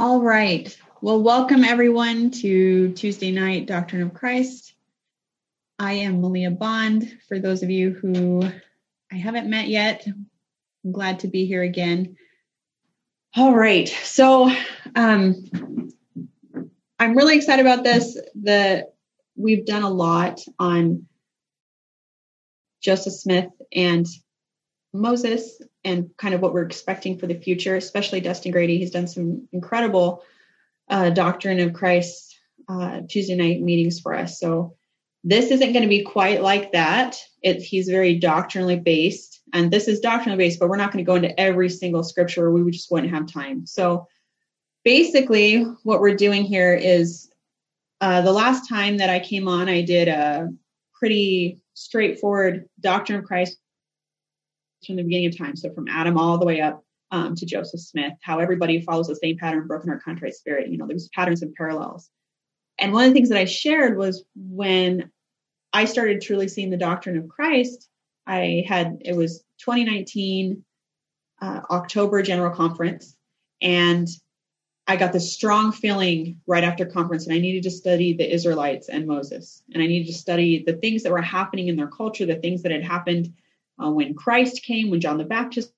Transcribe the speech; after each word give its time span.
All 0.00 0.22
right. 0.22 0.74
Well, 1.02 1.20
welcome 1.20 1.62
everyone 1.62 2.30
to 2.30 2.90
Tuesday 2.94 3.30
night 3.32 3.66
Doctrine 3.66 4.00
of 4.00 4.14
Christ. 4.14 4.72
I 5.78 5.92
am 5.92 6.22
Malia 6.22 6.50
Bond. 6.50 7.18
For 7.28 7.38
those 7.38 7.62
of 7.62 7.68
you 7.68 7.90
who 7.90 8.50
I 9.12 9.16
haven't 9.16 9.50
met 9.50 9.68
yet, 9.68 10.06
I'm 10.06 10.90
glad 10.90 11.18
to 11.18 11.28
be 11.28 11.44
here 11.44 11.62
again. 11.62 12.16
All 13.36 13.54
right. 13.54 13.90
So, 13.90 14.50
um, 14.94 15.90
I'm 16.98 17.14
really 17.14 17.36
excited 17.36 17.66
about 17.66 17.84
this. 17.84 18.18
The 18.40 18.88
we've 19.36 19.66
done 19.66 19.82
a 19.82 19.90
lot 19.90 20.40
on 20.58 21.08
Joseph 22.80 23.12
Smith 23.12 23.50
and 23.70 24.06
Moses 24.92 25.60
and 25.84 26.10
kind 26.16 26.34
of 26.34 26.40
what 26.40 26.52
we're 26.52 26.66
expecting 26.66 27.18
for 27.18 27.26
the 27.26 27.34
future, 27.34 27.76
especially 27.76 28.20
Dustin 28.20 28.52
Grady. 28.52 28.78
He's 28.78 28.90
done 28.90 29.06
some 29.06 29.48
incredible 29.52 30.24
uh, 30.88 31.10
doctrine 31.10 31.60
of 31.60 31.72
Christ 31.72 32.38
uh, 32.68 33.00
Tuesday 33.08 33.36
night 33.36 33.60
meetings 33.60 34.00
for 34.00 34.14
us. 34.14 34.38
So 34.38 34.76
this 35.22 35.50
isn't 35.50 35.72
going 35.72 35.82
to 35.82 35.88
be 35.88 36.02
quite 36.02 36.42
like 36.42 36.72
that. 36.72 37.18
It, 37.42 37.62
he's 37.62 37.88
very 37.88 38.18
doctrinally 38.18 38.78
based, 38.78 39.40
and 39.52 39.70
this 39.70 39.88
is 39.88 40.00
doctrinally 40.00 40.38
based, 40.38 40.58
but 40.58 40.68
we're 40.68 40.76
not 40.76 40.92
going 40.92 41.04
to 41.04 41.08
go 41.08 41.14
into 41.14 41.38
every 41.38 41.68
single 41.68 42.02
scripture. 42.02 42.50
We 42.50 42.70
just 42.70 42.90
wouldn't 42.90 43.12
have 43.12 43.26
time. 43.26 43.66
So 43.66 44.06
basically, 44.84 45.62
what 45.84 46.00
we're 46.00 46.16
doing 46.16 46.44
here 46.44 46.74
is 46.74 47.30
uh, 48.00 48.22
the 48.22 48.32
last 48.32 48.68
time 48.68 48.96
that 48.98 49.10
I 49.10 49.20
came 49.20 49.46
on, 49.46 49.68
I 49.68 49.82
did 49.82 50.08
a 50.08 50.48
pretty 50.98 51.60
straightforward 51.74 52.68
doctrine 52.80 53.18
of 53.18 53.24
Christ 53.24 53.56
from 54.86 54.96
the 54.96 55.02
beginning 55.02 55.26
of 55.26 55.38
time. 55.38 55.56
So 55.56 55.72
from 55.72 55.88
Adam 55.88 56.18
all 56.18 56.38
the 56.38 56.46
way 56.46 56.60
up 56.60 56.84
um, 57.10 57.34
to 57.36 57.46
Joseph 57.46 57.80
Smith, 57.80 58.14
how 58.22 58.38
everybody 58.38 58.80
follows 58.80 59.08
the 59.08 59.16
same 59.16 59.36
pattern, 59.36 59.66
broken 59.66 59.88
heart, 59.88 60.02
contrite 60.02 60.34
spirit. 60.34 60.68
You 60.68 60.78
know, 60.78 60.86
there's 60.86 61.08
patterns 61.08 61.42
and 61.42 61.54
parallels. 61.54 62.08
And 62.78 62.92
one 62.92 63.04
of 63.04 63.10
the 63.10 63.14
things 63.14 63.28
that 63.28 63.38
I 63.38 63.44
shared 63.44 63.96
was 63.96 64.24
when 64.34 65.10
I 65.72 65.84
started 65.84 66.22
truly 66.22 66.48
seeing 66.48 66.70
the 66.70 66.76
doctrine 66.76 67.18
of 67.18 67.28
Christ, 67.28 67.88
I 68.26 68.64
had, 68.66 69.02
it 69.04 69.14
was 69.14 69.40
2019 69.58 70.64
uh, 71.42 71.60
October 71.70 72.22
General 72.22 72.54
Conference. 72.54 73.16
And 73.60 74.08
I 74.86 74.96
got 74.96 75.12
this 75.12 75.32
strong 75.32 75.72
feeling 75.72 76.40
right 76.46 76.64
after 76.64 76.84
conference, 76.84 77.26
and 77.26 77.34
I 77.34 77.38
needed 77.38 77.62
to 77.64 77.70
study 77.70 78.14
the 78.14 78.32
Israelites 78.32 78.88
and 78.88 79.06
Moses. 79.06 79.62
And 79.72 79.82
I 79.82 79.86
needed 79.86 80.08
to 80.08 80.18
study 80.18 80.64
the 80.64 80.72
things 80.72 81.02
that 81.02 81.12
were 81.12 81.22
happening 81.22 81.68
in 81.68 81.76
their 81.76 81.86
culture, 81.86 82.26
the 82.26 82.34
things 82.34 82.62
that 82.62 82.72
had 82.72 82.82
happened 82.82 83.32
uh, 83.82 83.90
when 83.90 84.14
Christ 84.14 84.62
came, 84.62 84.90
when 84.90 85.00
John 85.00 85.18
the 85.18 85.24
Baptist 85.24 85.72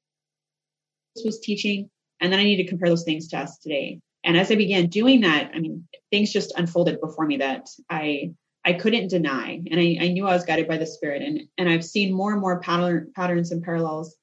was 1.25 1.41
teaching, 1.41 1.91
and 2.21 2.33
then 2.33 2.41
I 2.41 2.45
need 2.45 2.57
to 2.57 2.67
compare 2.67 2.89
those 2.89 3.05
things 3.05 3.29
to 3.29 3.39
us 3.39 3.59
today. 3.59 4.01
And 4.25 4.37
as 4.37 4.51
I 4.51 4.55
began 4.55 4.87
doing 4.87 5.23
that, 5.23 5.51
I 5.55 5.59
mean, 5.59 5.89
things 6.11 6.33
just 6.33 6.57
unfolded 6.57 7.01
before 7.01 7.27
me 7.27 7.39
that 7.39 7.69
I 7.91 8.35
I 8.65 8.75
couldn't 8.75 9.09
deny, 9.09 9.61
and 9.71 9.81
I, 9.81 9.99
I 10.01 10.09
knew 10.09 10.27
I 10.27 10.35
was 10.35 10.45
guided 10.45 10.69
by 10.69 10.79
the 10.79 10.87
Spirit. 10.87 11.23
And 11.23 11.43
and 11.59 11.69
I've 11.69 11.85
seen 11.85 12.15
more 12.15 12.33
and 12.33 12.41
more 12.41 12.61
pattern, 12.61 13.11
patterns 13.15 13.51
and 13.51 13.63
parallels 13.63 14.17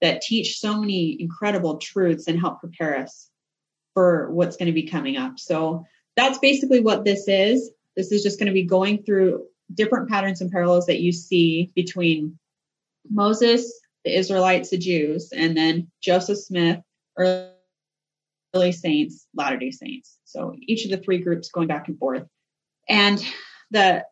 that 0.00 0.22
teach 0.22 0.58
so 0.58 0.80
many 0.80 1.16
incredible 1.20 1.76
truths 1.76 2.26
and 2.26 2.40
help 2.40 2.60
prepare 2.60 2.98
us 2.98 3.30
for 3.94 4.30
what's 4.32 4.56
going 4.56 4.66
to 4.66 4.72
be 4.72 4.88
coming 4.88 5.16
up. 5.16 5.38
So 5.38 5.84
that's 6.16 6.38
basically 6.38 6.80
what 6.80 7.04
this 7.04 7.28
is. 7.28 7.70
This 7.96 8.10
is 8.10 8.22
just 8.22 8.38
going 8.38 8.48
to 8.48 8.52
be 8.52 8.64
going 8.64 9.04
through 9.04 9.44
different 9.72 10.08
patterns 10.08 10.40
and 10.40 10.50
parallels 10.50 10.86
that 10.86 11.00
you 11.00 11.12
see 11.12 11.70
between 11.74 12.38
Moses, 13.10 13.80
the 14.04 14.16
Israelites, 14.16 14.70
the 14.70 14.78
Jews, 14.78 15.32
and 15.32 15.56
then 15.56 15.90
Joseph 16.00 16.38
Smith, 16.38 16.80
early 17.16 18.72
saints, 18.72 19.26
Latter 19.34 19.58
day 19.58 19.70
Saints. 19.70 20.18
So 20.24 20.54
each 20.60 20.84
of 20.84 20.90
the 20.90 20.98
three 20.98 21.18
groups 21.18 21.50
going 21.50 21.68
back 21.68 21.88
and 21.88 21.98
forth. 21.98 22.24
And 22.88 23.24
the 23.70 24.04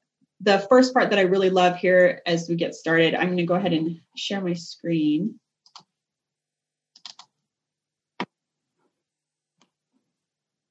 the 0.43 0.67
first 0.71 0.95
part 0.95 1.11
that 1.11 1.19
I 1.19 1.23
really 1.23 1.51
love 1.51 1.77
here 1.77 2.23
as 2.25 2.49
we 2.49 2.55
get 2.57 2.75
started, 2.75 3.15
I'm 3.15 3.27
going 3.27 3.37
to 3.37 3.45
go 3.45 3.55
ahead 3.55 3.75
and 3.75 4.01
share 4.17 4.41
my 4.41 4.55
screen. 4.55 5.39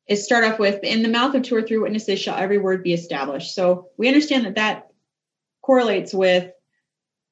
Is 0.08 0.26
start 0.26 0.44
off 0.44 0.58
with 0.58 0.84
in 0.84 1.04
the 1.04 1.10
mouth 1.10 1.36
of 1.36 1.44
two 1.44 1.56
or 1.56 1.62
three 1.62 1.78
witnesses 1.78 2.20
shall 2.20 2.36
every 2.36 2.58
word 2.58 2.82
be 2.82 2.94
established. 2.94 3.54
So 3.54 3.90
we 3.96 4.08
understand 4.08 4.46
that 4.46 4.56
that 4.56 4.88
correlates 5.62 6.16
with 6.16 6.52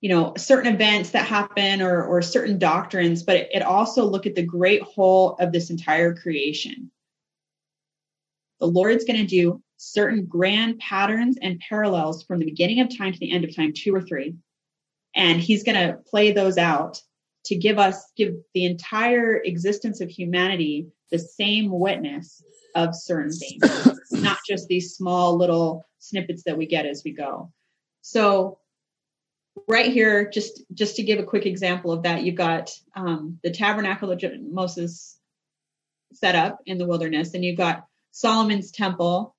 you 0.01 0.09
know 0.09 0.33
certain 0.37 0.73
events 0.73 1.11
that 1.11 1.25
happen 1.25 1.81
or 1.81 2.03
or 2.03 2.21
certain 2.21 2.57
doctrines 2.59 3.23
but 3.23 3.35
it, 3.35 3.49
it 3.53 3.61
also 3.63 4.05
look 4.05 4.25
at 4.25 4.35
the 4.35 4.43
great 4.43 4.81
whole 4.81 5.35
of 5.39 5.51
this 5.51 5.69
entire 5.69 6.15
creation. 6.15 6.91
The 8.59 8.67
lord's 8.67 9.05
going 9.05 9.19
to 9.19 9.25
do 9.25 9.61
certain 9.77 10.25
grand 10.25 10.79
patterns 10.79 11.37
and 11.41 11.59
parallels 11.59 12.23
from 12.23 12.39
the 12.39 12.45
beginning 12.45 12.79
of 12.79 12.95
time 12.95 13.13
to 13.13 13.19
the 13.19 13.31
end 13.31 13.43
of 13.43 13.55
time 13.55 13.73
two 13.73 13.93
or 13.93 14.01
three 14.01 14.35
and 15.15 15.39
he's 15.39 15.63
going 15.63 15.75
to 15.75 15.97
play 16.09 16.31
those 16.31 16.57
out 16.57 17.01
to 17.45 17.55
give 17.55 17.77
us 17.77 18.11
give 18.15 18.35
the 18.53 18.65
entire 18.65 19.37
existence 19.37 20.01
of 20.01 20.09
humanity 20.09 20.87
the 21.11 21.19
same 21.19 21.69
witness 21.69 22.43
of 22.75 22.95
certain 22.95 23.31
things 23.31 23.97
not 24.11 24.39
just 24.47 24.67
these 24.67 24.95
small 24.95 25.37
little 25.37 25.85
snippets 25.99 26.43
that 26.43 26.57
we 26.57 26.65
get 26.65 26.85
as 26.85 27.03
we 27.03 27.11
go. 27.11 27.51
So 28.01 28.59
right 29.67 29.91
here, 29.91 30.29
just 30.29 30.63
just 30.73 30.95
to 30.97 31.03
give 31.03 31.19
a 31.19 31.23
quick 31.23 31.45
example 31.45 31.91
of 31.91 32.03
that, 32.03 32.23
you've 32.23 32.35
got 32.35 32.71
um, 32.95 33.39
the 33.43 33.51
tabernacle 33.51 34.09
that 34.09 34.21
Moses 34.41 35.17
set 36.13 36.35
up 36.35 36.59
in 36.65 36.77
the 36.77 36.85
wilderness, 36.85 37.33
and 37.33 37.43
you've 37.43 37.57
got 37.57 37.85
Solomon's 38.11 38.71
temple, 38.71 39.35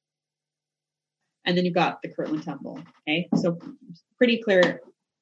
and 1.44 1.56
then 1.56 1.64
you've 1.64 1.74
got 1.74 2.02
the 2.02 2.08
Kirtland 2.08 2.44
temple. 2.44 2.80
Okay, 3.02 3.28
so 3.36 3.58
pretty 4.16 4.38
clear 4.42 4.80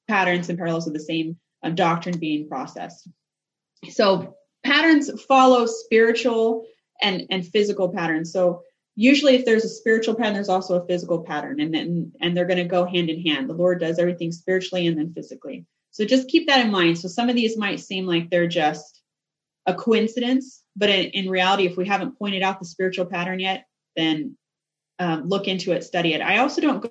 patterns 0.09 0.49
and 0.49 0.59
parallels 0.59 0.87
of 0.87 0.93
the 0.93 1.01
same 1.01 1.37
uh, 1.63 1.71
doctrine 1.71 2.19
being 2.19 2.49
processed. 2.49 3.09
So 3.91 4.37
patterns 4.65 5.11
follow 5.23 5.67
spiritual 5.67 6.67
and 7.01 7.27
and 7.31 7.47
physical 7.47 7.91
patterns. 7.91 8.33
So 8.33 8.63
usually 8.97 9.37
if 9.37 9.45
there's 9.45 9.65
a 9.65 9.69
spiritual 9.69 10.15
pattern 10.15 10.35
there's 10.35 10.49
also 10.49 10.81
a 10.81 10.87
physical 10.87 11.21
pattern 11.23 11.61
and 11.61 11.73
then 11.73 12.13
and 12.21 12.37
they're 12.37 12.47
going 12.47 12.59
to 12.59 12.65
go 12.65 12.85
hand 12.85 13.11
in 13.11 13.23
hand. 13.23 13.49
The 13.49 13.55
lord 13.55 13.79
does 13.79 13.99
everything 13.99 14.33
spiritually 14.33 14.87
and 14.87 14.99
then 14.99 15.13
physically. 15.13 15.67
So 15.93 16.05
just 16.05 16.29
keep 16.29 16.49
that 16.49 16.65
in 16.65 16.73
mind. 16.73 16.99
So 16.99 17.09
some 17.09 17.29
of 17.29 17.37
these 17.37 17.57
might 17.57 17.81
seem 17.81 18.07
like 18.07 18.29
they're 18.29 18.49
just 18.49 19.03
a 19.67 19.75
coincidence 19.75 20.63
but 20.75 20.89
in, 20.89 21.07
in 21.11 21.31
reality 21.31 21.67
if 21.67 21.77
we 21.77 21.87
haven't 21.87 22.19
pointed 22.19 22.43
out 22.43 22.59
the 22.59 22.67
spiritual 22.67 23.07
pattern 23.07 23.41
yet 23.41 23.67
then 23.97 24.37
um, 24.99 25.29
look 25.29 25.47
into 25.47 25.73
it 25.73 25.85
study 25.85 26.15
it. 26.15 26.23
I 26.23 26.39
also 26.39 26.61
don't 26.61 26.87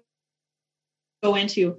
go 1.23 1.35
into 1.35 1.77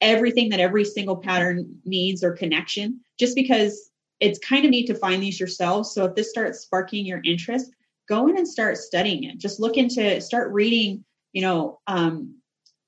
everything 0.00 0.48
that 0.50 0.60
every 0.60 0.84
single 0.84 1.16
pattern 1.16 1.80
means 1.84 2.24
or 2.24 2.32
connection 2.32 3.00
just 3.18 3.34
because 3.34 3.90
it's 4.20 4.38
kind 4.38 4.64
of 4.64 4.70
neat 4.70 4.86
to 4.88 4.94
find 4.94 5.22
these 5.22 5.38
yourselves. 5.38 5.92
So 5.92 6.06
if 6.06 6.14
this 6.14 6.30
starts 6.30 6.60
sparking 6.60 7.06
your 7.06 7.20
interest 7.24 7.70
go 8.08 8.26
in 8.28 8.38
and 8.38 8.48
start 8.48 8.76
studying 8.76 9.24
it. 9.24 9.38
Just 9.38 9.60
look 9.60 9.76
into, 9.76 10.20
start 10.20 10.52
reading, 10.52 11.04
you 11.32 11.42
know, 11.42 11.80
um, 11.86 12.34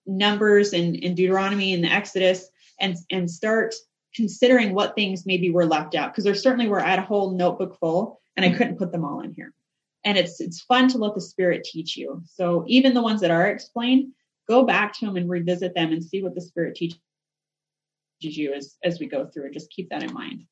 Numbers 0.07 0.73
and, 0.73 0.97
and 1.05 1.17
Deuteronomy 1.17 1.75
and 1.75 1.85
the 1.85 1.93
Exodus, 1.93 2.49
and 2.81 2.97
and 3.11 3.31
start 3.31 3.75
considering 4.15 4.75
what 4.75 4.95
things 4.95 5.27
maybe 5.27 5.51
were 5.51 5.67
left 5.67 5.95
out 5.95 6.13
because 6.13 6.25
there 6.25 6.35
certainly 6.35 6.69
were 6.69 6.81
I 6.81 6.91
had 6.91 6.99
a 6.99 7.03
whole 7.03 7.37
notebook 7.37 7.79
full 7.79 8.21
and 8.37 8.45
I 8.45 8.57
couldn't 8.57 8.79
put 8.79 8.91
them 8.91 9.05
all 9.05 9.21
in 9.21 9.33
here. 9.33 9.53
And 10.05 10.17
it's 10.17 10.41
it's 10.41 10.63
fun 10.63 10.89
to 10.89 10.99
let 10.99 11.15
the 11.15 11.21
Spirit 11.21 11.65
teach 11.65 11.97
you. 11.97 12.23
So 12.25 12.65
even 12.67 12.95
the 12.95 13.03
ones 13.03 13.21
that 13.21 13.31
are 13.31 13.49
explained, 13.49 14.13
go 14.49 14.65
back 14.65 14.95
to 14.95 15.07
them 15.07 15.17
and 15.17 15.29
revisit 15.29 15.75
them 15.75 15.93
and 15.93 16.03
see 16.03 16.23
what 16.23 16.35
the 16.35 16.41
Spirit 16.41 16.75
teaches 16.75 16.99
you 18.21 18.55
as 18.55 18.77
as 18.83 18.99
we 18.99 19.07
go 19.07 19.27
through. 19.27 19.45
And 19.45 19.55
just 19.55 19.71
keep 19.71 19.91
that 19.91 20.03
in 20.03 20.13
mind. 20.13 20.45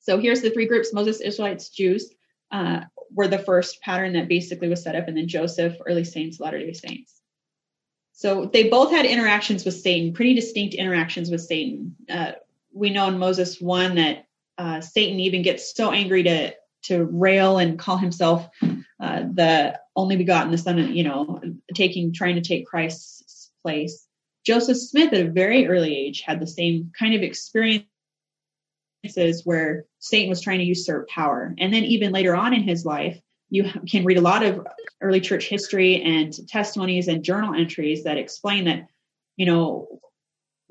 So 0.00 0.18
here's 0.18 0.42
the 0.42 0.50
three 0.50 0.66
groups: 0.66 0.92
Moses, 0.92 1.20
Israelites, 1.20 1.70
Jews. 1.70 2.12
Uh, 2.52 2.82
were 3.12 3.28
the 3.28 3.38
first 3.38 3.80
pattern 3.82 4.12
that 4.14 4.28
basically 4.28 4.68
was 4.68 4.82
set 4.82 4.96
up, 4.96 5.08
and 5.08 5.16
then 5.16 5.28
Joseph, 5.28 5.76
early 5.86 6.04
saints, 6.04 6.40
Latter 6.40 6.58
day 6.58 6.72
Saints. 6.72 7.20
So 8.12 8.46
they 8.46 8.70
both 8.70 8.90
had 8.90 9.04
interactions 9.04 9.64
with 9.64 9.74
Satan, 9.74 10.14
pretty 10.14 10.34
distinct 10.34 10.74
interactions 10.74 11.30
with 11.30 11.42
Satan. 11.42 11.96
Uh, 12.08 12.32
we 12.72 12.90
know 12.90 13.08
in 13.08 13.18
Moses 13.18 13.60
1 13.60 13.96
that 13.96 14.26
uh, 14.56 14.80
Satan 14.80 15.20
even 15.20 15.42
gets 15.42 15.74
so 15.74 15.92
angry 15.92 16.22
to 16.22 16.54
to 16.84 17.04
rail 17.04 17.58
and 17.58 17.78
call 17.78 17.96
himself 17.96 18.48
uh, 19.00 19.22
the 19.32 19.78
only 19.96 20.16
begotten, 20.16 20.52
the 20.52 20.58
son, 20.58 20.78
of, 20.78 20.90
you 20.90 21.02
know, 21.02 21.40
taking 21.74 22.12
trying 22.12 22.36
to 22.36 22.40
take 22.40 22.66
Christ's 22.66 23.50
place. 23.62 24.06
Joseph 24.44 24.78
Smith, 24.78 25.12
at 25.12 25.26
a 25.26 25.30
very 25.30 25.66
early 25.66 25.96
age, 25.96 26.20
had 26.20 26.40
the 26.40 26.46
same 26.46 26.92
kind 26.98 27.14
of 27.14 27.22
experiences 27.22 27.86
where 29.44 29.86
Satan 30.08 30.30
was 30.30 30.40
trying 30.40 30.58
to 30.58 30.64
usurp 30.64 31.08
power. 31.08 31.54
And 31.58 31.72
then 31.72 31.84
even 31.84 32.12
later 32.12 32.34
on 32.34 32.54
in 32.54 32.62
his 32.62 32.84
life, 32.84 33.20
you 33.50 33.64
can 33.88 34.04
read 34.04 34.18
a 34.18 34.22
lot 34.22 34.42
of 34.42 34.66
early 35.00 35.20
church 35.20 35.46
history 35.46 36.02
and 36.02 36.32
testimonies 36.48 37.08
and 37.08 37.22
journal 37.22 37.54
entries 37.54 38.04
that 38.04 38.16
explain 38.16 38.64
that, 38.64 38.88
you 39.36 39.46
know, 39.46 40.00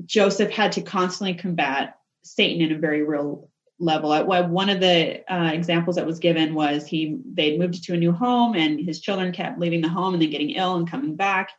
Joseph 0.05 0.51
had 0.51 0.73
to 0.73 0.81
constantly 0.81 1.35
combat 1.35 1.97
Satan 2.23 2.61
in 2.61 2.75
a 2.75 2.79
very 2.79 3.03
real 3.03 3.49
level. 3.79 4.11
One 4.25 4.69
of 4.69 4.79
the 4.79 5.23
uh, 5.31 5.51
examples 5.53 5.95
that 5.95 6.05
was 6.05 6.19
given 6.19 6.53
was 6.53 6.85
he 6.85 7.17
they'd 7.33 7.59
moved 7.59 7.83
to 7.83 7.93
a 7.93 7.97
new 7.97 8.11
home 8.11 8.55
and 8.55 8.79
his 8.79 8.99
children 8.99 9.31
kept 9.31 9.59
leaving 9.59 9.81
the 9.81 9.89
home 9.89 10.13
and 10.13 10.21
then 10.21 10.29
getting 10.29 10.51
ill 10.51 10.75
and 10.75 10.89
coming 10.89 11.15
back. 11.15 11.49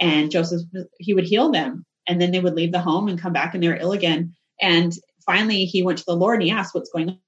And 0.00 0.30
Joseph 0.30 0.62
he 0.98 1.14
would 1.14 1.24
heal 1.24 1.50
them 1.50 1.84
and 2.06 2.20
then 2.20 2.30
they 2.30 2.40
would 2.40 2.54
leave 2.54 2.72
the 2.72 2.80
home 2.80 3.08
and 3.08 3.20
come 3.20 3.32
back 3.32 3.54
and 3.54 3.62
they're 3.62 3.76
ill 3.76 3.92
again. 3.92 4.34
And 4.60 4.92
finally 5.28 5.66
he 5.66 5.82
went 5.82 5.98
to 5.98 6.04
the 6.06 6.16
Lord 6.16 6.36
and 6.36 6.44
he 6.44 6.50
asked 6.50 6.74
what's 6.74 6.90
going 6.90 7.18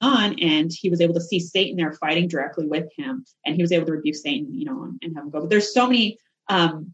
on 0.00 0.38
and 0.40 0.72
he 0.72 0.90
was 0.90 1.00
able 1.00 1.14
to 1.14 1.20
see 1.20 1.38
Satan 1.38 1.76
there 1.76 1.92
fighting 1.92 2.26
directly 2.26 2.66
with 2.66 2.88
him 2.96 3.24
and 3.46 3.54
he 3.54 3.62
was 3.62 3.70
able 3.70 3.86
to 3.86 3.92
rebuke 3.92 4.16
Satan, 4.16 4.52
you 4.52 4.64
know, 4.64 4.92
and 5.00 5.14
have 5.14 5.24
him 5.24 5.30
go. 5.30 5.40
But 5.40 5.50
there's 5.50 5.72
so 5.72 5.86
many 5.86 6.18
um, 6.48 6.92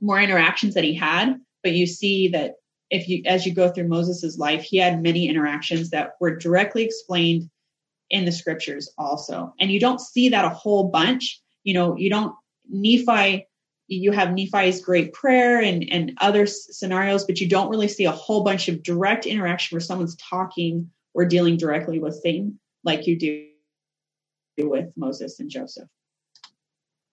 more 0.00 0.20
interactions 0.20 0.72
that 0.74 0.84
he 0.84 0.94
had, 0.94 1.38
but 1.62 1.72
you 1.72 1.86
see 1.86 2.28
that 2.28 2.54
if 2.88 3.08
you 3.08 3.22
as 3.26 3.44
you 3.44 3.52
go 3.52 3.68
through 3.68 3.88
Moses's 3.88 4.38
life, 4.38 4.62
he 4.62 4.78
had 4.78 5.02
many 5.02 5.28
interactions 5.28 5.90
that 5.90 6.12
were 6.20 6.36
directly 6.36 6.84
explained 6.84 7.50
in 8.10 8.24
the 8.24 8.32
scriptures 8.32 8.90
also. 8.96 9.52
And 9.60 9.70
you 9.70 9.80
don't 9.80 10.00
see 10.00 10.28
that 10.28 10.44
a 10.44 10.50
whole 10.50 10.88
bunch. 10.88 11.42
You 11.64 11.74
know, 11.74 11.96
you 11.96 12.08
don't 12.08 12.34
Nephi 12.70 13.46
you 13.88 14.12
have 14.12 14.32
Nephi's 14.32 14.80
great 14.80 15.12
prayer 15.12 15.60
and 15.60 15.88
and 15.90 16.12
other 16.20 16.46
scenarios, 16.46 17.24
but 17.24 17.40
you 17.40 17.48
don't 17.48 17.70
really 17.70 17.88
see 17.88 18.04
a 18.04 18.12
whole 18.12 18.42
bunch 18.42 18.68
of 18.68 18.82
direct 18.82 19.26
interaction 19.26 19.76
where 19.76 19.80
someone's 19.80 20.16
talking 20.16 20.90
or 21.14 21.24
dealing 21.24 21.56
directly 21.56 21.98
with 21.98 22.20
Satan 22.20 22.58
like 22.84 23.06
you 23.06 23.18
do 23.18 23.48
with 24.58 24.90
Moses 24.96 25.40
and 25.40 25.50
Joseph. 25.50 25.88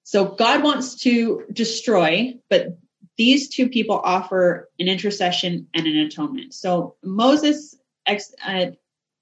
So 0.04 0.26
God 0.26 0.64
wants 0.64 0.96
to 1.04 1.46
destroy, 1.52 2.36
but 2.50 2.78
these 3.18 3.50
two 3.50 3.70
people 3.70 4.00
offer 4.04 4.70
an 4.80 4.88
intercession 4.88 5.68
and 5.74 5.88
an 5.88 5.98
atonement. 5.98 6.54
So 6.54 6.96
Moses 7.04 7.76
ex, 8.06 8.34
uh, 8.46 8.68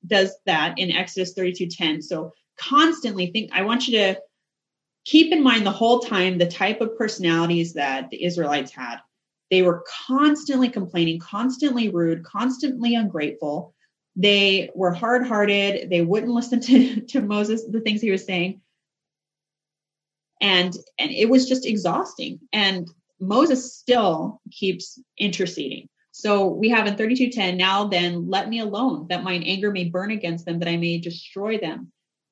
does 0.06 0.36
that 0.46 0.80
in 0.80 0.92
Exodus 0.92 1.34
32:10. 1.34 2.02
So 2.02 2.34
constantly 2.58 3.28
think 3.28 3.52
I 3.54 3.64
want 3.64 3.88
you 3.88 4.00
to 4.00 4.22
keep 5.06 5.32
in 5.32 5.44
mind 5.44 5.66
the 5.66 5.72
whole 5.72 6.00
time 6.00 6.38
the 6.38 6.48
type 6.48 6.82
of 6.82 6.98
personalities 6.98 7.74
that 7.74 8.10
the 8.10 8.24
Israelites 8.24 8.72
had. 8.72 8.98
They 9.50 9.62
were 9.62 9.84
constantly 10.08 10.70
complaining, 10.70 11.20
constantly 11.20 11.90
rude, 11.90 12.24
constantly 12.24 12.96
ungrateful. 12.96 13.74
They 14.16 14.70
were 14.76 14.92
hard-hearted. 14.92 15.90
They 15.90 16.02
wouldn't 16.02 16.32
listen 16.40 16.62
to, 16.62 17.02
to 17.02 17.22
Moses, 17.22 17.66
the 17.66 17.82
things 17.82 18.02
he 18.02 18.12
was 18.12 18.26
saying. 18.26 18.62
And 20.40 20.74
and 20.98 21.12
it 21.12 21.30
was 21.30 21.48
just 21.48 21.68
exhausting. 21.68 22.40
And 22.52 22.90
Moses 23.20 23.76
still 23.76 24.42
keeps 24.52 25.00
interceding. 25.20 25.88
So 26.12 26.48
we 26.48 26.70
have 26.70 26.88
in 26.88 26.96
32:10, 26.96 27.58
now 27.58 27.88
then 27.88 28.28
let 28.28 28.50
me 28.50 28.60
alone, 28.60 29.08
that 29.10 29.24
mine 29.24 29.44
anger 29.44 29.72
may 29.72 29.86
burn 29.86 30.12
against 30.12 30.46
them, 30.46 30.60
that 30.60 30.68
I 30.68 30.78
may 30.78 30.98
destroy 30.98 31.58
them. 31.58 31.92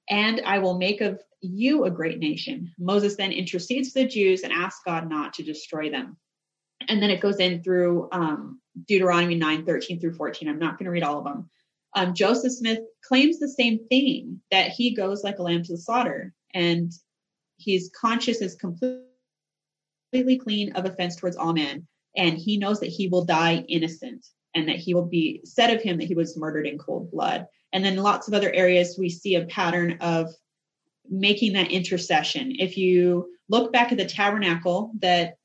And 0.10 0.42
I 0.46 0.60
will 0.60 0.78
make 0.78 1.02
of 1.02 1.22
you 1.42 1.86
a 1.86 1.92
great 1.92 2.20
nation. 2.20 2.74
Moses 2.80 3.16
then 3.16 3.32
intercedes 3.32 3.92
for 3.92 4.00
the 4.00 4.08
Jews 4.08 4.42
and 4.42 4.52
asks 4.52 4.82
God 4.86 5.10
not 5.10 5.34
to 5.34 5.44
destroy 5.44 5.90
them. 5.90 6.18
And 6.88 7.02
then 7.02 7.12
it 7.12 7.22
goes 7.22 7.40
in 7.40 7.62
through 7.62 8.10
um, 8.12 8.60
Deuteronomy 8.88 9.36
9, 9.36 9.66
13 9.66 10.00
through 10.00 10.16
14. 10.16 10.48
I'm 10.48 10.60
not 10.60 10.78
going 10.78 10.86
to 10.86 10.92
read 10.92 11.04
all 11.04 11.20
of 11.20 11.26
them. 11.26 11.50
Um, 11.96 12.14
Joseph 12.14 12.54
Smith 12.54 12.80
claims 13.04 13.40
the 13.40 13.50
same 13.50 13.86
thing 13.88 14.42
that 14.52 14.72
he 14.72 14.96
goes 14.96 15.24
like 15.24 15.40
a 15.40 15.44
lamb 15.44 15.64
to 15.64 15.74
the 15.74 15.78
slaughter. 15.78 16.34
And 16.54 16.92
he's 17.58 17.92
conscious 18.00 18.42
is 18.42 18.56
completely 18.56 20.38
clean 20.38 20.72
of 20.74 20.86
offense 20.86 21.16
towards 21.16 21.36
all 21.36 21.54
men, 21.54 21.88
and 22.16 22.38
he 22.38 22.58
knows 22.58 22.80
that 22.80 22.90
he 22.90 23.08
will 23.08 23.26
die 23.26 23.64
innocent 23.68 24.26
and 24.56 24.68
that 24.68 24.78
he 24.78 24.94
will 24.94 25.06
be 25.06 25.42
said 25.44 25.76
of 25.76 25.82
him 25.82 25.98
that 25.98 26.08
he 26.08 26.16
was 26.16 26.38
murdered 26.38 26.66
in 26.66 26.78
cold 26.78 27.12
blood. 27.12 27.48
And 27.72 27.84
then 27.84 27.98
lots 27.98 28.28
of 28.28 28.34
other 28.34 28.52
areas 28.52 28.96
we 28.98 29.10
see 29.10 29.36
a 29.36 29.46
pattern 29.46 29.98
of 30.02 30.34
making 31.10 31.54
that 31.54 31.72
intercession. 31.72 32.56
If 32.60 32.78
you 32.78 33.30
look 33.48 33.72
back 33.72 33.92
at 33.92 33.98
the 33.98 34.06
tabernacle 34.06 34.92
that 35.00 35.36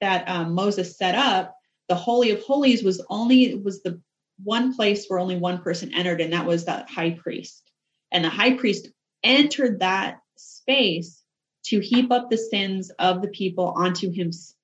that 0.00 0.28
um, 0.28 0.54
Moses 0.54 0.96
set 0.96 1.14
up, 1.14 1.56
the 1.88 1.94
holy 1.94 2.30
of 2.30 2.42
holies 2.42 2.82
was 2.82 3.04
only 3.08 3.54
was 3.54 3.82
the 3.82 4.00
one 4.42 4.74
place 4.74 5.06
where 5.06 5.20
only 5.20 5.36
one 5.36 5.62
person 5.62 5.94
entered, 5.94 6.20
and 6.20 6.32
that 6.32 6.46
was 6.46 6.64
the 6.64 6.84
high 6.88 7.10
priest. 7.10 7.70
And 8.10 8.24
the 8.24 8.28
high 8.28 8.54
priest 8.54 8.88
entered 9.22 9.80
that 9.80 10.18
space 10.36 11.22
to 11.66 11.80
heap 11.80 12.10
up 12.10 12.28
the 12.28 12.36
sins 12.36 12.90
of 12.98 13.22
the 13.22 13.28
people 13.28 13.72
onto 13.76 14.10
himself 14.10 14.56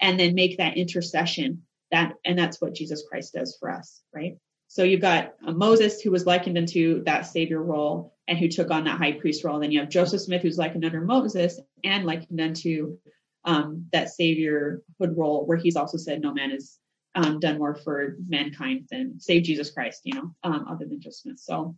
and 0.00 0.18
then 0.18 0.34
make 0.34 0.58
that 0.58 0.76
intercession 0.76 1.62
that 1.94 2.14
and 2.24 2.38
that's 2.38 2.60
what 2.60 2.74
jesus 2.74 3.04
christ 3.08 3.32
does 3.32 3.56
for 3.58 3.70
us 3.70 4.02
right? 4.14 4.36
So 4.68 4.82
you've 4.82 5.00
got 5.00 5.34
uh, 5.46 5.52
moses 5.52 6.00
who 6.00 6.10
was 6.10 6.26
likened 6.26 6.58
unto 6.58 7.04
that 7.04 7.26
savior 7.26 7.62
role 7.62 8.14
and 8.26 8.38
who 8.38 8.48
took 8.48 8.70
on 8.70 8.84
that 8.84 8.98
high 8.98 9.12
priest 9.12 9.44
role. 9.44 9.60
Then 9.60 9.72
you 9.72 9.80
have 9.80 9.88
joseph 9.88 10.20
smith 10.20 10.42
who's 10.42 10.58
likened 10.58 10.84
under 10.84 11.00
moses 11.00 11.60
and 11.82 12.04
likened 12.04 12.40
unto 12.40 12.98
um, 13.46 13.86
that 13.92 14.08
saviorhood 14.08 15.16
role 15.16 15.46
where 15.46 15.58
he's 15.58 15.76
also 15.76 15.98
said 15.98 16.20
no 16.20 16.32
man 16.32 16.50
has 16.50 16.78
um, 17.14 17.38
done 17.38 17.58
more 17.58 17.74
for 17.74 18.16
mankind 18.26 18.88
than 18.90 19.20
save 19.20 19.44
jesus 19.44 19.70
christ 19.70 20.00
you 20.04 20.14
know 20.14 20.34
um, 20.42 20.66
other 20.68 20.86
than 20.86 21.00
joseph 21.00 21.20
smith. 21.20 21.38
So 21.38 21.76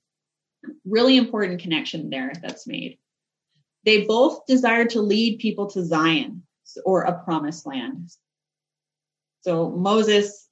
really 0.85 1.17
important 1.17 1.61
connection 1.61 2.11
there 2.11 2.33
that's 2.43 2.67
made. 2.67 2.99
They 3.85 4.05
both 4.05 4.47
desired 4.47 4.91
to 4.91 5.01
lead 5.01 5.39
people 5.39 5.69
to 5.71 5.85
Zion 5.85 6.43
or 6.85 7.03
a 7.03 7.23
promised 7.25 7.67
land. 7.67 8.11
So 9.47 9.71
Moses 9.71 10.49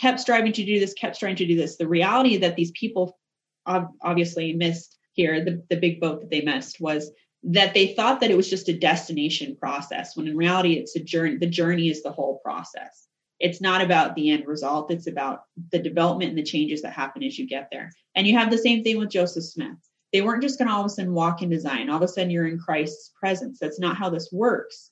kept 0.00 0.20
striving 0.20 0.52
to 0.52 0.64
do 0.64 0.78
this, 0.78 0.94
kept 0.94 1.16
striving 1.16 1.36
to 1.36 1.46
do 1.46 1.56
this. 1.56 1.76
The 1.76 1.88
reality 1.88 2.36
that 2.36 2.54
these 2.54 2.70
people 2.70 3.18
obviously 3.66 4.52
missed 4.52 4.96
here, 5.14 5.44
the, 5.44 5.64
the 5.68 5.76
big 5.76 6.00
boat 6.00 6.20
that 6.20 6.30
they 6.30 6.42
missed 6.42 6.80
was 6.80 7.10
that 7.42 7.74
they 7.74 7.94
thought 7.94 8.20
that 8.20 8.30
it 8.30 8.36
was 8.36 8.48
just 8.48 8.68
a 8.68 8.78
destination 8.78 9.56
process 9.56 10.16
when 10.16 10.28
in 10.28 10.36
reality 10.36 10.74
it's 10.74 10.96
a 10.96 11.02
journey 11.02 11.36
the 11.36 11.46
journey 11.46 11.88
is 11.88 12.02
the 12.02 12.10
whole 12.10 12.40
process 12.44 13.06
it's 13.38 13.60
not 13.60 13.80
about 13.80 14.16
the 14.16 14.30
end 14.30 14.44
result 14.44 14.90
it's 14.90 15.06
about 15.06 15.42
the 15.70 15.78
development 15.78 16.30
and 16.30 16.38
the 16.38 16.42
changes 16.42 16.82
that 16.82 16.92
happen 16.92 17.22
as 17.22 17.38
you 17.38 17.46
get 17.46 17.68
there 17.70 17.92
and 18.16 18.26
you 18.26 18.36
have 18.36 18.50
the 18.50 18.58
same 18.58 18.82
thing 18.82 18.98
with 18.98 19.08
joseph 19.08 19.44
smith 19.44 19.78
they 20.12 20.20
weren't 20.20 20.42
just 20.42 20.58
going 20.58 20.68
to 20.68 20.74
all 20.74 20.80
of 20.80 20.86
a 20.86 20.88
sudden 20.88 21.12
walk 21.12 21.42
into 21.42 21.60
Zion. 21.60 21.90
All 21.90 21.96
of 21.96 22.02
a 22.02 22.08
sudden, 22.08 22.30
you're 22.30 22.46
in 22.46 22.58
Christ's 22.58 23.12
presence. 23.20 23.58
That's 23.60 23.78
not 23.78 23.96
how 23.96 24.08
this 24.08 24.30
works. 24.32 24.90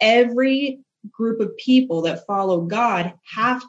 Every 0.00 0.83
group 1.10 1.40
of 1.40 1.56
people 1.56 2.02
that 2.02 2.26
follow 2.26 2.62
God 2.62 3.14
have 3.34 3.62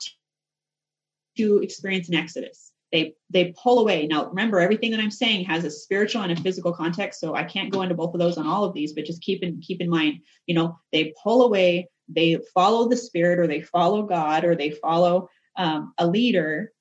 to 1.38 1.60
experience 1.60 2.10
an 2.10 2.16
exodus. 2.16 2.72
They 2.92 3.16
they 3.30 3.54
pull 3.62 3.80
away. 3.80 4.08
Now, 4.08 4.28
remember, 4.28 4.60
everything 4.60 4.92
that 4.92 5.00
I'm 5.00 5.12
saying 5.12 5.46
has 5.46 5.66
a 5.66 5.72
spiritual 5.72 6.22
and 6.22 6.32
a 6.32 6.42
physical 6.42 6.72
context, 6.72 7.20
so 7.20 7.36
I 7.36 7.44
can't 7.44 7.72
go 7.72 7.82
into 7.82 7.96
both 7.96 8.14
of 8.14 8.20
those 8.20 8.38
on 8.38 8.48
all 8.48 8.64
of 8.64 8.74
these. 8.74 8.94
But 8.94 9.06
just 9.06 9.22
keep 9.22 9.44
in 9.44 9.60
keep 9.60 9.82
in 9.82 9.90
mind, 9.90 10.20
you 10.46 10.56
know, 10.56 10.80
they 10.92 11.14
pull 11.22 11.44
away. 11.44 11.90
They 12.08 12.38
follow 12.54 12.88
the 12.88 12.96
Spirit, 12.96 13.40
or 13.40 13.48
they 13.48 13.62
follow 13.62 14.04
God, 14.04 14.46
or 14.46 14.56
they 14.56 14.72
follow 14.72 15.30
um, 15.58 15.94
a 15.98 16.06
leader, 16.06 16.72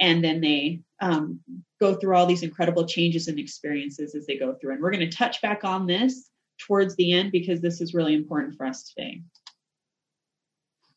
and 0.00 0.22
then 0.22 0.40
they 0.40 0.80
um, 1.00 1.40
go 1.80 1.94
through 1.94 2.16
all 2.16 2.26
these 2.26 2.42
incredible 2.42 2.86
changes 2.86 3.28
and 3.28 3.38
experiences 3.38 4.14
as 4.14 4.26
they 4.26 4.36
go 4.36 4.54
through. 4.54 4.72
And 4.72 4.82
we're 4.82 4.90
going 4.90 5.08
to 5.08 5.16
touch 5.16 5.40
back 5.42 5.64
on 5.64 5.86
this 5.86 6.30
towards 6.58 6.96
the 6.96 7.12
end 7.12 7.32
because 7.32 7.60
this 7.60 7.80
is 7.80 7.94
really 7.94 8.14
important 8.14 8.56
for 8.56 8.66
us 8.66 8.92
today. 8.92 9.22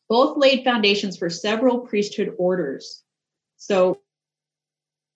Both 0.08 0.38
laid 0.38 0.64
foundations 0.64 1.16
for 1.16 1.28
several 1.30 1.80
priesthood 1.80 2.34
orders. 2.38 3.02
So 3.56 4.00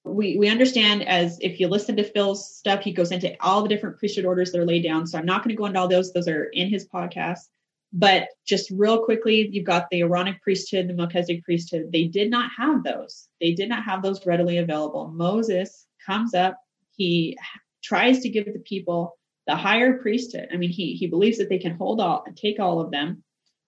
we 0.05 0.37
we 0.37 0.49
understand 0.49 1.07
as 1.07 1.39
if 1.41 1.61
you 1.61 1.69
listen 1.69 1.97
to 1.97 2.05
Phil's 2.05 2.57
stuff, 2.57 2.83
he 2.83 2.93
goes 2.93 3.13
into 3.13 3.35
all 3.41 3.63
the 3.63 3.69
different 3.69 3.99
priesthood 3.99 4.25
orders 4.25 4.53
that 4.53 4.61
are 4.61 4.67
laid 4.67 4.83
down. 4.83 5.07
So 5.07 5.19
I'm 5.19 5.27
not 5.27 5.43
going 5.43 5.55
to 5.55 5.59
go 5.59 5.67
into 5.67 5.79
all 5.79 5.89
those; 5.89 6.13
those 6.13 6.29
are 6.29 6.45
in 6.45 6.69
his 6.69 6.89
podcast. 6.89 7.49
But 7.93 8.29
just 8.47 8.71
real 8.71 9.05
quickly, 9.05 9.49
you've 9.53 9.67
got 9.67 9.89
the 9.91 10.01
Aaronic 10.01 10.41
priesthood, 10.43 10.89
the 10.89 10.95
Melchizedek 10.95 11.45
priesthood. 11.45 11.93
They 11.93 12.05
did 12.05 12.31
not 12.31 12.51
have 12.57 12.83
those. 12.83 13.29
They 13.41 13.53
did 13.53 13.69
not 13.69 13.85
have 13.85 14.03
those 14.03 14.25
readily 14.25 14.59
available. 14.59 15.09
Moses 15.09 15.87
comes 16.05 16.35
up, 16.35 16.57
he 16.97 17.37
tries 17.83 18.21
to 18.21 18.31
give 18.31 18.47
the 18.47 18.61
people 18.61 19.19
the 19.47 19.57
higher 19.57 19.99
priesthood. 19.99 20.49
I 20.53 20.57
mean, 20.57 20.71
he 20.71 20.95
he 20.95 21.07
believes 21.07 21.39
that 21.39 21.49
they 21.49 21.59
can 21.59 21.77
hold 21.77 22.01
all 22.01 22.25
take 22.35 22.61
all 22.61 22.81
of 22.81 22.91
them. 22.91 23.23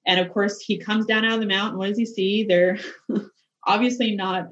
And 0.07 0.21
of 0.21 0.33
course, 0.33 0.61
he 0.61 0.79
comes 0.79 1.07
down 1.07 1.25
out 1.25 1.35
of 1.35 1.41
the 1.41 1.47
mountain. 1.47 1.79
What 1.79 1.89
does 1.89 1.99
he 1.99 2.07
see? 2.07 2.45
They're 2.45 2.79
obviously 3.67 4.15
not 4.15 4.49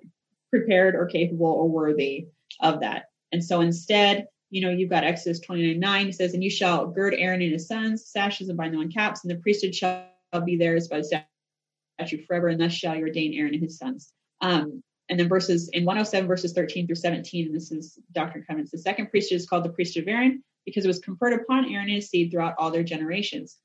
prepared 0.51 0.95
or 0.95 1.07
capable 1.07 1.47
or 1.47 1.69
worthy 1.69 2.29
of 2.61 2.81
that. 2.81 3.07
And 3.33 3.45
so 3.45 3.61
instead, 3.61 4.27
you 4.51 4.61
know, 4.61 4.71
you've 4.71 4.91
got 4.91 5.05
Exodus 5.05 5.41
29 5.41 5.79
9. 5.79 6.09
It 6.09 6.15
says, 6.15 6.35
And 6.35 6.45
you 6.45 6.51
shall 6.51 6.87
gird 6.87 7.15
Aaron 7.17 7.43
and 7.43 7.53
his 7.53 7.67
sons, 7.67 8.07
sashes, 8.07 8.49
and 8.49 8.59
bind 8.59 8.75
them 8.75 8.81
on 8.81 8.93
caps, 8.93 9.25
and 9.25 9.31
the 9.31 9.41
priesthood 9.41 9.75
shall 9.75 10.07
be 10.45 10.57
theirs 10.57 10.89
by 10.89 11.01
statute 11.01 12.27
forever, 12.27 12.49
and 12.49 12.61
thus 12.61 12.73
shall 12.73 12.95
you 12.95 13.03
ordain 13.03 13.33
Aaron 13.35 13.55
and 13.55 13.63
his 13.63 13.79
sons. 13.79 14.13
Um, 14.43 14.83
and 15.09 15.19
then 15.19 15.29
verses 15.29 15.69
in 15.73 15.85
107, 15.85 16.29
verses 16.29 16.53
13 16.53 16.87
through 16.87 16.97
17, 16.97 17.47
and 17.47 17.55
this 17.55 17.73
is 17.73 17.99
and 18.15 18.47
Covenants. 18.47 18.71
The 18.71 18.79
second 18.79 19.11
priesthood 19.11 19.37
is 19.37 19.49
called 19.49 19.65
the 19.65 19.71
priesthood 19.71 20.05
of 20.05 20.09
Aaron 20.09 20.43
because 20.65 20.85
it 20.85 20.89
was 20.89 21.01
conferred 21.01 21.33
upon 21.33 21.73
Aaron 21.73 21.89
and 21.89 21.97
his 21.97 22.09
seed 22.09 22.31
throughout 22.31 22.55
all 22.59 22.71
their 22.71 22.85
generations. 22.85 23.59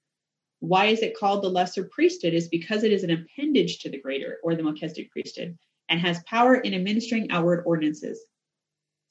Why 0.60 0.86
is 0.86 1.02
it 1.02 1.18
called 1.18 1.44
the 1.44 1.50
lesser 1.50 1.84
priesthood? 1.86 2.34
Is 2.34 2.48
because 2.48 2.84
it 2.84 2.92
is 2.92 3.04
an 3.04 3.12
appendage 3.12 3.80
to 3.80 3.90
the 3.90 4.02
greater 4.02 4.38
or 4.44 4.56
the 4.56 4.64
Melchizedek 4.64 5.12
priesthood. 5.12 5.58
and 5.90 6.00
has 6.00 6.24
power 6.24 6.56
in 6.56 6.74
administering 6.74 7.32
outward 7.32 7.64
ordinances. 7.66 8.26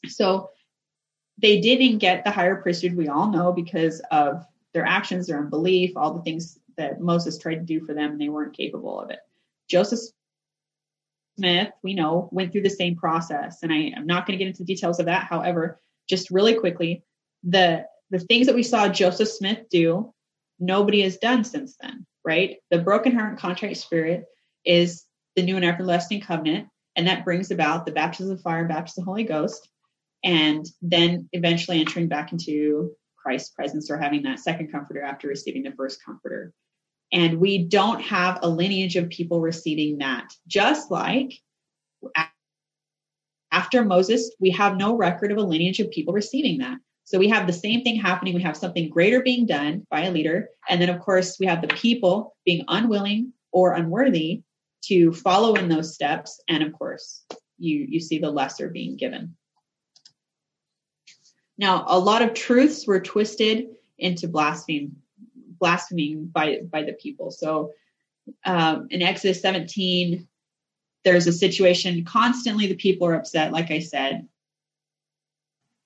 So 0.07 0.51
they 1.39 1.61
didn't 1.61 1.99
get 1.99 2.25
the 2.25 2.31
higher 2.31 2.57
priesthood, 2.57 2.95
we 2.95 3.09
all 3.09 3.31
know, 3.31 3.53
because 3.53 4.01
of 4.11 4.45
their 4.75 4.85
actions, 4.85 5.27
their 5.27 5.39
unbelief, 5.39 5.93
all 5.97 6.15
the 6.15 6.23
things 6.23 6.59
that 6.77 7.01
Moses 7.01 7.39
tried 7.39 7.57
to 7.57 7.63
do 7.63 7.81
for 7.81 7.95
them, 7.95 8.13
and 8.13 8.21
they 8.21 8.29
weren't 8.29 8.57
capable 8.57 9.01
of 9.01 9.11
it. 9.11 9.21
Joseph 9.69 10.01
Smith, 11.39 11.71
we 11.83 11.95
know, 11.95 12.29
went 12.33 12.53
through 12.53 12.63
the 12.63 12.71
same 12.71 12.97
process. 12.97 13.63
And 13.63 13.73
I 13.73 13.93
am 13.97 14.07
not 14.07 14.27
going 14.27 14.39
to 14.39 14.45
get 14.45 14.49
into 14.49 14.65
the 14.65 14.75
details 14.75 14.99
of 14.99 15.07
that. 15.07 15.25
However, 15.25 15.81
just 16.09 16.31
really 16.31 16.55
quickly, 16.55 17.03
the 17.43 17.87
the 18.11 18.21
things 18.21 18.47
that 18.47 18.55
we 18.55 18.63
saw 18.63 18.89
Joseph 18.89 19.29
Smith 19.29 19.69
do, 19.69 20.15
nobody 20.59 21.03
has 21.03 21.19
done 21.19 21.45
since 21.45 21.77
then, 21.81 22.07
right? 22.25 22.57
The 22.71 22.79
broken 22.79 23.13
heart 23.15 23.31
and 23.31 23.39
contrite 23.39 23.77
spirit 23.77 24.25
is 24.65 25.05
the 25.35 25.43
new 25.43 25.57
and 25.57 25.65
everlasting 25.65 26.21
covenant, 26.21 26.69
and 26.97 27.07
that 27.07 27.25
brings 27.25 27.51
about 27.51 27.87
the 27.87 27.93
baptism 27.93 28.33
of 28.33 28.41
fire 28.41 28.61
and 28.61 28.69
baptism 28.69 29.03
of 29.03 29.07
the 29.07 29.11
Holy 29.11 29.25
Ghost, 29.25 29.69
and 30.25 30.65
then 30.83 31.29
eventually 31.33 31.81
entering 31.81 32.09
back 32.09 32.33
into 32.33 32.93
Christ's 33.17 33.51
presence 33.51 33.91
or 33.91 33.99
having 33.99 34.23
that 34.23 34.41
second 34.41 34.73
comforter 34.73 35.03
after 35.03 35.29
receiving 35.29 35.63
the 35.63 35.73
first 35.73 36.05
comforter. 36.05 36.53
And 37.13 37.39
we 37.39 37.65
don't 37.65 38.01
have 38.03 38.41
a 38.43 38.49
lineage 38.49 38.97
of 38.97 39.11
people 39.11 39.41
receiving 39.41 39.99
that. 39.99 40.29
Just 40.47 40.91
like 40.91 41.33
after 43.53 43.85
Moses, 43.85 44.35
we 44.41 44.51
have 44.51 44.77
no 44.77 44.97
record 44.97 45.33
of 45.33 45.39
a 45.39 45.43
lineage 45.43 45.81
of 45.81 45.91
people 45.91 46.13
receiving 46.13 46.59
that. 46.59 46.79
So 47.07 47.21
we 47.21 47.29
have 47.29 47.47
the 47.47 47.53
same 47.53 47.83
thing 47.83 47.95
happening. 47.95 48.35
We 48.35 48.43
have 48.43 48.57
something 48.57 48.91
greater 48.91 49.23
being 49.23 49.47
done 49.47 49.87
by 49.91 50.03
a 50.03 50.11
leader. 50.11 50.51
And 50.69 50.83
then, 50.83 50.91
of 50.91 51.01
course, 51.01 51.39
we 51.39 51.47
have 51.47 51.63
the 51.63 51.69
people 51.69 52.35
being 52.45 52.65
unwilling 52.67 53.33
or 53.53 53.75
unworthy 53.75 54.43
to 54.87 55.13
follow 55.13 55.55
in 55.55 55.69
those 55.69 55.95
steps. 55.95 56.43
And 56.49 56.65
of 56.65 56.73
course, 56.73 57.25
you, 57.59 57.87
you 57.89 58.01
see 58.01 58.19
the 58.19 58.31
lesser 58.31 58.69
being 58.69 58.97
given. 58.97 59.37
Now, 61.57 61.85
a 61.87 61.99
lot 61.99 62.23
of 62.23 62.35
truths 62.35 62.89
were 62.89 63.01
twisted 63.01 63.69
into 63.99 64.29
blaspheme 64.29 64.97
blaspheming 65.59 66.27
by 66.27 66.59
by 66.71 66.83
the 66.83 66.93
people. 66.93 67.31
So 67.31 67.73
um, 68.45 68.89
in 68.91 69.01
Exodus 69.01 69.41
17, 69.41 70.27
there's 71.05 71.29
a 71.29 71.33
situation 71.33 72.05
constantly 72.05 72.67
the 72.67 72.75
people 72.75 73.07
are 73.07 73.15
upset, 73.15 73.53
like 73.53 73.71
I 73.71 73.79
said, 73.79 74.29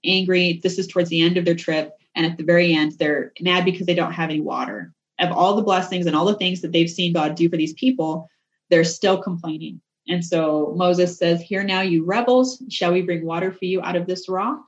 angry. 0.05 0.61
This 0.63 0.79
is 0.79 0.87
towards 0.87 1.09
the 1.09 1.21
end 1.21 1.37
of 1.37 1.45
their 1.45 1.55
trip, 1.55 1.93
and 2.15 2.27
at 2.27 2.37
the 2.37 2.45
very 2.45 2.75
end, 2.75 2.93
they're 2.99 3.33
mad 3.41 3.65
because 3.65 3.87
they 3.87 3.95
don't 3.95 4.13
have 4.13 4.31
any 4.31 4.41
water. 4.41 4.93
Of 5.19 5.33
all 5.33 5.57
the 5.57 5.63
blessings 5.63 6.07
and 6.07 6.17
all 6.17 6.25
the 6.25 6.37
things 6.37 6.63
that 6.63 6.73
they've 6.73 6.89
seen 6.89 7.13
God 7.13 7.35
do 7.35 7.49
for 7.49 7.57
these 7.57 7.75
people, 7.75 8.29
they're 8.71 8.85
still 8.85 9.23
complaining. 9.23 9.81
And 10.09 10.25
so 10.25 10.73
Moses 10.77 11.19
says, 11.19 11.41
Here 11.43 11.63
now, 11.63 11.83
you 11.83 12.05
rebels, 12.05 12.63
shall 12.71 12.93
we 12.93 13.03
bring 13.03 13.25
water 13.25 13.53
for 13.53 13.65
you 13.65 13.83
out 13.83 13.97
of 13.97 14.07
this 14.07 14.29
rock? 14.29 14.61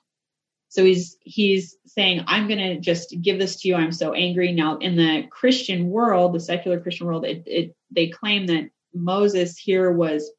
So 0.68 0.84
he's 0.84 1.18
he's 1.20 1.76
saying, 1.84 2.24
I'm 2.26 2.48
gonna 2.48 2.80
just 2.80 3.14
give 3.20 3.38
this 3.38 3.60
to 3.60 3.68
you. 3.68 3.74
I'm 3.74 3.92
so 3.92 4.14
angry. 4.14 4.52
Now 4.52 4.78
in 4.78 4.96
the 4.96 5.24
Christian 5.30 5.90
world, 5.90 6.32
the 6.32 6.40
secular 6.40 6.80
Christian 6.80 7.06
world, 7.06 7.26
it, 7.26 7.42
it 7.46 7.76
they 7.90 8.08
claim 8.08 8.46
that 8.46 8.70
Moses 8.94 9.58
here 9.58 9.92
was 9.92 10.30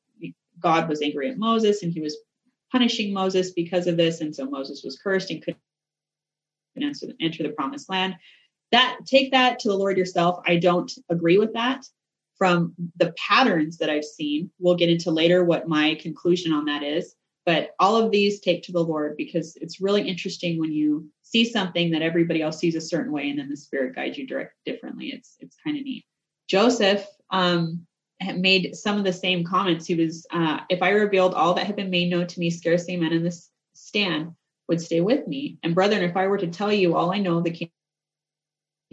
God 0.60 0.90
was 0.90 1.04
angry 1.04 1.30
at 1.30 1.38
Moses 1.38 1.84
and 1.84 1.94
he 1.94 2.02
was 2.02 2.18
punishing 2.74 3.14
Moses 3.14 3.52
because 3.52 3.88
of 3.88 3.96
this, 3.96 4.20
and 4.20 4.36
so 4.36 4.50
Moses 4.50 4.84
was 4.84 5.00
cursed 5.02 5.30
and 5.30 5.42
couldn't 5.42 5.62
enter, 7.22 7.44
the 7.44 7.50
promised 7.50 7.90
land. 7.90 8.16
That 8.72 8.98
take 9.06 9.32
that 9.32 9.60
to 9.60 9.70
the 9.70 9.78
Lord 9.78 9.98
yourself. 9.98 10.40
I 10.46 10.58
don't 10.58 10.92
agree 11.10 11.38
with 11.38 11.54
that. 11.54 11.86
From 12.38 12.74
the 12.98 13.14
patterns 13.14 13.78
that 13.78 13.92
I've 13.92 14.04
seen, 14.04 14.50
we'll 14.60 14.76
get 14.76 14.90
into 14.90 15.12
later 15.12 15.46
what 15.46 15.68
my 15.68 15.96
conclusion 16.02 16.52
on 16.52 16.66
that 16.66 16.82
is. 16.82 17.16
But 17.46 17.72
all 17.80 17.96
of 17.96 18.10
these 18.10 18.40
take 18.40 18.64
to 18.64 18.72
the 18.72 18.84
Lord 18.84 19.16
because 19.18 19.56
it's 19.58 19.80
really 19.80 20.08
interesting 20.08 20.60
when 20.60 20.72
you 20.72 21.08
see 21.22 21.46
something 21.46 21.92
that 21.92 22.02
everybody 22.02 22.42
else 22.42 22.58
sees 22.58 22.76
a 22.76 22.82
certain 22.82 23.12
way 23.12 23.30
and 23.30 23.38
then 23.38 23.50
the 23.50 23.58
Spirit 23.58 23.96
guides 23.96 24.18
you 24.18 24.26
direct 24.26 24.56
differently. 24.66 25.10
It's 25.10 25.38
it's 25.40 25.56
kind 25.64 25.78
of 25.78 25.84
neat. 25.84 26.06
Joseph 26.48 27.06
um, 27.30 27.86
made 28.38 28.76
some 28.76 28.98
of 28.98 29.04
the 29.04 29.14
same 29.14 29.44
comments. 29.44 29.86
He 29.86 29.96
was, 29.96 30.26
uh, 30.32 30.60
if 30.70 30.82
I 30.82 30.90
revealed 30.90 31.34
all 31.34 31.54
that 31.56 31.66
had 31.66 31.76
been 31.76 31.90
made 31.90 32.10
known 32.10 32.28
to 32.28 32.40
me, 32.40 32.50
scarcely 32.50 32.96
a 32.96 33.00
man 33.00 33.14
in 33.14 33.24
this 33.24 33.50
stand 33.74 34.34
would 34.68 34.82
stay 34.82 35.02
with 35.02 35.28
me. 35.28 35.58
And 35.64 35.76
brethren, 35.76 36.04
if 36.04 36.16
I 36.16 36.28
were 36.28 36.38
to 36.38 36.48
tell 36.48 36.72
you 36.72 36.96
all 36.96 37.14
I 37.14 37.20
know, 37.20 37.42
the 37.42 37.52
king 37.52 37.70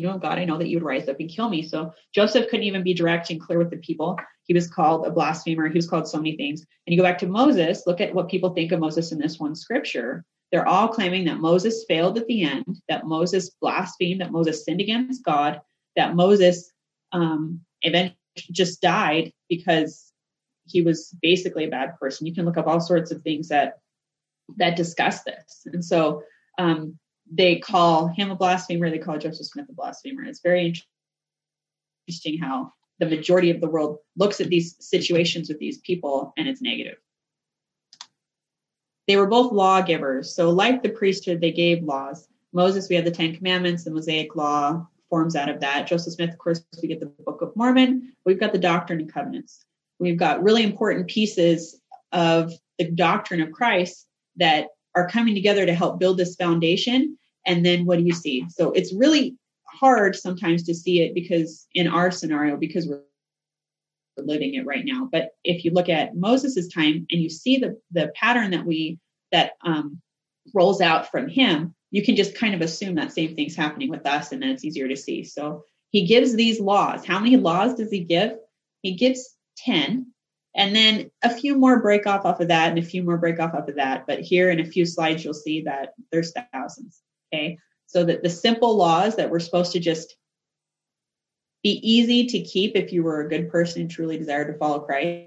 you 0.00 0.06
know, 0.06 0.18
God, 0.18 0.38
I 0.38 0.46
know 0.46 0.56
that 0.56 0.68
you 0.68 0.78
would 0.78 0.84
rise 0.84 1.08
up 1.08 1.20
and 1.20 1.28
kill 1.28 1.50
me. 1.50 1.62
So 1.62 1.92
Joseph 2.14 2.48
couldn't 2.48 2.64
even 2.64 2.82
be 2.82 2.94
direct 2.94 3.28
and 3.28 3.40
clear 3.40 3.58
with 3.58 3.70
the 3.70 3.76
people. 3.76 4.18
He 4.44 4.54
was 4.54 4.66
called 4.66 5.06
a 5.06 5.10
blasphemer. 5.10 5.68
He 5.68 5.76
was 5.76 5.88
called 5.88 6.08
so 6.08 6.16
many 6.16 6.36
things. 6.36 6.60
And 6.86 6.94
you 6.94 6.96
go 6.96 7.06
back 7.06 7.18
to 7.18 7.26
Moses, 7.26 7.86
look 7.86 8.00
at 8.00 8.14
what 8.14 8.30
people 8.30 8.50
think 8.50 8.72
of 8.72 8.80
Moses 8.80 9.12
in 9.12 9.18
this 9.18 9.38
one 9.38 9.54
scripture. 9.54 10.24
They're 10.50 10.66
all 10.66 10.88
claiming 10.88 11.26
that 11.26 11.38
Moses 11.38 11.84
failed 11.86 12.16
at 12.16 12.26
the 12.26 12.42
end, 12.42 12.80
that 12.88 13.06
Moses 13.06 13.50
blasphemed, 13.60 14.22
that 14.22 14.32
Moses 14.32 14.64
sinned 14.64 14.80
against 14.80 15.22
God, 15.22 15.60
that 15.96 16.16
Moses 16.16 16.72
um, 17.12 17.60
eventually 17.82 18.16
just 18.36 18.80
died 18.80 19.32
because 19.48 20.12
he 20.66 20.82
was 20.82 21.14
basically 21.20 21.64
a 21.64 21.70
bad 21.70 21.98
person. 21.98 22.26
You 22.26 22.34
can 22.34 22.44
look 22.44 22.56
up 22.56 22.66
all 22.66 22.80
sorts 22.80 23.10
of 23.10 23.22
things 23.22 23.48
that 23.48 23.78
that 24.56 24.76
discuss 24.76 25.22
this. 25.22 25.66
And 25.66 25.84
so 25.84 26.22
um, 26.58 26.98
they 27.30 27.58
call 27.58 28.08
him 28.08 28.30
a 28.30 28.36
blasphemer. 28.36 28.90
They 28.90 28.98
call 28.98 29.18
Joseph 29.18 29.46
Smith 29.46 29.68
a 29.68 29.72
blasphemer. 29.72 30.24
It's 30.24 30.40
very 30.40 30.74
interesting 32.06 32.38
how 32.38 32.72
the 32.98 33.06
majority 33.06 33.50
of 33.50 33.60
the 33.60 33.68
world 33.68 33.98
looks 34.16 34.40
at 34.40 34.48
these 34.48 34.76
situations 34.80 35.48
with 35.48 35.58
these 35.58 35.78
people 35.78 36.32
and 36.36 36.48
it's 36.48 36.60
negative. 36.60 36.98
They 39.06 39.16
were 39.16 39.26
both 39.26 39.52
lawgivers. 39.52 40.34
So, 40.34 40.50
like 40.50 40.82
the 40.82 40.90
priesthood, 40.90 41.40
they 41.40 41.52
gave 41.52 41.82
laws. 41.82 42.28
Moses, 42.52 42.88
we 42.88 42.96
have 42.96 43.04
the 43.04 43.10
Ten 43.10 43.34
Commandments, 43.34 43.84
the 43.84 43.90
Mosaic 43.90 44.36
Law 44.36 44.86
forms 45.10 45.36
out 45.36 45.50
of 45.50 45.60
that. 45.60 45.86
Joseph 45.86 46.14
Smith, 46.14 46.30
of 46.30 46.38
course, 46.38 46.64
we 46.80 46.88
get 46.88 47.00
the 47.00 47.12
Book 47.24 47.42
of 47.42 47.54
Mormon. 47.56 48.12
We've 48.24 48.40
got 48.40 48.52
the 48.52 48.58
Doctrine 48.58 49.00
and 49.00 49.12
Covenants. 49.12 49.64
We've 49.98 50.16
got 50.16 50.42
really 50.42 50.62
important 50.62 51.08
pieces 51.08 51.80
of 52.12 52.52
the 52.78 52.90
doctrine 52.90 53.42
of 53.42 53.52
Christ 53.52 54.06
that 54.36 54.68
are 54.94 55.08
coming 55.08 55.34
together 55.34 55.66
to 55.66 55.74
help 55.74 56.00
build 56.00 56.16
this 56.16 56.36
foundation 56.36 57.16
and 57.46 57.64
then 57.64 57.84
what 57.86 57.98
do 57.98 58.04
you 58.04 58.12
see 58.12 58.44
so 58.48 58.72
it's 58.72 58.92
really 58.92 59.36
hard 59.64 60.16
sometimes 60.16 60.64
to 60.64 60.74
see 60.74 61.02
it 61.02 61.14
because 61.14 61.66
in 61.74 61.86
our 61.86 62.10
scenario 62.10 62.56
because 62.56 62.88
we're 62.88 63.02
living 64.18 64.54
it 64.54 64.66
right 64.66 64.84
now 64.84 65.08
but 65.10 65.30
if 65.44 65.64
you 65.64 65.70
look 65.70 65.88
at 65.88 66.16
moses's 66.16 66.68
time 66.68 67.06
and 67.10 67.22
you 67.22 67.30
see 67.30 67.56
the 67.56 67.80
the 67.92 68.10
pattern 68.14 68.50
that 68.50 68.66
we 68.66 68.98
that 69.32 69.52
um, 69.62 70.00
rolls 70.52 70.80
out 70.80 71.10
from 71.10 71.28
him 71.28 71.74
you 71.90 72.02
can 72.04 72.16
just 72.16 72.34
kind 72.34 72.54
of 72.54 72.60
assume 72.60 72.94
that 72.94 73.12
same 73.12 73.34
thing's 73.34 73.56
happening 73.56 73.90
with 73.90 74.06
us 74.06 74.32
and 74.32 74.42
then 74.42 74.50
it's 74.50 74.64
easier 74.64 74.88
to 74.88 74.96
see 74.96 75.24
so 75.24 75.64
he 75.90 76.06
gives 76.06 76.34
these 76.34 76.60
laws 76.60 77.04
how 77.04 77.18
many 77.18 77.36
laws 77.36 77.74
does 77.74 77.90
he 77.90 78.00
give 78.00 78.32
he 78.82 78.94
gives 78.94 79.36
10 79.58 80.06
and 80.56 80.74
then 80.74 81.10
a 81.22 81.30
few 81.30 81.56
more 81.56 81.80
break 81.80 82.06
off 82.06 82.24
off 82.24 82.40
of 82.40 82.48
that 82.48 82.70
and 82.70 82.78
a 82.78 82.82
few 82.82 83.02
more 83.02 83.18
break 83.18 83.38
off 83.38 83.54
off 83.54 83.68
of 83.68 83.76
that 83.76 84.06
but 84.06 84.20
here 84.20 84.50
in 84.50 84.60
a 84.60 84.64
few 84.64 84.86
slides 84.86 85.24
you'll 85.24 85.34
see 85.34 85.62
that 85.62 85.94
there's 86.10 86.32
thousands 86.52 87.02
Okay. 87.32 87.58
So 87.86 88.04
that 88.04 88.22
the 88.22 88.30
simple 88.30 88.76
laws 88.76 89.16
that 89.16 89.30
we're 89.30 89.40
supposed 89.40 89.72
to 89.72 89.80
just 89.80 90.16
be 91.62 91.80
easy 91.82 92.26
to 92.26 92.40
keep 92.40 92.76
if 92.76 92.92
you 92.92 93.02
were 93.02 93.20
a 93.20 93.28
good 93.28 93.50
person 93.50 93.82
and 93.82 93.90
truly 93.90 94.16
desired 94.16 94.46
to 94.46 94.58
follow 94.58 94.80
Christ. 94.80 95.26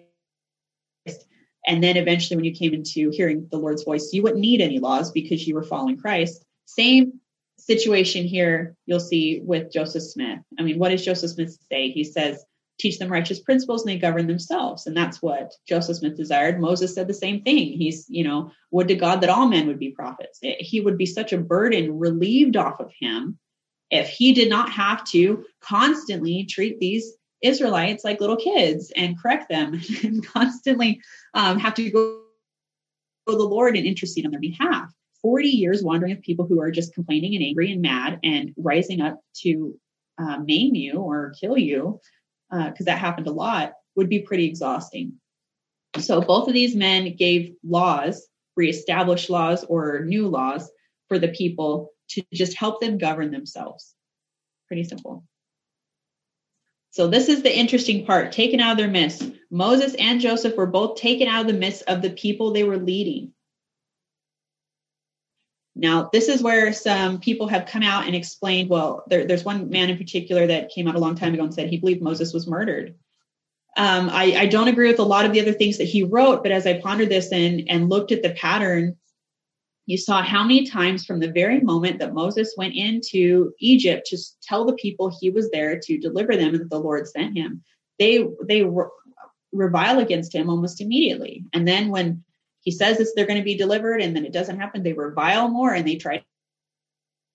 And 1.66 1.82
then 1.84 1.96
eventually, 1.96 2.36
when 2.36 2.46
you 2.46 2.54
came 2.54 2.74
into 2.74 3.10
hearing 3.10 3.48
the 3.50 3.58
Lord's 3.58 3.84
voice, 3.84 4.12
you 4.12 4.22
wouldn't 4.22 4.42
need 4.42 4.62
any 4.62 4.80
laws 4.80 5.12
because 5.12 5.48
you 5.48 5.56
were 5.56 5.64
following 5.64 5.98
Christ. 5.98 6.44
Same 6.66 7.20
situation 7.58 8.26
here 8.26 8.76
you'll 8.86 9.00
see 9.00 9.42
with 9.44 9.72
Joseph 9.72 10.04
Smith. 10.04 10.40
I 10.60 10.64
mean, 10.64 10.80
what 10.80 10.90
does 10.90 11.06
Joseph 11.06 11.32
Smith 11.32 11.58
say? 11.70 11.92
He 11.92 12.04
says, 12.04 12.44
teach 12.80 13.00
them 13.00 13.12
righteous 13.12 13.40
principles 13.40 13.84
and 13.84 13.90
they 13.90 14.00
govern 14.00 14.28
themselves. 14.28 14.88
And 14.88 14.98
that's 14.98 15.22
what 15.22 15.54
Joseph 15.68 15.98
Smith 15.98 16.18
desired. 16.18 16.60
Moses 16.60 16.94
said 16.94 17.08
the 17.08 17.14
same 17.14 17.42
thing. 17.44 17.78
He's, 17.78 18.06
you 18.10 18.24
know, 18.24 18.52
would 18.72 18.88
to 18.88 18.96
God 18.96 19.22
that 19.22 19.30
all 19.30 19.48
men 19.48 19.68
would 19.68 19.80
be 19.80 19.92
prophets. 19.92 20.40
He 20.42 20.82
would 20.82 20.98
be 20.98 21.06
such 21.06 21.34
a 21.34 21.38
burden 21.38 22.00
relieved 22.00 22.58
off 22.58 22.80
of 22.80 22.92
him 23.00 23.38
if 23.92 24.10
he 24.10 24.34
did 24.34 24.50
not 24.50 24.72
have 24.72 25.04
to 25.06 25.46
constantly 25.62 26.46
treat 26.46 26.80
these 26.80 27.14
Israelites 27.42 28.04
like 28.04 28.22
little 28.22 28.38
kids 28.38 28.92
and 28.96 29.20
correct 29.20 29.50
them 29.50 29.80
and 30.04 30.26
constantly 30.26 31.02
um, 31.34 31.60
have 31.60 31.76
to 31.76 31.90
go 31.92 32.22
to 33.28 33.36
the 33.36 33.44
Lord 33.44 33.78
and 33.78 33.86
intercede 33.86 34.26
on 34.26 34.32
their 34.32 34.40
behalf. 34.40 34.92
40 35.24 35.48
years 35.48 35.82
wandering 35.82 36.16
with 36.16 36.24
people 36.24 36.46
who 36.46 36.62
are 36.62 36.70
just 36.70 36.94
complaining 36.94 37.36
and 37.36 37.44
angry 37.44 37.72
and 37.72 37.82
mad 37.82 38.20
and 38.24 38.54
rising 38.58 39.02
up 39.02 39.20
to 39.42 39.80
uh, 40.20 40.38
maim 40.40 40.76
you 40.76 41.00
or 41.00 41.34
kill 41.40 41.58
you 41.58 42.00
because 42.52 42.82
uh, 42.82 42.92
that 42.92 43.00
happened 43.00 43.28
a 43.28 43.32
lot, 43.32 43.74
would 43.96 44.10
be 44.10 44.20
pretty 44.20 44.46
exhausting. 44.46 45.14
So 45.98 46.22
both 46.22 46.48
of 46.48 46.54
these 46.54 46.76
men 46.76 47.16
gave 47.16 47.56
laws, 47.64 48.28
reestablished 48.56 49.30
laws 49.30 49.64
or 49.64 50.04
new 50.06 50.28
laws 50.28 50.70
for 51.08 51.18
the 51.18 51.30
people 51.30 51.92
to 52.10 52.24
just 52.34 52.58
help 52.58 52.80
them 52.80 52.98
govern 52.98 53.32
themselves. 53.32 53.96
Pretty 54.68 54.84
simple. 54.84 55.24
So 56.92 57.08
this 57.08 57.28
is 57.28 57.42
the 57.42 57.56
interesting 57.56 58.06
part, 58.06 58.32
taken 58.32 58.60
out 58.60 58.74
of 58.74 58.78
their 58.78 58.88
midst. 58.88 59.32
Moses 59.50 59.96
and 59.96 60.22
Joseph 60.22 60.56
were 60.56 60.68
both 60.68 61.00
taken 61.00 61.28
out 61.28 61.42
of 61.42 61.48
the 61.48 61.54
midst 61.54 61.84
of 61.88 62.02
the 62.04 62.12
people 62.12 62.52
they 62.52 62.64
were 62.64 62.78
leading. 62.78 63.34
Now, 65.76 66.10
this 66.14 66.28
is 66.28 66.44
where 66.44 66.72
some 66.72 67.20
people 67.20 67.48
have 67.48 67.66
come 67.66 67.84
out 67.84 68.06
and 68.06 68.16
explained. 68.16 68.70
Well, 68.70 69.04
there, 69.08 69.26
there's 69.26 69.44
one 69.44 69.70
man 69.70 69.90
in 69.90 69.98
particular 69.98 70.46
that 70.48 70.70
came 70.70 70.88
out 70.88 70.96
a 70.96 71.00
long 71.00 71.16
time 71.16 71.34
ago 71.34 71.44
and 71.44 71.54
said 71.54 71.70
he 71.70 71.80
believed 71.80 72.02
Moses 72.02 72.34
was 72.34 72.48
murdered. 72.48 72.96
Um, 73.76 74.10
I, 74.12 74.36
I, 74.38 74.46
don't 74.46 74.68
agree 74.68 74.88
with 74.88 75.00
a 75.00 75.04
lot 75.04 75.26
of 75.26 75.34
the 75.34 75.42
other 75.42 75.52
things 75.52 75.80
that 75.80 75.86
he 75.86 76.04
wrote, 76.04 76.44
but 76.44 76.52
as 76.52 76.68
I 76.68 76.80
pondered 76.80 77.10
this 77.10 77.32
and, 77.32 77.64
and 77.68 77.90
looked 77.90 78.12
at 78.12 78.22
the 78.22 78.30
pattern, 78.36 78.96
you 79.88 79.98
saw 79.98 80.22
how 80.22 80.44
many 80.44 80.68
times 80.68 81.06
from 81.06 81.20
the 81.20 81.32
very 81.32 81.60
moment 81.60 81.98
that 81.98 82.14
Moses 82.14 82.54
went 82.56 82.76
into 82.76 83.52
Egypt 83.60 84.06
to 84.08 84.18
tell 84.44 84.64
the 84.64 84.76
people 84.76 85.10
he 85.10 85.32
was 85.32 85.50
there 85.50 85.80
to 85.80 85.98
deliver 85.98 86.38
them 86.38 86.50
and 86.50 86.60
that 86.60 86.70
the 86.70 86.80
Lord 86.80 87.08
sent 87.08 87.36
him, 87.36 87.64
they 87.98 88.28
they 88.48 88.64
revile 89.52 90.00
against 90.00 90.34
him 90.34 90.50
almost 90.50 90.80
immediately. 90.80 91.44
And 91.54 91.68
then 91.68 91.90
when 91.90 92.24
he 92.64 92.72
says 92.72 92.98
that 92.98 93.12
they're 93.16 93.28
going 93.28 93.40
to 93.40 93.46
be 93.46 93.58
delivered 93.58 94.02
and 94.02 94.16
then 94.16 94.26
it 94.26 94.34
doesn't 94.34 94.60
happen, 94.60 94.84
they 94.84 94.94
revile 94.94 95.50
more 95.50 95.74
and 95.74 95.88
they 95.88 95.96
try 95.96 96.24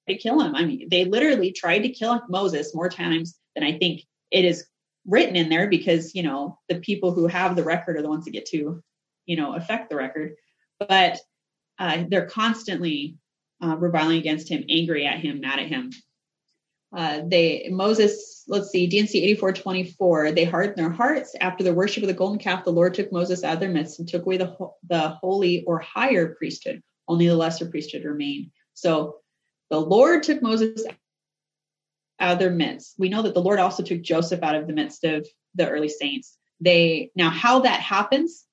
to 0.08 0.16
kill 0.16 0.40
him. 0.40 0.54
I 0.54 0.64
mean, 0.64 0.88
they 0.90 1.04
literally 1.04 1.52
tried 1.52 1.80
to 1.80 1.90
kill 1.90 2.20
Moses 2.28 2.75
more 2.75 2.88
times 2.88 3.38
than 3.54 3.62
I 3.62 3.78
think 3.78 4.02
it 4.30 4.44
is 4.44 4.66
written 5.06 5.37
in 5.37 5.49
there 5.49 5.68
because, 5.68 6.14
you 6.14 6.23
know, 6.23 6.58
the 6.68 6.80
people 6.80 7.12
who 7.12 7.26
have 7.26 7.56
the 7.56 7.64
record 7.64 7.97
are 7.97 8.02
the 8.02 8.08
ones 8.08 8.25
that 8.25 8.32
get 8.32 8.47
to, 8.47 8.82
you 9.26 9.37
know, 9.37 9.54
affect 9.54 9.90
the 9.90 9.97
record. 9.97 10.35
But 10.78 11.18
uh, 11.78 12.04
they're 12.08 12.26
constantly 12.26 13.16
uh, 13.62 13.76
reviling 13.76 14.18
against 14.18 14.49
him, 14.49 14.64
angry 14.68 15.06
at 15.06 15.18
him, 15.18 15.40
mad 15.40 15.58
at 15.58 15.66
him. 15.66 15.90
Uh, 16.97 17.20
they 17.26 17.68
Moses, 17.70 18.38
let's 18.49 18.71
see, 18.71 18.87
D&C 18.87 19.23
8424, 19.23 20.33
they 20.33 20.45
hardened 20.45 20.78
their 20.78 20.90
hearts 20.90 21.37
after 21.40 21.62
the 21.62 21.75
worship 21.75 22.02
of 22.02 22.09
the 22.09 22.14
golden 22.14 22.38
calf. 22.38 22.64
The 22.64 22.71
Lord 22.71 22.95
took 22.95 23.12
Moses 23.12 23.45
out 23.45 23.55
of 23.55 23.61
their 23.61 23.69
midst 23.69 23.99
and 23.99 24.09
took 24.09 24.23
away 24.23 24.38
the 24.38 24.57
the 24.88 25.11
holy 25.11 25.64
or 25.64 25.78
higher 25.78 26.35
priesthood. 26.35 26.83
Only 27.07 27.28
the 27.28 27.37
lesser 27.37 27.67
priesthood 27.67 28.05
remained. 28.05 28.50
So 28.75 29.17
the 29.71 29.81
Lord 29.81 30.23
took 30.23 30.43
Moses 30.43 30.85
out 32.21 32.33
of 32.33 32.38
their 32.38 32.50
midst. 32.50 32.95
We 32.99 33.09
know 33.09 33.23
that 33.23 33.35
the 33.35 33.43
Lord 33.43 33.59
also 33.59 33.83
took 33.83 34.02
Joseph 34.02 34.43
out 34.43 34.57
of 34.57 34.67
the 34.67 34.73
midst 34.73 35.05
of 35.05 35.26
the 35.55 35.69
early 35.69 35.88
saints. 35.88 36.37
They 36.61 37.11
now 37.14 37.31
how 37.31 37.61
that 37.61 37.81
happens, 37.81 38.45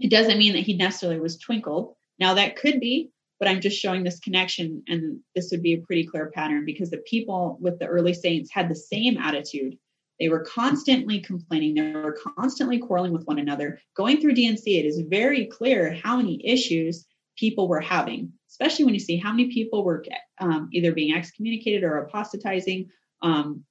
it 0.00 0.10
doesn't 0.10 0.38
mean 0.38 0.54
that 0.54 0.64
he 0.64 0.76
necessarily 0.76 1.20
was 1.20 1.38
twinkled. 1.38 1.94
Now 2.18 2.34
that 2.34 2.56
could 2.56 2.80
be, 2.80 3.10
but 3.38 3.48
I'm 3.48 3.60
just 3.60 3.78
showing 3.78 4.02
this 4.02 4.18
connection, 4.18 4.82
and 4.88 5.20
this 5.34 5.50
would 5.50 5.62
be 5.62 5.74
a 5.74 5.80
pretty 5.80 6.04
clear 6.04 6.30
pattern 6.34 6.64
because 6.64 6.90
the 6.90 6.98
people 6.98 7.56
with 7.60 7.78
the 7.78 7.86
early 7.86 8.14
saints 8.14 8.50
had 8.50 8.68
the 8.68 8.74
same 8.74 9.16
attitude. 9.16 9.78
They 10.18 10.28
were 10.28 10.44
constantly 10.44 11.20
complaining, 11.20 11.74
they 11.74 11.92
were 11.92 12.18
constantly 12.36 12.78
quarreling 12.78 13.12
with 13.12 13.26
one 13.26 13.38
another. 13.38 13.80
Going 13.96 14.20
through 14.20 14.34
D&C, 14.34 14.78
it 14.78 14.84
is 14.84 15.00
very 15.08 15.46
clear 15.46 15.94
how 16.02 16.16
many 16.16 16.44
issues 16.44 17.06
people 17.36 17.68
were 17.68 17.80
having, 17.80 18.32
especially 18.50 18.84
when 18.84 18.94
you 18.94 19.00
see 19.00 19.16
how 19.16 19.30
many 19.30 19.52
people 19.52 19.84
were 19.84 20.04
um, 20.40 20.68
either 20.72 20.92
being 20.92 21.14
excommunicated 21.14 21.84
or 21.84 21.98
apostatizing. 21.98 22.88
Um, 23.22 23.64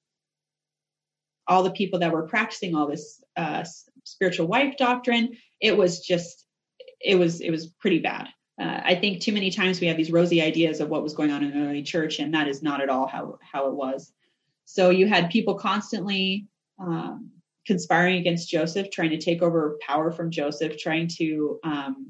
all 1.49 1.63
the 1.63 1.71
people 1.71 1.99
that 1.99 2.13
were 2.13 2.27
practicing 2.27 2.75
all 2.75 2.87
this 2.87 3.21
uh, 3.35 3.65
spiritual 4.05 4.47
wife 4.47 4.77
doctrine, 4.77 5.35
it 5.59 5.75
was 5.75 5.99
just, 5.99 6.45
it 7.01 7.15
was, 7.15 7.41
it 7.41 7.51
was 7.51 7.67
pretty 7.67 7.99
bad 7.99 8.29
uh, 8.59 8.81
I 8.83 8.95
think 8.95 9.21
too 9.21 9.33
many 9.33 9.51
times 9.51 9.79
we 9.79 9.87
have 9.87 9.97
these 9.97 10.11
rosy 10.11 10.41
ideas 10.41 10.79
of 10.79 10.89
what 10.89 11.03
was 11.03 11.13
going 11.13 11.31
on 11.31 11.43
in 11.43 11.51
the 11.51 11.67
early 11.67 11.83
church, 11.83 12.19
and 12.19 12.33
that 12.33 12.47
is 12.47 12.63
not 12.63 12.81
at 12.81 12.89
all 12.89 13.07
how 13.07 13.37
how 13.41 13.67
it 13.67 13.75
was. 13.75 14.11
So 14.65 14.89
you 14.89 15.07
had 15.07 15.29
people 15.29 15.55
constantly 15.55 16.47
um, 16.79 17.29
conspiring 17.65 18.17
against 18.17 18.49
Joseph, 18.49 18.89
trying 18.89 19.11
to 19.11 19.17
take 19.17 19.41
over 19.41 19.77
power 19.81 20.11
from 20.11 20.31
Joseph, 20.31 20.77
trying 20.77 21.07
to 21.17 21.59
um, 21.63 22.07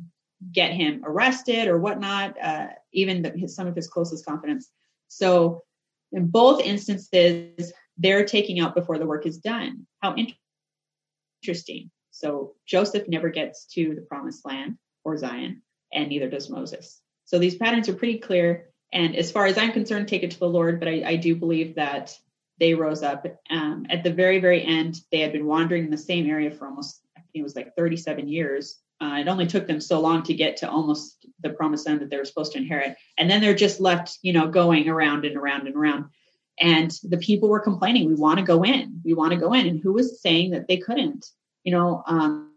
get 0.51 0.71
him 0.71 1.01
arrested 1.05 1.67
or 1.67 1.79
whatnot, 1.79 2.35
uh, 2.41 2.67
even 2.93 3.21
the, 3.21 3.31
his, 3.31 3.55
some 3.55 3.67
of 3.67 3.75
his 3.75 3.87
closest 3.87 4.25
confidants. 4.25 4.69
So 5.07 5.63
in 6.11 6.27
both 6.27 6.61
instances, 6.61 7.73
they're 7.97 8.25
taking 8.25 8.59
out 8.59 8.75
before 8.75 8.97
the 8.97 9.05
work 9.05 9.25
is 9.25 9.39
done. 9.39 9.85
How 10.01 10.15
interesting. 11.43 11.91
So 12.11 12.53
Joseph 12.65 13.07
never 13.07 13.29
gets 13.29 13.65
to 13.73 13.95
the 13.95 14.01
promised 14.01 14.45
land 14.45 14.77
or 15.03 15.17
Zion 15.17 15.61
and 15.93 16.09
neither 16.09 16.29
does 16.29 16.49
Moses. 16.49 17.01
So 17.25 17.39
these 17.39 17.55
patterns 17.55 17.89
are 17.89 17.93
pretty 17.93 18.19
clear. 18.19 18.69
And 18.93 19.15
as 19.15 19.31
far 19.31 19.45
as 19.45 19.57
I'm 19.57 19.71
concerned, 19.71 20.07
take 20.07 20.23
it 20.23 20.31
to 20.31 20.39
the 20.39 20.49
Lord. 20.49 20.79
But 20.79 20.87
I, 20.87 21.03
I 21.05 21.15
do 21.17 21.35
believe 21.35 21.75
that 21.75 22.17
they 22.59 22.73
rose 22.73 23.03
up. 23.03 23.25
Um, 23.49 23.85
at 23.89 24.03
the 24.03 24.13
very, 24.13 24.39
very 24.39 24.63
end, 24.63 24.99
they 25.11 25.19
had 25.19 25.33
been 25.33 25.45
wandering 25.45 25.85
in 25.85 25.91
the 25.91 25.97
same 25.97 26.27
area 26.27 26.51
for 26.51 26.65
almost, 26.65 27.01
I 27.15 27.21
think 27.21 27.41
it 27.41 27.43
was 27.43 27.55
like 27.55 27.75
37 27.75 28.27
years. 28.27 28.79
Uh, 28.99 29.17
it 29.19 29.27
only 29.27 29.45
took 29.45 29.67
them 29.67 29.79
so 29.79 29.99
long 29.99 30.23
to 30.23 30.33
get 30.33 30.57
to 30.57 30.69
almost 30.69 31.27
the 31.41 31.51
promised 31.51 31.85
land 31.85 32.01
that 32.01 32.09
they 32.09 32.17
were 32.17 32.25
supposed 32.25 32.53
to 32.53 32.57
inherit. 32.57 32.95
And 33.17 33.29
then 33.29 33.41
they're 33.41 33.53
just 33.53 33.79
left, 33.79 34.17
you 34.23 34.33
know, 34.33 34.47
going 34.47 34.89
around 34.89 35.23
and 35.25 35.37
around 35.37 35.67
and 35.67 35.75
around. 35.75 36.05
And 36.59 36.91
the 37.03 37.17
people 37.17 37.49
were 37.49 37.59
complaining, 37.59 38.07
we 38.07 38.15
want 38.15 38.39
to 38.39 38.45
go 38.45 38.63
in, 38.63 39.01
we 39.05 39.13
want 39.13 39.33
to 39.33 39.39
go 39.39 39.53
in. 39.53 39.67
And 39.67 39.79
who 39.79 39.93
was 39.93 40.19
saying 40.21 40.51
that 40.51 40.67
they 40.67 40.77
couldn't? 40.77 41.27
You 41.63 41.73
know, 41.73 42.03
um, 42.07 42.53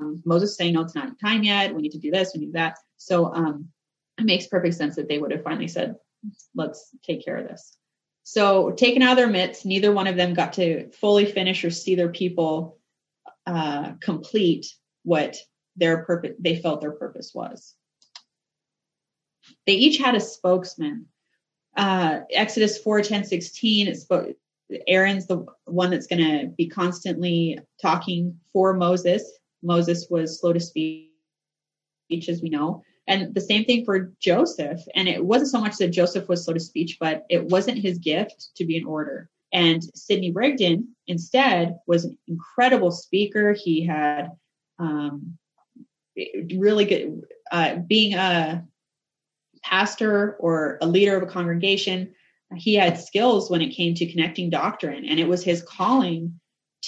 um, 0.00 0.22
Moses 0.24 0.56
saying, 0.56 0.74
no, 0.74 0.82
it's 0.82 0.94
not 0.94 1.18
time 1.18 1.42
yet. 1.42 1.74
We 1.74 1.82
need 1.82 1.92
to 1.92 1.98
do 1.98 2.10
this, 2.10 2.32
we 2.34 2.40
need 2.40 2.52
that. 2.52 2.78
So 2.96 3.32
um, 3.34 3.68
it 4.18 4.24
makes 4.24 4.46
perfect 4.46 4.74
sense 4.74 4.96
that 4.96 5.08
they 5.08 5.18
would 5.18 5.30
have 5.30 5.42
finally 5.42 5.68
said, 5.68 5.96
let's 6.54 6.90
take 7.02 7.24
care 7.24 7.36
of 7.36 7.48
this. 7.48 7.76
So 8.24 8.72
taken 8.72 9.02
out 9.02 9.12
of 9.12 9.16
their 9.16 9.28
midst, 9.28 9.64
neither 9.64 9.92
one 9.92 10.06
of 10.06 10.16
them 10.16 10.34
got 10.34 10.52
to 10.54 10.90
fully 10.90 11.24
finish 11.24 11.64
or 11.64 11.70
see 11.70 11.94
their 11.94 12.10
people 12.10 12.78
uh, 13.46 13.92
complete 14.00 14.66
what 15.04 15.36
their 15.76 16.04
purpose 16.04 16.32
they 16.38 16.56
felt 16.56 16.80
their 16.80 16.92
purpose 16.92 17.32
was. 17.34 17.74
They 19.66 19.74
each 19.74 19.98
had 19.98 20.14
a 20.14 20.20
spokesman. 20.20 21.06
Uh, 21.76 22.20
Exodus 22.30 22.76
4, 22.78 23.02
10, 23.02 23.24
16, 23.24 23.88
it 23.88 23.96
spoke, 23.96 24.34
Aaron's 24.86 25.26
the 25.26 25.46
one 25.64 25.90
that's 25.90 26.08
going 26.08 26.22
to 26.22 26.48
be 26.48 26.68
constantly 26.68 27.58
talking 27.80 28.38
for 28.52 28.74
Moses 28.74 29.22
Moses 29.62 30.06
was 30.10 30.40
slow 30.40 30.52
to 30.52 30.60
speech, 30.60 31.08
as 32.28 32.42
we 32.42 32.48
know. 32.48 32.82
And 33.06 33.34
the 33.34 33.40
same 33.40 33.64
thing 33.64 33.84
for 33.84 34.12
Joseph. 34.20 34.80
And 34.94 35.08
it 35.08 35.24
wasn't 35.24 35.50
so 35.50 35.60
much 35.60 35.76
that 35.78 35.88
Joseph 35.88 36.28
was 36.28 36.44
slow 36.44 36.54
to 36.54 36.60
speech, 36.60 36.98
but 37.00 37.24
it 37.30 37.44
wasn't 37.46 37.78
his 37.78 37.98
gift 37.98 38.50
to 38.56 38.64
be 38.64 38.76
an 38.76 38.84
orator. 38.84 39.30
And 39.52 39.82
Sidney 39.94 40.30
Rigdon 40.30 40.94
instead 41.06 41.78
was 41.86 42.04
an 42.04 42.18
incredible 42.28 42.90
speaker. 42.90 43.54
He 43.54 43.84
had 43.86 44.32
um, 44.78 45.38
really 46.54 46.84
good, 46.84 47.22
uh, 47.50 47.76
being 47.76 48.14
a 48.14 48.66
pastor 49.62 50.36
or 50.40 50.78
a 50.80 50.86
leader 50.86 51.16
of 51.16 51.22
a 51.22 51.26
congregation, 51.32 52.14
he 52.56 52.74
had 52.74 52.98
skills 52.98 53.50
when 53.50 53.60
it 53.60 53.74
came 53.74 53.94
to 53.94 54.10
connecting 54.10 54.50
doctrine. 54.50 55.04
And 55.04 55.20
it 55.20 55.28
was 55.28 55.44
his 55.44 55.62
calling 55.62 56.40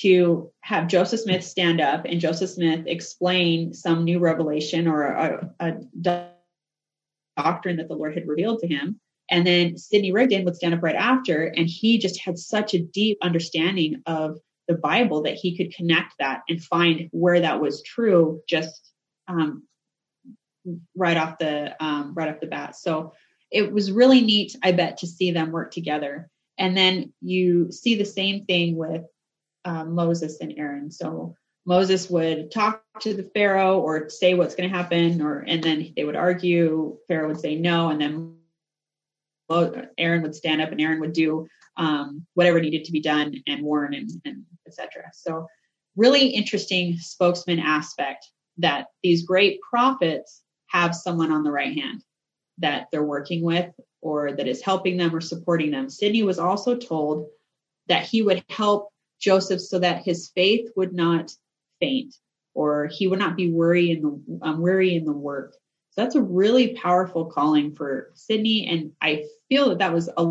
to 0.03 0.51
have 0.61 0.89
Joseph 0.89 1.21
Smith 1.21 1.45
stand 1.45 1.81
up 1.81 2.05
and 2.05 2.21
Joseph 2.21 2.51
Smith 2.51 2.87
explain 2.87 3.73
some 3.75 4.05
new 4.05 4.19
revelation 4.19 4.87
or 4.87 5.03
a, 5.03 5.51
a, 5.61 5.75
doctrine 7.37 7.77
that 7.77 7.89
the 7.89 7.95
Lord 7.95 8.15
had 8.15 8.29
revealed 8.29 8.61
to 8.61 8.67
him. 8.67 9.01
And 9.31 9.47
then 9.47 9.79
Sidney 9.79 10.13
Rigdon 10.13 10.45
would 10.45 10.57
stand 10.57 10.75
up 10.75 10.83
right 10.83 10.97
after, 10.97 11.47
and 11.47 11.69
he 11.69 11.99
just 11.99 12.21
had 12.21 12.39
such 12.39 12.75
a 12.75 12.81
deep 12.81 13.19
understanding 13.23 14.03
of 14.07 14.39
the 14.69 14.75
Bible 14.75 15.23
that 15.23 15.35
he 15.35 15.57
could 15.57 15.75
connect 15.75 16.15
that 16.19 16.43
and 16.49 16.63
find 16.63 17.09
where 17.13 17.41
that 17.41 17.61
was 17.61 17.83
true 17.83 18.43
just 18.49 18.93
um, 19.29 19.63
right 20.97 21.17
off 21.17 21.39
the 21.39 21.75
um, 21.83 22.13
right 22.15 22.29
off 22.29 22.41
the 22.41 22.47
bat. 22.47 22.77
So 22.77 23.13
it 23.51 23.73
was 23.73 23.93
really 23.93 24.21
neat, 24.21 24.57
I 24.63 24.73
bet, 24.73 24.99
to 24.99 25.07
see 25.07 25.31
them 25.31 25.53
work 25.53 25.73
together. 25.73 26.29
And 26.59 26.77
then 26.77 27.13
you 27.21 27.71
see 27.73 27.95
the 27.95 28.05
same 28.05 28.45
thing 28.45 28.77
with 28.77 29.03
um, 29.65 29.95
Moses 29.95 30.39
and 30.41 30.55
Aaron. 30.57 30.91
So 30.91 31.35
Moses 31.67 32.09
would 32.11 32.51
talk 32.51 32.83
to 33.01 33.15
the 33.15 33.31
Pharaoh 33.35 33.79
or 33.81 34.09
say 34.09 34.35
what's 34.35 34.55
going 34.55 34.71
to 34.71 34.77
happen, 34.77 35.21
or 35.21 35.41
and 35.41 35.63
then 35.63 35.93
they 35.97 36.05
would 36.05 36.17
argue. 36.17 36.97
Pharaoh 37.09 37.29
would 37.29 37.41
say 37.41 37.57
no, 37.57 37.91
and 37.91 38.01
then 38.01 38.37
Aaron 39.99 40.23
would 40.23 40.35
stand 40.35 40.61
up 40.63 40.71
and 40.71 40.81
Aaron 40.81 41.01
would 41.01 41.13
do 41.13 41.47
um, 41.77 42.27
whatever 42.35 42.61
needed 42.61 42.85
to 42.85 42.93
be 42.93 43.01
done 43.01 43.35
and 43.47 43.63
warn 43.63 43.95
and, 43.95 44.11
and 44.25 44.45
etc. 44.67 45.11
So 45.13 45.47
really 45.97 46.29
interesting 46.29 46.97
spokesman 46.99 47.59
aspect 47.59 48.27
that 48.59 48.87
these 49.03 49.25
great 49.25 49.61
prophets 49.69 50.43
have 50.69 50.95
someone 50.95 51.33
on 51.33 51.43
the 51.43 51.51
right 51.51 51.77
hand 51.77 52.05
that 52.59 52.87
they're 52.93 53.03
working 53.03 53.43
with 53.43 53.71
or 54.03 54.33
that 54.33 54.47
is 54.47 54.63
helping 54.63 54.97
them 54.97 55.15
or 55.15 55.21
supporting 55.21 55.71
them. 55.71 55.89
Sidney 55.89 56.23
was 56.23 56.39
also 56.39 56.77
told 56.77 57.29
that 57.89 58.05
he 58.05 58.23
would 58.23 58.45
help 58.49 58.91
Joseph 59.21 59.61
so 59.61 59.79
that 59.79 60.05
his 60.05 60.31
faith 60.35 60.71
would 60.77 60.93
not 60.93 61.33
faint 61.81 62.15
or 62.55 62.87
he 62.87 63.07
would 63.07 63.19
not 63.19 63.37
be 63.37 63.51
weary 63.51 63.91
in 63.91 64.03
the 64.03 64.47
um, 64.47 64.61
weary 64.61 64.97
in 64.97 65.05
the 65.05 65.13
work. 65.13 65.55
So 65.91 66.03
that's 66.03 66.15
a 66.15 66.23
really 66.23 66.75
powerful 66.75 67.27
calling 67.27 67.73
for 67.73 68.11
Sidney, 68.15 68.67
and 68.69 68.93
I 69.01 69.25
feel 69.49 69.71
that 69.71 69.79
that 69.79 69.93
was 69.93 70.09
a 70.17 70.23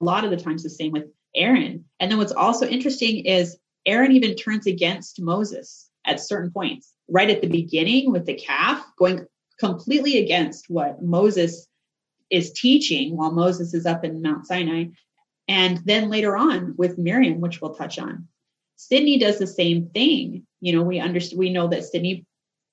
lot 0.00 0.24
of 0.24 0.30
the 0.30 0.36
times 0.36 0.62
the 0.62 0.70
same 0.70 0.92
with 0.92 1.06
Aaron. 1.34 1.84
And 2.00 2.10
then 2.10 2.18
what's 2.18 2.32
also 2.32 2.66
interesting 2.66 3.24
is 3.24 3.58
Aaron 3.86 4.12
even 4.12 4.36
turns 4.36 4.66
against 4.66 5.20
Moses 5.20 5.90
at 6.04 6.20
certain 6.20 6.50
points. 6.50 6.92
Right 7.08 7.30
at 7.30 7.40
the 7.40 7.48
beginning 7.48 8.12
with 8.12 8.26
the 8.26 8.34
calf, 8.34 8.84
going 8.98 9.26
completely 9.58 10.18
against 10.18 10.66
what 10.68 11.02
Moses 11.02 11.66
is 12.30 12.52
teaching 12.52 13.16
while 13.16 13.32
Moses 13.32 13.74
is 13.74 13.86
up 13.86 14.04
in 14.04 14.22
Mount 14.22 14.46
Sinai. 14.46 14.84
And 15.48 15.78
then 15.84 16.10
later 16.10 16.36
on 16.36 16.74
with 16.76 16.98
Miriam, 16.98 17.40
which 17.40 17.60
we'll 17.60 17.74
touch 17.74 17.98
on. 17.98 18.28
Sidney 18.76 19.18
does 19.18 19.38
the 19.38 19.46
same 19.46 19.88
thing. 19.88 20.46
You 20.60 20.76
know, 20.76 20.82
we 20.82 21.00
understand 21.00 21.38
we 21.38 21.50
know 21.50 21.68
that 21.68 21.84
Sidney 21.84 22.26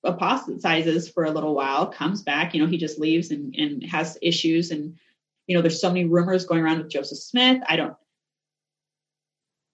apostatizes 0.04 1.10
for 1.10 1.24
a 1.24 1.32
little 1.32 1.56
while, 1.56 1.88
comes 1.88 2.22
back, 2.22 2.54
you 2.54 2.62
know, 2.62 2.68
he 2.70 2.78
just 2.78 3.00
leaves 3.00 3.32
and, 3.32 3.56
and 3.56 3.84
has 3.84 4.18
issues. 4.22 4.70
And, 4.70 4.98
you 5.48 5.56
know, 5.56 5.62
there's 5.62 5.82
so 5.82 5.90
many 5.90 6.06
rumors 6.06 6.46
going 6.46 6.62
around 6.62 6.78
with 6.78 6.92
Joseph 6.92 7.18
Smith. 7.18 7.62
I 7.68 7.76
don't 7.76 7.96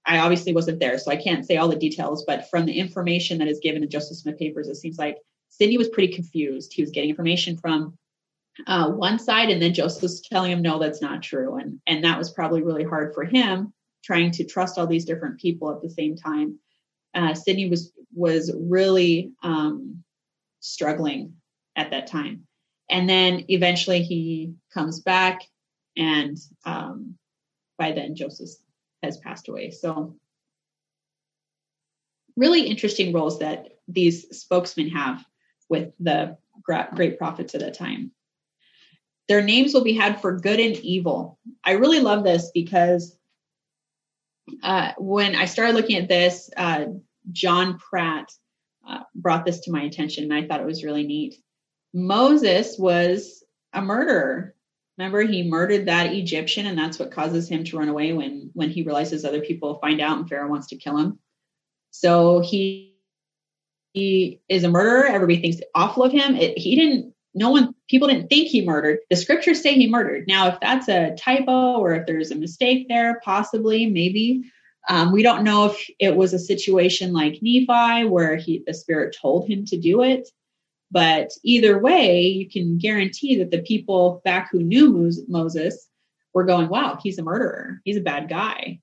I 0.06 0.18
obviously 0.18 0.54
wasn't 0.54 0.80
there, 0.80 0.98
so 0.98 1.12
I 1.12 1.16
can't 1.16 1.46
say 1.46 1.58
all 1.58 1.68
the 1.68 1.76
details, 1.76 2.26
but 2.26 2.50
from 2.50 2.66
the 2.66 2.78
information 2.78 3.38
that 3.38 3.48
is 3.48 3.60
given 3.60 3.84
in 3.84 3.90
Joseph 3.90 4.18
Smith 4.18 4.38
papers, 4.38 4.68
it 4.68 4.76
seems 4.76 4.98
like 4.98 5.18
Sidney 5.50 5.78
was 5.78 5.90
pretty 5.90 6.14
confused. 6.14 6.74
He 6.74 6.82
was 6.82 6.92
getting 6.92 7.10
information 7.10 7.58
from 7.58 7.98
uh, 8.68 8.90
one 8.90 9.20
side, 9.20 9.50
and 9.50 9.62
then 9.62 9.74
Joseph 9.74 10.02
was 10.02 10.22
telling 10.22 10.52
him, 10.52 10.62
no, 10.62 10.80
that's 10.80 11.02
not 11.02 11.22
true. 11.22 11.58
And, 11.58 11.80
and 11.88 12.04
that 12.04 12.18
was 12.18 12.32
probably 12.32 12.62
really 12.62 12.84
hard 12.84 13.14
for 13.14 13.24
him 13.24 13.74
trying 14.04 14.32
to 14.32 14.44
trust 14.44 14.78
all 14.78 14.88
these 14.88 15.06
different 15.06 15.40
people 15.40 15.72
at 15.72 15.82
the 15.82 15.90
same 15.90 16.16
time. 16.16 16.58
Uh, 17.14 17.34
Sidney 17.34 17.70
was, 17.70 17.92
was 18.14 18.52
really 18.58 19.32
um, 19.44 20.04
struggling 20.60 21.34
at 21.76 21.92
that 21.92 22.08
time. 22.08 22.48
And 22.90 23.10
then 23.10 23.46
eventually 23.48 24.04
he 24.04 24.56
comes 24.74 25.00
back, 25.00 25.44
and 25.96 26.38
um, 26.66 27.16
by 27.78 27.94
then 27.94 28.16
Joseph 28.16 28.50
has 29.02 29.18
passed 29.18 29.48
away. 29.48 29.72
So, 29.72 30.16
really 32.36 32.64
interesting 32.64 33.14
roles 33.14 33.40
that 33.40 33.70
these 33.88 34.28
spokesmen 34.38 34.90
have 34.90 35.24
with 35.70 35.94
the 36.00 36.38
great 36.64 37.18
prophets 37.18 37.56
at 37.56 37.62
that 37.62 37.76
time. 37.76 38.12
Their 39.28 39.42
names 39.42 39.74
will 39.74 39.84
be 39.84 39.94
had 39.94 40.22
for 40.22 40.40
good 40.40 40.60
and 40.60 40.76
evil. 40.78 41.40
I 41.64 41.74
really 41.74 42.00
love 42.00 42.24
this 42.24 42.52
because 42.54 43.18
uh, 44.64 44.92
when 44.98 45.36
I 45.36 45.46
started 45.46 45.76
looking 45.76 45.98
at 45.98 46.10
this, 46.10 46.50
uh, 46.58 46.86
John 47.32 47.78
Pratt 47.78 48.32
uh, 48.88 49.02
brought 49.16 49.46
this 49.46 49.62
to 49.62 49.72
my 49.72 49.84
attention, 49.84 50.26
and 50.26 50.34
I 50.34 50.48
thought 50.48 50.60
it 50.60 50.66
was 50.66 50.84
really 50.84 51.06
neat. 51.06 51.36
Moses 51.94 52.78
was 52.78 53.44
a 53.74 53.82
murderer. 53.82 54.56
Remember, 54.98 55.22
he 55.22 55.44
murdered 55.44 55.88
that 55.88 56.14
Egyptian, 56.14 56.66
and 56.68 56.78
that's 56.78 57.00
what 57.00 57.12
causes 57.12 57.48
him 57.48 57.64
to 57.66 57.78
run 57.78 57.90
away 57.90 58.14
when 58.14 58.52
when 58.54 58.70
he 58.70 58.84
realizes 58.84 59.24
other 59.24 59.42
people 59.42 59.80
find 59.80 60.02
out 60.02 60.18
and 60.18 60.28
Pharaoh 60.28 60.50
wants 60.50 60.68
to 60.68 60.76
kill 60.76 60.98
him. 60.98 61.20
So 61.92 62.40
he 62.40 62.96
he 63.94 64.42
is 64.48 64.64
a 64.64 64.70
murderer. 64.70 65.06
Everybody 65.08 65.42
thinks 65.42 65.62
awful 65.76 66.04
of 66.04 66.12
him. 66.12 66.36
It, 66.36 66.58
he 66.58 66.76
didn't. 66.76 67.14
No 67.34 67.50
one, 67.50 67.74
people 67.92 68.08
didn't 68.08 68.30
think 68.30 68.48
he 68.48 68.66
murdered. 68.66 69.00
The 69.10 69.18
scriptures 69.18 69.62
say 69.62 69.76
he 69.76 69.90
murdered. 69.90 70.26
Now, 70.26 70.48
if 70.48 70.60
that's 70.62 70.88
a 70.88 71.14
typo 71.16 71.78
or 71.78 71.94
if 71.94 72.08
there's 72.08 72.32
a 72.32 72.36
mistake 72.36 72.88
there, 72.88 73.20
possibly, 73.24 73.86
maybe. 73.86 74.50
Um, 74.90 75.12
we 75.12 75.22
don't 75.22 75.44
know 75.44 75.66
if 75.66 75.90
it 76.00 76.16
was 76.16 76.34
a 76.34 76.40
situation 76.40 77.12
like 77.12 77.42
Nephi 77.42 78.06
where 78.06 78.38
he 78.38 78.64
the 78.66 78.74
Spirit 78.74 79.16
told 79.22 79.48
him 79.48 79.66
to 79.66 79.78
do 79.78 80.04
it. 80.04 80.30
But 80.90 81.32
either 81.44 81.78
way, 81.78 82.28
you 82.28 82.50
can 82.50 82.78
guarantee 82.78 83.38
that 83.38 83.52
the 83.52 83.62
people 83.62 84.22
back 84.24 84.50
who 84.52 84.64
knew 84.64 85.12
Moses 85.28 85.88
were 86.34 86.46
going, 86.46 86.70
wow, 86.70 86.98
he's 87.02 87.20
a 87.20 87.24
murderer. 87.24 87.82
He's 87.84 87.98
a 87.98 88.02
bad 88.02 88.30
guy. 88.30 88.80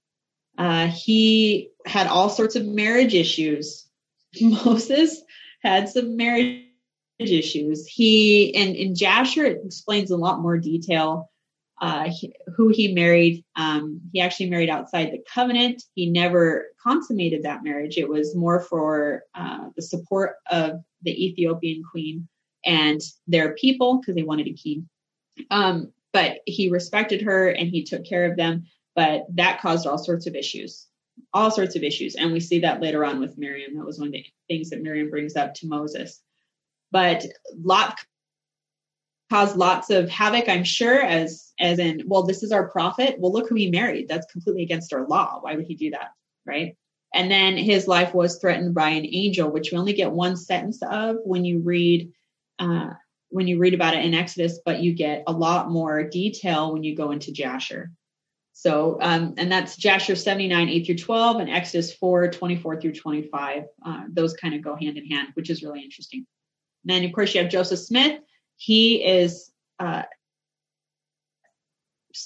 Uh, 0.56 0.86
he 0.86 1.70
had 1.86 2.06
all 2.06 2.28
sorts 2.28 2.56
of 2.56 2.66
marriage 2.66 3.14
issues. 3.14 3.86
Moses 4.40 5.22
had 5.62 5.88
some 5.88 6.16
marriage 6.16 6.67
issues. 7.18 7.86
He, 7.86 8.54
and 8.54 8.76
in 8.76 8.94
Jasher, 8.94 9.44
it 9.44 9.60
explains 9.64 10.10
a 10.10 10.16
lot 10.16 10.40
more 10.40 10.58
detail 10.58 11.30
uh, 11.80 12.08
he, 12.10 12.34
who 12.56 12.68
he 12.68 12.92
married. 12.92 13.44
Um, 13.56 14.00
he 14.12 14.20
actually 14.20 14.50
married 14.50 14.70
outside 14.70 15.12
the 15.12 15.22
covenant. 15.32 15.82
He 15.94 16.10
never 16.10 16.66
consummated 16.82 17.42
that 17.42 17.62
marriage. 17.62 17.98
It 17.98 18.08
was 18.08 18.34
more 18.34 18.60
for 18.60 19.22
uh, 19.34 19.68
the 19.76 19.82
support 19.82 20.36
of 20.50 20.80
the 21.02 21.26
Ethiopian 21.26 21.82
queen 21.88 22.28
and 22.64 23.00
their 23.26 23.54
people 23.54 24.00
because 24.00 24.16
they 24.16 24.22
wanted 24.22 24.48
a 24.48 24.54
king. 24.54 24.88
Um, 25.50 25.92
but 26.12 26.38
he 26.46 26.70
respected 26.70 27.22
her 27.22 27.48
and 27.48 27.68
he 27.68 27.84
took 27.84 28.04
care 28.04 28.30
of 28.30 28.36
them. 28.36 28.66
But 28.96 29.26
that 29.34 29.60
caused 29.60 29.86
all 29.86 29.98
sorts 29.98 30.26
of 30.26 30.34
issues, 30.34 30.88
all 31.32 31.52
sorts 31.52 31.76
of 31.76 31.84
issues. 31.84 32.16
And 32.16 32.32
we 32.32 32.40
see 32.40 32.60
that 32.60 32.82
later 32.82 33.04
on 33.04 33.20
with 33.20 33.38
Miriam. 33.38 33.76
That 33.76 33.86
was 33.86 34.00
one 34.00 34.08
of 34.08 34.12
the 34.12 34.24
things 34.48 34.70
that 34.70 34.82
Miriam 34.82 35.10
brings 35.10 35.36
up 35.36 35.54
to 35.54 35.68
Moses. 35.68 36.20
But 36.90 37.26
Lot 37.62 37.98
caused 39.30 39.56
lots 39.56 39.90
of 39.90 40.08
havoc, 40.08 40.48
I'm 40.48 40.64
sure, 40.64 41.00
as 41.00 41.52
as 41.60 41.78
in, 41.78 42.02
well, 42.06 42.22
this 42.22 42.42
is 42.42 42.52
our 42.52 42.68
prophet. 42.68 43.16
Well, 43.18 43.32
look 43.32 43.48
who 43.48 43.56
he 43.56 43.70
married. 43.70 44.08
That's 44.08 44.30
completely 44.32 44.62
against 44.62 44.92
our 44.92 45.06
law. 45.06 45.38
Why 45.40 45.56
would 45.56 45.66
he 45.66 45.74
do 45.74 45.90
that? 45.90 46.12
Right. 46.46 46.76
And 47.14 47.30
then 47.30 47.56
his 47.56 47.88
life 47.88 48.14
was 48.14 48.38
threatened 48.38 48.74
by 48.74 48.90
an 48.90 49.06
angel, 49.06 49.50
which 49.50 49.72
we 49.72 49.78
only 49.78 49.92
get 49.92 50.12
one 50.12 50.36
sentence 50.36 50.82
of 50.82 51.16
when 51.24 51.44
you 51.44 51.60
read 51.60 52.12
uh, 52.58 52.90
when 53.30 53.46
you 53.46 53.58
read 53.58 53.74
about 53.74 53.94
it 53.94 54.04
in 54.04 54.14
Exodus, 54.14 54.60
but 54.64 54.80
you 54.80 54.94
get 54.94 55.24
a 55.26 55.32
lot 55.32 55.70
more 55.70 56.02
detail 56.02 56.72
when 56.72 56.82
you 56.82 56.96
go 56.96 57.10
into 57.10 57.32
Jasher. 57.32 57.90
So, 58.54 58.98
um, 59.00 59.34
and 59.36 59.52
that's 59.52 59.76
Jasher 59.76 60.16
79, 60.16 60.68
8 60.68 60.86
through 60.86 60.96
12, 60.96 61.40
and 61.40 61.50
Exodus 61.50 61.94
4, 61.94 62.30
24 62.30 62.80
through 62.80 62.94
25. 62.94 63.64
Uh, 63.84 64.02
those 64.10 64.34
kind 64.34 64.54
of 64.54 64.62
go 64.62 64.74
hand 64.74 64.96
in 64.96 65.06
hand, 65.06 65.28
which 65.34 65.50
is 65.50 65.62
really 65.62 65.82
interesting. 65.82 66.26
And 66.88 66.96
then, 66.96 67.04
of 67.04 67.14
course, 67.14 67.34
you 67.34 67.42
have 67.42 67.50
Joseph 67.50 67.80
Smith. 67.80 68.20
He 68.56 69.04
is, 69.04 69.52
uh, 69.78 70.04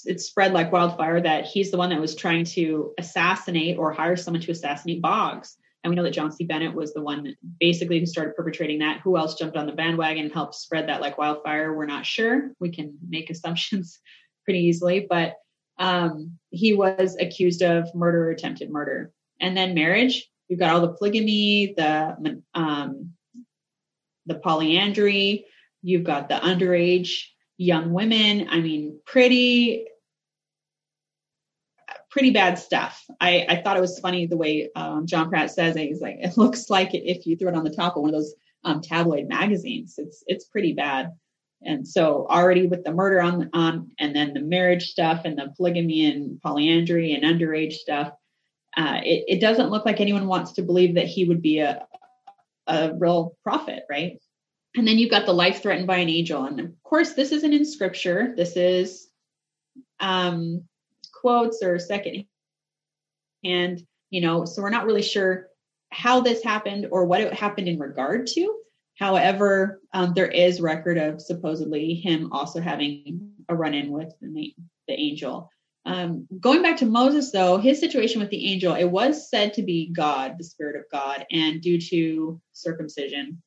it's 0.05 0.25
spread 0.25 0.53
like 0.53 0.71
wildfire 0.71 1.19
that 1.19 1.45
he's 1.45 1.69
the 1.69 1.77
one 1.77 1.89
that 1.89 1.99
was 1.99 2.15
trying 2.15 2.45
to 2.45 2.93
assassinate 2.97 3.77
or 3.77 3.91
hire 3.91 4.15
someone 4.15 4.41
to 4.41 4.51
assassinate 4.51 5.01
Boggs. 5.01 5.57
And 5.83 5.91
we 5.91 5.97
know 5.97 6.03
that 6.03 6.13
John 6.13 6.31
C. 6.31 6.45
Bennett 6.45 6.73
was 6.73 6.93
the 6.93 7.01
one 7.01 7.35
basically 7.59 7.99
who 7.99 8.05
started 8.05 8.37
perpetrating 8.37 8.79
that. 8.79 9.01
Who 9.01 9.17
else 9.17 9.35
jumped 9.35 9.57
on 9.57 9.65
the 9.65 9.73
bandwagon 9.73 10.23
and 10.23 10.33
helped 10.33 10.55
spread 10.55 10.87
that 10.87 11.01
like 11.01 11.17
wildfire? 11.17 11.75
We're 11.75 11.85
not 11.85 12.05
sure. 12.05 12.51
We 12.61 12.69
can 12.69 12.97
make 13.07 13.29
assumptions 13.29 13.99
pretty 14.45 14.61
easily, 14.61 15.05
but 15.09 15.35
um, 15.77 16.39
he 16.51 16.73
was 16.73 17.17
accused 17.19 17.63
of 17.63 17.93
murder 17.93 18.29
or 18.29 18.31
attempted 18.31 18.69
murder. 18.69 19.11
And 19.41 19.57
then 19.57 19.73
marriage, 19.73 20.25
you've 20.47 20.59
got 20.59 20.73
all 20.73 20.81
the 20.81 20.93
polygamy, 20.93 21.73
the 21.75 22.41
um, 22.53 23.13
the 24.25 24.35
polyandry, 24.35 25.45
you've 25.81 26.03
got 26.03 26.29
the 26.29 26.35
underage 26.35 27.25
young 27.57 27.93
women. 27.93 28.47
I 28.49 28.59
mean, 28.59 28.99
pretty 29.05 29.87
pretty 32.09 32.29
bad 32.29 32.59
stuff. 32.59 33.03
I, 33.19 33.43
I 33.49 33.55
thought 33.61 33.75
it 33.75 33.81
was 33.81 33.99
funny 33.99 34.27
the 34.27 34.37
way 34.37 34.69
um, 34.75 35.07
John 35.07 35.29
Pratt 35.29 35.49
says 35.49 35.75
it. 35.75 35.87
He's 35.87 35.99
like, 35.99 36.17
it 36.19 36.37
looks 36.37 36.69
like 36.69 36.91
if 36.93 37.25
you 37.25 37.35
throw 37.35 37.49
it 37.49 37.55
on 37.55 37.63
the 37.63 37.71
top 37.71 37.95
of 37.95 38.03
one 38.03 38.13
of 38.13 38.19
those 38.19 38.35
um, 38.63 38.81
tabloid 38.81 39.27
magazines. 39.27 39.95
It's 39.97 40.23
it's 40.27 40.45
pretty 40.45 40.73
bad. 40.73 41.11
And 41.65 41.87
so 41.87 42.27
already 42.29 42.67
with 42.67 42.83
the 42.83 42.91
murder 42.91 43.21
on 43.21 43.49
on 43.53 43.91
and 43.99 44.15
then 44.15 44.33
the 44.33 44.41
marriage 44.41 44.89
stuff 44.89 45.21
and 45.25 45.37
the 45.37 45.53
polygamy 45.55 46.05
and 46.11 46.41
polyandry 46.41 47.13
and 47.13 47.23
underage 47.23 47.73
stuff, 47.73 48.11
uh, 48.77 48.99
it, 49.03 49.25
it 49.27 49.41
doesn't 49.41 49.69
look 49.69 49.85
like 49.85 49.99
anyone 49.99 50.27
wants 50.27 50.53
to 50.53 50.61
believe 50.61 50.95
that 50.95 51.07
he 51.07 51.25
would 51.25 51.41
be 51.41 51.59
a 51.59 51.85
a 52.67 52.93
real 52.93 53.37
prophet, 53.43 53.83
right? 53.89 54.19
And 54.75 54.87
then 54.87 54.97
you've 54.97 55.11
got 55.11 55.25
the 55.25 55.33
life 55.33 55.61
threatened 55.61 55.87
by 55.87 55.97
an 55.97 56.09
angel. 56.09 56.45
And 56.45 56.59
of 56.59 56.71
course, 56.83 57.13
this 57.13 57.31
isn't 57.31 57.53
in 57.53 57.65
scripture. 57.65 58.33
This 58.35 58.55
is 58.55 59.07
um, 59.99 60.63
quotes 61.23 61.63
or 61.63 61.79
second 61.79 62.25
and 63.43 63.81
you 64.09 64.21
know 64.21 64.45
so 64.45 64.61
we're 64.61 64.69
not 64.69 64.85
really 64.85 65.01
sure 65.01 65.47
how 65.91 66.19
this 66.21 66.43
happened 66.43 66.87
or 66.91 67.05
what 67.05 67.21
it 67.21 67.33
happened 67.33 67.67
in 67.67 67.79
regard 67.79 68.27
to 68.27 68.53
however 68.99 69.81
um, 69.93 70.13
there 70.13 70.27
is 70.27 70.61
record 70.61 70.97
of 70.97 71.21
supposedly 71.21 71.93
him 71.93 72.31
also 72.31 72.59
having 72.59 73.31
a 73.49 73.55
run-in 73.55 73.91
with 73.91 74.13
the, 74.21 74.53
the 74.87 74.93
angel 74.93 75.49
um, 75.85 76.27
going 76.39 76.61
back 76.61 76.77
to 76.77 76.85
moses 76.85 77.31
though 77.31 77.57
his 77.57 77.79
situation 77.79 78.21
with 78.21 78.29
the 78.29 78.51
angel 78.51 78.73
it 78.73 78.85
was 78.85 79.29
said 79.29 79.53
to 79.53 79.61
be 79.61 79.91
god 79.91 80.35
the 80.37 80.43
spirit 80.43 80.75
of 80.75 80.83
god 80.91 81.25
and 81.31 81.61
due 81.61 81.79
to 81.79 82.39
circumcision 82.53 83.41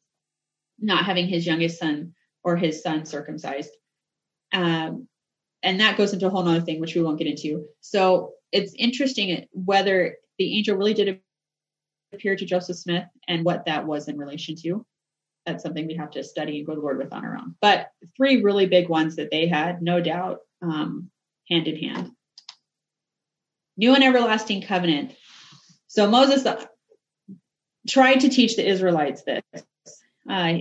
not 0.78 1.04
having 1.04 1.26
his 1.26 1.46
youngest 1.46 1.78
son 1.78 2.12
or 2.44 2.56
his 2.56 2.82
son 2.82 3.04
circumcised 3.06 3.70
um, 4.52 5.08
and 5.62 5.80
that 5.80 5.96
goes 5.96 6.12
into 6.12 6.26
a 6.26 6.30
whole 6.30 6.46
other 6.46 6.60
thing, 6.60 6.80
which 6.80 6.94
we 6.94 7.02
won't 7.02 7.18
get 7.18 7.26
into. 7.26 7.66
So 7.80 8.32
it's 8.52 8.72
interesting 8.78 9.46
whether 9.52 10.16
the 10.38 10.56
angel 10.56 10.76
really 10.76 10.94
did 10.94 11.20
appear 12.12 12.36
to 12.36 12.46
Joseph 12.46 12.76
Smith 12.76 13.04
and 13.26 13.44
what 13.44 13.64
that 13.66 13.86
was 13.86 14.08
in 14.08 14.16
relation 14.16 14.54
to. 14.62 14.86
That's 15.44 15.62
something 15.62 15.86
we 15.86 15.96
have 15.96 16.10
to 16.12 16.24
study 16.24 16.58
and 16.58 16.66
go 16.66 16.74
to 16.74 16.76
the 16.76 16.82
Lord 16.82 16.98
with 16.98 17.12
on 17.12 17.24
our 17.24 17.36
own. 17.36 17.54
But 17.60 17.88
three 18.16 18.42
really 18.42 18.66
big 18.66 18.88
ones 18.88 19.16
that 19.16 19.30
they 19.30 19.48
had, 19.48 19.82
no 19.82 20.00
doubt, 20.00 20.38
um, 20.62 21.10
hand 21.48 21.68
in 21.68 21.76
hand. 21.76 22.12
New 23.76 23.94
and 23.94 24.04
everlasting 24.04 24.62
covenant. 24.62 25.14
So 25.86 26.08
Moses 26.08 26.44
uh, 26.46 26.64
tried 27.88 28.20
to 28.20 28.28
teach 28.28 28.56
the 28.56 28.68
Israelites 28.68 29.22
this. 29.22 29.42
Uh, 30.28 30.58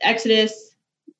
Exodus 0.00 0.74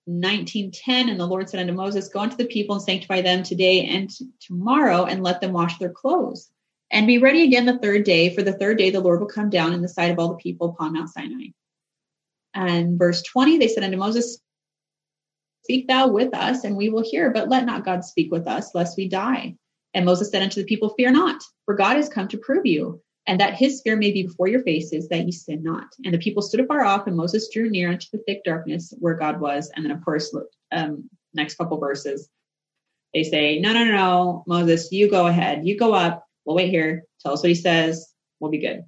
19:10 0.08 1.10
and 1.10 1.20
the 1.20 1.26
Lord 1.26 1.48
said 1.48 1.60
unto 1.60 1.72
Moses 1.72 2.08
go 2.08 2.20
unto 2.20 2.36
the 2.36 2.46
people 2.46 2.76
and 2.76 2.82
sanctify 2.82 3.22
them 3.22 3.42
today 3.42 3.86
and 3.86 4.10
tomorrow 4.40 5.04
and 5.04 5.22
let 5.22 5.40
them 5.40 5.52
wash 5.52 5.78
their 5.78 5.90
clothes 5.90 6.50
and 6.90 7.06
be 7.06 7.18
ready 7.18 7.44
again 7.44 7.66
the 7.66 7.78
third 7.78 8.04
day 8.04 8.34
for 8.34 8.42
the 8.42 8.54
third 8.54 8.78
day 8.78 8.90
the 8.90 9.00
Lord 9.00 9.20
will 9.20 9.28
come 9.28 9.50
down 9.50 9.72
in 9.72 9.82
the 9.82 9.88
sight 9.88 10.10
of 10.10 10.18
all 10.18 10.30
the 10.30 10.36
people 10.36 10.70
upon 10.70 10.94
Mount 10.94 11.10
Sinai. 11.10 11.48
And 12.54 12.98
verse 12.98 13.22
20 13.22 13.58
they 13.58 13.68
said 13.68 13.84
unto 13.84 13.96
Moses 13.96 14.40
speak 15.62 15.86
thou 15.86 16.08
with 16.08 16.34
us 16.34 16.64
and 16.64 16.76
we 16.76 16.88
will 16.88 17.04
hear 17.04 17.30
but 17.30 17.48
let 17.48 17.66
not 17.66 17.84
God 17.84 18.04
speak 18.04 18.32
with 18.32 18.48
us 18.48 18.74
lest 18.74 18.96
we 18.96 19.08
die. 19.08 19.56
And 19.94 20.04
Moses 20.04 20.30
said 20.30 20.42
unto 20.42 20.60
the 20.60 20.66
people 20.66 20.94
fear 20.96 21.10
not 21.10 21.42
for 21.64 21.74
God 21.74 21.96
is 21.96 22.08
come 22.08 22.28
to 22.28 22.38
prove 22.38 22.66
you 22.66 23.02
and 23.26 23.38
that 23.40 23.54
his 23.54 23.80
fear 23.82 23.96
may 23.96 24.10
be 24.10 24.24
before 24.24 24.48
your 24.48 24.62
faces, 24.62 25.08
that 25.08 25.24
ye 25.24 25.32
sin 25.32 25.62
not. 25.62 25.86
And 26.04 26.12
the 26.12 26.18
people 26.18 26.42
stood 26.42 26.60
afar 26.60 26.82
off, 26.82 27.06
and 27.06 27.16
Moses 27.16 27.48
drew 27.48 27.70
near 27.70 27.90
unto 27.90 28.06
the 28.12 28.22
thick 28.26 28.42
darkness 28.44 28.92
where 28.98 29.14
God 29.14 29.40
was. 29.40 29.70
And 29.74 29.84
then, 29.84 29.92
of 29.92 30.04
course, 30.04 30.34
um, 30.72 31.08
next 31.34 31.54
couple 31.54 31.78
verses, 31.78 32.28
they 33.14 33.22
say, 33.22 33.60
No, 33.60 33.72
no, 33.72 33.84
no, 33.84 33.92
no, 33.92 34.44
Moses, 34.46 34.90
you 34.90 35.10
go 35.10 35.26
ahead. 35.26 35.66
You 35.66 35.78
go 35.78 35.94
up. 35.94 36.26
We'll 36.44 36.56
wait 36.56 36.70
here. 36.70 37.04
Tell 37.20 37.34
us 37.34 37.42
what 37.42 37.50
he 37.50 37.54
says. 37.54 38.12
We'll 38.40 38.50
be 38.50 38.58
good. 38.58 38.84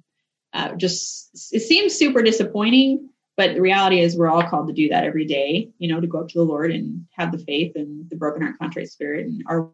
Uh, 0.51 0.75
just, 0.75 1.29
it 1.53 1.61
seems 1.61 1.93
super 1.93 2.21
disappointing, 2.21 3.09
but 3.37 3.55
the 3.55 3.61
reality 3.61 3.99
is 3.99 4.17
we're 4.17 4.29
all 4.29 4.43
called 4.43 4.67
to 4.67 4.73
do 4.73 4.89
that 4.89 5.03
every 5.03 5.25
day, 5.25 5.69
you 5.77 5.87
know, 5.87 6.01
to 6.01 6.07
go 6.07 6.19
up 6.19 6.27
to 6.29 6.39
the 6.39 6.43
Lord 6.43 6.71
and 6.71 7.05
have 7.13 7.31
the 7.31 7.39
faith 7.39 7.73
and 7.75 8.09
the 8.09 8.15
broken 8.15 8.41
heart, 8.41 8.57
contrite 8.59 8.89
spirit. 8.89 9.25
And 9.25 9.43
are 9.47 9.69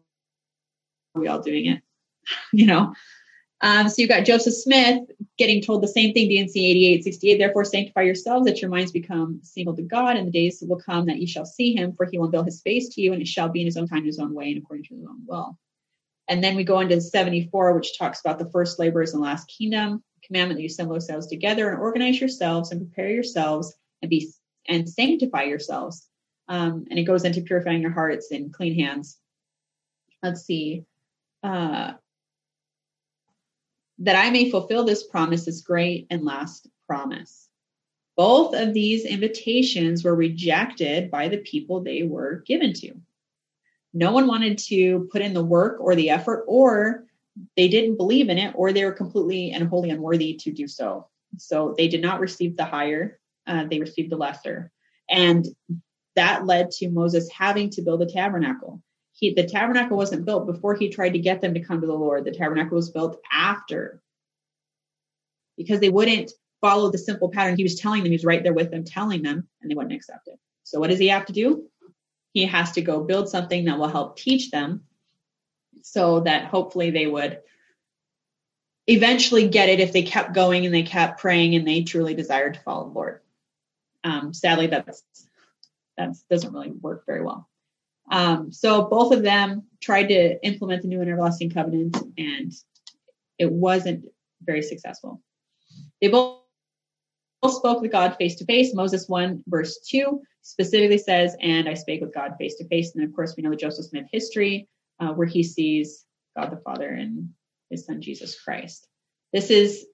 we 1.14 1.28
all 1.28 1.40
doing 1.40 1.66
it? 1.66 1.82
you 2.52 2.66
know, 2.66 2.94
um, 3.62 3.88
so 3.88 3.96
you've 3.98 4.08
got 4.08 4.24
Joseph 4.24 4.54
Smith 4.54 5.02
getting 5.36 5.60
told 5.60 5.82
the 5.82 5.88
same 5.88 6.14
thing, 6.14 6.28
D&C 6.28 6.70
8868. 6.70 7.38
Therefore, 7.38 7.64
sanctify 7.64 8.02
yourselves 8.02 8.46
that 8.46 8.62
your 8.62 8.70
minds 8.70 8.90
become 8.90 9.40
single 9.42 9.76
to 9.76 9.82
God, 9.82 10.16
and 10.16 10.26
the 10.26 10.32
days 10.32 10.64
will 10.66 10.80
come 10.80 11.06
that 11.06 11.18
ye 11.18 11.26
shall 11.26 11.44
see 11.44 11.74
him, 11.74 11.94
for 11.94 12.06
he 12.06 12.18
will 12.18 12.26
unveil 12.26 12.42
his 12.42 12.62
face 12.62 12.88
to 12.90 13.02
you, 13.02 13.12
and 13.12 13.20
it 13.20 13.28
shall 13.28 13.50
be 13.50 13.60
in 13.60 13.66
his 13.66 13.76
own 13.76 13.86
time, 13.86 13.98
in 13.98 14.06
his 14.06 14.18
own 14.18 14.34
way, 14.34 14.52
and 14.52 14.62
according 14.62 14.84
to 14.84 14.94
his 14.94 15.04
own 15.04 15.22
will. 15.26 15.58
And 16.28 16.42
then 16.42 16.56
we 16.56 16.64
go 16.64 16.80
into 16.80 17.00
74, 17.00 17.74
which 17.74 17.98
talks 17.98 18.20
about 18.20 18.38
the 18.38 18.50
first 18.50 18.78
laborers 18.78 19.12
and 19.12 19.22
last 19.22 19.52
kingdom. 19.58 20.02
Commandment 20.24 20.58
that 20.58 20.62
you 20.62 20.68
assemble 20.68 20.94
yourselves 20.94 21.26
together 21.26 21.70
and 21.70 21.80
organize 21.80 22.20
yourselves 22.20 22.70
and 22.70 22.80
prepare 22.80 23.10
yourselves 23.10 23.74
and 24.00 24.08
be 24.08 24.30
and 24.68 24.88
sanctify 24.88 25.42
yourselves. 25.42 26.06
Um, 26.48 26.86
and 26.88 26.98
it 26.98 27.04
goes 27.04 27.24
into 27.24 27.40
purifying 27.42 27.82
your 27.82 27.90
hearts 27.90 28.30
and 28.30 28.52
clean 28.52 28.78
hands. 28.78 29.18
Let's 30.22 30.42
see. 30.42 30.84
Uh, 31.42 31.92
that 34.00 34.16
I 34.16 34.30
may 34.30 34.50
fulfill 34.50 34.84
this 34.84 35.06
promise, 35.06 35.44
this 35.44 35.60
great 35.60 36.06
and 36.10 36.24
last 36.24 36.68
promise. 36.86 37.48
Both 38.16 38.54
of 38.54 38.74
these 38.74 39.04
invitations 39.04 40.04
were 40.04 40.14
rejected 40.14 41.10
by 41.10 41.28
the 41.28 41.38
people 41.38 41.80
they 41.80 42.02
were 42.02 42.42
given 42.46 42.72
to. 42.74 42.92
No 43.92 44.12
one 44.12 44.26
wanted 44.26 44.58
to 44.58 45.08
put 45.12 45.22
in 45.22 45.34
the 45.34 45.44
work 45.44 45.78
or 45.80 45.94
the 45.94 46.10
effort, 46.10 46.44
or 46.46 47.04
they 47.56 47.68
didn't 47.68 47.96
believe 47.96 48.28
in 48.28 48.38
it, 48.38 48.52
or 48.56 48.72
they 48.72 48.84
were 48.84 48.92
completely 48.92 49.52
and 49.52 49.68
wholly 49.68 49.90
unworthy 49.90 50.34
to 50.34 50.52
do 50.52 50.66
so. 50.66 51.08
So 51.38 51.74
they 51.76 51.88
did 51.88 52.02
not 52.02 52.20
receive 52.20 52.56
the 52.56 52.64
higher, 52.64 53.18
uh, 53.46 53.64
they 53.64 53.80
received 53.80 54.10
the 54.10 54.16
lesser. 54.16 54.70
And 55.08 55.46
that 56.16 56.46
led 56.46 56.70
to 56.72 56.90
Moses 56.90 57.30
having 57.30 57.70
to 57.70 57.82
build 57.82 58.02
a 58.02 58.06
tabernacle 58.06 58.82
he 59.20 59.34
the 59.34 59.46
tabernacle 59.46 59.96
wasn't 59.96 60.24
built 60.24 60.46
before 60.46 60.74
he 60.74 60.88
tried 60.88 61.10
to 61.10 61.18
get 61.18 61.40
them 61.40 61.54
to 61.54 61.60
come 61.60 61.80
to 61.80 61.86
the 61.86 61.92
Lord. 61.92 62.24
The 62.24 62.32
tabernacle 62.32 62.76
was 62.76 62.90
built 62.90 63.20
after 63.30 64.02
because 65.56 65.78
they 65.78 65.90
wouldn't 65.90 66.32
follow 66.62 66.90
the 66.90 66.98
simple 66.98 67.28
pattern 67.28 67.56
he 67.56 67.62
was 67.62 67.78
telling 67.78 68.02
them. 68.02 68.10
He 68.10 68.16
was 68.16 68.24
right 68.24 68.42
there 68.42 68.54
with 68.54 68.70
them, 68.70 68.84
telling 68.84 69.22
them, 69.22 69.46
and 69.60 69.70
they 69.70 69.74
wouldn't 69.74 69.94
accept 69.94 70.28
it. 70.28 70.38
So 70.64 70.80
what 70.80 70.88
does 70.90 70.98
he 70.98 71.08
have 71.08 71.26
to 71.26 71.32
do? 71.32 71.68
He 72.32 72.46
has 72.46 72.72
to 72.72 72.82
go 72.82 73.04
build 73.04 73.28
something 73.28 73.66
that 73.66 73.78
will 73.78 73.88
help 73.88 74.16
teach 74.16 74.50
them 74.50 74.84
so 75.82 76.20
that 76.20 76.46
hopefully 76.46 76.90
they 76.90 77.06
would 77.06 77.40
eventually 78.86 79.48
get 79.48 79.68
it 79.68 79.80
if 79.80 79.92
they 79.92 80.02
kept 80.02 80.32
going 80.32 80.64
and 80.64 80.74
they 80.74 80.82
kept 80.82 81.20
praying 81.20 81.54
and 81.54 81.68
they 81.68 81.82
truly 81.82 82.14
desired 82.14 82.54
to 82.54 82.60
follow 82.60 82.88
the 82.88 82.94
Lord. 82.94 83.20
Um, 84.02 84.32
sadly, 84.32 84.66
that's 84.68 85.02
that 85.98 86.16
doesn't 86.30 86.54
really 86.54 86.70
work 86.70 87.04
very 87.04 87.22
well. 87.22 87.49
Um, 88.10 88.52
so 88.52 88.84
both 88.88 89.12
of 89.12 89.22
them 89.22 89.64
tried 89.80 90.08
to 90.08 90.44
implement 90.44 90.82
the 90.82 90.88
new 90.88 91.00
everlasting 91.00 91.50
covenant, 91.50 91.96
and 92.18 92.52
it 93.38 93.50
wasn't 93.50 94.06
very 94.42 94.62
successful. 94.62 95.22
They 96.00 96.08
both 96.08 96.40
spoke 97.48 97.80
with 97.80 97.92
God 97.92 98.16
face 98.16 98.36
to 98.36 98.44
face. 98.44 98.74
Moses 98.74 99.08
1, 99.08 99.44
verse 99.46 99.78
2 99.88 100.20
specifically 100.42 100.98
says, 100.98 101.36
And 101.40 101.68
I 101.68 101.74
spake 101.74 102.00
with 102.00 102.14
God 102.14 102.34
face 102.38 102.56
to 102.56 102.68
face. 102.68 102.94
And 102.94 103.04
of 103.04 103.14
course, 103.14 103.34
we 103.36 103.42
know 103.42 103.50
the 103.50 103.56
Joseph 103.56 103.86
Smith 103.86 104.06
history 104.12 104.68
uh, 104.98 105.12
where 105.12 105.26
he 105.26 105.42
sees 105.42 106.04
God 106.36 106.50
the 106.50 106.56
Father 106.58 106.88
and 106.88 107.30
his 107.70 107.86
son 107.86 108.02
Jesus 108.02 108.40
Christ. 108.40 108.86
This 109.32 109.50
is 109.50 109.86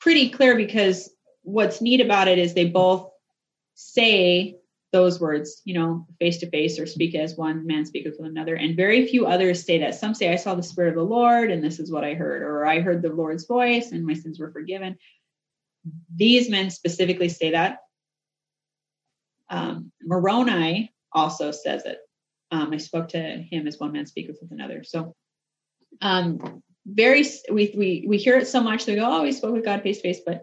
pretty 0.00 0.30
clear 0.30 0.56
because 0.56 1.10
what's 1.42 1.80
neat 1.80 2.00
about 2.00 2.28
it 2.28 2.38
is 2.38 2.54
they 2.54 2.68
both 2.68 3.10
say 3.74 4.56
those 4.92 5.20
words, 5.20 5.62
you 5.64 5.74
know, 5.74 6.06
face 6.18 6.38
to 6.38 6.50
face 6.50 6.78
or 6.78 6.86
speak 6.86 7.14
as 7.14 7.36
one 7.36 7.66
man 7.66 7.86
speaketh 7.86 8.16
with 8.18 8.28
another. 8.28 8.56
And 8.56 8.76
very 8.76 9.06
few 9.06 9.26
others 9.26 9.64
say 9.64 9.78
that. 9.78 9.94
Some 9.94 10.14
say, 10.14 10.32
I 10.32 10.36
saw 10.36 10.54
the 10.54 10.62
Spirit 10.62 10.90
of 10.90 10.96
the 10.96 11.02
Lord 11.02 11.50
and 11.50 11.62
this 11.62 11.78
is 11.78 11.92
what 11.92 12.04
I 12.04 12.14
heard, 12.14 12.42
or 12.42 12.66
I 12.66 12.80
heard 12.80 13.02
the 13.02 13.12
Lord's 13.12 13.46
voice 13.46 13.92
and 13.92 14.04
my 14.04 14.14
sins 14.14 14.40
were 14.40 14.50
forgiven. 14.50 14.96
These 16.14 16.50
men 16.50 16.70
specifically 16.70 17.28
say 17.28 17.52
that. 17.52 17.78
Um, 19.48 19.92
Moroni 20.02 20.92
also 21.12 21.50
says 21.50 21.84
it. 21.86 21.98
Um, 22.50 22.72
I 22.72 22.78
spoke 22.78 23.08
to 23.10 23.18
him 23.18 23.68
as 23.68 23.78
one 23.78 23.92
man 23.92 24.06
speaketh 24.06 24.38
with 24.40 24.50
another. 24.50 24.82
So, 24.82 25.14
um, 26.00 26.62
very, 26.86 27.24
we, 27.50 27.72
we, 27.76 28.04
we 28.08 28.16
hear 28.16 28.38
it 28.38 28.48
so 28.48 28.60
much 28.60 28.86
we 28.86 28.96
go, 28.96 29.04
oh, 29.04 29.22
we 29.22 29.32
spoke 29.32 29.52
with 29.52 29.64
God 29.64 29.82
face 29.82 29.98
to 29.98 30.02
face, 30.02 30.20
but 30.24 30.42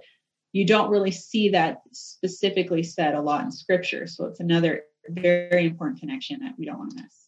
you 0.54 0.66
don't 0.66 0.90
really 0.90 1.12
see 1.12 1.50
that 1.50 1.82
specifically 1.92 2.84
said 2.84 3.14
a 3.14 3.22
lot 3.22 3.44
in 3.44 3.52
scripture. 3.52 4.08
So 4.08 4.26
it's 4.26 4.40
another 4.40 4.84
very 5.10 5.66
important 5.66 6.00
connection 6.00 6.40
that 6.42 6.56
we 6.58 6.66
don't 6.66 6.80
want 6.80 6.92
to 6.98 7.04
miss. 7.04 7.28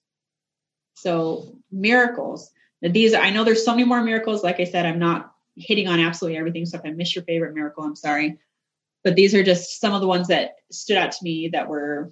So 0.95 1.57
miracles. 1.71 2.51
These 2.81 3.13
I 3.13 3.29
know 3.29 3.43
there's 3.43 3.65
so 3.65 3.71
many 3.71 3.83
more 3.83 4.03
miracles. 4.03 4.43
Like 4.43 4.59
I 4.59 4.65
said, 4.65 4.85
I'm 4.85 4.99
not 4.99 5.33
hitting 5.55 5.87
on 5.87 5.99
absolutely 5.99 6.37
everything. 6.37 6.65
So 6.65 6.77
if 6.77 6.85
I 6.85 6.91
miss 6.91 7.15
your 7.15 7.23
favorite 7.25 7.53
miracle, 7.53 7.83
I'm 7.83 7.95
sorry. 7.95 8.37
But 9.03 9.15
these 9.15 9.33
are 9.33 9.43
just 9.43 9.79
some 9.79 9.93
of 9.93 10.01
the 10.01 10.07
ones 10.07 10.27
that 10.27 10.55
stood 10.71 10.97
out 10.97 11.11
to 11.13 11.23
me 11.23 11.49
that 11.49 11.67
were 11.67 12.11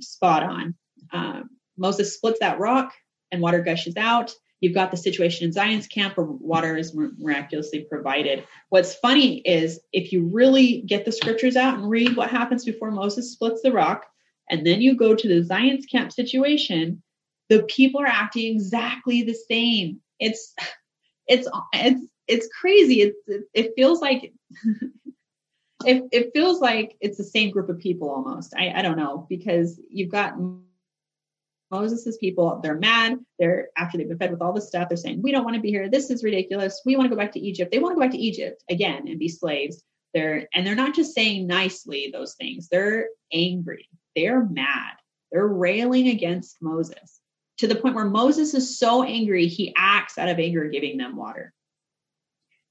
spot 0.00 0.42
on. 0.42 0.74
Um, 1.12 1.50
Moses 1.76 2.14
splits 2.14 2.40
that 2.40 2.58
rock 2.58 2.92
and 3.30 3.40
water 3.40 3.60
gushes 3.60 3.96
out. 3.96 4.32
You've 4.62 4.74
got 4.74 4.92
the 4.92 4.96
situation 4.96 5.44
in 5.44 5.52
Zion's 5.52 5.88
camp 5.88 6.16
where 6.16 6.24
water 6.24 6.76
is 6.76 6.94
miraculously 6.94 7.80
provided. 7.80 8.46
What's 8.68 8.94
funny 8.94 9.38
is 9.38 9.80
if 9.92 10.12
you 10.12 10.30
really 10.32 10.82
get 10.82 11.04
the 11.04 11.10
scriptures 11.10 11.56
out 11.56 11.74
and 11.74 11.90
read 11.90 12.16
what 12.16 12.30
happens 12.30 12.64
before 12.64 12.92
Moses 12.92 13.32
splits 13.32 13.60
the 13.62 13.72
rock, 13.72 14.06
and 14.48 14.64
then 14.64 14.80
you 14.80 14.96
go 14.96 15.16
to 15.16 15.28
the 15.28 15.42
Zion's 15.42 15.84
camp 15.86 16.12
situation, 16.12 17.02
the 17.48 17.64
people 17.64 18.00
are 18.02 18.06
acting 18.06 18.54
exactly 18.54 19.24
the 19.24 19.34
same. 19.34 20.00
It's 20.20 20.54
it's 21.26 21.48
it's 21.72 22.06
it's 22.28 22.48
crazy. 22.60 23.02
It, 23.02 23.14
it 23.52 23.72
feels 23.74 24.00
like 24.00 24.32
it, 25.84 26.04
it 26.12 26.30
feels 26.32 26.60
like 26.60 26.96
it's 27.00 27.18
the 27.18 27.24
same 27.24 27.50
group 27.50 27.68
of 27.68 27.80
people 27.80 28.10
almost. 28.10 28.54
I, 28.56 28.72
I 28.76 28.82
don't 28.82 28.96
know 28.96 29.26
because 29.28 29.80
you've 29.90 30.12
got 30.12 30.34
Moses's 31.72 32.18
people, 32.18 32.60
they're 32.62 32.78
mad. 32.78 33.18
They're 33.38 33.68
after 33.76 33.96
they've 33.96 34.08
been 34.08 34.18
fed 34.18 34.30
with 34.30 34.42
all 34.42 34.52
this 34.52 34.68
stuff, 34.68 34.88
they're 34.88 34.96
saying, 34.96 35.22
We 35.22 35.32
don't 35.32 35.44
want 35.44 35.56
to 35.56 35.62
be 35.62 35.70
here. 35.70 35.88
This 35.88 36.10
is 36.10 36.22
ridiculous. 36.22 36.82
We 36.84 36.96
want 36.96 37.08
to 37.08 37.16
go 37.16 37.20
back 37.20 37.32
to 37.32 37.40
Egypt. 37.40 37.72
They 37.72 37.78
want 37.78 37.92
to 37.92 37.96
go 37.96 38.02
back 38.02 38.12
to 38.12 38.18
Egypt 38.18 38.62
again 38.68 39.08
and 39.08 39.18
be 39.18 39.28
slaves. 39.28 39.82
They're 40.14 40.46
and 40.54 40.66
they're 40.66 40.74
not 40.74 40.94
just 40.94 41.14
saying 41.14 41.46
nicely 41.46 42.10
those 42.12 42.34
things, 42.34 42.68
they're 42.68 43.08
angry, 43.32 43.88
they're 44.14 44.44
mad, 44.44 44.92
they're 45.32 45.48
railing 45.48 46.08
against 46.08 46.58
Moses 46.60 47.20
to 47.58 47.66
the 47.66 47.76
point 47.76 47.94
where 47.94 48.04
Moses 48.04 48.54
is 48.54 48.78
so 48.78 49.02
angry, 49.02 49.46
he 49.46 49.72
acts 49.76 50.18
out 50.18 50.28
of 50.28 50.38
anger, 50.38 50.68
giving 50.68 50.98
them 50.98 51.16
water. 51.16 51.54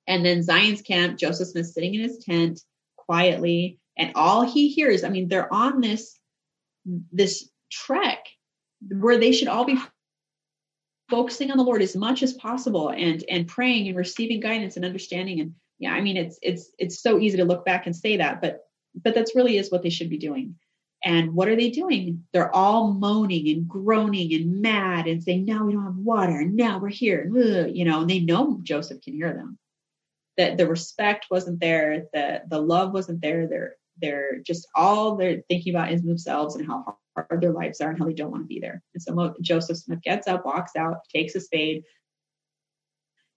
And 0.06 0.26
then 0.26 0.44
Zion's 0.44 0.82
camp, 0.82 1.18
Joseph 1.18 1.48
Smith 1.48 1.68
sitting 1.68 1.96
in 1.96 2.02
his 2.02 2.20
tent 2.20 2.62
quietly, 2.98 3.80
and 3.98 4.12
all 4.16 4.44
he 4.44 4.70
hears, 4.70 5.04
I 5.04 5.10
mean, 5.10 5.28
they're 5.28 5.52
on 5.52 5.82
this 5.82 6.20
this 7.12 7.50
trek 7.72 8.26
where 8.90 9.18
they 9.18 9.32
should 9.32 9.48
all 9.48 9.66
be 9.66 9.78
focusing 11.10 11.52
on 11.52 11.58
the 11.58 11.64
Lord 11.64 11.82
as 11.82 11.96
much 11.96 12.24
as 12.24 12.34
possible 12.34 12.90
and 12.90 13.24
and 13.30 13.48
praying 13.48 13.88
and 13.88 13.98
receiving 13.98 14.40
guidance 14.40 14.76
and 14.78 14.86
understanding 14.86 15.42
and 15.42 15.54
yeah 15.80 15.94
I 15.94 16.02
mean 16.02 16.18
it's 16.18 16.40
it's 16.42 16.72
it's 16.78 17.02
so 17.02 17.20
easy 17.20 17.38
to 17.38 17.46
look 17.46 17.66
back 17.66 17.86
and 17.86 17.96
say 17.96 18.18
that 18.18 18.42
but 18.42 18.66
but 19.04 19.14
that's 19.16 19.36
really 19.36 19.58
is 19.58 19.72
what 19.72 19.84
they 19.84 19.90
should 19.90 20.10
be 20.10 20.18
doing 20.18 20.56
And 21.04 21.34
what 21.34 21.48
are 21.48 21.56
they 21.56 21.70
doing? 21.70 22.26
They're 22.32 22.54
all 22.56 22.94
moaning 22.94 23.50
and 23.50 23.68
groaning 23.68 24.34
and 24.34 24.62
mad 24.62 25.08
and 25.08 25.24
saying, 25.24 25.46
now 25.46 25.66
we 25.66 25.74
don't 25.74 25.84
have 25.86 25.96
water. 25.98 26.44
Now 26.46 26.80
we're 26.80 26.90
here. 26.90 27.28
You 27.68 27.86
know, 27.86 28.02
and 28.02 28.10
they 28.10 28.20
know 28.20 28.60
Joseph 28.62 29.02
can 29.02 29.14
hear 29.14 29.34
them. 29.34 29.58
That 30.38 30.58
the 30.58 30.68
respect 30.68 31.28
wasn't 31.32 31.60
there, 31.60 32.06
the 32.14 32.44
the 32.48 32.60
love 32.62 32.94
wasn't 32.94 33.22
there. 33.22 33.48
They're 33.48 33.76
they're 34.02 34.40
just 34.40 34.68
all 34.76 35.16
they're 35.18 35.44
thinking 35.50 35.76
about 35.76 35.92
is 35.92 36.04
themselves 36.04 36.56
and 36.56 36.66
how 36.66 36.98
hard 37.16 37.42
their 37.42 37.52
lives 37.52 37.82
are 37.82 37.90
and 37.90 38.00
how 38.00 38.06
they 38.06 38.14
don't 38.14 38.32
want 38.32 38.44
to 38.44 38.48
be 38.48 38.60
there. 38.60 38.82
And 38.94 39.02
so 39.02 39.36
Joseph 39.42 39.78
Smith 39.78 40.02
gets 40.02 40.28
up, 40.28 40.46
walks 40.46 40.76
out, 40.76 40.98
takes 41.14 41.36
a 41.36 41.42
spade, 41.42 41.84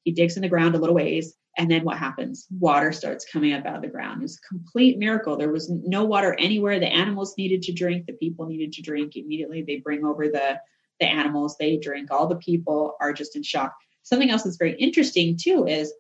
he 0.05 0.13
digs 0.13 0.37
in 0.37 0.43
the 0.43 0.49
ground 0.49 0.75
a 0.75 0.79
little 0.79 0.95
ways, 0.95 1.35
and 1.57 1.71
then 1.71 1.85
what 1.85 1.99
happens? 1.99 2.47
Water 2.59 2.93
starts 2.93 3.25
coming 3.25 3.53
up 3.53 3.65
out 3.65 3.77
of 3.77 3.83
the 3.83 3.89
ground. 3.89 4.21
It 4.21 4.25
was 4.25 4.39
a 4.39 4.49
complete 4.49 4.99
miracle. 4.99 5.37
There 5.37 5.53
was 5.53 5.71
no 5.71 6.05
water 6.05 6.35
anywhere. 6.39 6.79
The 6.79 6.93
animals 6.93 7.35
needed 7.39 7.63
to 7.63 7.73
drink. 7.73 8.07
The 8.07 8.15
people 8.15 8.47
needed 8.47 8.73
to 8.73 8.83
drink. 8.83 9.17
Immediately 9.17 9.63
they 9.63 9.77
bring 9.77 10.05
over 10.05 10.29
the, 10.29 10.59
the 11.01 11.07
animals. 11.07 11.57
They 11.59 11.77
drink. 11.77 12.11
All 12.11 12.27
the 12.27 12.37
people 12.37 12.97
are 13.01 13.13
just 13.13 13.37
in 13.37 13.43
shock. 13.43 13.75
Something 14.03 14.31
else 14.31 14.43
that's 14.43 14.57
very 14.57 14.75
interesting 14.75 15.39
too 15.41 15.67
is 15.67 15.93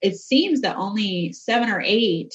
it 0.00 0.16
seems 0.16 0.62
that 0.62 0.76
only 0.76 1.32
seven 1.32 1.70
or 1.70 1.82
eight 1.84 2.34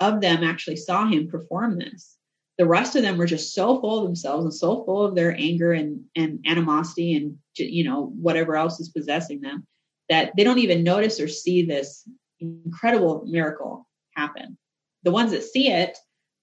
of 0.00 0.20
them 0.20 0.42
actually 0.42 0.76
saw 0.76 1.06
him 1.06 1.28
perform 1.28 1.78
this. 1.78 2.16
The 2.58 2.66
rest 2.66 2.94
of 2.94 3.02
them 3.02 3.16
were 3.16 3.26
just 3.26 3.52
so 3.52 3.80
full 3.80 3.98
of 3.98 4.04
themselves 4.04 4.44
and 4.44 4.54
so 4.54 4.84
full 4.84 5.04
of 5.04 5.14
their 5.14 5.34
anger 5.36 5.72
and, 5.72 6.04
and 6.14 6.38
animosity 6.46 7.16
and 7.16 7.36
you 7.56 7.84
know 7.84 8.12
whatever 8.16 8.56
else 8.56 8.80
is 8.80 8.88
possessing 8.90 9.40
them 9.40 9.66
that 10.08 10.32
they 10.36 10.44
don't 10.44 10.58
even 10.58 10.84
notice 10.84 11.18
or 11.20 11.28
see 11.28 11.64
this 11.64 12.08
incredible 12.40 13.24
miracle 13.26 13.88
happen. 14.14 14.58
The 15.02 15.10
ones 15.10 15.32
that 15.32 15.42
see 15.42 15.70
it 15.70 15.96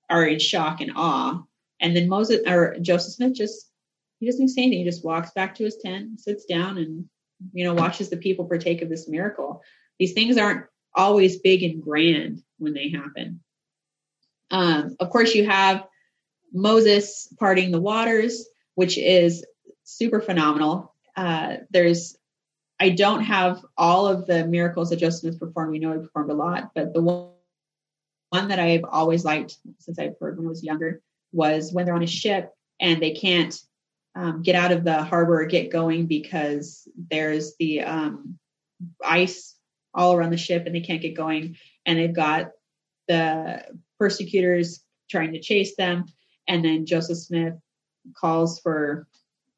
are 0.09 0.25
in 0.25 0.39
shock 0.39 0.81
and 0.81 0.91
awe. 0.95 1.41
And 1.79 1.95
then 1.95 2.09
Moses 2.09 2.41
or 2.47 2.75
Joseph 2.81 3.13
Smith 3.13 3.33
just 3.33 3.67
he 4.19 4.27
doesn't 4.27 4.49
say 4.49 4.63
anything. 4.63 4.79
He 4.79 4.85
just 4.85 5.03
walks 5.03 5.31
back 5.31 5.55
to 5.55 5.63
his 5.63 5.77
tent, 5.77 6.19
sits 6.19 6.45
down, 6.45 6.77
and 6.77 7.05
you 7.53 7.63
know 7.63 7.73
watches 7.73 8.09
the 8.09 8.17
people 8.17 8.45
partake 8.45 8.81
of 8.81 8.89
this 8.89 9.07
miracle. 9.07 9.63
These 9.99 10.13
things 10.13 10.37
aren't 10.37 10.65
always 10.93 11.39
big 11.39 11.63
and 11.63 11.81
grand 11.81 12.43
when 12.59 12.73
they 12.73 12.89
happen. 12.89 13.39
Um, 14.51 14.95
of 14.99 15.09
course, 15.09 15.33
you 15.33 15.47
have 15.49 15.87
Moses 16.51 17.27
parting 17.39 17.71
the 17.71 17.81
waters, 17.81 18.47
which 18.75 18.97
is 18.97 19.45
super 19.83 20.21
phenomenal. 20.21 20.93
Uh, 21.15 21.57
there's 21.69 22.17
I 22.79 22.89
don't 22.89 23.21
have 23.21 23.63
all 23.77 24.07
of 24.07 24.25
the 24.25 24.45
miracles 24.47 24.89
that 24.89 24.97
Joseph 24.97 25.21
Smith 25.21 25.39
performed. 25.39 25.71
We 25.71 25.77
know 25.77 25.93
he 25.93 25.99
performed 25.99 26.31
a 26.31 26.33
lot, 26.35 26.71
but 26.73 26.93
the 26.95 27.01
one, 27.01 27.29
one 28.29 28.47
that 28.47 28.59
I've 28.59 28.85
always 28.89 29.23
liked 29.23 29.57
since 29.77 29.99
I've 29.99 30.15
heard 30.19 30.37
when 30.37 30.47
I 30.47 30.49
was 30.49 30.63
younger 30.63 30.99
was 31.31 31.71
when 31.71 31.85
they're 31.85 31.93
on 31.93 32.01
a 32.01 32.07
ship 32.07 32.51
and 32.79 32.99
they 32.99 33.11
can't 33.11 33.55
um, 34.15 34.41
get 34.41 34.55
out 34.55 34.71
of 34.71 34.83
the 34.83 35.03
harbor 35.03 35.41
or 35.41 35.45
get 35.45 35.71
going 35.71 36.07
because 36.07 36.87
there's 37.09 37.53
the 37.59 37.81
um, 37.81 38.39
ice 39.05 39.55
all 39.93 40.13
around 40.13 40.31
the 40.31 40.37
ship 40.37 40.65
and 40.65 40.73
they 40.73 40.81
can't 40.81 41.03
get 41.03 41.15
going. 41.15 41.57
And 41.85 41.99
they've 41.99 42.15
got 42.15 42.51
the 43.07 43.63
persecutors 43.99 44.83
trying 45.09 45.33
to 45.33 45.39
chase 45.39 45.75
them. 45.75 46.05
And 46.51 46.65
then 46.65 46.85
Joseph 46.85 47.17
Smith 47.17 47.53
calls 48.13 48.59
for 48.59 49.07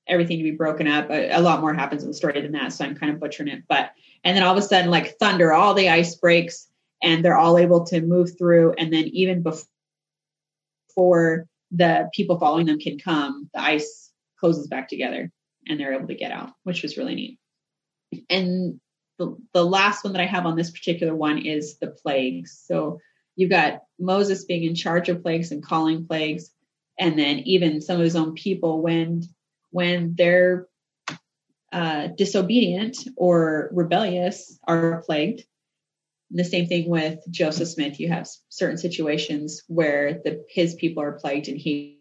everything 0.08 0.38
to 0.38 0.44
be 0.44 0.52
broken 0.52 0.88
up. 0.88 1.10
A, 1.10 1.32
a, 1.32 1.42
lot 1.42 1.60
more 1.60 1.74
happens 1.74 2.04
in 2.04 2.08
the 2.08 2.14
story 2.14 2.40
than 2.40 2.52
that, 2.52 2.72
so 2.72 2.86
I'm 2.86 2.94
kind 2.94 3.12
of 3.12 3.20
butchering 3.20 3.50
it. 3.50 3.64
But 3.68 3.94
and 4.24 4.38
then 4.38 4.44
all 4.44 4.56
of 4.56 4.64
a 4.64 4.68
sudden, 4.68 4.92
like 4.92 5.18
thunder, 5.18 5.54
all 5.54 5.74
the 5.74 5.90
ice 5.90 6.14
breaks, 6.14 6.68
and 7.02 7.26
they're 7.26 7.36
all 7.36 7.58
able 7.58 7.84
to 7.88 8.00
move 8.00 8.38
through. 8.38 8.76
And 8.78 8.94
then 8.94 9.08
even 9.08 9.42
before 9.42 11.48
the 11.72 12.10
people 12.14 12.38
following 12.38 12.68
them 12.68 12.78
can 12.78 13.00
come, 13.00 13.50
the 13.56 13.62
ice 13.62 14.12
closes 14.40 14.68
back 14.68 14.88
together, 14.88 15.32
and 15.68 15.80
they're 15.80 15.96
able 15.96 16.08
to 16.08 16.16
get 16.16 16.32
out, 16.32 16.52
which 16.62 16.84
was 16.84 16.96
really 16.96 17.16
neat. 17.16 17.40
And 18.30 18.80
the, 19.18 19.36
the 19.54 19.66
last 19.66 20.04
one 20.04 20.14
that 20.14 20.22
I 20.22 20.28
have 20.28 20.46
on 20.46 20.56
this 20.56 20.70
particular 20.70 21.16
one 21.16 21.40
is 21.40 21.80
the 21.80 21.88
plagues. 21.88 22.64
So 22.68 23.00
you've 23.36 23.50
got 23.50 23.82
Moses 24.00 24.46
being 24.46 24.64
in 24.64 24.76
charge 24.76 25.10
of 25.10 25.24
plagues 25.24 25.52
and 25.52 25.64
calling 25.64 26.06
plagues, 26.06 26.53
and 27.00 27.18
then 27.18 27.40
even 27.40 27.82
some 27.82 27.98
of 27.98 28.04
his 28.04 28.16
own 28.16 28.34
people 28.34 28.82
when 28.82 29.24
when 29.72 30.14
they're 30.16 30.68
uh, 31.72 32.08
disobedient 32.16 32.98
or 33.18 33.70
rebellious 33.74 34.60
are 34.68 35.02
plagued. 35.02 35.44
And 36.30 36.40
the 36.40 36.44
same 36.44 36.68
thing 36.68 36.88
with 36.88 37.20
Joseph 37.32 37.68
Smith. 37.68 38.00
You 38.00 38.10
have 38.10 38.28
certain 38.50 38.78
situations 38.78 39.64
where 39.68 40.22
the, 40.24 40.46
his 40.48 40.76
people 40.76 41.02
are 41.02 41.14
plagued 41.14 41.48
and 41.48 41.58
he 41.58 42.00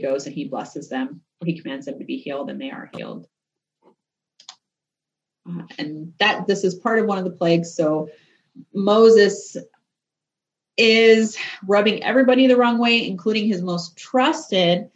goes 0.00 0.26
and 0.26 0.34
he 0.34 0.48
blesses 0.48 0.88
them. 0.88 1.20
He 1.44 1.60
commands 1.60 1.86
them 1.86 1.98
to 1.98 2.04
be 2.04 2.16
healed 2.16 2.48
and 2.48 2.60
they 2.60 2.70
are 2.70 2.90
healed. 2.94 3.26
Uh, 5.46 5.62
and 5.78 6.14
that 6.18 6.46
this 6.46 6.64
is 6.64 6.74
part 6.74 6.98
of 6.98 7.06
one 7.06 7.18
of 7.18 7.24
the 7.24 7.30
plagues. 7.30 7.74
So 7.74 8.08
Moses 8.72 9.56
is 10.76 11.36
rubbing 11.66 12.02
everybody 12.02 12.46
the 12.46 12.56
wrong 12.56 12.78
way, 12.78 13.06
including 13.06 13.46
his 13.46 13.62
most 13.62 13.96
trusted 13.96 14.90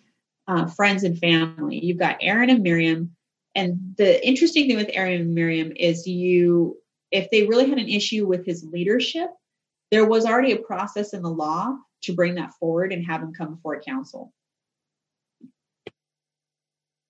uh, 0.49 0.67
friends 0.67 1.05
and 1.05 1.19
family. 1.19 1.85
You've 1.85 1.99
got 1.99 2.19
Aaron 2.21 2.51
and 2.51 2.63
Miriam. 2.63 3.15
And 3.55 3.95
the 3.97 4.27
interesting 4.27 4.67
thing 4.67 4.77
with 4.77 4.91
Aaron 4.93 5.21
and 5.21 5.35
Miriam 5.35 5.73
is 5.75 6.07
you, 6.07 6.79
if 7.11 7.31
they 7.31 7.47
really 7.47 7.69
had 7.69 7.79
an 7.79 7.89
issue 7.89 8.27
with 8.27 8.45
his 8.45 8.65
leadership, 8.65 9.31
there 9.91 10.07
was 10.07 10.27
already 10.27 10.53
a 10.53 10.59
process 10.59 11.15
in 11.15 11.23
the 11.23 11.31
law 11.31 11.77
to 12.03 12.13
bring 12.13 12.35
that 12.37 12.55
forward 12.55 12.93
and 12.93 13.05
have 13.07 13.23
him 13.23 13.33
come 13.33 13.55
before 13.55 13.75
a 13.75 13.83
council. 13.83 14.33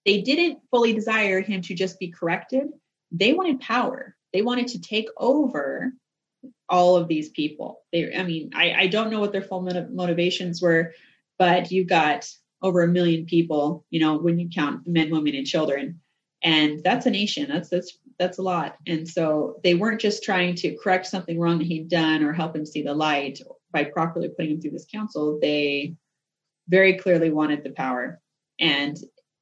They 0.04 0.20
didn't 0.20 0.60
fully 0.70 0.92
desire 0.92 1.40
him 1.40 1.62
to 1.62 1.74
just 1.74 1.98
be 1.98 2.08
corrected. 2.12 2.68
They 3.10 3.32
wanted 3.32 3.60
power. 3.60 4.14
They 4.32 4.42
wanted 4.42 4.68
to 4.68 4.80
take 4.80 5.08
over 5.16 5.92
all 6.68 6.96
of 6.96 7.08
these 7.08 7.30
people. 7.30 7.82
They, 7.92 8.14
I 8.14 8.22
mean, 8.22 8.50
I, 8.54 8.72
I 8.72 8.86
don't 8.86 9.10
know 9.10 9.20
what 9.20 9.32
their 9.32 9.42
full 9.42 9.62
motivations 9.90 10.60
were, 10.60 10.92
but 11.38 11.70
you 11.70 11.84
got 11.84 12.28
over 12.62 12.82
a 12.82 12.88
million 12.88 13.26
people, 13.26 13.84
you 13.90 14.00
know, 14.00 14.16
when 14.16 14.38
you 14.38 14.48
count 14.48 14.86
men, 14.86 15.10
women, 15.10 15.34
and 15.34 15.46
children. 15.46 16.00
And 16.42 16.82
that's 16.82 17.06
a 17.06 17.10
nation. 17.10 17.48
That's 17.48 17.68
that's 17.68 17.98
that's 18.18 18.38
a 18.38 18.42
lot. 18.42 18.76
And 18.86 19.08
so 19.08 19.60
they 19.62 19.74
weren't 19.74 20.00
just 20.00 20.22
trying 20.22 20.54
to 20.56 20.76
correct 20.82 21.06
something 21.06 21.38
wrong 21.38 21.58
that 21.58 21.66
he'd 21.66 21.88
done 21.88 22.22
or 22.22 22.32
help 22.32 22.56
him 22.56 22.66
see 22.66 22.82
the 22.82 22.94
light 22.94 23.40
by 23.72 23.84
properly 23.84 24.28
putting 24.28 24.52
him 24.52 24.60
through 24.60 24.70
this 24.70 24.86
council. 24.90 25.38
They 25.40 25.96
very 26.68 26.98
clearly 26.98 27.30
wanted 27.30 27.62
the 27.62 27.70
power. 27.70 28.20
And 28.58 28.96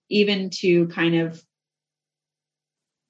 even 0.09 0.51
to 0.61 0.89
kind 0.89 1.15
of 1.17 1.43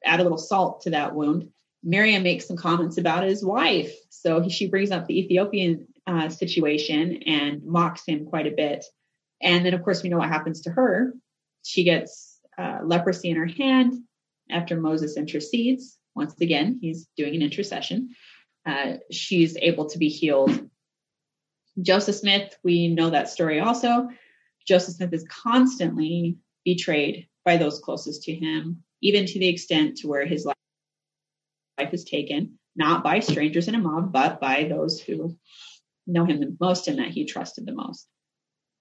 add 0.05 0.21
a 0.21 0.23
little 0.23 0.39
salt 0.39 0.83
to 0.83 0.91
that 0.91 1.15
wound, 1.15 1.49
Miriam 1.85 2.23
makes 2.23 2.49
some 2.49 2.57
comments 2.57 2.97
about 2.97 3.25
his 3.25 3.45
wife. 3.45 3.93
So 4.09 4.41
he, 4.41 4.49
she 4.49 4.69
brings 4.69 4.91
up 4.91 5.07
the 5.07 5.19
Ethiopian 5.21 5.87
uh, 6.07 6.31
situation 6.31 7.23
and 7.27 7.63
mocks 7.65 8.05
him 8.07 8.25
quite 8.25 8.47
a 8.47 8.57
bit. 8.57 8.85
And 9.43 9.65
then, 9.65 9.75
of 9.75 9.83
course, 9.83 10.03
we 10.03 10.09
know 10.09 10.19
what 10.19 10.31
happens 10.31 10.63
to 10.63 10.71
her. 10.71 11.13
She 11.63 11.85
gets 11.85 12.41
uh, 12.57 12.79
leprosy 12.83 13.31
in 13.31 13.37
her 13.37 13.47
hand 13.47 13.93
after 14.51 14.81
Moses 14.81 15.17
intercedes. 15.17 15.99
Once 16.15 16.35
again, 16.41 16.79
he's 16.81 17.07
doing 17.17 17.35
an 17.35 17.43
intercession. 17.43 18.11
Uh, 18.65 18.95
she's 19.11 19.57
able 19.59 19.91
to 19.91 19.99
be 19.99 20.09
healed. 20.09 20.71
Joseph 21.83 22.17
Smith, 22.17 22.57
we 22.63 22.89
know 22.89 23.11
that 23.11 23.29
story 23.29 23.61
also. 23.61 24.09
Joseph 24.67 24.95
Smith 24.95 25.13
is 25.13 25.27
constantly 25.29 26.39
betrayed 26.65 27.29
by 27.45 27.59
those 27.59 27.81
closest 27.81 28.23
to 28.23 28.35
him, 28.35 28.83
even 29.03 29.27
to 29.27 29.39
the 29.39 29.49
extent 29.49 29.99
to 29.99 30.09
where 30.09 30.25
his 30.25 30.47
life 30.47 30.55
is 31.79 32.05
taken, 32.05 32.59
not 32.77 33.05
by 33.05 33.21
strangers 33.21 33.69
in 33.69 33.75
a 33.75 33.79
mob, 33.79 34.13
but 34.13 34.41
by 34.41 34.65
those 34.65 35.01
who 35.01 35.37
know 36.07 36.25
him 36.25 36.41
the 36.41 36.57
most 36.61 36.89
and 36.89 36.99
that 36.99 37.09
he 37.09 37.25
trusted 37.25 37.67
the 37.67 37.73
most. 37.73 38.07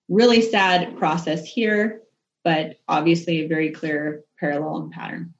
Really 0.10 0.42
sad 0.42 0.98
process 0.98 1.46
here, 1.46 2.02
but 2.44 2.78
obviously 2.88 3.42
a 3.42 3.48
very 3.48 3.72
clear 3.72 4.24
parallel 4.40 4.84
and 4.84 4.92
pattern. 4.92 5.34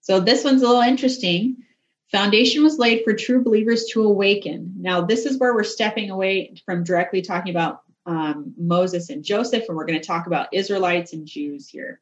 So 0.00 0.20
this 0.20 0.42
one's 0.42 0.62
a 0.62 0.66
little 0.66 0.82
interesting. 0.82 1.58
Foundation 2.10 2.62
was 2.62 2.78
laid 2.78 3.04
for 3.04 3.12
true 3.12 3.44
believers 3.44 3.84
to 3.92 4.02
awaken. 4.02 4.74
Now, 4.78 5.02
this 5.02 5.26
is 5.26 5.38
where 5.38 5.54
we're 5.54 5.64
stepping 5.64 6.10
away 6.10 6.54
from 6.64 6.82
directly 6.82 7.20
talking 7.20 7.50
about 7.50 7.82
um, 8.06 8.54
Moses 8.56 9.10
and 9.10 9.22
Joseph, 9.22 9.64
and 9.68 9.76
we're 9.76 9.84
going 9.84 10.00
to 10.00 10.06
talk 10.06 10.26
about 10.26 10.48
Israelites 10.52 11.12
and 11.12 11.26
Jews 11.26 11.68
here. 11.68 12.00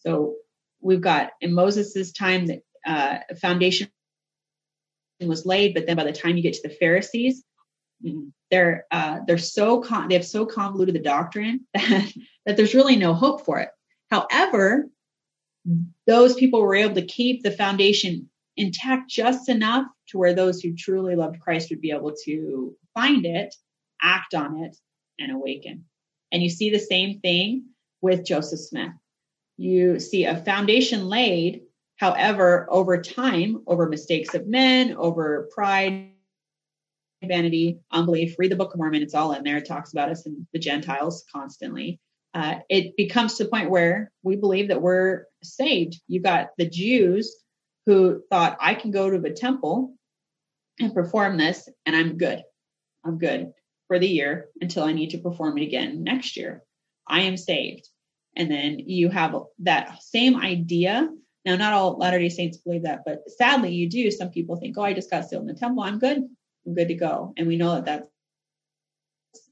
So 0.00 0.34
we've 0.80 1.00
got 1.00 1.30
in 1.40 1.54
Moses's 1.54 2.12
time 2.12 2.46
that 2.46 2.63
uh, 2.86 3.18
foundation 3.40 3.88
was 5.20 5.46
laid, 5.46 5.74
but 5.74 5.86
then 5.86 5.96
by 5.96 6.04
the 6.04 6.12
time 6.12 6.36
you 6.36 6.42
get 6.42 6.54
to 6.54 6.68
the 6.68 6.74
Pharisees, 6.74 7.42
they're 8.50 8.86
uh, 8.90 9.20
they're 9.26 9.38
so 9.38 9.80
con- 9.80 10.08
they 10.08 10.14
have 10.14 10.26
so 10.26 10.44
convoluted 10.44 10.94
the 10.94 11.00
doctrine 11.00 11.66
that, 11.74 12.12
that 12.46 12.56
there's 12.56 12.74
really 12.74 12.96
no 12.96 13.14
hope 13.14 13.44
for 13.44 13.60
it. 13.60 13.70
However, 14.10 14.88
those 16.06 16.34
people 16.34 16.60
were 16.60 16.74
able 16.74 16.94
to 16.94 17.06
keep 17.06 17.42
the 17.42 17.50
foundation 17.50 18.28
intact 18.56 19.10
just 19.10 19.48
enough 19.48 19.86
to 20.08 20.18
where 20.18 20.34
those 20.34 20.60
who 20.60 20.74
truly 20.76 21.16
loved 21.16 21.40
Christ 21.40 21.70
would 21.70 21.80
be 21.80 21.90
able 21.90 22.14
to 22.24 22.76
find 22.92 23.24
it, 23.24 23.54
act 24.02 24.34
on 24.34 24.62
it, 24.62 24.76
and 25.18 25.32
awaken. 25.32 25.84
And 26.30 26.42
you 26.42 26.50
see 26.50 26.70
the 26.70 26.78
same 26.78 27.20
thing 27.20 27.66
with 28.00 28.24
Joseph 28.24 28.60
Smith. 28.60 28.92
You 29.56 29.98
see 29.98 30.24
a 30.24 30.36
foundation 30.36 31.08
laid, 31.08 31.62
however, 31.96 32.66
over 32.70 33.00
time, 33.00 33.62
over 33.66 33.88
mistakes 33.88 34.34
of 34.34 34.46
men, 34.46 34.94
over 34.96 35.48
pride, 35.54 36.10
vanity, 37.22 37.78
unbelief. 37.90 38.36
Read 38.38 38.50
the 38.50 38.56
Book 38.56 38.74
of 38.74 38.78
Mormon, 38.78 39.02
it's 39.02 39.14
all 39.14 39.32
in 39.32 39.44
there. 39.44 39.58
It 39.58 39.66
talks 39.66 39.92
about 39.92 40.10
us 40.10 40.26
and 40.26 40.46
the 40.52 40.58
Gentiles 40.58 41.24
constantly. 41.32 42.00
Uh, 42.34 42.56
it 42.68 42.96
becomes 42.96 43.34
to 43.34 43.44
the 43.44 43.50
point 43.50 43.70
where 43.70 44.10
we 44.22 44.36
believe 44.36 44.68
that 44.68 44.82
we're 44.82 45.26
saved. 45.42 46.00
You 46.08 46.20
got 46.20 46.50
the 46.58 46.68
Jews 46.68 47.36
who 47.86 48.22
thought, 48.30 48.56
I 48.60 48.74
can 48.74 48.90
go 48.90 49.08
to 49.08 49.18
the 49.18 49.30
temple 49.30 49.94
and 50.80 50.92
perform 50.92 51.36
this, 51.36 51.68
and 51.86 51.94
I'm 51.94 52.18
good. 52.18 52.42
I'm 53.04 53.18
good 53.18 53.52
for 53.86 53.98
the 53.98 54.08
year 54.08 54.48
until 54.60 54.84
I 54.84 54.92
need 54.92 55.10
to 55.10 55.18
perform 55.18 55.58
it 55.58 55.64
again 55.64 56.02
next 56.02 56.36
year. 56.36 56.62
I 57.06 57.22
am 57.22 57.36
saved. 57.36 57.88
And 58.36 58.50
then 58.50 58.80
you 58.80 59.10
have 59.10 59.36
that 59.60 60.02
same 60.02 60.36
idea. 60.36 61.08
Now, 61.44 61.56
not 61.56 61.72
all 61.72 61.98
Latter 61.98 62.18
day 62.18 62.30
Saints 62.30 62.56
believe 62.56 62.84
that, 62.84 63.02
but 63.04 63.30
sadly, 63.30 63.72
you 63.72 63.88
do. 63.88 64.10
Some 64.10 64.30
people 64.30 64.56
think, 64.56 64.78
oh, 64.78 64.82
I 64.82 64.94
just 64.94 65.10
got 65.10 65.28
sealed 65.28 65.42
in 65.42 65.48
the 65.48 65.54
temple. 65.54 65.82
I'm 65.82 65.98
good. 65.98 66.18
I'm 66.66 66.74
good 66.74 66.88
to 66.88 66.94
go. 66.94 67.34
And 67.36 67.46
we 67.46 67.56
know 67.56 67.74
that 67.74 67.84
that's 67.84 68.08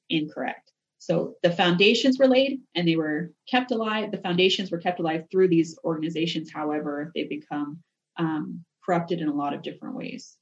incorrect. 0.09 0.73
So 0.99 1.35
the 1.43 1.51
foundations 1.51 2.19
were 2.19 2.29
laid 2.29 2.61
and 2.75 2.87
they 2.87 2.97
were 2.97 3.33
kept 3.49 3.73
alive. 3.73 4.11
The 4.13 4.19
foundations 4.19 4.71
were 4.71 4.79
kept 4.79 5.01
alive 5.01 5.25
through 5.31 5.49
these 5.49 5.77
organizations. 5.85 6.51
However, 6.53 7.11
they 7.15 7.25
become 7.25 7.83
um, 8.17 8.65
corrupted 8.85 9.21
in 9.21 9.29
a 9.29 9.35
lot 9.35 9.53
of 9.53 9.63
different 9.63 9.97
ways. 9.97 10.37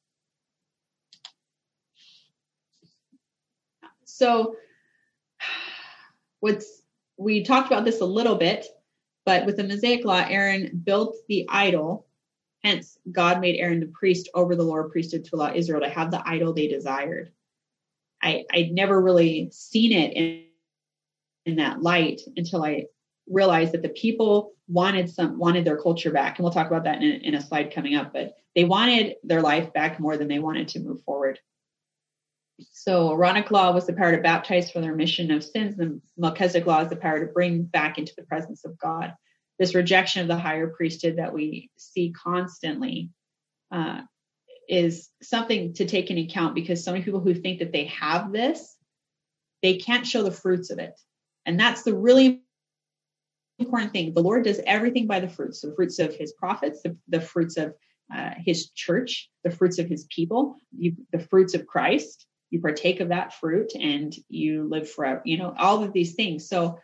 So, 4.05 4.57
what's 6.41 6.83
we 7.17 7.43
talked 7.43 7.69
about 7.69 7.85
this 7.85 8.01
a 8.01 8.07
little 8.07 8.37
bit, 8.37 8.67
but 9.25 9.47
with 9.47 9.57
the 9.57 9.65
Mosaic 9.65 10.05
Law, 10.05 10.25
Aaron 10.29 10.81
built 10.85 11.17
the 11.29 11.47
idol. 11.49 12.07
Hence, 12.63 12.99
God 13.11 13.41
made 13.41 13.57
Aaron 13.59 13.81
the 13.81 13.87
priest 13.87 14.29
over 14.35 14.55
the 14.55 14.63
lower 14.63 14.89
priesthood 14.89 15.25
to 15.25 15.37
allow 15.37 15.55
Israel 15.55 15.81
to 15.81 15.89
have 15.89 16.11
the 16.11 16.23
idol 16.27 16.53
they 16.53 16.69
desired. 16.69 17.33
I 18.23 18.45
I'd 18.53 18.73
never 18.73 19.01
really 19.01 19.49
seen 19.51 19.93
it 19.93 20.13
in 20.13 20.45
in 21.47 21.57
that 21.57 21.83
light 21.83 22.21
until 22.37 22.65
I 22.65 22.87
realized 23.29 23.73
that 23.73 23.83
the 23.83 23.89
people 23.91 24.53
wanted 24.69 25.09
some 25.09 25.39
wanted 25.39 25.65
their 25.65 25.81
culture 25.81 26.11
back, 26.11 26.39
and 26.39 26.45
we'll 26.45 26.53
talk 26.53 26.67
about 26.67 26.85
that 26.85 27.03
in 27.03 27.21
in 27.23 27.35
a 27.35 27.41
slide 27.41 27.75
coming 27.75 27.97
up. 27.97 28.13
But 28.13 28.37
they 28.55 28.65
wanted 28.65 29.17
their 29.23 29.41
life 29.41 29.73
back 29.73 30.01
more 30.01 30.17
than 30.17 30.29
they 30.29 30.39
wanted 30.39 30.69
to 30.69 30.81
move 30.81 31.03
forward. 31.03 31.39
So 32.73 33.13
Aaronic 33.13 33.51
law 33.51 33.73
was 33.73 33.87
the 33.87 33.93
power 33.93 34.15
to 34.15 34.23
baptize 34.23 34.71
for 34.71 34.81
the 34.81 34.91
remission 34.91 35.31
of 35.31 35.45
sins. 35.45 35.79
and 35.79 36.01
Melchizedek 36.17 36.67
law 36.67 36.83
is 36.83 36.91
the 36.91 36.97
power 36.97 37.25
to 37.25 37.33
bring 37.33 37.63
back 37.63 37.99
into 37.99 38.13
the 38.17 38.25
presence 38.25 38.65
of 38.65 38.79
God. 38.79 39.15
This 39.59 39.75
rejection 39.75 40.23
of 40.23 40.29
the 40.29 40.39
higher 40.39 40.69
priesthood 40.69 41.17
that 41.17 41.33
we 41.33 41.71
see 41.77 42.13
constantly 42.13 43.11
uh, 43.71 44.01
is 44.69 45.11
something 45.23 45.75
to 45.75 45.85
take 45.85 46.11
into 46.11 46.23
account 46.23 46.55
because 46.55 46.83
so 46.83 46.93
many 46.93 47.05
people 47.05 47.21
who 47.21 47.35
think 47.35 47.59
that 47.59 47.73
they 47.73 47.87
have 47.87 48.33
this, 48.33 48.77
they 49.63 49.77
can't 49.77 50.07
show 50.07 50.23
the 50.23 50.31
fruits 50.31 50.71
of 50.71 50.79
it. 50.79 50.99
And 51.45 51.59
that's 51.59 51.83
the 51.83 51.95
really 51.95 52.43
important 53.59 53.93
thing. 53.93 54.15
The 54.15 54.23
Lord 54.23 54.45
does 54.45 54.61
everything 54.67 55.07
by 55.07 55.21
the 55.21 55.29
fruits, 55.29 55.61
the 55.61 55.75
fruits 55.75 55.99
of 55.99 56.15
his 56.15 56.33
prophets, 56.33 56.83
the, 56.83 56.97
the 57.09 57.21
fruits 57.21 57.57
of 57.57 57.75
uh, 58.15 58.31
his 58.39 58.71
church, 58.71 59.31
the 59.45 59.51
fruits 59.51 59.79
of 59.79 59.87
his 59.87 60.05
people, 60.05 60.57
you, 60.77 60.97
the 61.13 61.19
fruits 61.19 61.55
of 61.55 61.67
Christ 61.67 62.27
you 62.51 62.61
partake 62.61 63.01
of 63.01 63.09
that 63.09 63.35
fruit 63.35 63.73
and 63.79 64.15
you 64.29 64.69
live 64.69 64.91
forever 64.91 65.23
you 65.25 65.39
know 65.39 65.55
all 65.59 65.83
of 65.83 65.93
these 65.93 66.15
things. 66.15 66.49
So 66.49 66.79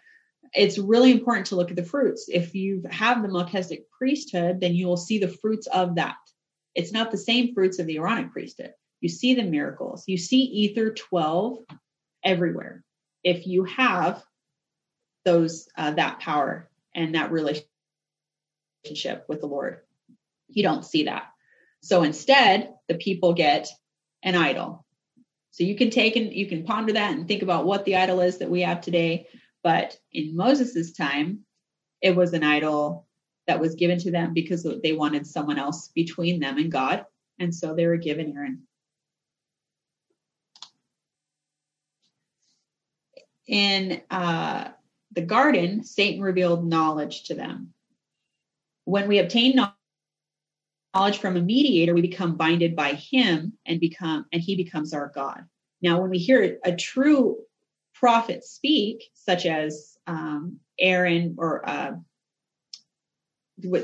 it's 0.55 0.79
really 0.79 1.11
important 1.11 1.47
to 1.47 1.57
look 1.57 1.71
at 1.71 1.77
the 1.77 1.83
fruits. 1.83 2.29
If 2.29 2.55
you 2.55 2.83
have 2.91 3.23
the 3.23 3.29
melchizedek 3.29 3.91
priesthood 3.91 4.61
then 4.61 4.75
you 4.75 4.87
will 4.87 4.97
see 4.97 5.19
the 5.19 5.29
fruits 5.29 5.67
of 5.67 5.97
that. 5.97 6.17
It's 6.75 6.93
not 6.93 7.11
the 7.11 7.19
same 7.19 7.55
fruits 7.55 7.79
of 7.79 7.87
the 7.87 7.99
aaronic 7.99 8.33
priesthood. 8.33 8.73
You 9.01 9.09
see 9.09 9.35
the 9.35 9.43
miracles. 9.43 10.05
You 10.07 10.19
see 10.19 10.43
ether 10.43 10.93
12 10.93 11.59
everywhere. 12.25 12.85
If 13.25 13.47
you 13.47 13.65
have 13.65 14.23
those 15.25 15.69
uh, 15.77 15.91
that 15.93 16.21
power 16.21 16.71
and 16.95 17.15
that 17.15 17.33
relationship 17.33 17.67
with 19.29 19.41
the 19.41 19.47
lord 19.47 19.81
you 20.49 20.63
don't 20.63 20.85
see 20.85 21.05
that. 21.05 21.25
So 21.83 22.03
instead 22.03 22.73
the 22.89 22.95
people 22.95 23.35
get 23.35 23.69
an 24.23 24.35
idol 24.35 24.86
so 25.57 25.65
you 25.65 25.75
can 25.75 25.89
take 25.89 26.17
and 26.17 26.35
you 26.35 26.47
can 26.47 26.65
ponder 26.65 26.93
that 26.93 27.15
and 27.15 27.27
think 27.27 27.41
about 27.41 27.65
what 27.65 27.87
the 27.87 27.97
idol 27.97 28.21
is 28.21 28.37
that 28.37 28.51
we 28.51 28.61
have 28.61 28.83
today. 28.83 29.27
But 29.63 29.97
in 30.13 30.37
Moses's 30.37 30.93
time, 30.93 31.47
it 32.03 32.15
was 32.15 32.35
an 32.35 32.45
idol 32.45 33.07
that 33.47 33.59
was 33.59 33.75
given 33.75 33.99
to 34.01 34.11
them 34.11 34.35
because 34.35 34.69
they 34.83 34.93
wanted 34.93 35.27
someone 35.27 35.59
else 35.59 35.89
between 35.95 36.41
them 36.41 36.59
and 36.59 36.71
God. 36.71 37.07
And 37.39 37.55
so 37.55 37.75
they 37.75 37.87
were 37.87 37.97
given 37.97 38.35
Aaron. 38.37 38.65
In 43.47 44.03
uh, 44.11 44.73
the 45.13 45.23
garden, 45.23 45.85
Satan 45.85 46.21
revealed 46.21 46.67
knowledge 46.67 47.25
to 47.29 47.35
them. 47.35 47.73
When 48.85 49.09
we 49.09 49.21
obtain 49.21 49.57
knowledge, 50.97 51.19
from 51.19 51.37
a 51.37 51.43
mediator, 51.43 51.95
we 51.95 52.01
become 52.01 52.37
binded 52.37 52.75
by 52.75 52.95
him 52.95 53.53
and 53.67 53.81
become 53.81 54.25
and 54.33 54.41
he 54.41 54.57
becomes 54.57 54.95
our 54.95 55.13
God. 55.15 55.45
Now, 55.83 56.01
when 56.01 56.11
we 56.11 56.19
hear 56.19 56.59
a 56.65 56.75
true 56.75 57.37
prophet 57.95 58.45
speak, 58.45 59.05
such 59.13 59.45
as 59.45 59.99
um, 60.07 60.59
Aaron 60.79 61.37
or 61.39 61.69
uh, 61.69 61.93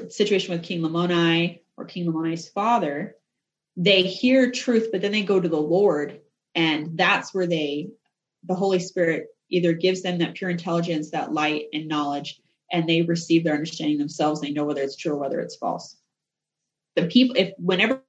situation 0.08 0.54
with 0.54 0.62
King 0.62 0.80
Lamoni 0.80 1.60
or 1.76 1.84
King 1.84 2.06
Lamoni's 2.06 2.48
father, 2.48 3.16
they 3.76 4.02
hear 4.02 4.50
truth, 4.50 4.88
but 4.90 5.02
then 5.02 5.12
they 5.12 5.22
go 5.22 5.38
to 5.38 5.48
the 5.48 5.60
Lord, 5.60 6.20
and 6.54 6.96
that's 6.96 7.34
where 7.34 7.46
they, 7.46 7.88
the 8.44 8.54
Holy 8.54 8.78
Spirit, 8.78 9.26
either 9.50 9.74
gives 9.74 10.02
them 10.02 10.18
that 10.18 10.34
pure 10.34 10.50
intelligence, 10.50 11.10
that 11.10 11.32
light 11.32 11.66
and 11.74 11.88
knowledge, 11.88 12.40
and 12.70 12.88
they 12.88 13.02
receive 13.02 13.44
their 13.44 13.54
understanding 13.54 13.98
themselves. 13.98 14.40
They 14.40 14.50
know 14.50 14.64
whether 14.64 14.82
it's 14.82 14.96
true 14.96 15.12
or 15.12 15.18
whether 15.18 15.40
it's 15.40 15.56
false 15.56 15.96
the 16.96 17.06
people 17.06 17.36
if 17.36 17.52
whenever 17.58 18.02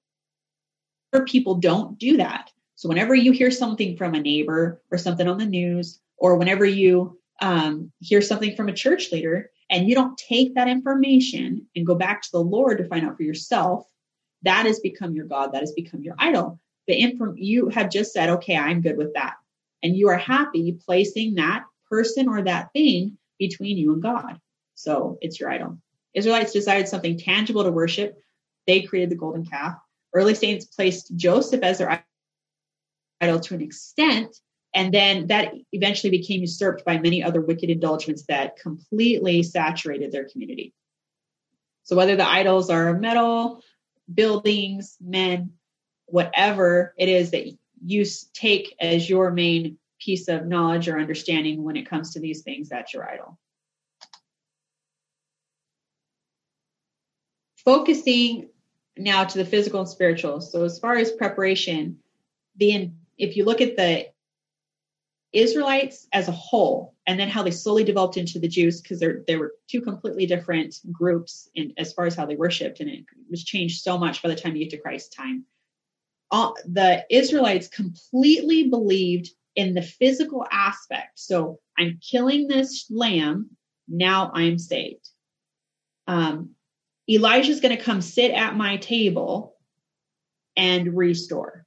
people 1.26 1.56
don't 1.56 2.00
do 2.00 2.18
that 2.18 2.50
so 2.76 2.90
whenever 2.90 3.14
you 3.14 3.32
hear 3.32 3.52
something 3.52 3.96
from 3.98 4.16
a 4.16 4.20
neighbor 4.20 4.82
or 4.92 4.98
something 4.98 5.28
on 5.28 5.38
the 5.38 5.46
news 5.46 6.00
or 6.18 6.38
whenever 6.38 6.66
you 6.66 7.20
um, 7.42 7.92
hear 8.00 8.22
something 8.22 8.56
from 8.56 8.70
a 8.70 8.74
church 8.74 9.12
leader 9.12 9.52
and 9.70 9.88
you 9.88 9.96
don't 9.96 10.18
take 10.18 10.56
that 10.56 10.68
information 10.68 11.68
and 11.76 11.86
go 11.86 11.96
back 11.96 12.22
to 12.22 12.30
the 12.32 12.42
lord 12.42 12.78
to 12.80 12.88
find 12.88 13.06
out 13.06 13.16
for 13.16 13.24
yourself 13.24 13.88
that 14.44 14.66
has 14.66 14.80
become 14.80 15.16
your 15.16 15.26
god 15.26 15.52
that 15.54 15.62
has 15.62 15.72
become 15.72 16.04
your 16.04 16.16
idol. 16.20 16.60
The 16.88 17.02
inform 17.02 17.36
you 17.38 17.70
have 17.70 17.90
just 17.90 18.14
said 18.14 18.30
okay 18.30 18.56
i'm 18.56 18.82
good 18.82 18.98
with 18.98 19.14
that. 19.16 19.36
And 19.82 19.96
you 19.96 20.10
are 20.10 20.18
happy 20.18 20.78
placing 20.86 21.36
that 21.36 21.64
person 21.90 22.28
or 22.28 22.42
that 22.44 22.72
thing 22.74 23.18
between 23.40 23.78
you 23.78 23.94
and 23.94 24.02
god. 24.02 24.40
So 24.76 25.18
it's 25.22 25.40
your 25.40 25.50
idol. 25.50 25.78
Israelites 26.14 26.54
desired 26.54 26.88
something 26.88 27.18
tangible 27.18 27.64
to 27.64 27.72
worship 27.72 28.22
they 28.68 28.82
created 28.82 29.10
the 29.10 29.16
golden 29.16 29.46
calf. 29.46 29.78
Early 30.14 30.36
saints 30.36 30.66
placed 30.66 31.16
Joseph 31.16 31.64
as 31.64 31.80
their 31.80 32.04
idol 33.22 33.40
to 33.40 33.56
an 33.56 33.62
extent, 33.62 34.36
and 34.76 34.94
then 34.94 35.28
that 35.28 35.54
eventually 35.72 36.12
became 36.12 36.42
usurped 36.42 36.86
by 36.86 36.98
many 36.98 37.24
other 37.24 37.42
wicked 37.42 37.70
indulgements 37.70 38.26
that 38.28 38.58
completely 38.58 39.44
saturated 39.44 40.12
their 40.12 40.28
community. 40.28 40.74
So 41.84 41.96
whether 41.96 42.16
the 42.16 42.28
idols 42.28 42.70
are 42.70 42.98
metal, 42.98 43.62
buildings, 44.14 44.98
men, 45.02 45.54
whatever 46.06 46.94
it 46.98 47.10
is 47.10 47.32
that 47.32 47.48
you 47.86 48.06
take 48.34 48.76
as 48.80 49.10
your 49.10 49.32
main 49.32 49.78
piece 50.00 50.28
of 50.28 50.46
knowledge 50.46 50.88
or 50.88 51.00
understanding 51.00 51.64
when 51.64 51.76
it 51.76 51.90
comes 51.90 52.14
to 52.14 52.20
these 52.20 52.42
things, 52.42 52.70
that's 52.70 52.94
your 52.94 53.10
idol. 53.10 53.38
Focusing 57.64 58.50
now 58.98 59.24
to 59.24 59.38
the 59.38 59.46
physical 59.46 59.80
and 59.80 59.90
spiritual. 59.90 60.42
So 60.42 60.64
as 60.64 60.80
far 60.80 60.96
as 60.98 61.12
preparation, 61.12 62.00
the 62.58 62.92
if 63.18 63.38
you 63.38 63.46
look 63.46 63.62
at 63.62 63.76
the 63.76 64.08
Israelites 65.32 66.08
as 66.14 66.28
a 66.28 66.32
whole, 66.32 66.94
and 67.08 67.20
then 67.20 67.28
how 67.28 67.44
they 67.44 67.52
slowly 67.52 67.84
developed 67.84 68.18
into 68.18 68.40
the 68.40 68.48
Jews, 68.48 68.82
because 68.82 69.00
there 69.00 69.24
there 69.28 69.40
were 69.40 69.54
two 69.68 69.82
completely 69.82 70.26
different 70.26 70.76
groups 70.92 71.50
in 71.56 71.74
as 71.78 71.94
far 71.94 72.06
as 72.06 72.16
how 72.16 72.26
they 72.26 72.36
worshipped, 72.36 72.80
and 72.80 72.90
it 72.90 73.06
was 73.30 73.44
changed 73.44 73.82
so 73.82 73.98
much 73.98 74.22
by 74.22 74.30
the 74.30 74.36
time 74.36 74.56
you 74.56 74.66
get 74.66 74.72
to 74.72 74.82
Christ's 74.82 75.16
time. 75.16 75.46
All, 76.30 76.56
the 76.66 77.06
Israelites 77.10 77.68
completely 77.68 78.70
believed 78.70 79.30
in 79.56 79.74
the 79.74 79.82
physical 79.82 80.46
aspect. 80.52 81.20
So 81.20 81.60
I'm 81.78 82.00
killing 82.02 82.48
this 82.48 82.88
lamb, 82.90 83.52
now 83.88 84.32
I'm 84.34 84.58
saved. 84.58 85.08
Um, 86.08 86.52
Elijah's 87.10 87.60
going 87.60 87.76
to 87.76 87.84
come 87.84 88.02
sit 88.02 88.32
at 88.32 88.56
my 88.56 88.78
table 88.78 89.56
and 90.56 90.96
restore. 90.96 91.66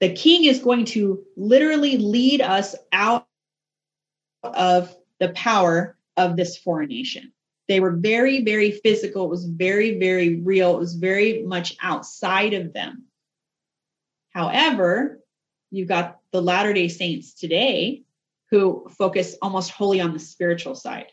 The 0.00 0.12
king 0.12 0.44
is 0.44 0.60
going 0.60 0.84
to 0.86 1.24
literally 1.36 1.96
lead 1.98 2.42
us 2.42 2.76
out 2.92 3.26
of 4.42 4.94
the 5.18 5.30
power 5.30 5.96
of 6.16 6.36
this 6.36 6.56
foreign 6.58 6.88
nation. 6.88 7.32
They 7.68 7.80
were 7.80 7.92
very, 7.92 8.44
very 8.44 8.70
physical. 8.70 9.24
It 9.24 9.30
was 9.30 9.46
very, 9.46 9.98
very 9.98 10.36
real. 10.36 10.76
It 10.76 10.80
was 10.80 10.94
very 10.94 11.42
much 11.42 11.76
outside 11.82 12.54
of 12.54 12.72
them. 12.72 13.06
However, 14.30 15.20
you've 15.70 15.88
got 15.88 16.18
the 16.30 16.42
Latter 16.42 16.72
day 16.72 16.88
Saints 16.88 17.34
today 17.34 18.02
who 18.50 18.86
focus 18.96 19.36
almost 19.42 19.70
wholly 19.70 20.00
on 20.00 20.12
the 20.12 20.18
spiritual 20.18 20.74
side. 20.74 21.06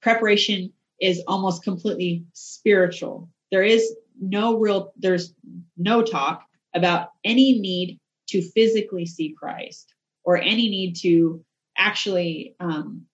Preparation 0.00 0.72
is 1.00 1.22
almost 1.26 1.62
completely 1.62 2.24
spiritual. 2.32 3.30
There 3.50 3.62
is 3.62 3.96
no 4.20 4.58
real, 4.58 4.92
there's 4.96 5.34
no 5.76 6.02
talk 6.02 6.44
about 6.74 7.10
any 7.24 7.58
need 7.58 7.98
to 8.28 8.42
physically 8.42 9.06
see 9.06 9.34
Christ 9.36 9.94
or 10.24 10.36
any 10.36 10.68
need 10.68 10.96
to 11.02 11.44
actually 11.76 12.54
um, 12.60 13.06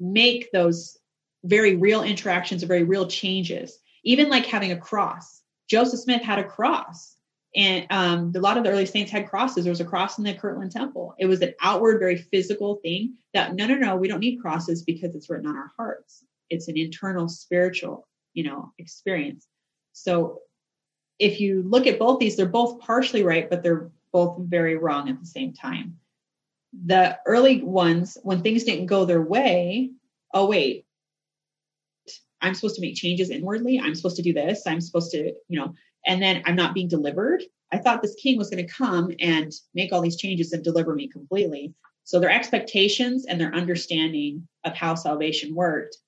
make 0.00 0.50
those 0.52 0.98
very 1.44 1.76
real 1.76 2.02
interactions 2.02 2.62
or 2.62 2.66
very 2.66 2.82
real 2.82 3.06
changes. 3.06 3.78
Even 4.04 4.28
like 4.28 4.46
having 4.46 4.72
a 4.72 4.76
cross. 4.76 5.42
Joseph 5.68 6.00
Smith 6.00 6.22
had 6.22 6.38
a 6.38 6.44
cross. 6.44 7.17
And 7.58 7.86
um, 7.90 8.32
a 8.36 8.38
lot 8.38 8.56
of 8.56 8.62
the 8.62 8.70
early 8.70 8.86
saints 8.86 9.10
had 9.10 9.28
crosses. 9.28 9.64
There 9.64 9.72
was 9.72 9.80
a 9.80 9.84
cross 9.84 10.16
in 10.16 10.22
the 10.22 10.32
Kirtland 10.32 10.70
Temple. 10.70 11.16
It 11.18 11.26
was 11.26 11.42
an 11.42 11.54
outward, 11.60 11.98
very 11.98 12.16
physical 12.16 12.76
thing 12.76 13.14
that 13.34 13.56
no, 13.56 13.66
no, 13.66 13.74
no, 13.74 13.96
we 13.96 14.06
don't 14.06 14.20
need 14.20 14.40
crosses 14.40 14.84
because 14.84 15.16
it's 15.16 15.28
written 15.28 15.48
on 15.48 15.56
our 15.56 15.72
hearts. 15.76 16.24
It's 16.50 16.68
an 16.68 16.78
internal 16.78 17.28
spiritual, 17.28 18.06
you 18.32 18.44
know, 18.44 18.72
experience. 18.78 19.48
So 19.92 20.42
if 21.18 21.40
you 21.40 21.64
look 21.64 21.88
at 21.88 21.98
both 21.98 22.20
these, 22.20 22.36
they're 22.36 22.46
both 22.46 22.78
partially 22.78 23.24
right, 23.24 23.50
but 23.50 23.64
they're 23.64 23.90
both 24.12 24.38
very 24.38 24.76
wrong 24.76 25.08
at 25.08 25.18
the 25.18 25.26
same 25.26 25.52
time. 25.52 25.98
The 26.86 27.18
early 27.26 27.64
ones, 27.64 28.16
when 28.22 28.42
things 28.42 28.62
didn't 28.62 28.86
go 28.86 29.04
their 29.04 29.22
way, 29.22 29.90
oh, 30.32 30.46
wait, 30.46 30.86
I'm 32.40 32.54
supposed 32.54 32.76
to 32.76 32.82
make 32.82 32.94
changes 32.94 33.30
inwardly. 33.30 33.80
I'm 33.80 33.96
supposed 33.96 34.16
to 34.16 34.22
do 34.22 34.32
this. 34.32 34.64
I'm 34.64 34.80
supposed 34.80 35.10
to, 35.10 35.32
you 35.48 35.58
know, 35.58 35.74
and 36.06 36.22
then 36.22 36.42
I'm 36.46 36.56
not 36.56 36.74
being 36.74 36.88
delivered. 36.88 37.42
I 37.72 37.78
thought 37.78 38.02
this 38.02 38.14
king 38.14 38.38
was 38.38 38.50
going 38.50 38.66
to 38.66 38.72
come 38.72 39.12
and 39.20 39.52
make 39.74 39.92
all 39.92 40.00
these 40.00 40.16
changes 40.16 40.52
and 40.52 40.64
deliver 40.64 40.94
me 40.94 41.08
completely. 41.08 41.74
So 42.04 42.18
their 42.18 42.30
expectations 42.30 43.26
and 43.26 43.38
their 43.38 43.54
understanding 43.54 44.48
of 44.64 44.74
how 44.74 44.94
salvation 44.94 45.54
worked 45.54 45.98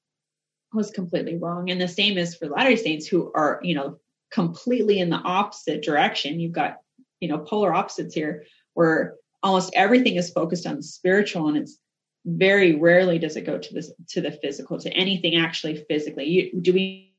was 0.72 0.90
completely 0.90 1.36
wrong. 1.36 1.70
And 1.70 1.80
the 1.80 1.88
same 1.88 2.16
is 2.16 2.36
for 2.36 2.46
Latter-day 2.46 2.76
Saints 2.76 3.06
who 3.06 3.30
are, 3.34 3.60
you 3.62 3.74
know, 3.74 3.98
completely 4.30 5.00
in 5.00 5.10
the 5.10 5.16
opposite 5.16 5.82
direction. 5.82 6.40
You've 6.40 6.52
got, 6.52 6.78
you 7.20 7.28
know, 7.28 7.38
polar 7.38 7.74
opposites 7.74 8.14
here 8.14 8.44
where 8.74 9.16
almost 9.42 9.72
everything 9.74 10.16
is 10.16 10.30
focused 10.30 10.66
on 10.66 10.76
the 10.76 10.82
spiritual 10.82 11.48
and 11.48 11.58
it's 11.58 11.78
very 12.26 12.76
rarely 12.76 13.18
does 13.18 13.36
it 13.36 13.46
go 13.46 13.58
to 13.58 13.74
this 13.74 13.90
to 14.08 14.20
the 14.20 14.30
physical 14.30 14.78
to 14.78 14.90
anything 14.90 15.36
actually 15.36 15.84
physically 15.88 16.26
you, 16.26 16.60
do 16.60 16.72
we 16.72 17.09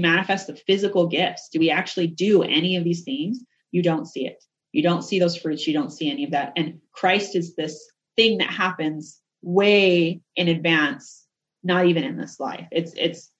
manifest 0.00 0.46
the 0.46 0.56
physical 0.56 1.06
gifts. 1.06 1.48
Do 1.50 1.58
we 1.58 1.70
actually 1.70 2.06
do 2.06 2.42
any 2.42 2.76
of 2.76 2.84
these 2.84 3.02
things? 3.02 3.44
You 3.70 3.82
don't 3.82 4.06
see 4.06 4.26
it. 4.26 4.42
You 4.72 4.82
don't 4.82 5.02
see 5.02 5.18
those 5.18 5.36
fruits. 5.36 5.66
You 5.66 5.74
don't 5.74 5.92
see 5.92 6.10
any 6.10 6.24
of 6.24 6.30
that. 6.30 6.52
And 6.56 6.80
christ 6.92 7.36
is 7.36 7.54
this 7.54 7.90
thing 8.16 8.38
that 8.38 8.50
happens 8.50 9.20
way 9.42 10.20
in 10.36 10.48
advance 10.48 11.26
not 11.62 11.86
even 11.86 12.04
in 12.04 12.16
this 12.16 12.40
life. 12.40 12.66
It's 12.72 12.92
it's 12.96 13.30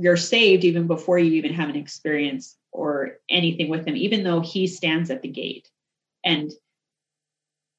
you're 0.00 0.16
saved 0.16 0.64
even 0.64 0.86
before 0.86 1.18
you 1.18 1.32
even 1.32 1.52
have 1.52 1.68
an 1.68 1.76
experience 1.76 2.56
or 2.72 3.18
anything 3.28 3.68
with 3.68 3.86
him 3.86 3.96
even 3.96 4.24
though 4.24 4.40
he 4.40 4.66
stands 4.66 5.10
at 5.10 5.22
the 5.22 5.28
gate. 5.28 5.68
And 6.24 6.50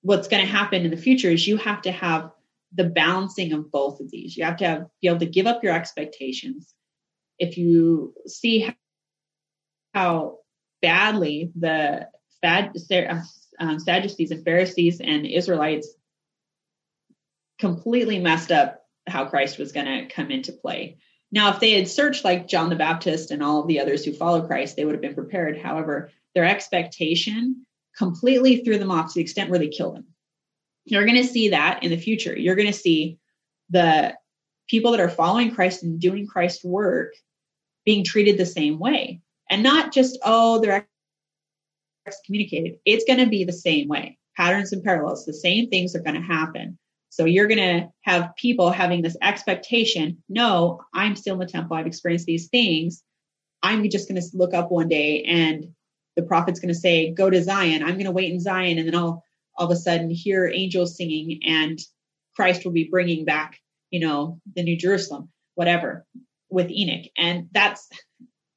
what's 0.02 0.28
going 0.28 0.46
to 0.46 0.52
happen 0.52 0.84
in 0.84 0.92
the 0.92 0.98
future 0.98 1.30
is 1.30 1.48
you 1.48 1.58
have 1.58 1.82
to 1.84 1.92
have 1.92 2.32
the 2.74 2.84
balancing 2.84 3.54
of 3.54 3.72
both 3.72 4.00
of 4.00 4.12
these. 4.12 4.36
You 4.36 4.44
have 4.44 4.58
to 4.58 4.68
have 4.68 4.86
be 5.02 5.08
able 5.08 5.20
to 5.20 5.26
give 5.26 5.48
up 5.48 5.64
your 5.64 5.74
expectations 5.74 6.74
if 7.40 7.58
you 7.58 8.14
see 8.28 8.70
how 9.94 10.40
badly 10.82 11.52
the 11.56 12.08
um, 13.60 13.80
Sadducees 13.80 14.32
and 14.32 14.44
Pharisees 14.44 15.02
and 15.02 15.26
Israelites 15.26 15.90
completely 17.60 18.20
messed 18.20 18.52
up 18.52 18.82
how 19.08 19.26
Christ 19.26 19.58
was 19.58 19.72
going 19.72 19.86
to 19.86 20.14
come 20.14 20.32
into 20.32 20.52
play. 20.52 20.98
Now, 21.32 21.54
if 21.54 21.60
they 21.60 21.72
had 21.72 21.88
searched 21.88 22.24
like 22.24 22.48
John 22.48 22.70
the 22.70 22.76
Baptist 22.76 23.32
and 23.32 23.44
all 23.44 23.62
of 23.62 23.68
the 23.68 23.80
others 23.80 24.06
who 24.06 24.14
followed 24.14 24.48
Christ, 24.48 24.76
they 24.76 24.86
would 24.86 24.94
have 24.94 25.02
been 25.02 25.16
prepared. 25.16 25.60
However, 25.60 26.12
their 26.34 26.46
expectation 26.46 27.66
completely 27.98 28.58
threw 28.58 28.78
them 28.78 28.92
off 28.92 29.08
to 29.08 29.14
the 29.16 29.22
extent 29.22 29.50
where 29.50 29.60
they 29.60 29.70
killed 29.70 29.98
him. 29.98 30.06
You're 30.86 31.06
going 31.06 31.22
to 31.22 31.28
see 31.28 31.50
that 31.50 31.84
in 31.84 31.90
the 31.90 31.98
future. 31.98 32.38
You're 32.38 32.56
going 32.56 32.68
to 32.68 32.74
see 32.74 33.18
the 33.70 34.16
people 34.70 34.92
that 34.92 35.00
are 35.00 35.10
following 35.10 35.54
Christ 35.54 35.84
and 35.84 36.00
doing 36.00 36.28
Christ's 36.28 36.64
work 36.64 37.14
being 37.86 38.04
treated 38.04 38.38
the 38.38 38.46
same 38.46 38.80
way. 38.80 39.22
And 39.50 39.64
not 39.64 39.94
just, 39.94 40.18
oh, 40.24 40.60
they're 40.60 40.88
excommunicated. 42.08 42.80
It's 42.86 43.06
going 43.06 43.20
to 43.20 43.28
be 43.28 43.44
the 43.44 43.54
same 43.54 43.88
way. 43.88 44.18
Patterns 44.36 44.74
and 44.74 44.84
parallels. 44.84 45.26
The 45.26 45.34
same 45.34 45.70
things 45.70 45.96
are 45.96 46.02
going 46.02 46.16
to 46.16 46.22
happen. 46.22 46.78
So 47.10 47.26
you're 47.26 47.48
going 47.48 47.60
to 47.60 47.88
have 48.02 48.36
people 48.36 48.72
having 48.72 49.02
this 49.02 49.16
expectation 49.22 50.22
no, 50.28 50.82
I'm 50.94 51.16
still 51.16 51.36
in 51.36 51.40
the 51.40 51.46
temple. 51.46 51.78
I've 51.78 51.88
experienced 51.88 52.26
these 52.26 52.50
things. 52.50 53.04
I'm 53.64 53.90
just 53.90 54.10
going 54.10 54.22
to 54.22 54.28
look 54.34 54.54
up 54.54 54.72
one 54.72 54.90
day 54.90 55.24
and 55.24 55.74
the 56.16 56.24
prophet's 56.24 56.60
going 56.60 56.74
to 56.74 56.80
say, 56.80 57.12
Go 57.12 57.30
to 57.30 57.42
Zion. 57.42 57.84
I'm 57.84 57.94
going 57.94 58.06
to 58.06 58.12
wait 58.12 58.32
in 58.32 58.40
Zion. 58.40 58.78
And 58.78 58.88
then 58.88 58.96
I'll 58.96 59.24
all 59.58 59.68
of 59.68 59.72
a 59.72 59.76
sudden 59.76 60.10
hear 60.10 60.48
angels 60.54 60.98
singing 60.98 61.40
and 61.46 61.80
Christ 62.36 62.66
will 62.66 62.74
be 62.74 62.90
bringing 62.90 63.26
back, 63.26 63.60
you 63.90 64.02
know, 64.02 64.42
the 64.56 64.64
New 64.64 64.78
Jerusalem, 64.78 65.30
whatever, 65.56 66.06
with 66.50 66.70
Enoch. 66.70 67.12
And 67.18 67.48
that's, 67.52 67.90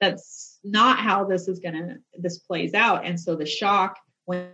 that's 0.01 0.59
not 0.65 0.99
how 0.99 1.25
this 1.25 1.49
is 1.49 1.61
to, 1.61 1.97
this 2.19 2.39
plays 2.39 2.75
out. 2.75 3.05
And 3.05 3.19
so 3.19 3.35
the 3.37 3.47
shock 3.47 3.97
when 4.25 4.49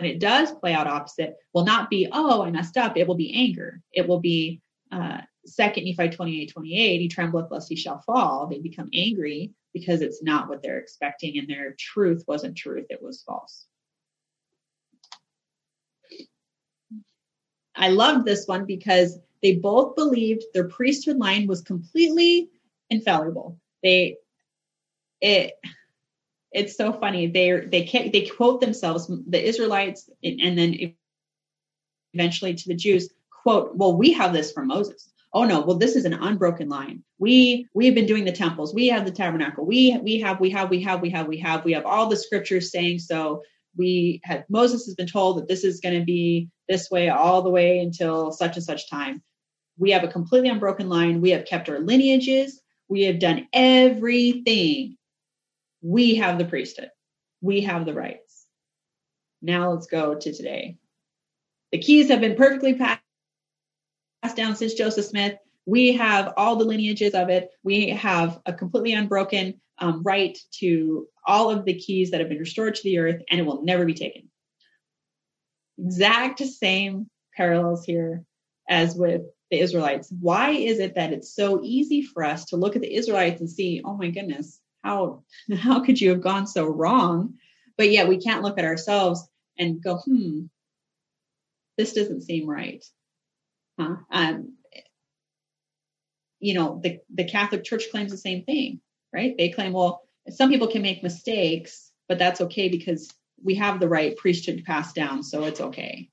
when 0.00 0.08
it 0.08 0.18
does 0.18 0.50
play 0.52 0.72
out 0.72 0.86
opposite, 0.86 1.36
will 1.52 1.64
not 1.64 1.90
be, 1.90 2.08
oh, 2.10 2.42
I 2.42 2.50
messed 2.50 2.78
up. 2.78 2.96
It 2.96 3.06
will 3.06 3.16
be 3.16 3.34
anger. 3.34 3.82
It 3.92 4.08
will 4.08 4.20
be 4.20 4.62
uh, 4.90 5.18
second 5.44 5.84
Nephi 5.84 6.08
28, 6.08 6.52
28, 6.52 7.00
he 7.00 7.08
trembleth 7.08 7.50
lest 7.50 7.68
he 7.68 7.76
shall 7.76 8.00
fall. 8.00 8.46
They 8.46 8.60
become 8.60 8.88
angry 8.94 9.52
because 9.74 10.00
it's 10.00 10.22
not 10.22 10.48
what 10.48 10.62
they're 10.62 10.78
expecting 10.78 11.38
and 11.38 11.48
their 11.48 11.74
truth 11.78 12.24
wasn't 12.26 12.56
truth, 12.56 12.86
it 12.88 13.02
was 13.02 13.22
false. 13.22 13.66
I 17.76 17.88
loved 17.88 18.24
this 18.24 18.46
one 18.46 18.64
because 18.64 19.18
they 19.42 19.56
both 19.56 19.96
believed 19.96 20.44
their 20.54 20.68
priesthood 20.68 21.16
line 21.16 21.46
was 21.46 21.62
completely 21.62 22.50
infallible. 22.90 23.58
They 23.82 24.16
it 25.20 25.54
it's 26.52 26.76
so 26.76 26.92
funny. 26.92 27.28
They 27.28 27.60
they 27.60 27.84
can't, 27.84 28.12
they 28.12 28.26
quote 28.26 28.60
themselves, 28.60 29.10
the 29.28 29.42
Israelites, 29.42 30.08
and 30.22 30.58
then 30.58 30.94
eventually 32.12 32.54
to 32.54 32.68
the 32.68 32.74
Jews, 32.74 33.10
quote, 33.30 33.76
"Well, 33.76 33.96
we 33.96 34.12
have 34.12 34.32
this 34.32 34.52
from 34.52 34.66
Moses." 34.66 35.12
Oh 35.32 35.44
no, 35.44 35.60
well 35.60 35.78
this 35.78 35.94
is 35.94 36.04
an 36.04 36.14
unbroken 36.14 36.68
line. 36.68 37.04
We 37.18 37.68
we 37.72 37.86
have 37.86 37.94
been 37.94 38.06
doing 38.06 38.24
the 38.24 38.32
temples. 38.32 38.74
We 38.74 38.88
have 38.88 39.04
the 39.04 39.12
tabernacle. 39.12 39.64
We 39.64 39.96
we 40.02 40.18
have 40.20 40.40
we 40.40 40.50
have 40.50 40.70
we 40.70 40.82
have 40.82 41.00
we 41.00 41.10
have 41.10 41.28
we 41.28 41.38
have 41.38 41.64
we 41.64 41.72
have 41.72 41.86
all 41.86 42.08
the 42.08 42.16
scriptures 42.16 42.72
saying 42.72 42.98
so. 42.98 43.42
We 43.76 44.20
had 44.24 44.44
Moses 44.48 44.86
has 44.86 44.96
been 44.96 45.06
told 45.06 45.38
that 45.38 45.46
this 45.46 45.62
is 45.62 45.78
going 45.78 45.98
to 46.00 46.04
be 46.04 46.48
this 46.68 46.90
way 46.90 47.08
all 47.10 47.42
the 47.42 47.50
way 47.50 47.78
until 47.78 48.32
such 48.32 48.56
and 48.56 48.64
such 48.64 48.90
time. 48.90 49.22
We 49.80 49.90
have 49.90 50.04
a 50.04 50.08
completely 50.08 50.50
unbroken 50.50 50.88
line. 50.88 51.20
We 51.20 51.30
have 51.30 51.46
kept 51.46 51.68
our 51.68 51.80
lineages. 51.80 52.60
We 52.88 53.02
have 53.02 53.18
done 53.18 53.48
everything 53.52 54.96
we 55.82 56.16
have 56.16 56.38
the 56.38 56.44
priesthood, 56.44 56.90
we 57.40 57.62
have 57.62 57.86
the 57.86 57.94
rights. 57.94 58.46
Now 59.42 59.72
let's 59.72 59.86
go 59.86 60.14
to 60.14 60.32
today. 60.32 60.76
The 61.72 61.78
keys 61.78 62.08
have 62.08 62.20
been 62.20 62.36
perfectly 62.36 62.74
passed 62.74 63.00
down 64.34 64.56
since 64.56 64.74
Joseph 64.74 65.06
Smith. 65.06 65.36
We 65.66 65.94
have 65.94 66.34
all 66.36 66.56
the 66.56 66.64
lineages 66.64 67.14
of 67.14 67.30
it. 67.30 67.50
We 67.62 67.90
have 67.90 68.40
a 68.44 68.52
completely 68.52 68.92
unbroken 68.92 69.60
um, 69.78 70.02
right 70.02 70.36
to 70.58 71.06
all 71.26 71.50
of 71.50 71.64
the 71.64 71.74
keys 71.74 72.10
that 72.10 72.20
have 72.20 72.28
been 72.28 72.38
restored 72.38 72.74
to 72.74 72.82
the 72.82 72.98
earth, 72.98 73.22
and 73.30 73.40
it 73.40 73.46
will 73.46 73.62
never 73.62 73.86
be 73.86 73.94
taken. 73.94 74.28
Exact 75.78 76.40
same 76.40 77.08
parallels 77.34 77.84
here 77.86 78.24
as 78.68 78.94
with 78.94 79.22
the 79.50 79.60
Israelites. 79.60 80.12
Why 80.20 80.50
is 80.50 80.78
it 80.78 80.94
that 80.94 81.12
it's 81.12 81.34
so 81.34 81.60
easy 81.62 82.02
for 82.02 82.24
us 82.24 82.46
to 82.46 82.56
look 82.56 82.76
at 82.76 82.82
the 82.82 82.94
Israelites 82.94 83.40
and 83.40 83.50
see, 83.50 83.82
oh 83.84 83.96
my 83.96 84.10
goodness, 84.10 84.60
how 84.82 85.24
how 85.56 85.80
could 85.80 86.00
you 86.00 86.10
have 86.10 86.22
gone 86.22 86.46
so 86.46 86.66
wrong? 86.66 87.34
But 87.76 87.90
yet 87.90 88.08
we 88.08 88.18
can't 88.18 88.42
look 88.42 88.58
at 88.58 88.64
ourselves 88.64 89.26
and 89.58 89.82
go 89.82 89.96
hmm 89.98 90.42
this 91.78 91.94
doesn't 91.94 92.22
seem 92.22 92.46
right. 92.46 92.84
Huh? 93.78 93.96
Um, 94.10 94.56
you 96.40 96.54
know 96.54 96.80
the 96.82 97.00
the 97.14 97.24
catholic 97.24 97.64
church 97.64 97.90
claims 97.90 98.10
the 98.10 98.16
same 98.16 98.44
thing 98.44 98.80
right? 99.12 99.36
They 99.36 99.50
claim 99.50 99.72
well 99.72 100.02
some 100.28 100.50
people 100.50 100.68
can 100.68 100.82
make 100.82 101.02
mistakes 101.02 101.90
but 102.08 102.18
that's 102.18 102.40
okay 102.40 102.68
because 102.68 103.12
we 103.42 103.54
have 103.54 103.80
the 103.80 103.88
right 103.88 104.16
priesthood 104.16 104.64
passed 104.66 104.94
down 104.94 105.22
so 105.22 105.44
it's 105.44 105.60
okay. 105.60 106.10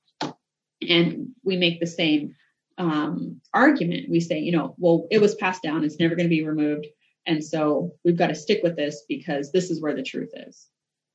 And 0.88 1.30
we 1.42 1.56
make 1.56 1.80
the 1.80 1.86
same 1.86 2.36
um, 2.78 3.40
argument. 3.52 4.08
We 4.08 4.20
say, 4.20 4.38
you 4.38 4.52
know, 4.52 4.74
well, 4.78 5.06
it 5.10 5.20
was 5.20 5.34
passed 5.34 5.62
down, 5.62 5.84
it's 5.84 5.98
never 5.98 6.14
going 6.14 6.26
to 6.28 6.34
be 6.34 6.46
removed. 6.46 6.86
And 7.26 7.44
so 7.44 7.92
we've 8.04 8.16
got 8.16 8.28
to 8.28 8.34
stick 8.34 8.60
with 8.62 8.76
this 8.76 9.02
because 9.08 9.52
this 9.52 9.70
is 9.70 9.82
where 9.82 9.94
the 9.94 10.02
truth 10.02 10.30
is. 10.34 10.66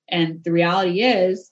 And 0.08 0.44
the 0.44 0.52
reality 0.52 1.02
is 1.02 1.52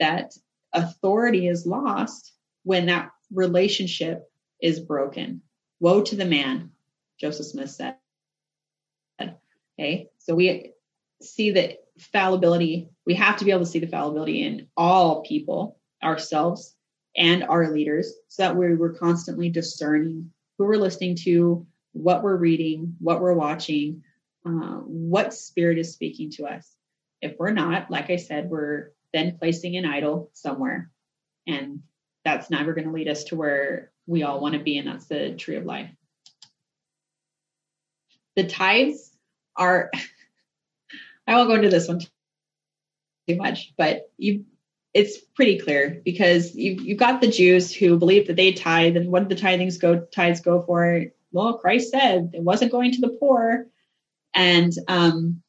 that 0.00 0.32
authority 0.72 1.48
is 1.48 1.64
lost 1.64 2.32
when 2.64 2.86
that 2.86 3.10
relationship 3.32 4.24
is 4.60 4.80
broken. 4.80 5.40
Woe 5.80 6.02
to 6.02 6.16
the 6.16 6.26
man, 6.26 6.72
Joseph 7.18 7.46
Smith 7.46 7.70
said. 7.70 7.96
Okay, 9.20 10.10
so 10.18 10.34
we 10.34 10.72
see 11.22 11.52
that 11.52 11.78
fallibility, 11.98 12.90
we 13.06 13.14
have 13.14 13.38
to 13.38 13.44
be 13.44 13.50
able 13.50 13.60
to 13.60 13.66
see 13.66 13.78
the 13.78 13.86
fallibility 13.86 14.42
in 14.42 14.68
all 14.76 15.22
people, 15.22 15.78
ourselves 16.02 16.76
and 17.16 17.44
our 17.44 17.70
leaders, 17.70 18.12
so 18.28 18.42
that 18.42 18.56
we 18.56 18.74
we're 18.74 18.94
constantly 18.94 19.50
discerning 19.50 20.30
who 20.58 20.64
we're 20.64 20.76
listening 20.76 21.16
to, 21.16 21.66
what 21.92 22.22
we're 22.22 22.36
reading, 22.36 22.96
what 23.00 23.20
we're 23.20 23.34
watching, 23.34 24.02
uh, 24.46 24.78
what 24.80 25.34
spirit 25.34 25.78
is 25.78 25.92
speaking 25.92 26.30
to 26.30 26.46
us. 26.46 26.74
If 27.20 27.36
we're 27.38 27.52
not, 27.52 27.90
like 27.90 28.10
I 28.10 28.16
said, 28.16 28.50
we're 28.50 28.92
then 29.12 29.36
placing 29.38 29.76
an 29.76 29.84
idol 29.84 30.30
somewhere. 30.32 30.90
And 31.46 31.82
that's 32.24 32.50
never 32.50 32.72
going 32.72 32.86
to 32.86 32.92
lead 32.92 33.08
us 33.08 33.24
to 33.24 33.36
where 33.36 33.90
we 34.06 34.22
all 34.22 34.40
want 34.40 34.54
to 34.54 34.60
be, 34.60 34.78
and 34.78 34.88
that's 34.88 35.06
the 35.06 35.34
tree 35.34 35.56
of 35.56 35.64
life. 35.64 35.90
The 38.36 38.46
tithes 38.46 39.12
are, 39.56 39.90
I 41.26 41.36
won't 41.36 41.48
go 41.48 41.54
into 41.54 41.68
this 41.68 41.88
one 41.88 42.00
too 43.28 43.36
much, 43.36 43.74
but 43.76 44.10
you 44.16 44.44
it's 44.94 45.18
pretty 45.18 45.58
clear 45.58 46.00
because 46.04 46.54
you 46.54 46.72
you've 46.74 46.98
got 46.98 47.20
the 47.20 47.30
Jews 47.30 47.74
who 47.74 47.98
believe 47.98 48.26
that 48.26 48.36
they 48.36 48.52
tithe, 48.52 48.96
and 48.96 49.10
what 49.10 49.26
did 49.26 49.36
the 49.36 49.42
tithings 49.42 49.80
go 49.80 50.00
tithes 50.00 50.40
go 50.40 50.62
for? 50.62 51.04
Well, 51.32 51.58
Christ 51.58 51.90
said 51.90 52.32
it 52.34 52.42
wasn't 52.42 52.72
going 52.72 52.92
to 52.92 53.00
the 53.00 53.16
poor, 53.18 53.66
and 54.34 54.72
um, 54.88 55.42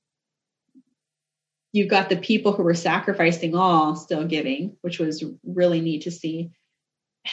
you've 1.74 1.89
got 1.89 2.10
the 2.10 2.16
people 2.16 2.54
who 2.54 2.64
were 2.64 2.74
sacrificing 2.74 3.56
all 3.56 3.96
still 3.96 4.26
giving, 4.26 4.78
which 4.82 5.00
was 5.00 5.26
really 5.44 5.82
neat 5.82 6.04
to 6.04 6.12
see. 6.12 6.52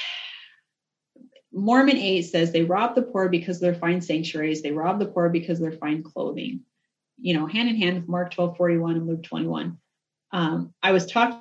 Mormon 1.52 1.96
8 1.96 2.22
says 2.22 2.52
they 2.52 2.62
rob 2.62 2.94
the 2.94 3.02
poor 3.02 3.28
because 3.28 3.60
their 3.60 3.74
fine 3.74 4.00
sanctuaries. 4.00 4.62
They 4.62 4.72
rob 4.72 4.98
the 4.98 5.06
poor 5.06 5.28
because 5.28 5.60
their 5.60 5.72
fine 5.72 6.02
clothing. 6.02 6.60
You 7.20 7.34
know, 7.34 7.46
hand 7.46 7.68
in 7.68 7.76
hand 7.76 7.96
with 7.96 8.08
Mark 8.08 8.32
12, 8.32 8.56
41 8.56 8.96
and 8.96 9.06
Luke 9.06 9.22
21. 9.22 9.76
Um, 10.32 10.72
I 10.82 10.92
was 10.92 11.06
talking 11.06 11.40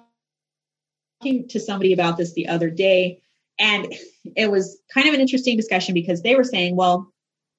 to 1.24 1.60
somebody 1.60 1.94
about 1.94 2.18
this 2.18 2.34
the 2.34 2.48
other 2.48 2.70
day, 2.70 3.22
and 3.58 3.94
it 4.36 4.50
was 4.50 4.80
kind 4.94 5.08
of 5.08 5.14
an 5.14 5.20
interesting 5.20 5.58
discussion 5.58 5.94
because 5.94 6.22
they 6.22 6.36
were 6.36 6.44
saying, 6.44 6.76
well, 6.76 7.12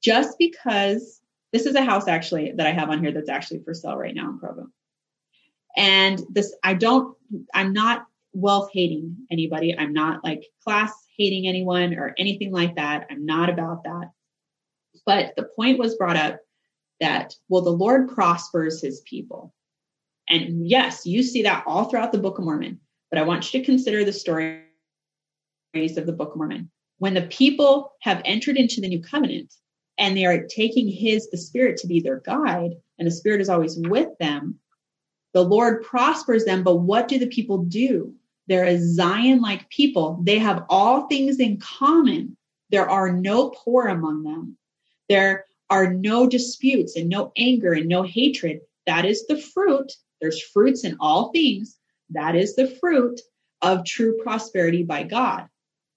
just 0.02 0.38
because 0.38 1.20
this 1.52 1.66
is 1.66 1.74
a 1.74 1.84
house 1.84 2.08
actually 2.08 2.52
that 2.52 2.66
I 2.66 2.72
have 2.72 2.88
on 2.90 3.02
here 3.02 3.12
that's 3.12 3.28
actually 3.28 3.62
for 3.62 3.74
sale 3.74 3.96
right 3.96 4.14
now 4.14 4.30
in 4.30 4.38
Provo. 4.38 4.68
And 5.76 6.22
this, 6.30 6.54
I 6.62 6.74
don't, 6.74 7.16
I'm 7.52 7.72
not 7.72 8.06
wealth 8.32 8.70
hating 8.72 9.16
anybody. 9.30 9.76
I'm 9.76 9.92
not 9.92 10.24
like 10.24 10.46
class 10.64 10.92
hating 11.18 11.46
anyone 11.46 11.94
or 11.94 12.14
anything 12.16 12.52
like 12.52 12.76
that. 12.76 13.06
I'm 13.10 13.26
not 13.26 13.50
about 13.50 13.84
that. 13.84 14.10
But 15.04 15.34
the 15.36 15.50
point 15.54 15.78
was 15.78 15.96
brought 15.96 16.16
up 16.16 16.40
that, 17.00 17.34
well, 17.48 17.62
the 17.62 17.70
Lord 17.70 18.08
prospers 18.08 18.80
his 18.80 19.00
people. 19.02 19.54
And 20.28 20.66
yes, 20.66 21.04
you 21.04 21.22
see 21.22 21.42
that 21.42 21.64
all 21.66 21.84
throughout 21.84 22.12
the 22.12 22.18
Book 22.18 22.38
of 22.38 22.44
Mormon. 22.44 22.80
But 23.10 23.18
I 23.18 23.24
want 23.24 23.52
you 23.52 23.60
to 23.60 23.66
consider 23.66 24.04
the 24.04 24.12
stories 24.12 24.62
of 25.74 26.06
the 26.06 26.12
Book 26.12 26.32
of 26.32 26.36
Mormon. 26.36 26.70
When 26.98 27.14
the 27.14 27.22
people 27.22 27.92
have 28.02 28.22
entered 28.24 28.56
into 28.56 28.80
the 28.80 28.88
new 28.88 29.02
covenant 29.02 29.52
and 29.98 30.16
they 30.16 30.26
are 30.26 30.46
taking 30.46 30.88
his, 30.88 31.28
the 31.30 31.36
Spirit, 31.36 31.76
to 31.78 31.86
be 31.86 32.00
their 32.00 32.20
guide, 32.20 32.72
and 32.98 33.06
the 33.06 33.12
Spirit 33.12 33.40
is 33.40 33.48
always 33.48 33.76
with 33.78 34.08
them, 34.18 34.58
the 35.32 35.42
Lord 35.42 35.82
prospers 35.82 36.44
them. 36.44 36.62
But 36.62 36.76
what 36.76 37.08
do 37.08 37.18
the 37.18 37.26
people 37.26 37.58
do? 37.58 38.14
They're 38.46 38.64
a 38.64 38.78
Zion 38.78 39.40
like 39.40 39.68
people. 39.70 40.20
They 40.22 40.38
have 40.38 40.64
all 40.68 41.06
things 41.08 41.38
in 41.38 41.58
common. 41.58 42.36
There 42.70 42.88
are 42.88 43.12
no 43.12 43.50
poor 43.50 43.86
among 43.86 44.24
them. 44.24 44.56
There 45.08 45.46
are 45.68 45.92
no 45.92 46.28
disputes 46.28 46.96
and 46.96 47.08
no 47.08 47.32
anger 47.36 47.72
and 47.72 47.88
no 47.88 48.02
hatred. 48.02 48.60
That 48.86 49.04
is 49.04 49.26
the 49.26 49.38
fruit. 49.38 49.92
There's 50.20 50.42
fruits 50.42 50.84
in 50.84 50.96
all 51.00 51.30
things. 51.32 51.76
That 52.10 52.36
is 52.36 52.56
the 52.56 52.66
fruit 52.80 53.20
of 53.62 53.84
true 53.84 54.18
prosperity 54.22 54.82
by 54.82 55.04
God. 55.04 55.46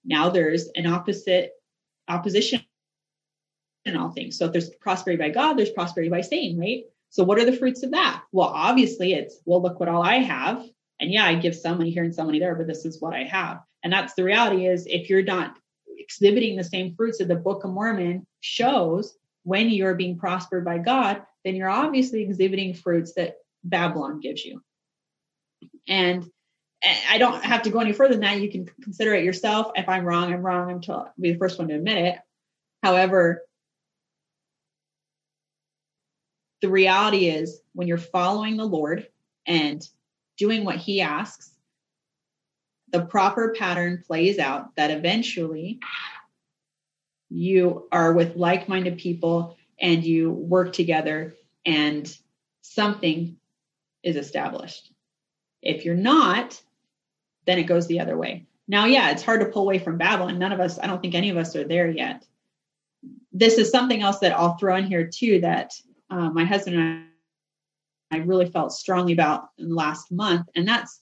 Now 0.04 0.30
there's 0.30 0.68
an 0.74 0.86
opposite 0.86 1.50
opposition 2.08 2.60
in 3.84 3.96
all 3.96 4.10
things. 4.10 4.38
So 4.38 4.46
if 4.46 4.52
there's 4.52 4.70
prosperity 4.80 5.22
by 5.22 5.30
God, 5.30 5.54
there's 5.54 5.70
prosperity 5.70 6.10
by 6.10 6.20
Satan, 6.20 6.58
right? 6.58 6.84
So 7.10 7.24
what 7.24 7.38
are 7.38 7.44
the 7.44 7.56
fruits 7.56 7.82
of 7.82 7.92
that? 7.92 8.22
Well, 8.32 8.48
obviously 8.48 9.14
it's, 9.14 9.40
well, 9.44 9.62
look 9.62 9.78
what 9.80 9.88
all 9.88 10.02
I 10.02 10.16
have. 10.16 10.64
And 11.00 11.12
yeah, 11.12 11.24
I 11.24 11.34
give 11.34 11.54
some 11.54 11.78
money 11.78 11.90
here 11.90 12.04
and 12.04 12.14
some 12.14 12.26
money 12.26 12.38
there, 12.38 12.54
but 12.54 12.66
this 12.66 12.84
is 12.84 13.00
what 13.00 13.14
I 13.14 13.24
have. 13.24 13.60
And 13.82 13.92
that's 13.92 14.14
the 14.14 14.24
reality 14.24 14.66
is 14.66 14.86
if 14.86 15.08
you're 15.08 15.22
not 15.22 15.56
exhibiting 15.98 16.56
the 16.56 16.64
same 16.64 16.94
fruits 16.94 17.18
that 17.18 17.28
the 17.28 17.36
Book 17.36 17.64
of 17.64 17.70
Mormon 17.70 18.26
shows 18.40 19.16
when 19.42 19.70
you're 19.70 19.94
being 19.94 20.18
prospered 20.18 20.64
by 20.64 20.78
God, 20.78 21.22
then 21.44 21.54
you're 21.54 21.68
obviously 21.68 22.22
exhibiting 22.22 22.74
fruits 22.74 23.12
that 23.14 23.36
Babylon 23.62 24.20
gives 24.20 24.44
you. 24.44 24.62
And 25.88 26.28
I 27.08 27.18
don't 27.18 27.42
have 27.42 27.62
to 27.62 27.70
go 27.70 27.80
any 27.80 27.92
further 27.92 28.14
than 28.14 28.20
that. 28.20 28.40
You 28.40 28.50
can 28.50 28.68
consider 28.82 29.14
it 29.14 29.24
yourself. 29.24 29.72
If 29.74 29.88
I'm 29.88 30.04
wrong, 30.04 30.32
I'm 30.32 30.42
wrong. 30.42 30.70
I'm 30.70 30.80
to 30.82 31.12
be 31.18 31.32
the 31.32 31.38
first 31.38 31.58
one 31.58 31.68
to 31.68 31.74
admit 31.74 31.98
it. 31.98 32.18
However, 32.82 33.42
the 36.60 36.68
reality 36.68 37.28
is 37.28 37.60
when 37.72 37.88
you're 37.88 37.98
following 37.98 38.56
the 38.56 38.64
Lord 38.64 39.08
and 39.46 39.86
doing 40.38 40.64
what 40.64 40.76
he 40.76 41.00
asks, 41.00 41.50
the 42.90 43.04
proper 43.04 43.54
pattern 43.58 44.02
plays 44.06 44.38
out 44.38 44.76
that 44.76 44.90
eventually 44.90 45.80
you 47.28 47.88
are 47.90 48.12
with 48.12 48.36
like 48.36 48.68
minded 48.68 48.98
people 48.98 49.56
and 49.80 50.04
you 50.04 50.30
work 50.30 50.72
together 50.72 51.34
and 51.66 52.16
something 52.62 53.36
is 54.02 54.16
established. 54.16 54.93
If 55.64 55.84
you're 55.84 55.94
not, 55.94 56.60
then 57.46 57.58
it 57.58 57.64
goes 57.64 57.86
the 57.86 58.00
other 58.00 58.16
way. 58.16 58.46
Now, 58.68 58.86
yeah, 58.86 59.10
it's 59.10 59.22
hard 59.22 59.40
to 59.40 59.46
pull 59.46 59.62
away 59.62 59.78
from 59.78 59.98
Babylon. 59.98 60.38
None 60.38 60.52
of 60.52 60.60
us, 60.60 60.78
I 60.78 60.86
don't 60.86 61.00
think 61.00 61.14
any 61.14 61.30
of 61.30 61.36
us 61.36 61.56
are 61.56 61.64
there 61.64 61.90
yet. 61.90 62.24
This 63.32 63.58
is 63.58 63.70
something 63.70 64.00
else 64.00 64.20
that 64.20 64.32
I'll 64.32 64.56
throw 64.56 64.76
in 64.76 64.84
here 64.86 65.06
too 65.06 65.40
that 65.40 65.72
uh, 66.10 66.30
my 66.30 66.44
husband 66.44 66.76
and 66.76 67.06
I, 68.12 68.16
I 68.16 68.18
really 68.20 68.46
felt 68.46 68.72
strongly 68.72 69.12
about 69.12 69.48
in 69.58 69.70
the 69.70 69.74
last 69.74 70.12
month. 70.12 70.46
And 70.54 70.68
that's, 70.68 71.00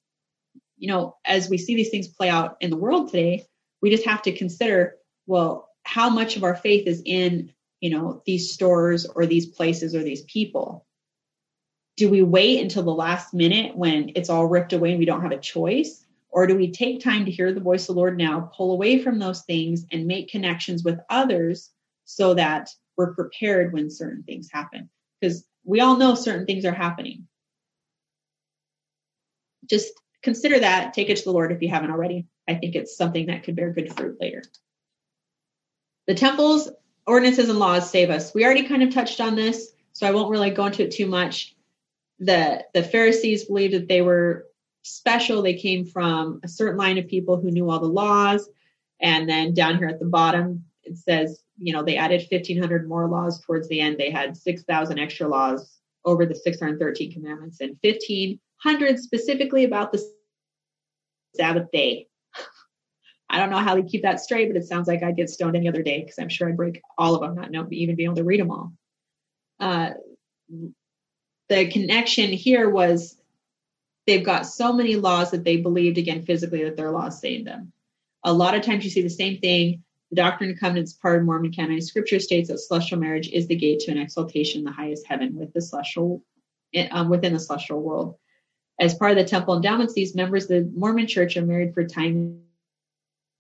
you 0.79 0.89
know, 0.89 1.17
as 1.25 1.49
we 1.49 1.59
see 1.59 1.77
these 1.77 1.91
things 1.91 2.09
play 2.09 2.29
out 2.29 2.57
in 2.61 2.71
the 2.71 2.77
world 2.77 3.11
today, 3.11 3.47
we 3.81 3.91
just 3.91 4.07
have 4.07 4.23
to 4.23 4.33
consider, 4.33 4.97
well, 5.27 5.69
how 5.85 6.09
much 6.09 6.37
of 6.37 6.45
our 6.45 6.57
faith 6.57 6.87
is 6.87 7.03
in, 7.05 7.53
you 7.81 7.91
know, 7.91 8.23
these 8.27 8.53
stores 8.53 9.07
or 9.07 9.27
these 9.27 9.47
places 9.47 9.95
or 9.95 10.03
these 10.03 10.23
people? 10.23 10.87
Do 11.97 12.09
we 12.09 12.23
wait 12.23 12.61
until 12.61 12.83
the 12.83 12.91
last 12.91 13.35
minute 13.35 13.77
when 13.77 14.13
it's 14.17 14.31
all 14.31 14.47
ripped 14.47 14.73
away 14.73 14.91
and 14.91 14.99
we 14.99 15.05
don't 15.05 15.23
have 15.23 15.33
a 15.33 15.39
choice? 15.39 16.05
Or 16.31 16.47
do 16.47 16.57
we 16.57 16.71
take 16.71 17.03
time 17.03 17.27
to 17.27 17.31
hear 17.31 17.53
the 17.53 17.61
voice 17.61 17.83
of 17.83 17.95
the 17.95 18.01
Lord 18.01 18.17
now, 18.17 18.51
pull 18.57 18.73
away 18.73 19.03
from 19.03 19.19
those 19.19 19.43
things 19.43 19.85
and 19.93 20.07
make 20.07 20.31
connections 20.31 20.83
with 20.83 20.99
others 21.11 21.71
so 22.07 22.35
that 22.35 22.71
we're 22.97 23.15
prepared 23.15 23.73
when 23.73 23.91
certain 23.91 24.23
things 24.23 24.49
happen? 24.51 24.89
because 25.23 25.45
we 25.65 25.81
all 25.81 25.97
know 25.97 26.15
certain 26.15 26.47
things 26.47 26.65
are 26.65 26.73
happening. 26.73 27.29
Just 29.67 29.93
consider 30.23 30.59
that, 30.59 30.93
take 30.93 31.09
it 31.09 31.17
to 31.19 31.25
the 31.25 31.33
Lord 31.33 31.53
if 31.53 31.63
you 31.63 31.69
haven't 31.69 31.93
already. 31.93 32.27
I 32.49 32.55
think 32.55 32.75
it's 32.75 32.97
something 32.97 33.27
that 33.27 33.45
could 33.45 33.55
bear 33.55 33.71
good 33.71 33.95
fruit 33.95 34.19
later. 34.21 34.43
The 36.09 36.15
temples, 36.15 36.69
ordinances, 37.07 37.49
and 37.49 37.61
laws 37.61 37.89
save 37.89 38.11
us. 38.11 38.35
We 38.35 38.45
already 38.45 38.65
kind 38.65 38.83
of 38.83 38.93
touched 38.93 39.21
on 39.21 39.37
this, 39.37 39.73
so 39.93 40.07
I 40.07 40.11
won't 40.11 40.31
really 40.31 40.51
go 40.51 40.67
into 40.67 40.83
it 40.83 40.91
too 40.91 41.07
much. 41.07 41.55
The, 42.25 42.65
the 42.75 42.83
Pharisees 42.83 43.45
believed 43.45 43.75
that 43.75 43.89
they 43.89 44.03
were 44.03 44.47
special. 44.83 45.43
They 45.43 45.55
came 45.55 45.85
from 45.85 46.41
a 46.43 46.49
certain 46.49 46.79
line 46.79 46.99
of 46.99 47.09
people 47.09 47.41
who 47.41 47.51
knew 47.51 47.71
all 47.71 47.81
the 47.81 47.87
laws. 47.87 48.49
And 49.01 49.29
then 49.29 49.55
down 49.55 49.79
here 49.79 49.89
at 49.89 49.99
the 49.99 50.07
bottom, 50.07 50.65
it 50.85 50.97
says 50.99 51.43
you 51.63 51.73
know, 51.73 51.83
they 51.83 51.97
added 51.97 52.27
1,500 52.31 52.89
more 52.89 53.09
laws 53.09 53.41
towards 53.41 53.69
the 53.69 53.81
end. 53.81 53.97
They 53.97 54.11
had 54.11 54.37
6,000 54.37 54.99
extra 54.99 55.29
laws 55.29 55.79
over 56.05 56.27
the 56.27 56.35
613 56.35 57.13
commandments 57.13 57.61
and 57.61 57.77
1,500 57.83 58.99
specifically 58.99 59.65
about 59.65 59.93
the 59.93 60.05
Sabbath 61.37 61.71
day. 61.73 62.09
I 63.31 63.39
don't 63.39 63.51
know 63.51 63.59
how 63.59 63.77
they 63.77 63.83
keep 63.83 64.03
that 64.03 64.21
straight, 64.21 64.49
but 64.49 64.57
it 64.57 64.67
sounds 64.67 64.89
like 64.89 65.03
I'd 65.03 65.17
get 65.17 65.31
stoned 65.31 65.57
any 65.57 65.69
other 65.69 65.83
day 65.83 66.01
because 66.01 66.19
I'm 66.19 66.29
sure 66.29 66.49
I'd 66.49 66.57
break 66.57 66.81
all 66.99 67.15
of 67.15 67.21
them, 67.21 67.35
not 67.35 67.51
know, 67.51 67.67
even 67.71 67.97
be 67.97 68.05
able 68.05 68.17
to 68.17 68.25
read 68.25 68.41
them 68.41 68.51
all. 68.51 68.73
Uh, 69.61 69.91
the 71.53 71.69
connection 71.69 72.31
here 72.31 72.69
was 72.71 73.19
they've 74.07 74.25
got 74.25 74.47
so 74.47 74.73
many 74.73 74.97
laws 74.97 75.33
that 75.33 75.45
they 75.45 75.59
believed 75.59 75.99
again 75.99 76.23
physically 76.23 76.65
that 76.65 76.77
their 76.77 76.91
laws 76.91 77.21
saved 77.21 77.47
them. 77.47 77.73
a 78.25 78.33
lot 78.33 78.55
of 78.55 78.63
times 78.63 78.85
you 78.85 78.91
see 78.91 79.03
the 79.03 79.11
same 79.11 79.39
thing. 79.39 79.83
The 80.11 80.17
Doctrine 80.17 80.51
and 80.51 80.61
Covenants 80.61 80.93
part 80.93 81.19
of 81.19 81.25
Mormon 81.25 81.53
Canonized 81.53 81.89
Scripture 81.89 82.21
states 82.21 82.49
that 82.49 82.59
celestial 82.59 82.99
marriage 82.99 83.29
is 83.29 83.49
the 83.49 83.57
gate 83.57 83.81
to 83.81 83.91
an 83.91 83.99
exaltation 83.99 84.61
in 84.61 84.65
the 84.65 84.73
highest 84.73 85.07
heaven 85.07 85.35
with 85.35 85.53
the 85.53 85.61
celestial, 85.61 86.23
um, 86.91 87.09
within 87.09 87.33
the 87.33 87.41
celestial 87.41 87.83
world. 87.83 88.17
As 88.81 88.95
part 88.95 89.11
of 89.13 89.17
the 89.17 89.25
temple 89.25 89.57
endowments, 89.57 89.95
these 89.95 90.15
members 90.15 90.45
of 90.45 90.49
the 90.51 90.73
Mormon 90.75 91.07
Church 91.07 91.37
are 91.37 91.45
married 91.45 91.75
for 91.75 91.85
time 91.85 92.43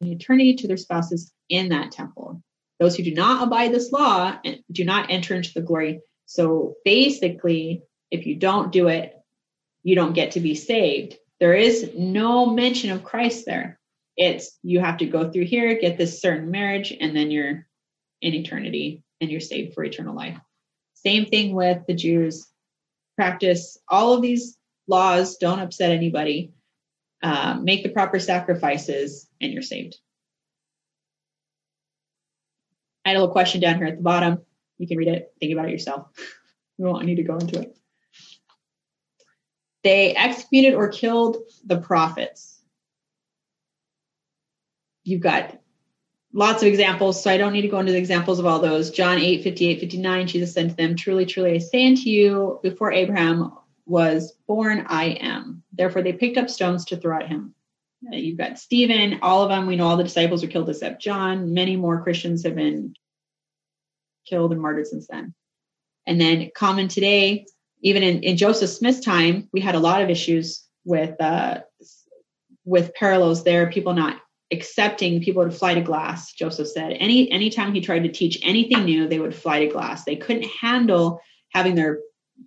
and 0.01 0.11
eternity 0.11 0.55
to 0.57 0.69
their 0.69 0.77
spouses 0.77 1.33
in 1.49 1.71
that 1.71 1.93
temple. 1.93 2.43
Those 2.79 2.97
who 2.97 3.05
do 3.05 3.15
not 3.15 3.47
abide 3.47 3.73
this 3.73 3.93
law 3.93 4.39
do 4.71 4.85
not 4.85 5.11
enter 5.11 5.35
into 5.35 5.53
the 5.55 5.63
glory. 5.63 6.01
So 6.27 6.75
basically, 6.85 7.83
if 8.13 8.27
you 8.27 8.37
don't 8.37 8.71
do 8.71 8.89
it, 8.89 9.19
you 9.83 9.97
don't 9.97 10.13
get 10.13 10.33
to 10.33 10.41
be 10.41 10.55
saved. 10.55 11.17
There 11.41 11.55
is 11.55 11.91
no 11.97 12.47
mention 12.47 12.91
of 12.91 13.03
Christ 13.03 13.47
there. 13.47 13.81
It's 14.17 14.59
you 14.63 14.81
have 14.81 14.99
to 14.99 15.07
go 15.07 15.33
through 15.33 15.47
here, 15.47 15.81
get 15.81 15.97
this 15.97 16.21
certain 16.21 16.51
marriage, 16.51 16.93
and 17.01 17.17
then 17.17 17.31
you're 17.31 17.67
in 18.21 18.35
eternity 18.35 19.03
and 19.21 19.31
you're 19.31 19.41
saved 19.41 19.75
for 19.75 19.83
eternal 19.83 20.15
life. 20.15 20.39
Same 20.95 21.25
thing 21.25 21.55
with 21.55 21.85
the 21.89 21.95
Jews. 21.95 22.47
Practice 23.17 23.79
all 23.89 24.13
of 24.13 24.23
these 24.23 24.59
laws, 24.87 25.39
don't 25.39 25.59
upset 25.59 25.91
anybody, 25.91 26.53
uh, 27.23 27.59
make 27.61 27.83
the 27.83 27.89
proper 27.89 28.19
sacrifices, 28.19 29.27
and 29.41 29.53
you're 29.53 29.63
saved. 29.63 29.97
I 33.05 33.11
had 33.11 33.17
a 33.17 33.21
little 33.21 33.33
question 33.33 33.61
down 33.61 33.79
here 33.79 33.87
at 33.87 33.97
the 33.97 34.03
bottom. 34.03 34.43
You 34.79 34.87
can 34.87 34.99
read 34.99 35.09
it, 35.09 35.33
think 35.41 35.53
about 35.53 35.69
it 35.69 35.73
yourself. 35.73 36.09
we 36.79 36.85
won't 36.85 37.07
need 37.07 37.17
to 37.17 37.23
go 37.23 37.39
into 37.39 37.59
it. 37.59 37.77
They 39.85 40.15
executed 40.15 40.75
or 40.75 40.89
killed 40.89 41.39
the 41.65 41.79
prophets. 41.79 42.61
You've 45.05 45.21
got 45.21 45.59
lots 46.33 46.63
of 46.63 46.69
examples, 46.69 47.23
so 47.23 47.31
I 47.31 47.37
don't 47.37 47.53
need 47.53 47.63
to 47.63 47.69
go 47.69 47.81
into 47.81 47.93
the 47.93 47.99
examples 47.99 48.39
of 48.39 48.47
all 48.47 48.61
those. 48.61 48.91
John 48.91 49.19
8, 49.19 49.43
58, 49.43 49.81
59, 49.81 50.27
Jesus 50.29 50.55
said 50.55 50.71
to 50.71 50.77
them, 50.77 50.95
Truly, 50.95 51.27
truly, 51.27 51.55
I 51.55 51.59
say 51.59 51.87
unto 51.87 52.03
you, 52.03 52.61
before 52.63 52.93
Abraham 52.93 53.53
was 53.87 54.33
born, 54.47 54.87
I 54.89 55.17
am. 55.21 55.63
Therefore, 55.73 56.03
they 56.03 56.13
picked 56.13 56.39
up 56.39 56.49
stones 56.49 56.85
to 56.87 56.97
throw 56.97 57.19
at 57.19 57.29
him. 57.29 57.55
You've 58.11 58.39
got 58.39 58.59
Stephen, 58.59 59.21
all 59.23 59.43
of 59.43 59.49
them. 59.49 59.67
We 59.67 59.77
know 59.77 59.87
all 59.87 59.97
the 59.97 60.05
disciples 60.05 60.43
were 60.43 60.49
killed 60.49 60.69
except 60.69 61.03
John. 61.03 61.55
Many 61.55 61.77
more 61.77 62.03
Christians 62.03 62.43
have 62.45 62.57
been 62.57 62.95
killed 64.27 64.53
and 64.53 64.61
martyred 64.61 64.89
since 64.89 65.07
then. 65.07 65.35
And 66.07 66.21
then, 66.21 66.51
common 66.55 66.89
today, 66.89 67.47
even 67.83 68.03
in, 68.03 68.23
in 68.23 68.37
Joseph 68.37 68.71
Smith's 68.71 69.01
time, 69.01 69.49
we 69.53 69.61
had 69.61 69.75
a 69.75 69.81
lot 69.81 70.03
of 70.03 70.09
issues 70.09 70.65
with 70.85 71.21
uh, 71.21 71.61
with 72.65 72.95
parallels 72.95 73.45
there. 73.45 73.71
People 73.71 73.93
not 73.93 74.21
accepting 74.53 75.23
people 75.23 75.45
to 75.45 75.51
fly 75.51 75.75
to 75.75 75.81
glass. 75.81 76.33
Joseph 76.33 76.69
said 76.69 76.93
any 76.99 77.31
anytime 77.31 77.75
he 77.75 77.81
tried 77.81 78.05
to 78.05 78.13
teach 78.13 78.39
anything 78.43 78.85
new, 78.85 79.09
they 79.09 79.19
would 79.19 79.35
fly 79.35 79.61
to 79.61 79.73
glass. 79.73 80.05
They 80.05 80.17
couldn't 80.17 80.47
handle 80.47 81.21
having 81.51 81.75
their 81.75 81.99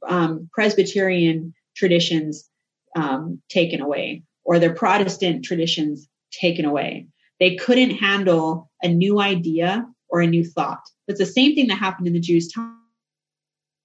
um, 0.08 0.50
Presbyterian 0.54 1.54
traditions 1.76 2.50
um, 2.96 3.42
taken 3.50 3.82
away 3.82 4.24
or 4.46 4.60
their 4.60 4.74
Protestant 4.74 5.44
traditions 5.44 6.08
taken 6.32 6.66
away. 6.66 7.08
They 7.40 7.56
couldn't 7.56 7.92
handle 7.92 8.72
a 8.82 8.88
new 8.88 9.20
idea 9.20 9.86
or 10.08 10.22
a 10.22 10.28
new 10.28 10.46
thought. 10.46 10.80
That's 11.08 11.20
the 11.20 11.26
same 11.26 11.56
thing 11.56 11.68
that 11.68 11.76
happened 11.76 12.08
in 12.08 12.14
the 12.14 12.20
Jews' 12.20 12.52
time 12.52 12.85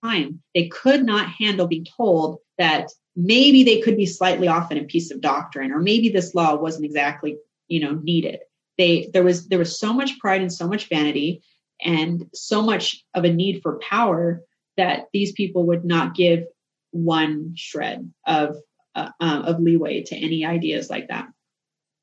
time. 0.03 0.43
They 0.55 0.69
could 0.69 1.05
not 1.05 1.29
handle 1.29 1.67
being 1.67 1.87
told 1.97 2.39
that 2.59 2.91
maybe 3.17 3.65
they 3.65 3.81
could 3.81 3.97
be 3.97 4.07
slightly 4.07 4.49
off 4.49 4.71
in 4.71 4.79
a 4.79 4.85
piece 4.85 5.11
of 5.11 5.21
doctrine, 5.21 5.73
or 5.73 5.81
maybe 5.81 6.09
this 6.09 6.35
law 6.35 6.55
wasn't 6.57 6.85
exactly, 6.85 7.37
you 7.69 7.81
know, 7.81 7.95
needed. 7.95 8.41
They 8.79 9.11
there 9.13 9.25
was 9.25 9.49
there 9.49 9.59
was 9.59 9.79
so 9.79 9.93
much 9.93 10.19
pride 10.19 10.41
and 10.41 10.53
so 10.53 10.67
much 10.67 10.89
vanity 10.89 11.43
and 11.83 12.27
so 12.35 12.63
much 12.63 13.05
of 13.15 13.25
a 13.25 13.33
need 13.33 13.63
for 13.63 13.79
power 13.79 14.43
that 14.77 15.07
these 15.13 15.33
people 15.33 15.67
would 15.67 15.85
not 15.85 16.15
give 16.15 16.45
one 16.93 17.55
shred 17.57 18.13
of 18.27 18.57
uh, 18.95 19.11
uh, 19.21 19.43
of 19.47 19.61
leeway 19.61 20.03
to 20.03 20.17
any 20.17 20.45
ideas 20.45 20.91
like 20.91 21.09
that. 21.09 21.29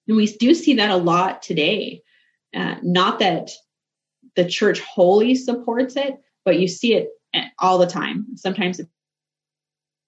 And 0.08 0.18
we 0.18 0.28
do 0.28 0.54
see 0.54 0.76
that 0.76 0.90
a 0.90 0.96
lot 0.96 1.42
today. 1.42 2.02
Uh, 2.56 2.76
not 2.82 3.20
that 3.20 3.52
the 4.36 4.46
church 4.46 4.80
wholly 4.80 5.36
supports 5.36 5.96
it, 5.96 6.16
but 6.46 6.60
you 6.60 6.68
see 6.68 6.94
it 6.94 7.10
all 7.60 7.78
the 7.78 7.88
time. 7.88 8.28
Sometimes 8.36 8.80
it 8.80 8.88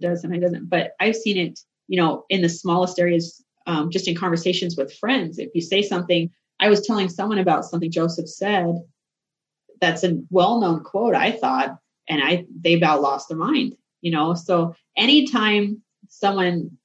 does, 0.01 0.21
sometimes 0.21 0.43
it 0.43 0.45
doesn't. 0.45 0.69
But 0.69 0.91
I've 0.99 1.15
seen 1.15 1.37
it, 1.37 1.59
you 1.87 1.99
know, 1.99 2.25
in 2.29 2.41
the 2.41 2.49
smallest 2.49 2.99
areas, 2.99 3.43
um, 3.67 3.89
just 3.91 4.07
in 4.07 4.15
conversations 4.15 4.75
with 4.77 4.93
friends. 4.93 5.39
If 5.39 5.49
you 5.53 5.61
say 5.61 5.81
something, 5.81 6.31
I 6.59 6.69
was 6.69 6.85
telling 6.85 7.09
someone 7.09 7.39
about 7.39 7.65
something 7.65 7.91
Joseph 7.91 8.29
said. 8.29 8.75
That's 9.81 10.03
a 10.03 10.21
well-known 10.29 10.83
quote, 10.83 11.15
I 11.15 11.31
thought, 11.31 11.77
and 12.07 12.21
I 12.21 12.45
they 12.59 12.73
about 12.73 13.01
lost 13.01 13.29
their 13.29 13.37
mind. 13.37 13.75
You 14.01 14.11
know, 14.11 14.33
so 14.33 14.75
anytime 14.97 15.81
someone 16.09 16.77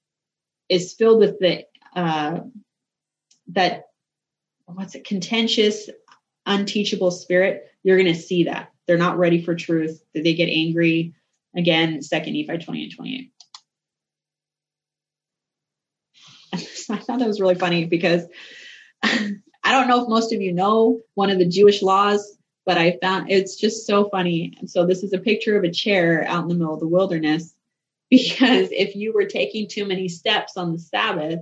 is 0.68 0.94
filled 0.94 1.20
with 1.20 1.38
the 1.40 1.64
uh, 1.96 2.40
that 3.48 3.84
what's 4.66 4.94
it 4.94 5.04
contentious, 5.04 5.90
unteachable 6.46 7.10
spirit, 7.10 7.68
you're 7.82 7.98
going 7.98 8.12
to 8.12 8.20
see 8.20 8.44
that 8.44 8.73
they're 8.86 8.98
not 8.98 9.18
ready 9.18 9.42
for 9.42 9.54
truth. 9.54 10.02
That 10.14 10.24
they 10.24 10.34
get 10.34 10.48
angry. 10.48 11.14
Again, 11.56 12.02
second 12.02 12.34
Nephi 12.34 12.64
20 12.64 12.84
and 12.84 12.94
28. 12.94 13.30
I 16.90 16.96
thought 16.96 17.18
that 17.18 17.28
was 17.28 17.40
really 17.40 17.54
funny 17.54 17.86
because 17.86 18.24
I 19.02 19.72
don't 19.72 19.88
know 19.88 20.02
if 20.02 20.08
most 20.08 20.32
of 20.32 20.40
you 20.40 20.52
know 20.52 21.00
one 21.14 21.30
of 21.30 21.38
the 21.38 21.48
Jewish 21.48 21.82
laws, 21.82 22.36
but 22.66 22.78
I 22.78 22.98
found 23.00 23.30
it's 23.30 23.56
just 23.56 23.86
so 23.86 24.08
funny. 24.08 24.54
And 24.58 24.70
so 24.70 24.86
this 24.86 25.02
is 25.02 25.12
a 25.12 25.18
picture 25.18 25.56
of 25.56 25.64
a 25.64 25.70
chair 25.70 26.24
out 26.26 26.42
in 26.42 26.48
the 26.48 26.54
middle 26.54 26.74
of 26.74 26.80
the 26.80 26.88
wilderness 26.88 27.54
because 28.10 28.68
if 28.70 28.94
you 28.94 29.12
were 29.12 29.24
taking 29.24 29.68
too 29.68 29.86
many 29.86 30.08
steps 30.08 30.56
on 30.56 30.72
the 30.72 30.78
Sabbath 30.78 31.40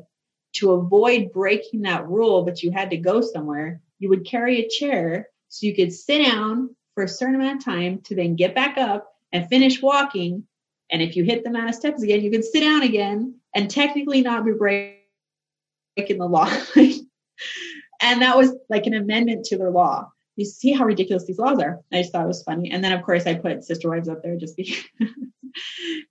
to 0.55 0.73
avoid 0.73 1.33
breaking 1.33 1.83
that 1.83 2.09
rule, 2.09 2.45
but 2.45 2.63
you 2.63 2.71
had 2.71 2.91
to 2.91 2.97
go 2.97 3.21
somewhere, 3.21 3.81
you 3.99 4.09
would 4.11 4.27
carry 4.27 4.61
a 4.61 4.69
chair 4.69 5.29
so 5.49 5.67
you 5.67 5.75
could 5.75 5.93
sit 5.93 6.25
down 6.25 6.75
for 6.95 7.05
a 7.05 7.09
certain 7.09 7.37
amount 7.37 7.59
of 7.59 7.65
time 7.65 8.01
to 8.05 8.15
then 8.15 8.37
get 8.37 8.55
back 8.55 8.79
up 8.79 9.15
and 9.33 9.49
finish 9.49 9.81
walking. 9.81 10.45
And 10.91 11.01
if 11.01 11.17
you 11.17 11.25
hit 11.25 11.43
the 11.43 11.51
amount 11.51 11.71
of 11.71 11.75
steps 11.75 12.03
again, 12.03 12.23
you 12.23 12.31
can 12.31 12.43
sit 12.43 12.61
down 12.61 12.83
again 12.83 13.37
and 13.55 13.71
technically 13.71 14.23
not 14.23 14.45
be 14.45 14.53
breaking 14.53 14.99
the 15.97 16.27
law. 16.27 16.51
and 16.77 18.23
that 18.23 18.37
was 18.37 18.55
like 18.69 18.87
an 18.87 18.95
amendment 18.95 19.47
to 19.47 19.59
their 19.59 19.71
law. 19.71 20.11
You 20.37 20.45
see 20.45 20.73
how 20.73 20.85
ridiculous 20.85 21.27
these 21.27 21.39
laws 21.39 21.59
are. 21.61 21.81
I 21.93 22.01
just 22.01 22.13
thought 22.13 22.25
it 22.25 22.29
was 22.29 22.43
funny. 22.43 22.71
And 22.71 22.83
then, 22.83 22.93
of 22.93 23.03
course, 23.03 23.27
I 23.27 23.35
put 23.35 23.65
Sister 23.65 23.89
Wives 23.89 24.09
up 24.09 24.23
there 24.23 24.37
just 24.37 24.57
because 24.57 24.85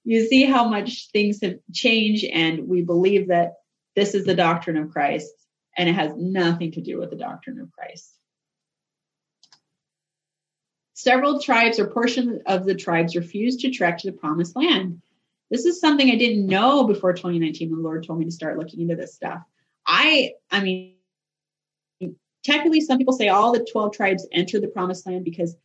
you 0.04 0.26
see 0.28 0.44
how 0.46 0.68
much 0.68 1.10
things 1.12 1.42
have 1.42 1.56
changed. 1.74 2.26
And 2.26 2.68
we 2.68 2.84
believe 2.84 3.30
that 3.30 3.54
this 3.96 4.14
is 4.14 4.26
the 4.26 4.36
doctrine 4.36 4.78
of 4.78 4.92
Christ 4.92 5.32
and 5.78 5.90
it 5.90 5.94
has 5.94 6.14
nothing 6.16 6.72
to 6.74 6.82
do 6.82 7.00
with 7.00 7.10
the 7.10 7.16
doctrine 7.16 7.60
of 7.60 7.72
Christ. 7.72 8.16
Several 10.94 11.40
tribes 11.40 11.80
or 11.80 11.88
portions 11.88 12.42
of 12.46 12.66
the 12.66 12.76
tribes 12.76 13.16
refused 13.16 13.62
to 13.62 13.72
trek 13.72 14.00
to 14.00 14.12
the 14.12 14.18
promised 14.18 14.56
land. 14.56 15.02
This 15.50 15.66
is 15.66 15.80
something 15.80 16.10
I 16.10 16.16
didn't 16.16 16.48
know 16.48 16.86
before 16.86 17.14
2019 17.14 17.70
when 17.70 17.80
the 17.80 17.84
Lord 17.84 18.06
told 18.06 18.20
me 18.20 18.26
to 18.26 18.32
start 18.32 18.58
looking 18.58 18.82
into 18.82 18.96
this 18.96 19.14
stuff. 19.14 19.42
I, 19.86 20.32
I 20.50 20.62
mean, 20.62 20.96
technically, 22.44 22.82
some 22.82 22.98
people 22.98 23.14
say 23.14 23.30
all 23.30 23.52
the 23.52 23.68
12 23.72 23.94
tribes 23.94 24.28
entered 24.32 24.62
the 24.62 24.68
promised 24.68 25.06
land 25.06 25.26
because 25.26 25.56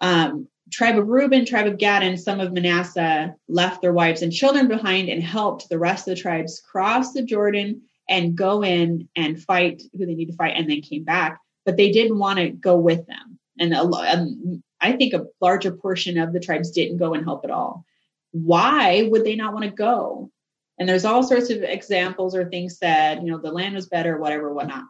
um, 0.00 0.48
tribe 0.70 0.98
of 0.98 1.08
Reuben, 1.08 1.44
tribe 1.44 1.66
of 1.66 1.78
Gad, 1.78 2.02
and 2.02 2.18
some 2.18 2.40
of 2.40 2.52
Manasseh 2.52 3.34
left 3.48 3.82
their 3.82 3.92
wives 3.92 4.22
and 4.22 4.32
children 4.32 4.68
behind 4.68 5.08
and 5.08 5.22
helped 5.22 5.68
the 5.68 5.78
rest 5.78 6.08
of 6.08 6.14
the 6.14 6.20
tribes 6.20 6.60
cross 6.60 7.12
the 7.12 7.22
Jordan 7.22 7.82
and 8.08 8.36
go 8.36 8.62
in 8.64 9.08
and 9.14 9.42
fight 9.42 9.82
who 9.96 10.06
they 10.06 10.14
need 10.14 10.26
to 10.26 10.36
fight, 10.36 10.54
and 10.56 10.68
then 10.68 10.80
came 10.80 11.04
back. 11.04 11.38
But 11.64 11.76
they 11.76 11.92
didn't 11.92 12.18
want 12.18 12.38
to 12.38 12.50
go 12.50 12.76
with 12.76 13.06
them. 13.06 13.38
And 13.58 13.74
a, 13.74 13.82
um, 13.82 14.62
I 14.80 14.92
think 14.92 15.12
a 15.12 15.26
larger 15.40 15.72
portion 15.72 16.18
of 16.18 16.32
the 16.32 16.40
tribes 16.40 16.70
didn't 16.70 16.98
go 16.98 17.14
and 17.14 17.24
help 17.24 17.44
at 17.44 17.50
all. 17.50 17.84
Why 18.32 19.08
would 19.10 19.24
they 19.24 19.36
not 19.36 19.52
want 19.52 19.64
to 19.64 19.70
go? 19.70 20.30
And 20.78 20.88
there's 20.88 21.04
all 21.04 21.22
sorts 21.22 21.50
of 21.50 21.62
examples 21.62 22.34
or 22.34 22.48
things 22.48 22.78
said, 22.78 23.22
you 23.22 23.30
know, 23.30 23.38
the 23.38 23.52
land 23.52 23.74
was 23.74 23.88
better, 23.88 24.16
whatever, 24.18 24.52
whatnot. 24.52 24.84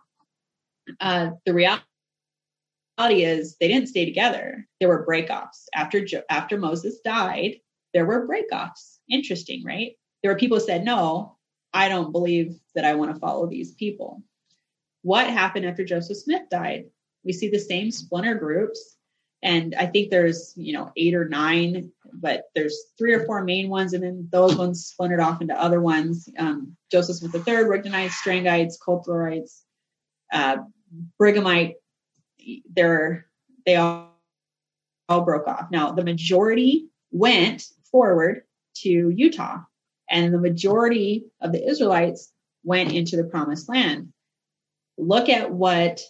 Uh, 1.01 1.31
the 1.45 1.53
reality 1.55 1.83
is 3.25 3.57
they 3.57 3.69
didn't 3.69 3.89
stay 3.89 4.05
together. 4.05 4.67
There 4.79 4.89
were 4.89 5.07
breakoffs 5.07 5.65
after 5.75 6.05
after 6.29 6.59
Moses 6.59 7.01
died. 7.01 7.57
There 7.93 8.07
were 8.07 8.29
breakoffs. 8.29 8.99
Interesting, 9.09 9.65
right? 9.65 9.93
There 10.23 10.33
were 10.33 10.39
people 10.39 10.59
who 10.59 10.65
said, 10.65 10.85
"No, 10.85 11.37
I 11.73 11.89
don't 11.89 12.13
believe 12.13 12.55
that 12.75 12.85
I 12.85 12.95
want 12.95 13.13
to 13.13 13.21
follow 13.21 13.47
these 13.47 13.73
people." 13.75 14.23
What 15.03 15.29
happened 15.29 15.67
after 15.67 15.85
Joseph 15.85 16.19
Smith 16.19 16.49
died? 16.51 16.87
We 17.25 17.33
see 17.33 17.49
the 17.51 17.59
same 17.59 17.91
splinter 17.91 18.35
groups 18.35 18.97
and 19.43 19.75
I 19.79 19.87
think 19.87 20.11
there's 20.11 20.53
you 20.57 20.73
know 20.73 20.93
eight 20.97 21.15
or 21.15 21.29
nine, 21.29 21.91
but 22.13 22.45
there's 22.55 22.77
three 22.99 23.15
or 23.15 23.25
four 23.25 23.43
main 23.43 23.69
ones, 23.69 23.93
and 23.95 24.03
then 24.03 24.29
those 24.31 24.57
ones 24.57 24.87
splintered 24.87 25.21
off 25.21 25.41
into 25.41 25.59
other 25.59 25.81
ones. 25.81 26.29
Um, 26.39 26.77
Joseph 26.91 27.17
Smith 27.17 27.35
III, 27.35 27.65
Rigdonites, 27.65 28.13
Strangites, 28.23 28.75
Cutlerites, 28.79 29.63
uh, 30.33 30.59
Brighamite, 31.19 31.75
they're 32.71 33.27
they 33.65 33.77
all, 33.77 34.11
all 35.09 35.23
broke 35.23 35.49
off. 35.49 35.71
Now 35.71 35.93
the 35.93 36.05
majority 36.05 36.89
went 37.11 37.65
forward 37.91 38.43
to 38.77 39.11
Utah, 39.11 39.61
and 40.11 40.35
the 40.35 40.39
majority 40.39 41.25
of 41.41 41.53
the 41.53 41.67
Israelites 41.67 42.31
went 42.63 42.93
into 42.93 43.17
the 43.17 43.25
promised 43.25 43.71
land. 43.71 44.13
Look 44.99 45.31
at 45.31 45.51
what 45.51 46.03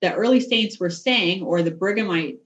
the 0.00 0.14
early 0.14 0.40
saints 0.40 0.78
were 0.78 0.90
saying, 0.90 1.42
or 1.42 1.62
the 1.62 1.70
Brighamite 1.70 2.38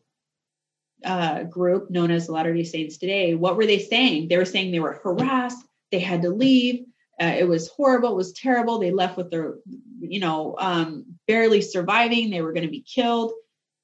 uh, 1.04 1.44
group 1.44 1.90
known 1.90 2.10
as 2.10 2.26
the 2.26 2.32
Latter 2.32 2.54
day 2.54 2.64
Saints 2.64 2.96
today. 2.96 3.34
What 3.34 3.56
were 3.56 3.66
they 3.66 3.78
saying? 3.78 4.28
They 4.28 4.36
were 4.36 4.44
saying 4.44 4.72
they 4.72 4.80
were 4.80 5.00
harassed, 5.02 5.64
they 5.92 6.00
had 6.00 6.22
to 6.22 6.30
leave. 6.30 6.86
Uh, 7.20 7.34
it 7.38 7.46
was 7.46 7.68
horrible. 7.68 8.10
It 8.10 8.16
was 8.16 8.32
terrible. 8.32 8.78
They 8.78 8.90
left 8.90 9.16
with 9.16 9.30
their, 9.30 9.54
you 10.00 10.18
know, 10.18 10.56
um, 10.58 11.04
barely 11.28 11.60
surviving. 11.60 12.28
They 12.28 12.42
were 12.42 12.52
going 12.52 12.66
to 12.66 12.70
be 12.70 12.82
killed. 12.82 13.32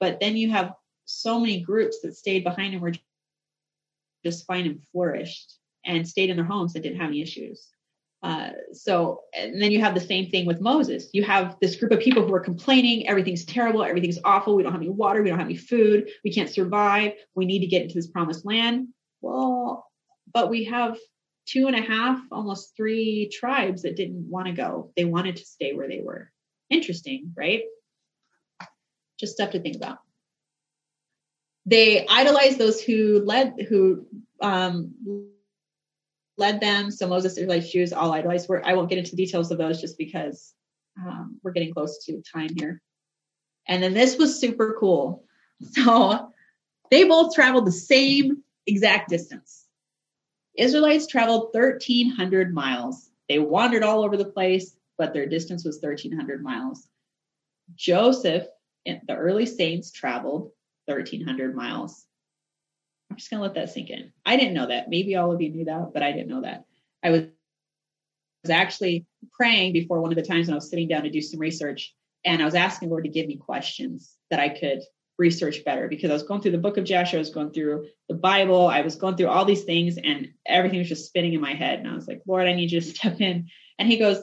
But 0.01 0.19
then 0.19 0.37
you 0.37 0.51
have 0.51 0.75
so 1.05 1.39
many 1.39 1.61
groups 1.61 2.01
that 2.01 2.17
stayed 2.17 2.43
behind 2.43 2.73
and 2.73 2.83
were 2.83 2.95
just 4.25 4.47
fine 4.47 4.67
and 4.67 4.83
flourished 4.91 5.55
and 5.85 6.09
stayed 6.09 6.31
in 6.31 6.37
their 6.37 6.45
homes 6.45 6.73
that 6.73 6.83
didn't 6.83 6.99
have 6.99 7.11
any 7.11 7.23
issues. 7.23 7.69
Uh, 8.23 8.51
so, 8.73 9.23
and 9.35 9.61
then 9.61 9.73
you 9.73 9.81
have 9.81 9.95
the 9.95 10.01
same 10.01 10.29
thing 10.29 10.45
with 10.45 10.61
Moses. 10.61 11.09
You 11.13 11.25
have 11.25 11.57
this 11.61 11.77
group 11.77 11.93
of 11.93 12.01
people 12.01 12.27
who 12.27 12.35
are 12.35 12.41
complaining, 12.41 13.09
everything's 13.09 13.47
terrible, 13.47 13.83
everything's 13.83 14.19
awful, 14.25 14.57
we 14.57 14.63
don't 14.63 14.73
have 14.73 14.81
any 14.81 14.91
water, 14.91 15.23
we 15.23 15.31
don't 15.31 15.39
have 15.39 15.49
any 15.49 15.57
food, 15.57 16.11
we 16.23 16.33
can't 16.33 16.51
survive, 16.51 17.13
we 17.35 17.47
need 17.47 17.61
to 17.61 17.67
get 17.67 17.83
into 17.83 17.95
this 17.95 18.09
promised 18.09 18.45
land. 18.45 18.89
Well, 19.23 19.87
but 20.33 20.51
we 20.51 20.65
have 20.65 20.99
two 21.47 21.67
and 21.67 21.77
a 21.77 21.81
half, 21.81 22.21
almost 22.31 22.77
three 22.77 23.31
tribes 23.33 23.83
that 23.83 23.97
didn't 23.97 24.29
want 24.29 24.47
to 24.47 24.53
go. 24.53 24.93
They 24.97 25.05
wanted 25.05 25.37
to 25.37 25.45
stay 25.45 25.73
where 25.73 25.89
they 25.89 26.01
were. 26.01 26.31
Interesting, 26.69 27.33
right? 27.37 27.63
Just 29.19 29.33
stuff 29.33 29.51
to 29.53 29.61
think 29.61 29.77
about. 29.77 29.99
They 31.67 32.07
idolized 32.07 32.59
those 32.59 32.83
who 32.83 33.23
led, 33.25 33.67
who 33.69 34.07
um, 34.41 34.95
led 36.41 36.61
them. 36.61 36.91
So 36.91 37.07
Moses, 37.07 37.37
Israelites, 37.37 37.71
Jews 37.71 37.93
all 37.93 38.13
idolize. 38.13 38.49
We're, 38.49 38.63
I 38.65 38.75
won't 38.75 38.89
get 38.89 38.99
into 38.99 39.15
details 39.15 39.51
of 39.51 39.59
those 39.59 39.81
just 39.81 39.97
because 39.97 40.55
um, 40.99 41.39
we're 41.43 41.53
getting 41.53 41.73
close 41.73 42.05
to 42.07 42.23
time 42.23 42.49
here. 42.57 42.83
And 43.69 43.83
then 43.83 43.95
this 43.95 44.17
was 44.19 44.41
super 44.41 44.77
cool. 44.79 45.25
So 45.75 46.33
they 46.91 47.05
both 47.05 47.35
traveled 47.35 47.67
the 47.67 47.73
same 47.73 48.43
exact 48.67 49.11
distance. 49.11 49.67
Israelites 50.57 51.07
traveled 51.07 51.51
1,300 51.53 52.55
miles. 52.55 53.11
They 53.29 53.39
wandered 53.39 53.83
all 53.83 54.03
over 54.03 54.17
the 54.17 54.25
place, 54.25 54.75
but 54.97 55.13
their 55.13 55.27
distance 55.27 55.65
was 55.65 55.79
1,300 55.83 56.43
miles. 56.43 56.89
Joseph, 57.75 58.47
and 58.87 59.01
the 59.07 59.17
early 59.17 59.45
saints, 59.45 59.91
traveled 59.91 60.51
1,300 60.87 61.55
miles. 61.55 62.07
I'm 63.11 63.17
just 63.17 63.31
going 63.31 63.39
to 63.39 63.43
let 63.43 63.55
that 63.55 63.71
sink 63.71 63.91
in. 63.91 64.13
I 64.25 64.37
didn't 64.37 64.55
know 64.55 64.69
that. 64.69 64.89
Maybe 64.89 65.17
all 65.17 65.33
of 65.33 65.41
you 65.41 65.51
knew 65.51 65.65
that, 65.65 65.93
but 65.93 66.03
I 66.03 66.13
didn't 66.13 66.29
know 66.29 66.43
that. 66.43 66.65
I 67.03 67.11
was, 67.11 67.25
actually 68.49 69.05
praying 69.33 69.75
before 69.75 70.01
one 70.01 70.11
of 70.11 70.17
the 70.17 70.23
times 70.23 70.47
when 70.47 70.55
I 70.55 70.57
was 70.57 70.71
sitting 70.71 70.89
down 70.89 71.03
to 71.03 71.11
do 71.11 71.21
some 71.21 71.39
research, 71.39 71.95
and 72.25 72.41
I 72.41 72.47
was 72.47 72.55
asking 72.55 72.89
Lord 72.89 73.05
to 73.05 73.11
give 73.11 73.27
me 73.27 73.37
questions 73.37 74.17
that 74.31 74.41
I 74.41 74.49
could 74.49 74.81
research 75.19 75.63
better 75.63 75.89
because 75.89 76.09
I 76.09 76.15
was 76.15 76.23
going 76.23 76.41
through 76.41 76.53
the 76.53 76.59
book 76.59 76.79
of 76.79 76.85
Joshua, 76.85 77.19
I 77.19 77.21
was 77.21 77.29
going 77.29 77.53
through 77.53 77.87
the 78.09 78.15
Bible, 78.15 78.67
I 78.67 78.81
was 78.81 78.97
going 78.97 79.17
through 79.17 79.29
all 79.29 79.45
these 79.45 79.65
things, 79.65 79.99
and 79.99 80.29
everything 80.47 80.79
was 80.79 80.89
just 80.89 81.07
spinning 81.07 81.35
in 81.35 81.41
my 81.43 81.53
head. 81.53 81.81
And 81.81 81.89
I 81.89 81.95
was 81.95 82.09
like, 82.09 82.23
Lord, 82.27 82.49
I 82.49 82.55
need 82.55 82.73
you 82.73 82.81
to 82.81 82.87
step 82.95 83.21
in. 83.21 83.49
And 83.79 83.87
he 83.87 83.99
goes, 83.99 84.23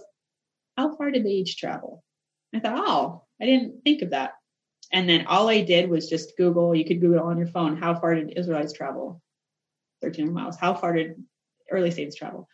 How 0.75 0.95
far 0.95 1.11
did 1.11 1.23
they 1.23 1.29
each 1.29 1.57
travel? 1.57 2.03
I 2.53 2.59
thought, 2.59 2.83
Oh, 2.85 3.23
I 3.39 3.45
didn't 3.45 3.83
think 3.83 4.01
of 4.01 4.09
that. 4.09 4.33
And 4.91 5.07
then 5.07 5.25
all 5.27 5.49
I 5.49 5.61
did 5.61 5.89
was 5.89 6.09
just 6.09 6.37
Google, 6.37 6.73
you 6.73 6.85
could 6.85 7.01
Google 7.01 7.25
on 7.25 7.37
your 7.37 7.47
phone, 7.47 7.77
how 7.77 7.95
far 7.95 8.15
did 8.15 8.37
Israelites 8.37 8.73
travel? 8.73 9.21
1300 9.99 10.33
miles. 10.33 10.57
How 10.57 10.73
far 10.73 10.93
did 10.93 11.21
early 11.71 11.91
saints 11.91 12.15
travel? 12.15 12.47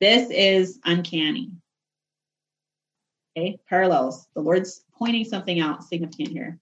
This 0.00 0.30
is 0.30 0.78
uncanny. 0.84 1.52
Okay, 3.36 3.58
parallels. 3.68 4.26
The 4.34 4.40
Lord's 4.40 4.82
pointing 4.98 5.24
something 5.24 5.60
out 5.60 5.84
significant 5.84 6.28
here. 6.28 6.58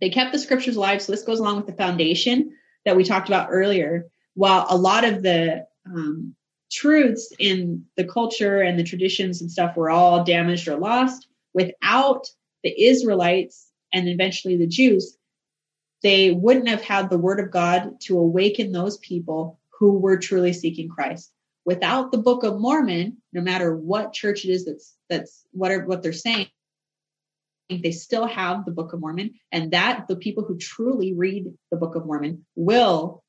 They 0.00 0.10
kept 0.10 0.32
the 0.32 0.38
scriptures 0.38 0.76
alive. 0.76 1.00
So 1.00 1.12
this 1.12 1.22
goes 1.22 1.40
along 1.40 1.56
with 1.56 1.66
the 1.66 1.72
foundation 1.72 2.52
that 2.84 2.96
we 2.96 3.04
talked 3.04 3.28
about 3.28 3.48
earlier. 3.50 4.06
While 4.34 4.66
a 4.68 4.76
lot 4.76 5.04
of 5.04 5.22
the 5.22 5.66
um, 5.86 6.34
truths 6.70 7.32
in 7.38 7.84
the 7.96 8.04
culture 8.04 8.60
and 8.60 8.78
the 8.78 8.84
traditions 8.84 9.40
and 9.40 9.50
stuff 9.50 9.76
were 9.76 9.90
all 9.90 10.24
damaged 10.24 10.68
or 10.68 10.76
lost, 10.76 11.28
without 11.54 12.26
the 12.62 12.86
Israelites 12.86 13.65
and 13.96 14.08
eventually 14.08 14.58
the 14.58 14.66
Jews, 14.66 15.16
they 16.02 16.30
wouldn't 16.30 16.68
have 16.68 16.82
had 16.82 17.08
the 17.08 17.18
word 17.18 17.40
of 17.40 17.50
God 17.50 17.98
to 18.02 18.18
awaken 18.18 18.70
those 18.70 18.98
people 18.98 19.58
who 19.78 19.98
were 19.98 20.18
truly 20.18 20.52
seeking 20.52 20.90
Christ. 20.90 21.32
Without 21.64 22.12
the 22.12 22.18
Book 22.18 22.44
of 22.44 22.60
Mormon, 22.60 23.16
no 23.32 23.40
matter 23.40 23.74
what 23.74 24.12
church 24.12 24.44
it 24.44 24.50
is 24.50 24.66
that's 24.66 24.94
that's 25.08 25.44
whatever 25.50 25.86
what 25.86 26.02
they're 26.02 26.12
saying, 26.12 26.48
they 27.70 27.90
still 27.90 28.26
have 28.26 28.64
the 28.64 28.70
Book 28.70 28.92
of 28.92 29.00
Mormon, 29.00 29.34
and 29.50 29.72
that 29.72 30.06
the 30.08 30.16
people 30.16 30.44
who 30.44 30.58
truly 30.58 31.14
read 31.14 31.46
the 31.70 31.78
Book 31.78 31.96
of 31.96 32.04
Mormon 32.04 32.44
will 32.54 33.24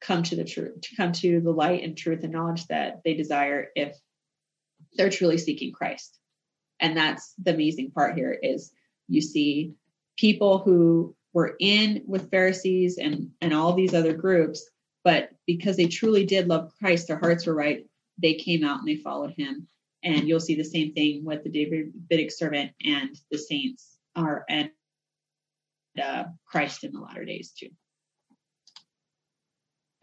come 0.00 0.22
to 0.22 0.36
the 0.36 0.44
truth, 0.44 0.80
to 0.80 0.96
come 0.96 1.12
to 1.12 1.40
the 1.40 1.52
light 1.52 1.84
and 1.84 1.96
truth 1.96 2.24
and 2.24 2.32
knowledge 2.32 2.66
that 2.68 3.02
they 3.04 3.14
desire 3.14 3.68
if 3.76 3.94
they're 4.94 5.10
truly 5.10 5.36
seeking 5.38 5.72
Christ. 5.72 6.18
And 6.80 6.96
that's 6.96 7.34
the 7.38 7.52
amazing 7.52 7.90
part 7.90 8.16
here 8.16 8.32
is 8.32 8.72
you 9.08 9.20
see 9.20 9.74
people 10.18 10.58
who 10.58 11.14
were 11.32 11.56
in 11.60 12.02
with 12.06 12.30
Pharisees 12.30 12.98
and 12.98 13.30
and 13.40 13.54
all 13.54 13.72
these 13.72 13.94
other 13.94 14.12
groups, 14.12 14.68
but 15.04 15.30
because 15.46 15.76
they 15.76 15.86
truly 15.86 16.26
did 16.26 16.48
love 16.48 16.72
Christ, 16.78 17.08
their 17.08 17.18
hearts 17.18 17.46
were 17.46 17.54
right. 17.54 17.86
They 18.20 18.34
came 18.34 18.64
out 18.64 18.80
and 18.80 18.88
they 18.88 18.96
followed 18.96 19.32
him 19.36 19.68
and 20.02 20.28
you'll 20.28 20.40
see 20.40 20.54
the 20.54 20.64
same 20.64 20.92
thing 20.92 21.24
with 21.24 21.44
the 21.44 21.50
Davidic 21.50 22.30
servant 22.30 22.72
and 22.84 23.16
the 23.30 23.38
saints 23.38 23.96
are 24.16 24.44
and 24.48 24.70
uh, 26.02 26.24
Christ 26.46 26.84
in 26.84 26.92
the 26.92 27.00
latter 27.00 27.24
days 27.24 27.52
too. 27.58 27.70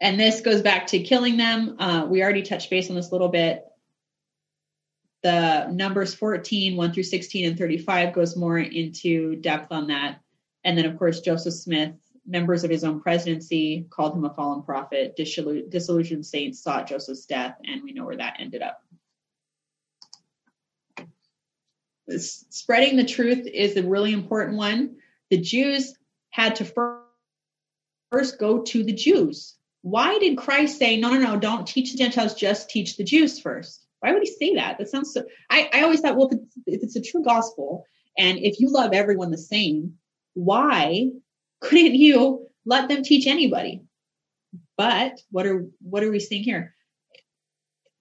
And 0.00 0.20
this 0.20 0.42
goes 0.42 0.60
back 0.60 0.88
to 0.88 0.98
killing 0.98 1.38
them. 1.38 1.76
Uh, 1.78 2.06
we 2.08 2.22
already 2.22 2.42
touched 2.42 2.68
base 2.68 2.90
on 2.90 2.96
this 2.96 3.08
a 3.08 3.12
little 3.12 3.28
bit. 3.28 3.64
The 5.26 5.66
numbers 5.72 6.14
14, 6.14 6.76
1 6.76 6.92
through 6.92 7.02
16, 7.02 7.48
and 7.48 7.58
35 7.58 8.12
goes 8.12 8.36
more 8.36 8.60
into 8.60 9.34
depth 9.34 9.72
on 9.72 9.88
that. 9.88 10.20
And 10.62 10.78
then, 10.78 10.84
of 10.84 10.96
course, 10.96 11.20
Joseph 11.20 11.54
Smith, 11.54 11.94
members 12.24 12.62
of 12.62 12.70
his 12.70 12.84
own 12.84 13.00
presidency, 13.00 13.88
called 13.90 14.14
him 14.14 14.24
a 14.24 14.32
fallen 14.32 14.62
prophet. 14.62 15.16
Disillusioned 15.16 16.24
saints 16.24 16.62
sought 16.62 16.86
Joseph's 16.86 17.26
death, 17.26 17.56
and 17.64 17.82
we 17.82 17.92
know 17.92 18.04
where 18.04 18.16
that 18.16 18.36
ended 18.38 18.62
up. 18.62 18.84
spreading 22.18 22.96
the 22.96 23.04
truth 23.04 23.48
is 23.48 23.76
a 23.76 23.82
really 23.82 24.12
important 24.12 24.56
one. 24.56 24.94
The 25.30 25.38
Jews 25.38 25.96
had 26.30 26.54
to 26.54 27.02
first 28.12 28.38
go 28.38 28.62
to 28.62 28.84
the 28.84 28.92
Jews. 28.92 29.56
Why 29.82 30.20
did 30.20 30.38
Christ 30.38 30.78
say, 30.78 30.96
no, 30.98 31.10
no, 31.10 31.18
no, 31.18 31.36
don't 31.36 31.66
teach 31.66 31.90
the 31.90 31.98
Gentiles, 31.98 32.34
just 32.34 32.70
teach 32.70 32.96
the 32.96 33.02
Jews 33.02 33.40
first? 33.40 33.85
Why 34.06 34.12
would 34.12 34.22
he 34.22 34.30
say 34.30 34.54
that? 34.54 34.78
That 34.78 34.88
sounds 34.88 35.12
so. 35.12 35.24
I, 35.50 35.68
I 35.72 35.82
always 35.82 35.98
thought, 35.98 36.16
well, 36.16 36.28
if 36.28 36.38
it's, 36.38 36.56
if 36.66 36.82
it's 36.84 36.94
a 36.94 37.02
true 37.02 37.24
gospel, 37.24 37.84
and 38.16 38.38
if 38.38 38.60
you 38.60 38.68
love 38.70 38.92
everyone 38.92 39.32
the 39.32 39.36
same, 39.36 39.94
why 40.34 41.08
couldn't 41.60 41.94
you 41.96 42.46
let 42.64 42.88
them 42.88 43.02
teach 43.02 43.26
anybody? 43.26 43.82
But 44.78 45.20
what 45.32 45.44
are 45.44 45.66
what 45.82 46.04
are 46.04 46.10
we 46.12 46.20
seeing 46.20 46.44
here 46.44 46.76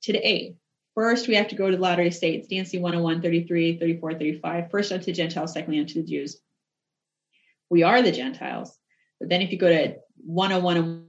today? 0.04 0.58
First, 0.94 1.28
we 1.28 1.34
have 1.36 1.48
to 1.48 1.56
go 1.56 1.72
to 1.72 1.76
the 1.76 1.82
Latter-day 1.82 2.12
Saints, 2.12 2.48
D&C 2.48 2.78
101, 2.78 3.24
33, 3.24 3.80
34, 3.80 4.14
35. 4.14 4.70
First 4.70 4.92
unto 4.92 5.12
Gentiles, 5.12 5.54
secondly 5.54 5.80
unto 5.80 5.96
the 5.96 6.08
Jews. 6.08 6.40
We 7.72 7.82
are 7.82 8.04
the 8.04 8.12
Gentiles. 8.12 8.78
But 9.20 9.30
then 9.30 9.42
if 9.42 9.52
you 9.52 9.58
go 9.58 9.70
to 9.70 9.96
101 10.24 10.78
and 10.78 11.08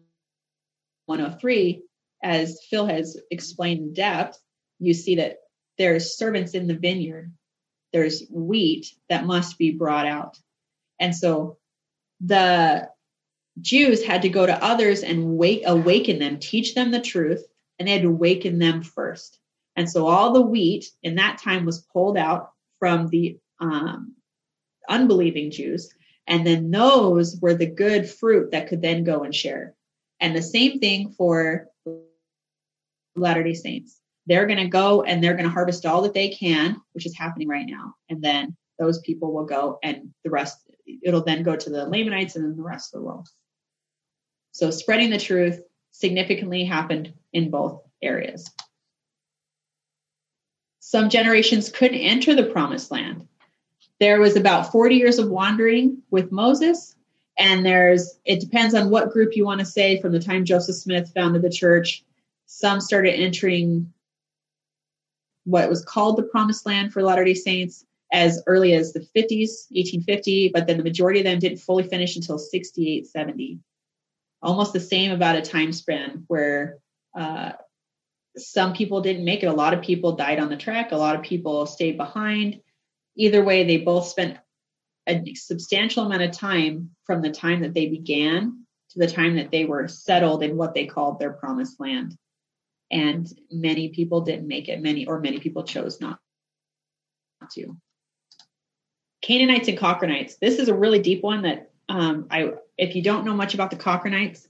103, 1.04 1.82
as 2.22 2.58
Phil 2.70 2.86
has 2.86 3.20
explained 3.30 3.80
in 3.80 3.92
depth, 3.92 4.40
you 4.78 4.94
see 4.94 5.16
that 5.16 5.38
there's 5.78 6.16
servants 6.16 6.54
in 6.54 6.66
the 6.66 6.74
vineyard. 6.74 7.32
There's 7.92 8.24
wheat 8.30 8.86
that 9.08 9.26
must 9.26 9.58
be 9.58 9.70
brought 9.72 10.06
out. 10.06 10.38
And 10.98 11.14
so 11.14 11.58
the 12.20 12.88
Jews 13.60 14.04
had 14.04 14.22
to 14.22 14.28
go 14.28 14.44
to 14.44 14.64
others 14.64 15.02
and 15.02 15.36
wake, 15.36 15.62
awaken 15.66 16.18
them, 16.18 16.38
teach 16.38 16.74
them 16.74 16.90
the 16.90 17.00
truth, 17.00 17.44
and 17.78 17.86
they 17.86 17.92
had 17.92 18.02
to 18.02 18.08
awaken 18.08 18.58
them 18.58 18.82
first. 18.82 19.38
And 19.76 19.90
so 19.90 20.06
all 20.06 20.32
the 20.32 20.42
wheat 20.42 20.90
in 21.02 21.16
that 21.16 21.38
time 21.38 21.64
was 21.64 21.86
pulled 21.92 22.16
out 22.16 22.50
from 22.78 23.08
the 23.08 23.38
um, 23.60 24.14
unbelieving 24.88 25.50
Jews. 25.50 25.92
And 26.26 26.46
then 26.46 26.70
those 26.70 27.38
were 27.40 27.54
the 27.54 27.66
good 27.66 28.08
fruit 28.08 28.50
that 28.50 28.68
could 28.68 28.82
then 28.82 29.04
go 29.04 29.22
and 29.22 29.34
share. 29.34 29.74
And 30.18 30.34
the 30.34 30.42
same 30.42 30.78
thing 30.80 31.10
for 31.10 31.68
Latter 33.14 33.42
day 33.42 33.54
Saints. 33.54 34.00
They're 34.26 34.46
going 34.46 34.58
to 34.58 34.68
go 34.68 35.02
and 35.02 35.22
they're 35.22 35.34
going 35.34 35.44
to 35.44 35.50
harvest 35.50 35.86
all 35.86 36.02
that 36.02 36.14
they 36.14 36.30
can, 36.30 36.80
which 36.92 37.06
is 37.06 37.16
happening 37.16 37.48
right 37.48 37.66
now. 37.66 37.94
And 38.08 38.22
then 38.22 38.56
those 38.78 38.98
people 39.00 39.32
will 39.32 39.46
go, 39.46 39.78
and 39.82 40.12
the 40.24 40.30
rest, 40.30 40.58
it'll 41.02 41.24
then 41.24 41.42
go 41.42 41.56
to 41.56 41.70
the 41.70 41.86
Lamanites 41.86 42.36
and 42.36 42.44
then 42.44 42.56
the 42.56 42.62
rest 42.62 42.94
of 42.94 43.00
the 43.00 43.06
world. 43.06 43.28
So 44.52 44.70
spreading 44.70 45.10
the 45.10 45.18
truth 45.18 45.62
significantly 45.92 46.64
happened 46.64 47.12
in 47.32 47.50
both 47.50 47.82
areas. 48.02 48.50
Some 50.80 51.08
generations 51.08 51.70
couldn't 51.70 51.98
enter 51.98 52.34
the 52.34 52.44
promised 52.44 52.90
land. 52.90 53.26
There 53.98 54.20
was 54.20 54.36
about 54.36 54.72
40 54.72 54.94
years 54.94 55.18
of 55.18 55.30
wandering 55.30 56.02
with 56.10 56.30
Moses, 56.30 56.94
and 57.38 57.64
there's 57.64 58.18
it 58.24 58.40
depends 58.40 58.74
on 58.74 58.90
what 58.90 59.10
group 59.10 59.36
you 59.36 59.44
want 59.44 59.60
to 59.60 59.66
say 59.66 60.00
from 60.00 60.12
the 60.12 60.20
time 60.20 60.44
Joseph 60.44 60.76
Smith 60.76 61.10
founded 61.14 61.42
the 61.42 61.50
church. 61.50 62.04
Some 62.46 62.80
started 62.80 63.14
entering 63.14 63.92
what 65.46 65.70
was 65.70 65.84
called 65.84 66.16
the 66.16 66.24
promised 66.24 66.66
land 66.66 66.92
for 66.92 67.02
Latter 67.02 67.24
day 67.24 67.34
Saints 67.34 67.84
as 68.12 68.42
early 68.46 68.74
as 68.74 68.92
the 68.92 69.00
50s, 69.00 69.66
1850, 69.70 70.50
but 70.52 70.66
then 70.66 70.76
the 70.76 70.82
majority 70.82 71.20
of 71.20 71.24
them 71.24 71.38
didn't 71.38 71.58
fully 71.58 71.84
finish 71.84 72.16
until 72.16 72.38
68, 72.38 73.06
70. 73.06 73.60
Almost 74.42 74.72
the 74.72 74.80
same 74.80 75.12
about 75.12 75.36
a 75.36 75.42
time 75.42 75.72
span 75.72 76.24
where 76.26 76.78
uh, 77.16 77.52
some 78.36 78.74
people 78.74 79.00
didn't 79.00 79.24
make 79.24 79.42
it. 79.42 79.46
A 79.46 79.52
lot 79.52 79.72
of 79.72 79.82
people 79.82 80.12
died 80.12 80.38
on 80.40 80.48
the 80.48 80.56
trek, 80.56 80.92
a 80.92 80.96
lot 80.96 81.16
of 81.16 81.22
people 81.22 81.64
stayed 81.66 81.96
behind. 81.96 82.60
Either 83.16 83.42
way, 83.42 83.64
they 83.64 83.78
both 83.78 84.06
spent 84.06 84.38
a 85.08 85.34
substantial 85.34 86.04
amount 86.04 86.22
of 86.22 86.32
time 86.32 86.90
from 87.04 87.22
the 87.22 87.30
time 87.30 87.60
that 87.60 87.72
they 87.72 87.86
began 87.86 88.66
to 88.90 88.98
the 88.98 89.06
time 89.06 89.36
that 89.36 89.52
they 89.52 89.64
were 89.64 89.86
settled 89.86 90.42
in 90.42 90.56
what 90.56 90.74
they 90.74 90.86
called 90.86 91.18
their 91.18 91.32
promised 91.32 91.78
land 91.78 92.16
and 92.90 93.26
many 93.50 93.88
people 93.88 94.20
didn't 94.20 94.46
make 94.46 94.68
it. 94.68 94.80
Many 94.80 95.06
or 95.06 95.20
many 95.20 95.38
people 95.38 95.64
chose 95.64 96.00
not 96.00 96.18
to. 97.52 97.76
Canaanites 99.22 99.68
and 99.68 99.78
cochranites 99.78 100.36
this 100.36 100.58
is 100.58 100.68
a 100.68 100.74
really 100.74 101.00
deep 101.00 101.22
one 101.22 101.42
that 101.42 101.70
um, 101.88 102.26
i 102.30 102.52
if 102.78 102.94
you 102.94 103.02
don't 103.02 103.24
know 103.24 103.34
much 103.34 103.54
about 103.54 103.70
the 103.70 103.76
cochranites 103.76 104.46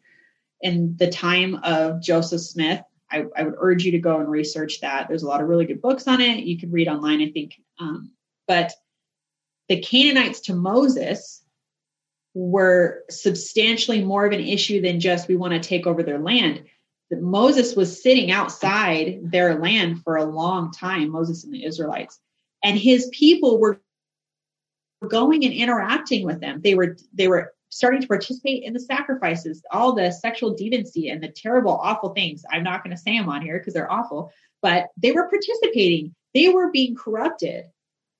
in 0.60 0.96
the 0.98 1.08
time 1.08 1.54
of 1.62 2.02
joseph 2.02 2.40
smith 2.40 2.82
I, 3.10 3.24
I, 3.36 3.44
would 3.44 3.54
urge 3.58 3.84
you 3.84 3.92
to 3.92 4.00
go 4.00 4.18
and 4.18 4.28
research 4.28 4.80
that. 4.80 5.06
There's 5.06 5.22
a 5.22 5.28
lot 5.28 5.40
of 5.40 5.46
really 5.46 5.64
good 5.64 5.80
books 5.80 6.08
on 6.08 6.20
it. 6.20 6.42
You 6.42 6.58
can 6.58 6.72
read 6.72 6.88
online 6.88 7.22
i 7.22 7.30
think. 7.30 7.54
Um, 7.78 8.10
but 8.48 8.72
the 9.68 9.80
canaanites 9.80 10.40
to 10.42 10.54
moses 10.54 11.42
were 12.34 13.04
substantially 13.08 14.04
more 14.04 14.26
of 14.26 14.32
an 14.32 14.40
issue 14.40 14.82
than 14.82 15.00
just 15.00 15.28
we 15.28 15.36
want 15.36 15.54
to 15.54 15.68
take 15.68 15.86
over 15.86 16.02
their 16.02 16.18
land 16.18 16.64
Moses 17.10 17.76
was 17.76 18.02
sitting 18.02 18.30
outside 18.30 19.20
their 19.22 19.58
land 19.58 20.02
for 20.02 20.16
a 20.16 20.24
long 20.24 20.72
time, 20.72 21.10
Moses 21.10 21.44
and 21.44 21.54
the 21.54 21.64
Israelites, 21.64 22.18
and 22.64 22.78
his 22.78 23.08
people 23.12 23.58
were 23.58 23.80
going 25.08 25.44
and 25.44 25.52
interacting 25.52 26.24
with 26.24 26.40
them. 26.40 26.60
They 26.62 26.74
were 26.74 26.96
they 27.12 27.28
were 27.28 27.52
starting 27.68 28.00
to 28.00 28.08
participate 28.08 28.64
in 28.64 28.72
the 28.72 28.80
sacrifices, 28.80 29.62
all 29.70 29.94
the 29.94 30.10
sexual 30.10 30.54
deviancy 30.54 31.12
and 31.12 31.22
the 31.22 31.28
terrible, 31.28 31.72
awful 31.72 32.10
things. 32.10 32.44
I'm 32.50 32.62
not 32.62 32.82
going 32.82 32.96
to 32.96 33.02
say 33.02 33.18
them 33.18 33.28
on 33.28 33.42
here 33.42 33.58
because 33.58 33.74
they're 33.74 33.90
awful, 33.90 34.32
but 34.62 34.88
they 34.96 35.12
were 35.12 35.28
participating. 35.28 36.14
They 36.34 36.48
were 36.48 36.70
being 36.70 36.94
corrupted. 36.94 37.66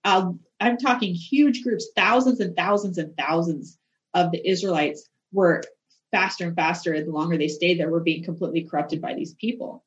Uh, 0.04 0.32
I'm 0.60 0.76
talking 0.78 1.14
huge 1.14 1.62
groups, 1.62 1.88
thousands 1.96 2.40
and 2.40 2.56
thousands 2.56 2.98
and 2.98 3.16
thousands 3.16 3.78
of 4.14 4.30
the 4.30 4.48
Israelites 4.48 5.08
were 5.32 5.62
faster 6.10 6.46
and 6.46 6.56
faster 6.56 7.02
the 7.02 7.10
longer 7.10 7.36
they 7.36 7.48
stayed 7.48 7.78
there 7.78 7.90
were 7.90 8.00
being 8.00 8.24
completely 8.24 8.62
corrupted 8.62 9.00
by 9.00 9.14
these 9.14 9.34
people. 9.34 9.84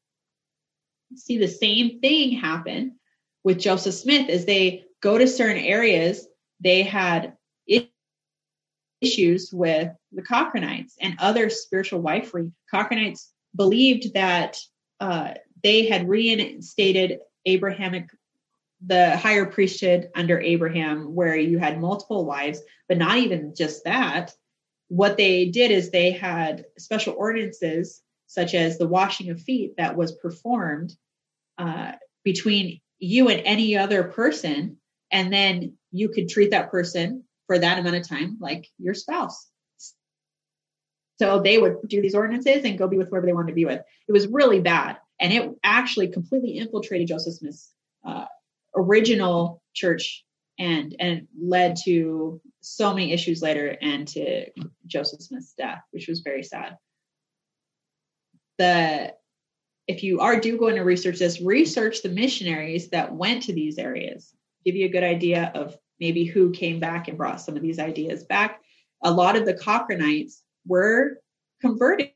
See 1.15 1.37
the 1.37 1.47
same 1.47 1.99
thing 1.99 2.31
happen 2.31 2.99
with 3.43 3.59
joseph 3.59 3.95
smith. 3.95 4.29
As 4.29 4.45
they 4.45 4.85
go 5.01 5.17
to 5.17 5.27
certain 5.27 5.63
areas 5.63 6.27
they 6.61 6.83
had 6.83 7.33
issues 9.01 9.51
with 9.53 9.89
the 10.11 10.21
cochranites 10.21 10.95
and 10.99 11.15
other 11.19 11.49
spiritual 11.49 12.01
wifery 12.01 12.51
cochranites 12.73 13.29
believed 13.55 14.13
that 14.13 14.57
uh, 14.99 15.33
they 15.63 15.87
had 15.87 16.09
reinstated 16.09 17.19
abrahamic 17.45 18.09
the 18.85 19.15
higher 19.17 19.45
priesthood 19.45 20.09
under 20.15 20.39
abraham 20.39 21.15
where 21.15 21.35
you 21.35 21.57
had 21.57 21.79
multiple 21.79 22.25
wives 22.25 22.61
but 22.87 22.97
not 22.97 23.17
even 23.17 23.53
just 23.55 23.83
that 23.85 24.33
what 24.89 25.17
they 25.17 25.45
did 25.45 25.71
is 25.71 25.89
they 25.89 26.11
had 26.11 26.65
special 26.77 27.15
ordinances 27.17 28.01
such 28.27 28.53
as 28.53 28.77
the 28.77 28.87
washing 28.87 29.29
of 29.29 29.41
feet 29.41 29.73
that 29.77 29.95
was 29.95 30.11
performed 30.11 30.93
uh, 31.57 31.93
between 32.23 32.79
you 32.99 33.29
and 33.29 33.41
any 33.45 33.77
other 33.77 34.03
person 34.03 34.77
and 35.11 35.33
then 35.33 35.73
you 35.91 36.09
could 36.09 36.29
treat 36.29 36.51
that 36.51 36.69
person 36.69 37.23
for 37.47 37.57
that 37.57 37.79
amount 37.79 37.95
of 37.95 38.07
time 38.07 38.37
like 38.39 38.67
your 38.77 38.93
spouse. 38.93 39.47
So 41.17 41.41
they 41.41 41.57
would 41.57 41.77
do 41.87 42.01
these 42.01 42.15
ordinances 42.15 42.63
and 42.63 42.77
go 42.77 42.87
be 42.87 42.97
with 42.97 43.09
whoever 43.09 43.25
they 43.25 43.33
wanted 43.33 43.49
to 43.49 43.55
be 43.55 43.65
with. 43.65 43.81
It 44.07 44.11
was 44.11 44.27
really 44.27 44.59
bad 44.59 44.97
and 45.19 45.33
it 45.33 45.51
actually 45.63 46.07
completely 46.07 46.57
infiltrated 46.57 47.07
joseph 47.07 47.35
smith's 47.35 47.73
uh, 48.05 48.25
original 48.75 49.61
church 49.73 50.23
and 50.57 50.95
and 50.99 51.27
led 51.39 51.75
to 51.83 52.41
so 52.61 52.93
many 52.93 53.13
issues 53.13 53.41
later 53.41 53.77
and 53.81 54.07
to 54.09 54.45
Joseph 54.85 55.21
Smith's 55.21 55.53
death, 55.53 55.81
which 55.91 56.07
was 56.07 56.19
very 56.21 56.43
sad. 56.43 56.77
The 58.57 59.13
if 59.87 60.03
you 60.03 60.19
are 60.19 60.39
do 60.39 60.55
going 60.57 60.75
to 60.75 60.83
research 60.83 61.17
this, 61.17 61.41
research 61.41 62.03
the 62.03 62.09
missionaries 62.09 62.89
that 62.89 63.15
went 63.15 63.43
to 63.43 63.53
these 63.53 63.79
areas. 63.79 64.31
Give 64.63 64.75
you 64.75 64.85
a 64.85 64.91
good 64.91 65.03
idea 65.03 65.51
of 65.55 65.75
maybe 65.99 66.25
who 66.25 66.51
came 66.51 66.79
back 66.79 67.07
and 67.07 67.17
brought 67.17 67.41
some 67.41 67.55
of 67.55 67.63
these 67.63 67.79
ideas 67.79 68.23
back. 68.23 68.61
A 69.03 69.11
lot 69.11 69.35
of 69.35 69.45
the 69.45 69.55
Cochranites 69.55 70.43
were 70.67 71.17
converted. 71.59 72.11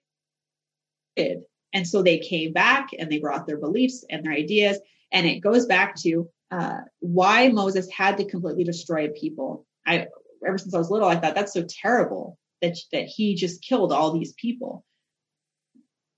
And 1.18 1.88
so 1.88 2.04
they 2.04 2.20
came 2.20 2.54
back 2.54 2.90
and 2.98 3.12
they 3.12 3.18
brought 3.18 3.48
their 3.48 3.58
beliefs 3.58 4.06
and 4.08 4.24
their 4.24 4.34
ideas. 4.34 4.78
And 5.12 5.26
it 5.26 5.40
goes 5.40 5.66
back 5.66 5.96
to 6.02 6.30
uh, 6.52 6.82
why 7.00 7.48
Moses 7.48 7.90
had 7.90 8.18
to 8.18 8.26
completely 8.26 8.64
destroy 8.64 9.10
people. 9.10 9.66
I 9.86 10.08
ever 10.46 10.58
since 10.58 10.74
I 10.74 10.78
was 10.78 10.90
little, 10.90 11.08
I 11.08 11.16
thought 11.16 11.36
that's 11.36 11.54
so 11.54 11.66
terrible 11.68 12.38
that 12.62 12.78
that 12.92 13.06
he 13.06 13.36
just 13.36 13.64
killed 13.64 13.92
all 13.92 14.12
these 14.12 14.34
people. 14.34 14.86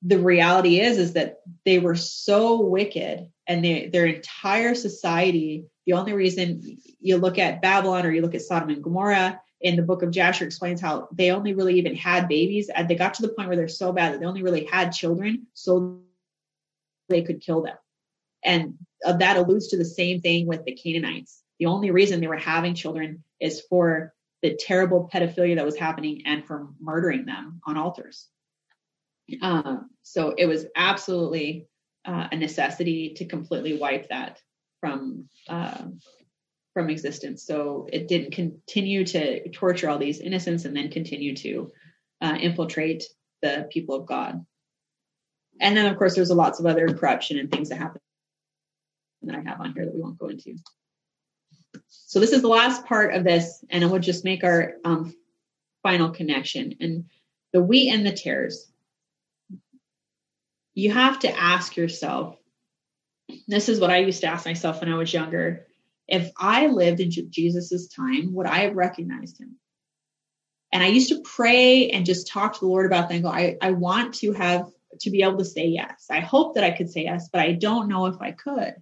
The 0.01 0.19
reality 0.19 0.79
is 0.79 0.97
is 0.97 1.13
that 1.13 1.39
they 1.65 1.79
were 1.79 1.95
so 1.95 2.61
wicked 2.61 3.27
and 3.47 3.63
they, 3.63 3.87
their 3.87 4.05
entire 4.05 4.75
society. 4.75 5.65
The 5.85 5.93
only 5.93 6.13
reason 6.13 6.77
you 6.99 7.17
look 7.17 7.37
at 7.37 7.61
Babylon 7.61 8.05
or 8.05 8.11
you 8.11 8.21
look 8.21 8.35
at 8.35 8.41
Sodom 8.41 8.69
and 8.69 8.83
Gomorrah 8.83 9.39
in 9.61 9.75
the 9.75 9.81
book 9.81 10.03
of 10.03 10.11
Jasher 10.11 10.45
explains 10.45 10.81
how 10.81 11.07
they 11.11 11.31
only 11.31 11.53
really 11.53 11.75
even 11.75 11.95
had 11.95 12.27
babies 12.27 12.69
and 12.69 12.87
they 12.87 12.95
got 12.95 13.15
to 13.15 13.21
the 13.21 13.29
point 13.29 13.47
where 13.47 13.57
they're 13.57 13.67
so 13.67 13.91
bad 13.93 14.13
that 14.13 14.19
they 14.19 14.25
only 14.25 14.43
really 14.43 14.65
had 14.65 14.91
children 14.91 15.47
so 15.53 16.01
they 17.09 17.21
could 17.21 17.41
kill 17.41 17.61
them. 17.61 17.77
And 18.43 18.75
uh, 19.05 19.13
that 19.17 19.37
alludes 19.37 19.69
to 19.69 19.77
the 19.77 19.85
same 19.85 20.21
thing 20.21 20.47
with 20.47 20.65
the 20.65 20.75
Canaanites. 20.75 21.41
The 21.59 21.67
only 21.67 21.91
reason 21.91 22.19
they 22.19 22.27
were 22.27 22.37
having 22.37 22.75
children 22.75 23.23
is 23.39 23.61
for 23.69 24.13
the 24.45 24.55
terrible 24.55 25.09
pedophilia 25.11 25.55
that 25.55 25.65
was 25.65 25.75
happening 25.75 26.21
and 26.27 26.45
for 26.45 26.67
murdering 26.79 27.25
them 27.25 27.59
on 27.65 27.77
altars. 27.77 28.27
Um, 29.41 29.89
so 30.03 30.35
it 30.37 30.45
was 30.45 30.67
absolutely 30.75 31.67
uh, 32.05 32.27
a 32.31 32.35
necessity 32.35 33.15
to 33.15 33.25
completely 33.25 33.75
wipe 33.75 34.09
that 34.09 34.39
from 34.79 35.27
uh, 35.49 35.85
from 36.75 36.91
existence. 36.91 37.43
So 37.43 37.87
it 37.91 38.07
didn't 38.07 38.33
continue 38.33 39.03
to 39.05 39.49
torture 39.49 39.89
all 39.89 39.97
these 39.97 40.19
innocents 40.19 40.65
and 40.65 40.75
then 40.75 40.91
continue 40.91 41.35
to 41.37 41.71
uh, 42.21 42.37
infiltrate 42.39 43.05
the 43.41 43.67
people 43.71 43.95
of 43.95 44.05
God. 44.05 44.45
And 45.59 45.75
then, 45.75 45.87
of 45.87 45.97
course, 45.97 46.13
there's 46.13 46.29
lots 46.29 46.59
of 46.59 46.67
other 46.67 46.87
corruption 46.89 47.39
and 47.39 47.49
things 47.49 47.69
that 47.69 47.77
happen 47.77 48.01
that 49.23 49.35
I 49.35 49.41
have 49.49 49.59
on 49.59 49.73
here 49.73 49.85
that 49.85 49.95
we 49.95 50.01
won't 50.01 50.19
go 50.19 50.27
into. 50.27 50.55
So 51.87 52.19
this 52.19 52.31
is 52.31 52.41
the 52.41 52.47
last 52.47 52.85
part 52.85 53.13
of 53.13 53.23
this, 53.23 53.63
and 53.69 53.83
I 53.83 53.87
will 53.87 53.99
just 53.99 54.23
make 54.23 54.43
our 54.43 54.75
um, 54.83 55.15
final 55.83 56.09
connection. 56.09 56.75
And 56.79 57.05
the 57.53 57.61
wheat 57.63 57.91
and 57.91 58.05
the 58.05 58.11
tares. 58.11 58.69
You 60.73 60.91
have 60.91 61.19
to 61.19 61.31
ask 61.31 61.77
yourself. 61.77 62.37
This 63.47 63.69
is 63.69 63.79
what 63.79 63.91
I 63.91 63.99
used 63.99 64.21
to 64.21 64.27
ask 64.27 64.45
myself 64.45 64.81
when 64.81 64.91
I 64.91 64.97
was 64.97 65.13
younger. 65.13 65.67
If 66.07 66.31
I 66.37 66.67
lived 66.67 66.99
in 66.99 67.11
Jesus's 67.11 67.87
time, 67.87 68.33
would 68.33 68.45
I 68.45 68.59
have 68.59 68.75
recognized 68.75 69.39
him? 69.39 69.55
And 70.71 70.83
I 70.83 70.87
used 70.87 71.09
to 71.09 71.21
pray 71.21 71.89
and 71.91 72.05
just 72.05 72.27
talk 72.27 72.53
to 72.53 72.59
the 72.59 72.67
Lord 72.67 72.85
about 72.85 73.07
that 73.07 73.15
and 73.15 73.23
go, 73.23 73.29
I, 73.29 73.55
I 73.61 73.71
want 73.71 74.15
to 74.15 74.33
have 74.33 74.69
to 74.99 75.09
be 75.09 75.23
able 75.23 75.37
to 75.37 75.45
say 75.45 75.67
yes. 75.67 76.07
I 76.11 76.19
hope 76.19 76.55
that 76.55 76.63
I 76.63 76.71
could 76.71 76.89
say 76.89 77.03
yes, 77.03 77.29
but 77.31 77.41
I 77.41 77.53
don't 77.53 77.87
know 77.87 78.07
if 78.07 78.21
I 78.21 78.31
could 78.31 78.75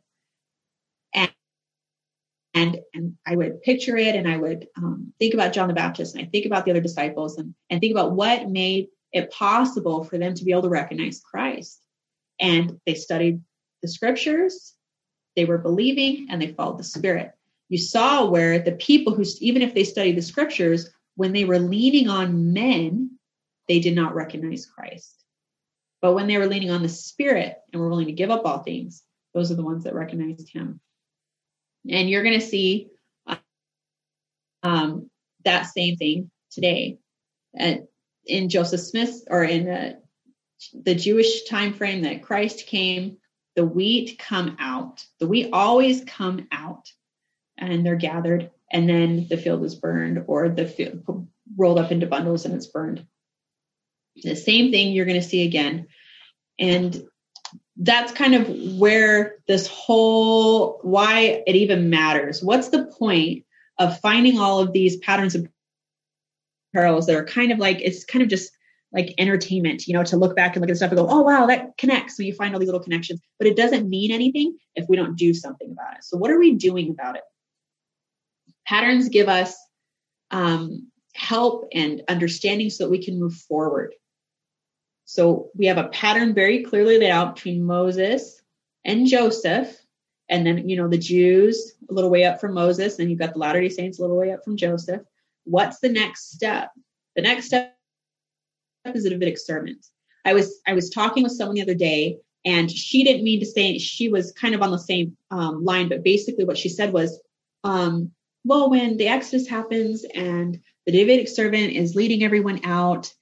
and 2.54 2.80
and 2.94 3.16
I 3.26 3.36
would 3.36 3.62
picture 3.62 3.98
it 3.98 4.16
and 4.16 4.28
I 4.28 4.38
would 4.38 4.68
um, 4.78 5.14
think 5.20 5.34
about 5.34 5.54
John 5.54 5.68
the 5.68 5.74
Baptist 5.74 6.16
and 6.16 6.24
I 6.24 6.30
think 6.30 6.46
about 6.46 6.66
the 6.66 6.72
other 6.72 6.82
disciples 6.82 7.38
and 7.38 7.54
and 7.70 7.80
think 7.80 7.92
about 7.92 8.14
what 8.14 8.50
made 8.50 8.88
it 9.12 9.32
possible 9.32 10.04
for 10.04 10.18
them 10.18 10.34
to 10.34 10.44
be 10.44 10.52
able 10.52 10.64
to 10.64 10.70
recognize 10.70 11.22
Christ. 11.22 11.82
And 12.40 12.80
they 12.86 12.96
studied 12.96 13.42
the 13.82 13.88
scriptures, 13.88 14.74
they 15.36 15.46
were 15.46 15.58
believing, 15.58 16.28
and 16.30 16.42
they 16.42 16.54
followed 16.54 16.80
the 16.80 16.84
Spirit. 16.84 17.32
you 17.70 17.78
saw 17.78 18.26
where 18.26 18.60
the 18.60 18.74
people 18.74 19.14
who, 19.14 19.24
even 19.40 19.62
if 19.62 19.74
they 19.74 19.84
studied 19.84 20.18
the 20.18 20.22
scriptures, 20.22 20.90
when 21.16 21.32
they 21.32 21.46
were 21.46 21.60
leaning 21.60 22.10
on 22.10 22.54
men, 22.54 23.18
they 23.68 23.80
did 23.80 23.96
not 23.96 24.16
recognize 24.16 24.66
Christ. 24.66 25.24
But 26.02 26.14
when 26.14 26.28
they 26.28 26.38
were 26.38 26.48
leaning 26.48 26.72
on 26.72 26.84
the 26.84 26.90
Spirit 26.90 27.58
and 27.72 27.82
were 27.82 27.90
willing 27.90 28.08
to 28.08 28.12
give 28.12 28.30
up 28.30 28.46
all 28.46 28.60
things, 28.60 29.04
those 29.34 29.52
are 29.52 29.56
the 29.56 29.64
ones 29.64 29.86
that 29.86 29.96
recognized 29.96 30.50
Him. 30.52 30.82
And 31.90 32.10
you're 32.10 32.24
going 32.24 32.40
to 32.40 32.46
see 32.46 32.90
um, 34.64 35.10
that 35.44 35.64
same 35.64 35.98
thing 35.98 36.32
today. 36.52 36.98
In 38.26 38.50
Joseph 38.50 38.80
Smith 38.80 39.24
or 39.30 39.44
in 39.44 39.70
uh, 39.70 39.94
the 40.74 40.96
Jewish 40.96 41.44
time 41.44 41.74
frame 41.74 42.04
that 42.04 42.24
Christ 42.24 42.68
came, 42.68 43.18
the 43.56 43.66
wheat 43.66 44.18
come 44.18 44.56
out. 44.60 45.06
The 45.20 45.28
wheat 45.28 45.50
always 45.54 46.04
come 46.06 46.48
out, 46.52 46.90
and 47.58 47.86
they're 47.86 47.96
gathered, 47.96 48.50
and 48.72 48.90
then 48.90 49.28
the 49.30 49.38
field 49.38 49.64
is 49.64 49.76
burned, 49.76 50.24
or 50.28 50.50
the 50.50 50.66
field 50.66 51.28
rolled 51.56 51.78
up 51.78 51.92
into 51.92 52.08
bundles 52.08 52.46
and 52.46 52.56
it's 52.56 52.68
burned. 52.68 53.06
The 54.16 54.36
same 54.36 54.72
thing 54.72 54.94
you're 54.94 55.06
going 55.06 55.22
to 55.22 55.28
see 55.28 55.46
again, 55.46 55.88
and 56.58 57.04
that's 57.78 58.12
kind 58.12 58.36
of 58.36 58.48
where 58.78 59.38
this 59.48 59.68
whole 59.68 60.80
why 60.84 61.44
it 61.48 61.56
even 61.56 61.90
matters. 61.90 62.44
What's 62.44 62.70
the 62.70 62.86
point 62.86 63.46
of 63.80 64.00
finding 64.00 64.40
all 64.40 64.60
of 64.60 64.74
these 64.74 64.98
patterns 64.98 65.36
of 65.36 65.48
parallels 66.74 67.08
that 67.08 67.16
are 67.16 67.26
kind 67.26 67.52
of 67.52 67.60
like 67.60 67.82
it's 67.82 68.04
kind 68.04 68.22
of 68.22 68.30
just 68.30 68.52
like 68.92 69.16
entertainment, 69.18 69.88
you 69.88 69.94
know, 69.94 70.04
to 70.04 70.18
look 70.18 70.36
back 70.36 70.56
and 70.56 70.62
look 70.62 70.70
at 70.70 70.78
stuff 70.78 70.92
and 70.92 71.00
go, 71.00 71.08
oh 71.10 71.22
wow, 71.22 71.48
that 71.48 71.76
connects. 71.78 72.16
So 72.16 72.24
you 72.24 72.34
find 72.34 72.54
all 72.54 72.60
these 72.60 72.68
little 72.68 72.80
connections, 72.80 73.20
but 73.40 73.48
it 73.48 73.58
doesn't 73.58 73.90
mean 73.90 74.12
anything 74.12 74.56
if 74.76 74.88
we 74.88 74.96
don't 74.96 75.18
do 75.18 75.34
something 75.34 75.72
about 75.72 75.98
it. 75.98 76.04
So 76.04 76.16
what 76.18 76.30
are 76.30 76.40
we 76.40 76.54
doing 76.54 76.92
about 76.92 77.16
it? 77.16 77.24
Patterns 78.68 79.10
give 79.10 79.28
us 79.28 79.58
um, 80.30 80.92
help 81.16 81.68
and 81.74 82.04
understanding 82.08 82.70
so 82.70 82.84
that 82.84 82.92
we 82.92 83.04
can 83.04 83.20
move 83.20 83.34
forward. 83.34 83.94
So 85.06 85.50
we 85.56 85.66
have 85.68 85.78
a 85.78 85.90
pattern 85.90 86.34
very 86.34 86.64
clearly 86.64 86.98
laid 86.98 87.12
out 87.12 87.36
between 87.36 87.64
Moses 87.64 88.42
and 88.86 89.08
Joseph, 89.08 89.76
and 90.30 90.46
then 90.46 90.70
you 90.70 90.78
know 90.78 90.88
the 90.88 90.98
Jews 90.98 91.74
a 91.90 91.94
little 91.94 92.10
way 92.10 92.26
up 92.26 92.40
from 92.40 92.54
Moses, 92.54 93.00
and 93.00 93.10
you've 93.10 93.20
got 93.20 93.34
the 93.34 93.40
Latter 93.40 93.62
Day 93.62 93.70
Saints 93.70 94.00
a 94.00 94.02
little 94.02 94.18
way 94.18 94.32
up 94.32 94.44
from 94.44 94.58
Joseph. 94.58 95.02
What's 95.44 95.80
the 95.80 95.90
next 95.90 96.32
step? 96.32 96.72
The 97.16 97.22
next 97.22 97.46
step 97.48 97.76
is 98.86 99.06
a 99.06 99.10
Davidic 99.10 99.38
servant. 99.38 99.86
I 100.26 100.34
was 100.34 100.62
I 100.66 100.74
was 100.74 100.90
talking 100.90 101.24
with 101.24 101.34
someone 101.34 101.56
the 101.56 101.62
other 101.62 101.74
day, 101.74 102.20
and 102.46 102.72
she 102.72 103.04
didn't 103.04 103.24
mean 103.24 103.40
to 103.40 103.46
say 103.46 103.78
she 103.78 104.10
was 104.10 104.32
kind 104.32 104.56
of 104.56 104.62
on 104.62 104.72
the 104.72 104.80
same 104.80 105.18
um, 105.32 105.64
line, 105.64 105.90
but 105.90 106.04
basically 106.04 106.46
what 106.46 106.58
she 106.58 106.70
said 106.70 106.94
was, 106.94 107.20
um, 107.64 108.12
well, 108.46 108.70
when 108.70 108.98
the 108.98 109.08
Exodus 109.08 109.48
happens 109.48 110.04
and 110.04 110.60
the 110.86 110.92
Davidic 110.92 111.30
servant 111.30 111.74
is 111.74 111.96
leading 111.96 112.24
everyone 112.24 112.62
out, 112.66 113.14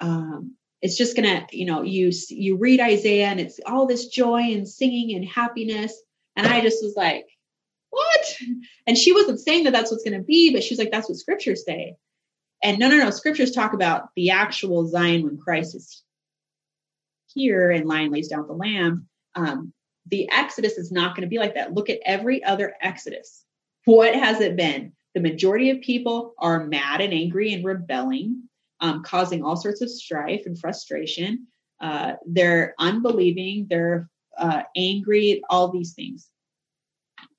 um, 0.00 0.56
it's 0.82 0.96
just 0.96 1.16
gonna, 1.16 1.46
you 1.50 1.64
know, 1.64 1.82
you 1.82 2.10
you 2.28 2.56
read 2.56 2.80
Isaiah 2.80 3.28
and 3.28 3.40
it's 3.40 3.60
all 3.66 3.86
this 3.86 4.08
joy 4.08 4.40
and 4.40 4.68
singing 4.68 5.16
and 5.16 5.24
happiness, 5.26 5.94
and 6.36 6.46
I 6.46 6.60
just 6.60 6.82
was 6.82 6.94
like, 6.96 7.26
what? 7.90 8.36
And 8.86 8.96
she 8.96 9.12
wasn't 9.12 9.40
saying 9.40 9.64
that 9.64 9.72
that's 9.72 9.90
what's 9.90 10.02
to 10.04 10.18
be, 10.20 10.52
but 10.52 10.62
she 10.62 10.72
was 10.72 10.78
like, 10.78 10.90
that's 10.90 11.08
what 11.08 11.18
scriptures 11.18 11.64
say. 11.64 11.96
And 12.62 12.78
no, 12.78 12.88
no, 12.88 12.96
no. 12.96 13.10
Scriptures 13.10 13.50
talk 13.50 13.74
about 13.74 14.08
the 14.16 14.30
actual 14.30 14.86
Zion 14.86 15.24
when 15.24 15.36
Christ 15.36 15.74
is 15.74 16.02
here 17.34 17.70
and 17.70 17.86
lion 17.86 18.10
lays 18.10 18.28
down 18.28 18.46
the 18.46 18.54
lamb. 18.54 19.08
Um, 19.34 19.72
the 20.06 20.30
Exodus 20.32 20.78
is 20.78 20.90
not 20.90 21.14
going 21.14 21.26
to 21.26 21.30
be 21.30 21.38
like 21.38 21.54
that. 21.54 21.74
Look 21.74 21.90
at 21.90 22.00
every 22.04 22.42
other 22.44 22.74
Exodus. 22.80 23.44
What 23.84 24.14
has 24.14 24.40
it 24.40 24.56
been? 24.56 24.92
The 25.14 25.20
majority 25.20 25.70
of 25.70 25.80
people 25.80 26.34
are 26.38 26.66
mad 26.66 27.00
and 27.00 27.12
angry 27.12 27.52
and 27.52 27.64
rebelling, 27.64 28.44
um, 28.82 29.02
causing 29.02 29.42
all 29.42 29.56
sorts 29.56 29.80
of 29.80 29.90
strife 29.90 30.42
and 30.44 30.58
frustration. 30.58 31.46
Uh, 31.80 32.12
they're 32.26 32.74
unbelieving, 32.78 33.66
they're 33.70 34.10
uh, 34.36 34.62
angry, 34.76 35.42
all 35.48 35.72
these 35.72 35.94
things. 35.94 36.28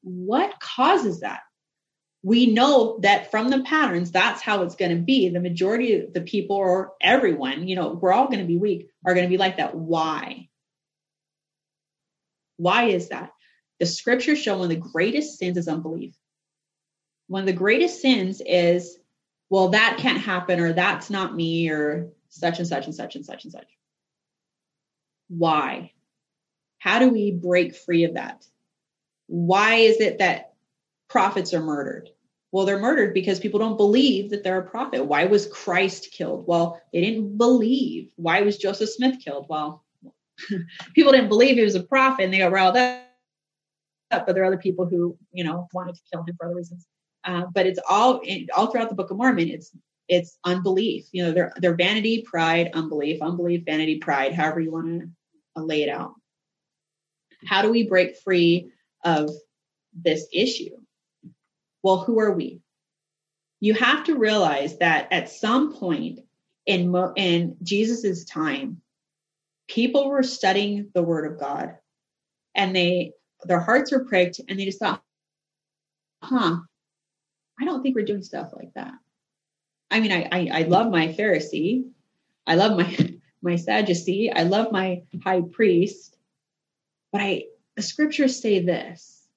What 0.01 0.59
causes 0.59 1.19
that? 1.19 1.41
we 2.23 2.45
know 2.45 2.99
that 3.01 3.29
from 3.29 3.49
the 3.49 3.61
patterns, 3.63 4.09
that's 4.09 4.41
how 4.41 4.63
it's 4.63 4.77
going 4.77 4.95
to 4.95 5.03
be. 5.03 5.27
The 5.27 5.41
majority 5.41 5.99
of 5.99 6.13
the 6.13 6.21
people 6.21 6.55
or 6.55 6.93
everyone, 7.01 7.67
you 7.67 7.75
know, 7.75 7.99
we're 8.01 8.13
all 8.13 8.27
going 8.27 8.39
to 8.39 8.45
be 8.45 8.57
weak, 8.57 8.87
are 9.05 9.13
going 9.13 9.25
to 9.25 9.29
be 9.29 9.37
like 9.37 9.57
that. 9.57 9.75
Why? 9.75 10.47
Why 12.55 12.85
is 12.85 13.09
that? 13.09 13.31
The 13.81 13.85
scriptures 13.85 14.39
show 14.41 14.53
one 14.57 14.63
of 14.63 14.69
the 14.69 14.89
greatest 14.93 15.37
sins 15.37 15.57
is 15.57 15.67
unbelief. 15.67 16.15
One 17.27 17.41
of 17.41 17.47
the 17.47 17.53
greatest 17.53 18.01
sins 18.01 18.41
is, 18.45 18.97
well, 19.49 19.69
that 19.69 19.97
can't 19.99 20.19
happen, 20.19 20.59
or 20.59 20.73
that's 20.73 21.09
not 21.09 21.35
me, 21.35 21.69
or 21.69 22.09
such 22.29 22.59
and 22.59 22.67
such 22.67 22.85
and 22.85 22.95
such 22.95 23.15
and 23.15 23.25
such 23.25 23.43
and 23.43 23.53
such. 23.53 23.67
Why? 25.27 25.91
How 26.79 26.99
do 26.99 27.09
we 27.09 27.31
break 27.31 27.75
free 27.75 28.03
of 28.03 28.15
that? 28.15 28.45
Why 29.27 29.75
is 29.75 30.01
it 30.01 30.19
that 30.19 30.53
prophets 31.13 31.53
are 31.53 31.61
murdered. 31.61 32.09
Well, 32.51 32.65
they're 32.65 32.79
murdered 32.79 33.13
because 33.13 33.39
people 33.39 33.59
don't 33.59 33.77
believe 33.77 34.31
that 34.31 34.43
they're 34.43 34.59
a 34.59 34.67
prophet. 34.67 35.05
Why 35.05 35.25
was 35.25 35.45
Christ 35.45 36.09
killed? 36.11 36.47
Well, 36.47 36.81
they 36.91 37.01
didn't 37.01 37.37
believe. 37.37 38.11
Why 38.15 38.41
was 38.41 38.57
Joseph 38.57 38.89
Smith 38.89 39.23
killed? 39.23 39.45
Well, 39.47 39.83
people 40.95 41.11
didn't 41.11 41.29
believe 41.29 41.55
he 41.55 41.63
was 41.63 41.75
a 41.75 41.83
prophet 41.83 42.23
and 42.23 42.33
they 42.33 42.39
got 42.39 42.51
riled 42.51 42.77
up. 42.77 43.03
But 44.09 44.33
there 44.33 44.41
are 44.41 44.47
other 44.47 44.57
people 44.57 44.87
who, 44.87 45.15
you 45.31 45.43
know, 45.43 45.67
wanted 45.71 45.93
to 45.95 46.01
kill 46.11 46.23
him 46.23 46.35
for 46.35 46.47
other 46.47 46.55
reasons. 46.55 46.87
Uh, 47.25 47.45
but 47.53 47.65
it's 47.65 47.79
all 47.89 48.21
all 48.55 48.67
throughout 48.67 48.89
the 48.89 48.95
Book 48.95 49.11
of 49.11 49.17
Mormon. 49.17 49.49
It's 49.49 49.71
it's 50.09 50.37
unbelief. 50.43 51.07
You 51.11 51.25
know, 51.25 51.31
they're 51.31 51.53
they're 51.57 51.75
vanity, 51.75 52.23
pride, 52.23 52.71
unbelief, 52.73 53.21
unbelief, 53.21 53.63
vanity, 53.65 53.97
pride. 53.99 54.33
However 54.33 54.59
you 54.59 54.71
want 54.71 55.01
to 55.01 55.09
uh, 55.55 55.63
lay 55.63 55.83
it 55.83 55.89
out. 55.89 56.13
How 57.45 57.61
do 57.61 57.69
we 57.69 57.87
break 57.87 58.17
free 58.17 58.71
of 59.03 59.29
this 59.93 60.27
issue? 60.31 60.75
well, 61.83 61.99
who 61.99 62.19
are 62.19 62.31
we? 62.31 62.61
You 63.59 63.73
have 63.75 64.05
to 64.05 64.17
realize 64.17 64.77
that 64.79 65.09
at 65.11 65.29
some 65.29 65.73
point 65.73 66.21
in, 66.65 66.89
Mo- 66.89 67.13
in 67.15 67.57
Jesus's 67.61 68.25
time, 68.25 68.81
people 69.67 70.09
were 70.09 70.23
studying 70.23 70.89
the 70.93 71.03
word 71.03 71.31
of 71.31 71.39
God 71.39 71.75
and 72.55 72.75
they 72.75 73.11
their 73.45 73.59
hearts 73.59 73.91
were 73.91 74.05
pricked 74.05 74.39
and 74.47 74.57
they 74.57 74.65
just 74.65 74.79
thought, 74.79 75.01
huh, 76.23 76.57
I 77.59 77.65
don't 77.65 77.81
think 77.81 77.95
we're 77.95 78.05
doing 78.05 78.23
stuff 78.23 78.51
like 78.53 78.73
that. 78.75 78.93
I 79.91 79.99
mean, 79.99 80.11
I, 80.11 80.27
I, 80.31 80.49
I 80.51 80.61
love 80.63 80.91
my 80.91 81.09
Pharisee. 81.09 81.85
I 82.47 82.55
love 82.55 82.77
my, 82.77 83.15
my 83.41 83.55
Sadducee. 83.55 84.31
I 84.31 84.43
love 84.43 84.71
my 84.71 85.03
high 85.23 85.41
priest. 85.41 86.17
But 87.11 87.21
I, 87.21 87.45
the 87.75 87.83
scriptures 87.83 88.41
say 88.41 88.59
this, 88.59 89.27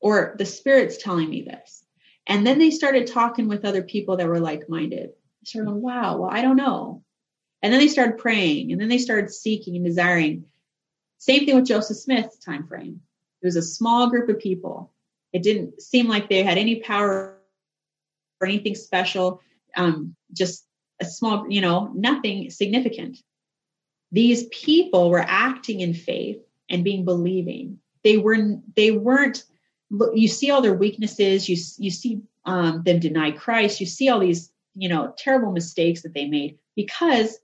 or 0.00 0.34
the 0.38 0.46
Spirit's 0.46 1.02
telling 1.02 1.30
me 1.30 1.42
this. 1.42 1.84
And 2.26 2.46
then 2.46 2.58
they 2.58 2.70
started 2.70 3.06
talking 3.06 3.48
with 3.48 3.64
other 3.64 3.82
people 3.82 4.16
that 4.16 4.26
were 4.26 4.40
like 4.40 4.68
minded. 4.68 5.10
Sort 5.44 5.66
of, 5.66 5.74
wow, 5.74 6.18
well, 6.18 6.30
I 6.30 6.42
don't 6.42 6.56
know. 6.56 7.02
And 7.62 7.72
then 7.72 7.80
they 7.80 7.88
started 7.88 8.18
praying 8.18 8.72
and 8.72 8.80
then 8.80 8.88
they 8.88 8.98
started 8.98 9.30
seeking 9.30 9.76
and 9.76 9.84
desiring. 9.84 10.44
Same 11.18 11.46
thing 11.46 11.54
with 11.54 11.66
Joseph 11.66 11.96
Smith's 11.96 12.38
time 12.38 12.66
frame. 12.66 13.00
It 13.40 13.46
was 13.46 13.56
a 13.56 13.62
small 13.62 14.10
group 14.10 14.28
of 14.28 14.38
people. 14.38 14.92
It 15.32 15.42
didn't 15.42 15.80
seem 15.80 16.08
like 16.08 16.28
they 16.28 16.42
had 16.42 16.58
any 16.58 16.80
power 16.80 17.31
or 18.42 18.46
anything 18.46 18.74
special. 18.74 19.40
Um, 19.76 20.16
just 20.32 20.66
a 21.00 21.04
small, 21.04 21.48
you 21.48 21.60
know, 21.60 21.90
nothing 21.94 22.50
significant. 22.50 23.18
These 24.10 24.44
people 24.48 25.10
were 25.10 25.24
acting 25.26 25.80
in 25.80 25.94
faith 25.94 26.38
and 26.68 26.84
being 26.84 27.04
believing. 27.04 27.78
They 28.04 28.18
were 28.18 28.58
they 28.76 28.90
weren't 28.90 29.44
you 30.14 30.28
see 30.28 30.50
all 30.50 30.62
their 30.62 30.74
weaknesses. 30.74 31.48
You 31.48 31.56
you 31.78 31.90
see 31.90 32.22
um, 32.44 32.82
them 32.82 32.98
deny 32.98 33.30
Christ. 33.30 33.80
You 33.80 33.86
see 33.86 34.08
all 34.08 34.20
these 34.20 34.50
you 34.74 34.88
know 34.88 35.14
terrible 35.16 35.52
mistakes 35.52 36.02
that 36.02 36.14
they 36.14 36.26
made 36.26 36.58
because 36.76 37.38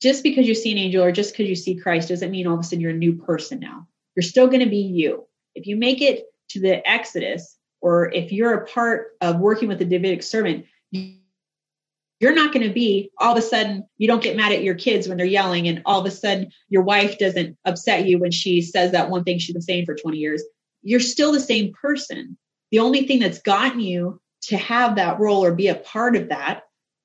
just 0.00 0.22
because 0.22 0.46
you 0.46 0.54
see 0.54 0.72
an 0.72 0.78
angel 0.78 1.04
or 1.04 1.12
just 1.12 1.32
because 1.32 1.48
you 1.48 1.54
see 1.54 1.76
Christ 1.76 2.08
doesn't 2.08 2.30
mean 2.30 2.46
all 2.46 2.54
of 2.54 2.60
a 2.60 2.62
sudden 2.64 2.80
you're 2.80 2.90
a 2.90 2.94
new 2.94 3.14
person 3.14 3.60
now. 3.60 3.86
You're 4.16 4.24
still 4.24 4.48
going 4.48 4.62
to 4.62 4.68
be 4.68 4.78
you. 4.82 5.26
If 5.54 5.66
you 5.66 5.76
make 5.76 6.02
it 6.02 6.26
to 6.50 6.60
the 6.60 6.88
Exodus, 6.88 7.56
or 7.82 8.10
if 8.12 8.32
you're 8.32 8.54
a 8.54 8.66
part 8.66 9.08
of 9.20 9.40
working 9.40 9.68
with 9.68 9.78
the 9.78 9.84
Davidic 9.84 10.22
servant, 10.22 10.64
you're 10.92 12.34
not 12.34 12.52
going 12.54 12.66
to 12.66 12.72
be 12.72 13.10
all 13.18 13.32
of 13.32 13.38
a 13.38 13.42
sudden 13.42 13.84
you 13.98 14.06
don't 14.06 14.22
get 14.22 14.36
mad 14.36 14.52
at 14.52 14.62
your 14.62 14.76
kids 14.76 15.08
when 15.08 15.18
they're 15.18 15.26
yelling, 15.26 15.68
and 15.68 15.82
all 15.84 16.00
of 16.00 16.06
a 16.06 16.10
sudden 16.10 16.50
your 16.68 16.82
wife 16.82 17.18
doesn't 17.18 17.58
upset 17.64 18.06
you 18.06 18.18
when 18.18 18.30
she 18.30 18.62
says 18.62 18.92
that 18.92 19.10
one 19.10 19.24
thing 19.24 19.38
she's 19.38 19.54
been 19.54 19.60
saying 19.60 19.84
for 19.84 19.94
20 19.94 20.16
years 20.16 20.42
you're 20.82 21.00
still 21.00 21.32
the 21.32 21.40
same 21.40 21.72
person. 21.72 22.36
The 22.70 22.80
only 22.80 23.06
thing 23.06 23.20
that's 23.20 23.40
gotten 23.40 23.80
you 23.80 24.20
to 24.42 24.56
have 24.56 24.96
that 24.96 25.20
role 25.20 25.44
or 25.44 25.54
be 25.54 25.68
a 25.68 25.76
part 25.76 26.16
of 26.16 26.28
that 26.28 26.62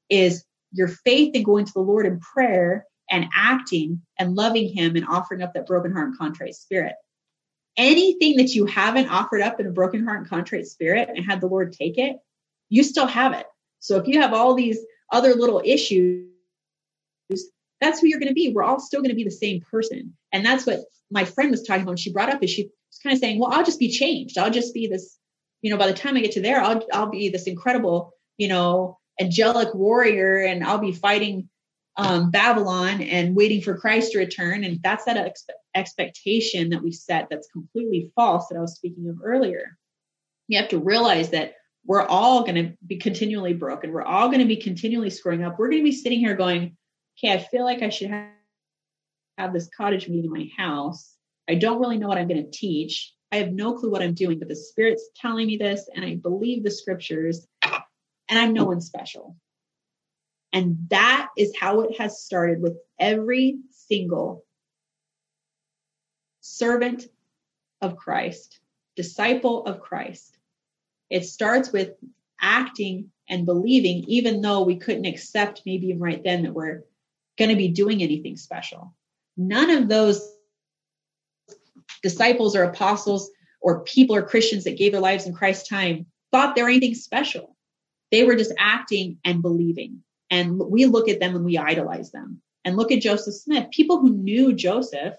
is 0.10 0.44
your 0.72 0.88
faith 0.88 1.36
in 1.36 1.44
going 1.44 1.66
to 1.66 1.74
the 1.74 1.82
Lord 1.82 2.06
in 2.06 2.20
prayer 2.20 2.86
and 3.10 3.28
acting 3.36 4.02
and 4.20 4.36
loving 4.36 4.74
Him 4.76 4.96
and 4.96 5.06
offering 5.08 5.42
up 5.42 5.54
that 5.54 5.68
broken 5.68 5.92
heart 5.92 6.10
and 6.10 6.18
contrite 6.18 6.56
spirit. 6.56 6.94
Anything 7.78 8.38
that 8.38 8.54
you 8.56 8.66
haven't 8.66 9.08
offered 9.08 9.42
up 9.42 9.60
in 9.60 9.68
a 9.68 9.72
broken 9.72 10.04
heart 10.04 10.20
and 10.20 10.30
contrite 10.30 10.66
spirit 10.66 11.10
and 11.10 11.26
had 11.26 11.42
the 11.42 11.48
Lord 11.48 11.74
take 11.74 11.98
it, 11.98 12.18
you 12.70 12.84
still 12.84 13.08
have 13.08 13.34
it. 13.34 13.46
So 13.80 13.98
if 13.98 14.08
you 14.08 14.22
have 14.22 14.34
all 14.34 14.56
these 14.56 14.80
other 15.12 15.34
little 15.36 15.62
issues, 15.64 16.26
that's 17.80 18.00
who 18.00 18.08
you're 18.08 18.20
going 18.20 18.30
to 18.30 18.34
be. 18.34 18.52
We're 18.54 18.64
all 18.64 18.80
still 18.80 19.02
going 19.02 19.12
to 19.12 19.16
be 19.16 19.24
the 19.24 19.32
same 19.32 19.62
person. 19.62 20.16
And 20.34 20.46
that's 20.46 20.66
what 20.66 20.80
my 21.12 21.26
friend 21.26 21.52
was 21.52 21.64
talking 21.64 21.84
about. 21.84 22.00
She 22.00 22.12
brought 22.12 22.34
up 22.34 22.44
is 22.44 22.50
she 22.50 22.64
was 22.64 23.00
kind 23.04 23.14
of 23.14 23.20
saying, 23.20 23.40
well, 23.40 23.52
I'll 23.52 23.64
just 23.64 23.80
be 23.80 23.90
changed. 23.90 24.38
I'll 24.38 24.52
just 24.52 24.74
be 24.74 24.88
this, 24.88 25.18
you 25.62 25.70
know, 25.72 25.78
by 25.78 25.88
the 25.88 25.94
time 25.94 26.18
I 26.18 26.22
get 26.22 26.32
to 26.34 26.42
there, 26.42 26.60
I'll, 26.62 26.86
I'll 26.92 27.10
be 27.10 27.30
this 27.30 27.46
incredible, 27.46 28.12
you 28.38 28.48
know, 28.48 28.98
angelic 29.22 29.74
warrior 29.74 30.40
and 30.40 30.64
I'll 30.64 30.78
be 30.80 30.92
fighting 30.92 31.50
um, 31.98 32.30
Babylon 32.32 33.02
and 33.02 33.36
waiting 33.36 33.62
for 33.62 33.78
Christ 33.78 34.12
to 34.12 34.20
return. 34.20 34.64
And 34.64 34.80
that's 34.84 35.06
that 35.06 35.18
expectation 35.78 36.70
that 36.70 36.84
we 36.84 36.92
set 36.92 37.28
that's 37.30 37.48
completely 37.48 38.12
false 38.16 38.48
that 38.48 38.58
I 38.58 38.62
was 38.62 38.76
speaking 38.76 39.08
of 39.10 39.20
earlier. 39.24 39.78
You 40.48 40.60
have 40.60 40.70
to 40.70 40.80
realize 40.80 41.30
that 41.30 41.54
we're 41.86 42.06
all 42.06 42.42
going 42.44 42.56
to 42.56 42.74
be 42.86 42.98
continually 42.98 43.54
broken. 43.54 43.92
We're 43.92 44.04
all 44.04 44.28
going 44.28 44.40
to 44.40 44.46
be 44.46 44.58
continually 44.58 45.10
screwing 45.10 45.44
up. 45.44 45.58
We're 45.58 45.70
going 45.70 45.82
to 45.82 45.90
be 45.90 45.92
sitting 45.94 46.20
here 46.20 46.36
going, 46.36 46.76
okay, 47.18 47.34
I 47.34 47.40
feel 47.40 47.64
like 47.64 47.82
I 47.82 47.90
should 47.90 48.10
have, 48.10 48.30
have 49.38 49.54
this 49.54 49.70
cottage 49.76 50.10
meeting 50.10 50.26
in 50.26 50.32
my 50.32 50.50
house. 50.58 51.14
I 51.50 51.56
don't 51.56 51.80
really 51.80 51.98
know 51.98 52.08
what 52.08 52.18
I'm 52.18 52.28
going 52.28 52.44
to 52.44 52.52
teach. 52.52 53.14
I 53.32 53.38
have 53.38 53.52
no 53.52 53.74
clue 53.74 53.92
what 53.92 54.02
I'm 54.02 54.14
doing, 54.14 54.40
but 54.40 54.48
the 54.48 54.56
Spirit's 54.56 55.10
telling 55.16 55.48
me 55.48 55.58
this, 55.58 55.90
and 55.94 56.04
I 56.04 56.16
believe 56.16 56.64
the 56.64 56.72
scriptures, 56.72 57.46
and 57.64 58.40
I'm 58.40 58.54
no 58.54 58.66
one 58.66 58.82
special. 58.82 59.36
And 60.54 60.78
that 60.90 61.30
is 61.38 61.54
how 61.58 61.82
it 61.82 62.00
has 62.00 62.24
started 62.24 62.62
with 62.62 62.78
every 63.00 63.58
single 63.72 64.44
servant 66.48 67.06
of 67.82 67.98
Christ, 67.98 68.60
disciple 68.96 69.66
of 69.66 69.82
Christ. 69.82 70.38
It 71.10 71.26
starts 71.26 71.72
with 71.72 71.92
acting 72.42 73.12
and 73.30 73.46
believing, 73.46 74.04
even 74.08 74.42
though 74.42 74.64
we 74.64 74.78
couldn't 74.78 75.06
accept 75.06 75.64
maybe 75.66 75.88
even 75.88 76.00
right 76.00 76.24
then 76.24 76.44
that 76.44 76.54
we're 76.54 76.84
going 77.38 77.50
to 77.50 77.56
be 77.56 77.68
doing 77.68 78.02
anything 78.02 78.38
special. 78.38 78.94
None 79.36 79.70
of 79.70 79.90
those 79.90 80.36
disciples 82.02 82.56
or 82.56 82.64
apostles 82.64 83.30
or 83.62 83.84
people 83.84 84.16
or 84.16 84.22
Christians 84.22 84.64
that 84.64 84.78
gave 84.78 84.94
their 84.94 85.02
lives 85.02 85.26
in 85.26 85.34
Christ's 85.34 85.68
time 85.68 86.06
thought 86.32 86.56
they 86.56 86.64
were 86.64 86.70
anything 86.70 86.96
special. 86.96 87.56
They 88.12 88.24
were 88.24 88.36
just 88.36 88.54
acting 88.58 89.18
and 89.26 89.42
believing. 89.42 90.02
And 90.30 90.58
we 90.58 90.86
look 90.86 91.10
at 91.10 91.20
them 91.20 91.36
and 91.36 91.46
we 91.46 91.58
idolize 91.58 92.12
them. 92.12 92.42
And 92.66 92.76
look 92.76 92.92
at 92.92 93.02
Joseph 93.02 93.36
Smith. 93.36 93.70
People 93.72 94.00
who 94.00 94.10
knew 94.10 94.54
Joseph 94.54 95.16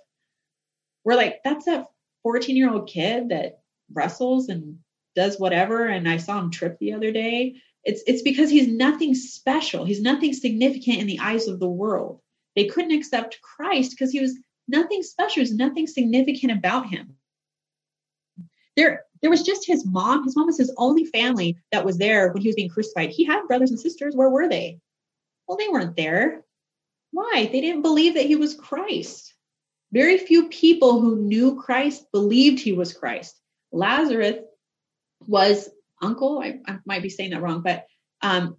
were 1.08 1.16
like, 1.16 1.40
that's 1.42 1.64
that 1.64 1.86
14 2.22 2.54
year 2.54 2.70
old 2.70 2.86
kid 2.86 3.30
that 3.30 3.60
wrestles 3.90 4.50
and 4.50 4.78
does 5.16 5.38
whatever. 5.38 5.86
And 5.86 6.06
I 6.06 6.18
saw 6.18 6.38
him 6.38 6.50
trip 6.50 6.78
the 6.78 6.92
other 6.92 7.10
day. 7.10 7.56
It's, 7.82 8.02
it's 8.06 8.20
because 8.20 8.50
he's 8.50 8.68
nothing 8.68 9.14
special. 9.14 9.86
He's 9.86 10.02
nothing 10.02 10.34
significant 10.34 10.98
in 10.98 11.06
the 11.06 11.20
eyes 11.20 11.48
of 11.48 11.60
the 11.60 11.68
world. 11.68 12.20
They 12.56 12.66
couldn't 12.66 12.92
accept 12.92 13.40
Christ 13.40 13.92
because 13.92 14.12
he 14.12 14.20
was 14.20 14.36
nothing 14.68 15.02
special. 15.02 15.36
There's 15.36 15.54
nothing 15.54 15.86
significant 15.86 16.52
about 16.52 16.88
him. 16.88 17.14
There, 18.76 19.04
there 19.22 19.30
was 19.30 19.42
just 19.42 19.66
his 19.66 19.86
mom. 19.86 20.24
His 20.24 20.36
mom 20.36 20.46
was 20.46 20.58
his 20.58 20.74
only 20.76 21.06
family 21.06 21.56
that 21.72 21.86
was 21.86 21.96
there 21.96 22.30
when 22.32 22.42
he 22.42 22.48
was 22.48 22.56
being 22.56 22.68
crucified. 22.68 23.10
He 23.10 23.24
had 23.24 23.46
brothers 23.48 23.70
and 23.70 23.80
sisters. 23.80 24.14
Where 24.14 24.28
were 24.28 24.46
they? 24.46 24.78
Well, 25.46 25.56
they 25.56 25.68
weren't 25.68 25.96
there. 25.96 26.44
Why? 27.12 27.48
They 27.50 27.62
didn't 27.62 27.80
believe 27.80 28.12
that 28.14 28.26
he 28.26 28.36
was 28.36 28.54
Christ. 28.54 29.32
Very 29.92 30.18
few 30.18 30.48
people 30.48 31.00
who 31.00 31.16
knew 31.16 31.60
Christ 31.60 32.10
believed 32.12 32.60
he 32.60 32.72
was 32.72 32.92
Christ. 32.92 33.40
Lazarus 33.72 34.36
was 35.26 35.68
uncle, 36.02 36.40
I, 36.40 36.60
I 36.66 36.78
might 36.84 37.02
be 37.02 37.08
saying 37.08 37.30
that 37.30 37.42
wrong, 37.42 37.62
but 37.62 37.86
um, 38.22 38.56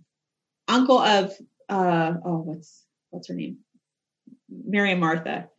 uncle 0.67 0.99
of 0.99 1.33
uh, 1.67 2.13
oh, 2.25 2.37
what's 2.39 2.83
what's 3.11 3.27
her 3.27 3.33
name? 3.35 3.57
Mary 4.49 4.91
and 4.91 4.99
Martha. 4.99 5.49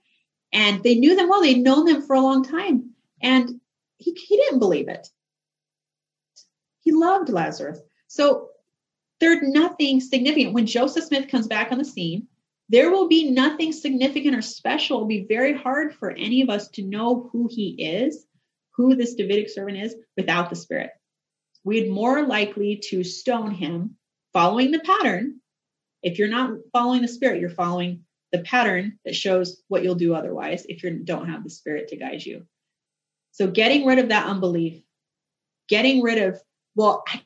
And 0.52 0.82
they 0.82 0.96
knew 0.96 1.14
them 1.14 1.28
well. 1.28 1.42
They'd 1.42 1.62
known 1.62 1.84
them 1.84 2.02
for 2.02 2.14
a 2.14 2.20
long 2.20 2.44
time. 2.44 2.90
And 3.22 3.60
he, 3.98 4.12
he 4.12 4.36
didn't 4.36 4.58
believe 4.58 4.88
it. 4.88 5.06
He 6.80 6.92
loved 6.92 7.28
Lazarus. 7.28 7.78
So 8.08 8.48
there's 9.20 9.42
nothing 9.42 10.00
significant. 10.00 10.54
When 10.54 10.66
Joseph 10.66 11.04
Smith 11.04 11.28
comes 11.28 11.46
back 11.46 11.70
on 11.70 11.78
the 11.78 11.84
scene, 11.84 12.26
there 12.70 12.92
will 12.92 13.08
be 13.08 13.28
nothing 13.32 13.72
significant 13.72 14.36
or 14.36 14.42
special. 14.42 14.98
It'll 14.98 15.08
be 15.08 15.26
very 15.28 15.52
hard 15.52 15.92
for 15.92 16.12
any 16.12 16.40
of 16.40 16.48
us 16.50 16.68
to 16.70 16.82
know 16.82 17.28
who 17.32 17.48
he 17.50 17.70
is, 17.70 18.24
who 18.76 18.94
this 18.94 19.14
Davidic 19.14 19.50
servant 19.50 19.78
is, 19.78 19.96
without 20.16 20.50
the 20.50 20.56
Spirit. 20.56 20.90
We'd 21.64 21.90
more 21.90 22.24
likely 22.24 22.76
to 22.90 23.02
stone 23.02 23.50
him 23.50 23.96
following 24.32 24.70
the 24.70 24.78
pattern. 24.78 25.40
If 26.04 26.18
you're 26.18 26.28
not 26.28 26.52
following 26.72 27.02
the 27.02 27.08
Spirit, 27.08 27.40
you're 27.40 27.50
following 27.50 28.04
the 28.30 28.38
pattern 28.38 29.00
that 29.04 29.16
shows 29.16 29.60
what 29.66 29.82
you'll 29.82 29.96
do 29.96 30.14
otherwise 30.14 30.64
if 30.68 30.84
you 30.84 30.90
don't 31.00 31.28
have 31.28 31.42
the 31.42 31.50
Spirit 31.50 31.88
to 31.88 31.96
guide 31.96 32.24
you. 32.24 32.46
So, 33.32 33.48
getting 33.48 33.84
rid 33.84 33.98
of 33.98 34.10
that 34.10 34.26
unbelief, 34.26 34.80
getting 35.68 36.02
rid 36.02 36.18
of, 36.18 36.40
well, 36.76 37.02
I 37.08 37.20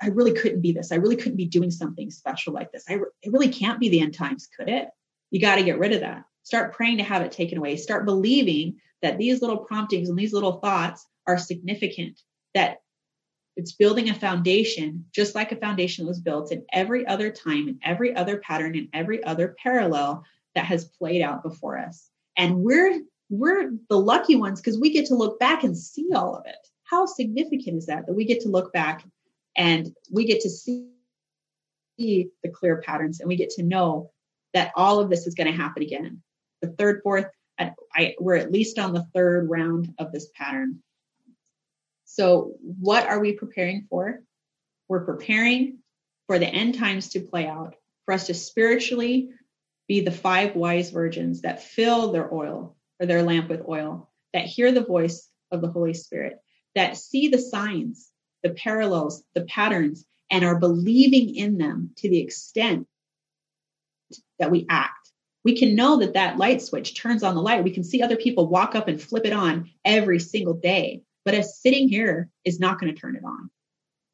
I 0.00 0.08
really 0.08 0.32
couldn't 0.32 0.60
be 0.60 0.72
this. 0.72 0.92
I 0.92 0.96
really 0.96 1.16
couldn't 1.16 1.36
be 1.36 1.46
doing 1.46 1.70
something 1.70 2.10
special 2.10 2.52
like 2.52 2.70
this. 2.72 2.84
I 2.88 2.94
re- 2.94 3.10
it 3.22 3.32
really 3.32 3.48
can't 3.48 3.80
be 3.80 3.88
the 3.88 4.00
end 4.00 4.14
times, 4.14 4.48
could 4.56 4.68
it? 4.68 4.88
You 5.30 5.40
got 5.40 5.56
to 5.56 5.64
get 5.64 5.78
rid 5.78 5.92
of 5.92 6.00
that. 6.00 6.24
Start 6.42 6.72
praying 6.72 6.98
to 6.98 7.04
have 7.04 7.22
it 7.22 7.32
taken 7.32 7.58
away. 7.58 7.76
Start 7.76 8.06
believing 8.06 8.76
that 9.02 9.18
these 9.18 9.40
little 9.40 9.58
promptings 9.58 10.08
and 10.08 10.18
these 10.18 10.32
little 10.32 10.60
thoughts 10.60 11.06
are 11.26 11.38
significant, 11.38 12.20
that 12.54 12.78
it's 13.56 13.72
building 13.72 14.08
a 14.08 14.14
foundation, 14.14 15.04
just 15.12 15.34
like 15.34 15.50
a 15.50 15.56
foundation 15.56 16.06
was 16.06 16.20
built 16.20 16.52
in 16.52 16.64
every 16.72 17.06
other 17.06 17.30
time, 17.30 17.68
in 17.68 17.78
every 17.84 18.14
other 18.14 18.38
pattern, 18.38 18.76
in 18.76 18.88
every 18.92 19.22
other 19.24 19.56
parallel 19.60 20.24
that 20.54 20.64
has 20.64 20.84
played 20.84 21.22
out 21.22 21.42
before 21.42 21.76
us. 21.78 22.08
And 22.36 22.62
we're 22.62 23.00
we're 23.30 23.72
the 23.90 23.98
lucky 23.98 24.36
ones 24.36 24.60
because 24.60 24.78
we 24.78 24.90
get 24.90 25.06
to 25.06 25.14
look 25.14 25.38
back 25.38 25.64
and 25.64 25.76
see 25.76 26.08
all 26.14 26.34
of 26.34 26.46
it. 26.46 26.56
How 26.84 27.04
significant 27.04 27.76
is 27.76 27.86
that 27.86 28.06
that 28.06 28.14
we 28.14 28.24
get 28.24 28.40
to 28.42 28.48
look 28.48 28.72
back 28.72 29.04
and 29.56 29.94
we 30.12 30.24
get 30.24 30.42
to 30.42 30.50
see 30.50 30.90
the 31.98 32.30
clear 32.52 32.80
patterns 32.80 33.20
and 33.20 33.28
we 33.28 33.36
get 33.36 33.50
to 33.50 33.62
know 33.62 34.10
that 34.54 34.72
all 34.76 35.00
of 35.00 35.10
this 35.10 35.26
is 35.26 35.34
going 35.34 35.50
to 35.50 35.56
happen 35.56 35.82
again. 35.82 36.22
The 36.62 36.68
third, 36.68 37.00
fourth, 37.02 37.26
I, 37.58 37.72
I, 37.94 38.14
we're 38.18 38.36
at 38.36 38.52
least 38.52 38.78
on 38.78 38.94
the 38.94 39.06
third 39.14 39.48
round 39.50 39.94
of 39.98 40.12
this 40.12 40.28
pattern. 40.34 40.82
So, 42.04 42.54
what 42.60 43.06
are 43.06 43.20
we 43.20 43.32
preparing 43.32 43.86
for? 43.90 44.20
We're 44.88 45.04
preparing 45.04 45.78
for 46.26 46.38
the 46.38 46.46
end 46.46 46.78
times 46.78 47.10
to 47.10 47.20
play 47.20 47.46
out, 47.46 47.74
for 48.04 48.14
us 48.14 48.26
to 48.28 48.34
spiritually 48.34 49.30
be 49.86 50.00
the 50.00 50.10
five 50.10 50.54
wise 50.54 50.90
virgins 50.90 51.42
that 51.42 51.62
fill 51.62 52.12
their 52.12 52.32
oil 52.32 52.76
or 53.00 53.06
their 53.06 53.22
lamp 53.22 53.48
with 53.48 53.68
oil, 53.68 54.10
that 54.32 54.44
hear 54.44 54.72
the 54.72 54.84
voice 54.84 55.28
of 55.50 55.60
the 55.60 55.68
Holy 55.68 55.94
Spirit, 55.94 56.38
that 56.74 56.96
see 56.96 57.28
the 57.28 57.38
signs 57.38 58.10
the 58.42 58.50
parallels, 58.50 59.22
the 59.34 59.42
patterns, 59.42 60.04
and 60.30 60.44
are 60.44 60.58
believing 60.58 61.34
in 61.34 61.58
them 61.58 61.90
to 61.96 62.08
the 62.08 62.18
extent 62.18 62.86
that 64.38 64.50
we 64.50 64.66
act. 64.68 65.10
We 65.44 65.56
can 65.56 65.74
know 65.74 65.98
that 65.98 66.14
that 66.14 66.36
light 66.36 66.60
switch 66.60 67.00
turns 67.00 67.22
on 67.22 67.34
the 67.34 67.42
light. 67.42 67.64
We 67.64 67.70
can 67.70 67.84
see 67.84 68.02
other 68.02 68.16
people 68.16 68.48
walk 68.48 68.74
up 68.74 68.88
and 68.88 69.00
flip 69.00 69.24
it 69.24 69.32
on 69.32 69.70
every 69.84 70.18
single 70.18 70.54
day. 70.54 71.02
But 71.24 71.34
us 71.34 71.58
sitting 71.60 71.88
here 71.88 72.28
is 72.44 72.60
not 72.60 72.80
going 72.80 72.94
to 72.94 73.00
turn 73.00 73.16
it 73.16 73.24
on. 73.24 73.50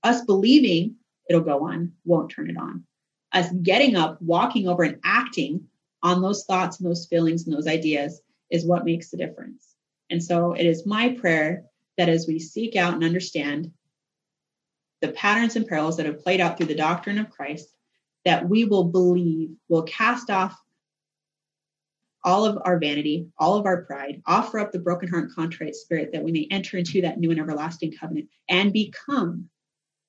Us 0.02 0.24
believing 0.24 0.96
it'll 1.28 1.42
go 1.42 1.66
on 1.66 1.92
won't 2.05 2.30
turn 2.30 2.51
it 2.51 2.56
on. 2.56 2.84
Us 3.32 3.51
getting 3.62 3.96
up, 3.96 4.20
walking 4.20 4.68
over, 4.68 4.82
and 4.82 5.01
acting 5.05 5.66
on 6.02 6.22
those 6.22 6.44
thoughts 6.44 6.78
and 6.78 6.88
those 6.88 7.06
feelings 7.06 7.46
and 7.46 7.56
those 7.56 7.66
ideas 7.66 8.20
is 8.51 8.64
what 8.64 8.84
makes 8.84 9.10
the 9.10 9.16
difference. 9.16 9.74
And 10.10 10.22
so 10.22 10.52
it 10.52 10.66
is 10.66 10.86
my 10.86 11.10
prayer 11.10 11.64
that 11.96 12.09
as 12.09 12.26
we 12.26 12.38
seek 12.38 12.76
out 12.76 12.94
and 12.94 13.02
understand 13.02 13.72
the 15.05 15.12
patterns 15.12 15.55
and 15.55 15.66
parallels 15.66 15.98
that 15.98 16.06
have 16.06 16.22
played 16.22 16.40
out 16.40 16.56
through 16.56 16.66
the 16.66 16.74
doctrine 16.74 17.18
of 17.18 17.28
Christ, 17.28 17.68
that 18.24 18.48
we 18.48 18.64
will 18.64 18.85
believe, 18.85 19.51
will 19.68 19.82
cast 19.82 20.31
off 20.31 20.59
all 22.24 22.47
of 22.47 22.59
our 22.64 22.78
vanity, 22.78 23.28
all 23.39 23.56
of 23.56 23.66
our 23.66 23.82
pride, 23.82 24.22
offer 24.26 24.59
up 24.59 24.72
the 24.72 24.78
broken 24.78 25.10
heart 25.10 25.24
and 25.24 25.35
contrite 25.35 25.74
spirit 25.74 26.10
that 26.12 26.24
we 26.24 26.32
may 26.32 26.48
enter 26.51 26.78
into 26.78 27.02
that 27.02 27.18
new 27.18 27.31
and 27.31 27.39
everlasting 27.39 27.93
covenant 27.93 28.31
and 28.48 28.72
become 28.72 29.51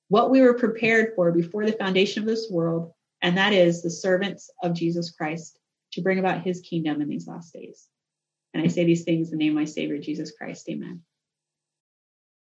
what 0.08 0.30
we 0.30 0.40
were 0.40 0.54
prepared 0.54 1.12
for 1.14 1.30
before 1.30 1.66
the 1.66 1.72
foundation 1.72 2.22
of 2.22 2.28
this 2.28 2.48
world, 2.50 2.92
and 3.20 3.36
that 3.36 3.52
is 3.52 3.82
the 3.82 3.90
servants 3.90 4.48
of 4.62 4.72
Jesus 4.72 5.10
Christ 5.10 5.58
to 5.92 6.00
bring 6.00 6.18
about 6.18 6.42
his 6.42 6.62
kingdom 6.62 7.02
in 7.02 7.08
these 7.10 7.26
last 7.26 7.52
days. 7.52 7.86
And 8.54 8.62
I 8.62 8.68
say 8.68 8.84
these 8.84 9.04
things 9.04 9.30
in 9.30 9.36
the 9.36 9.44
name 9.44 9.52
of 9.52 9.60
my 9.60 9.66
Savior, 9.66 9.98
Jesus 9.98 10.32
Christ. 10.32 10.66
Amen. 10.70 11.02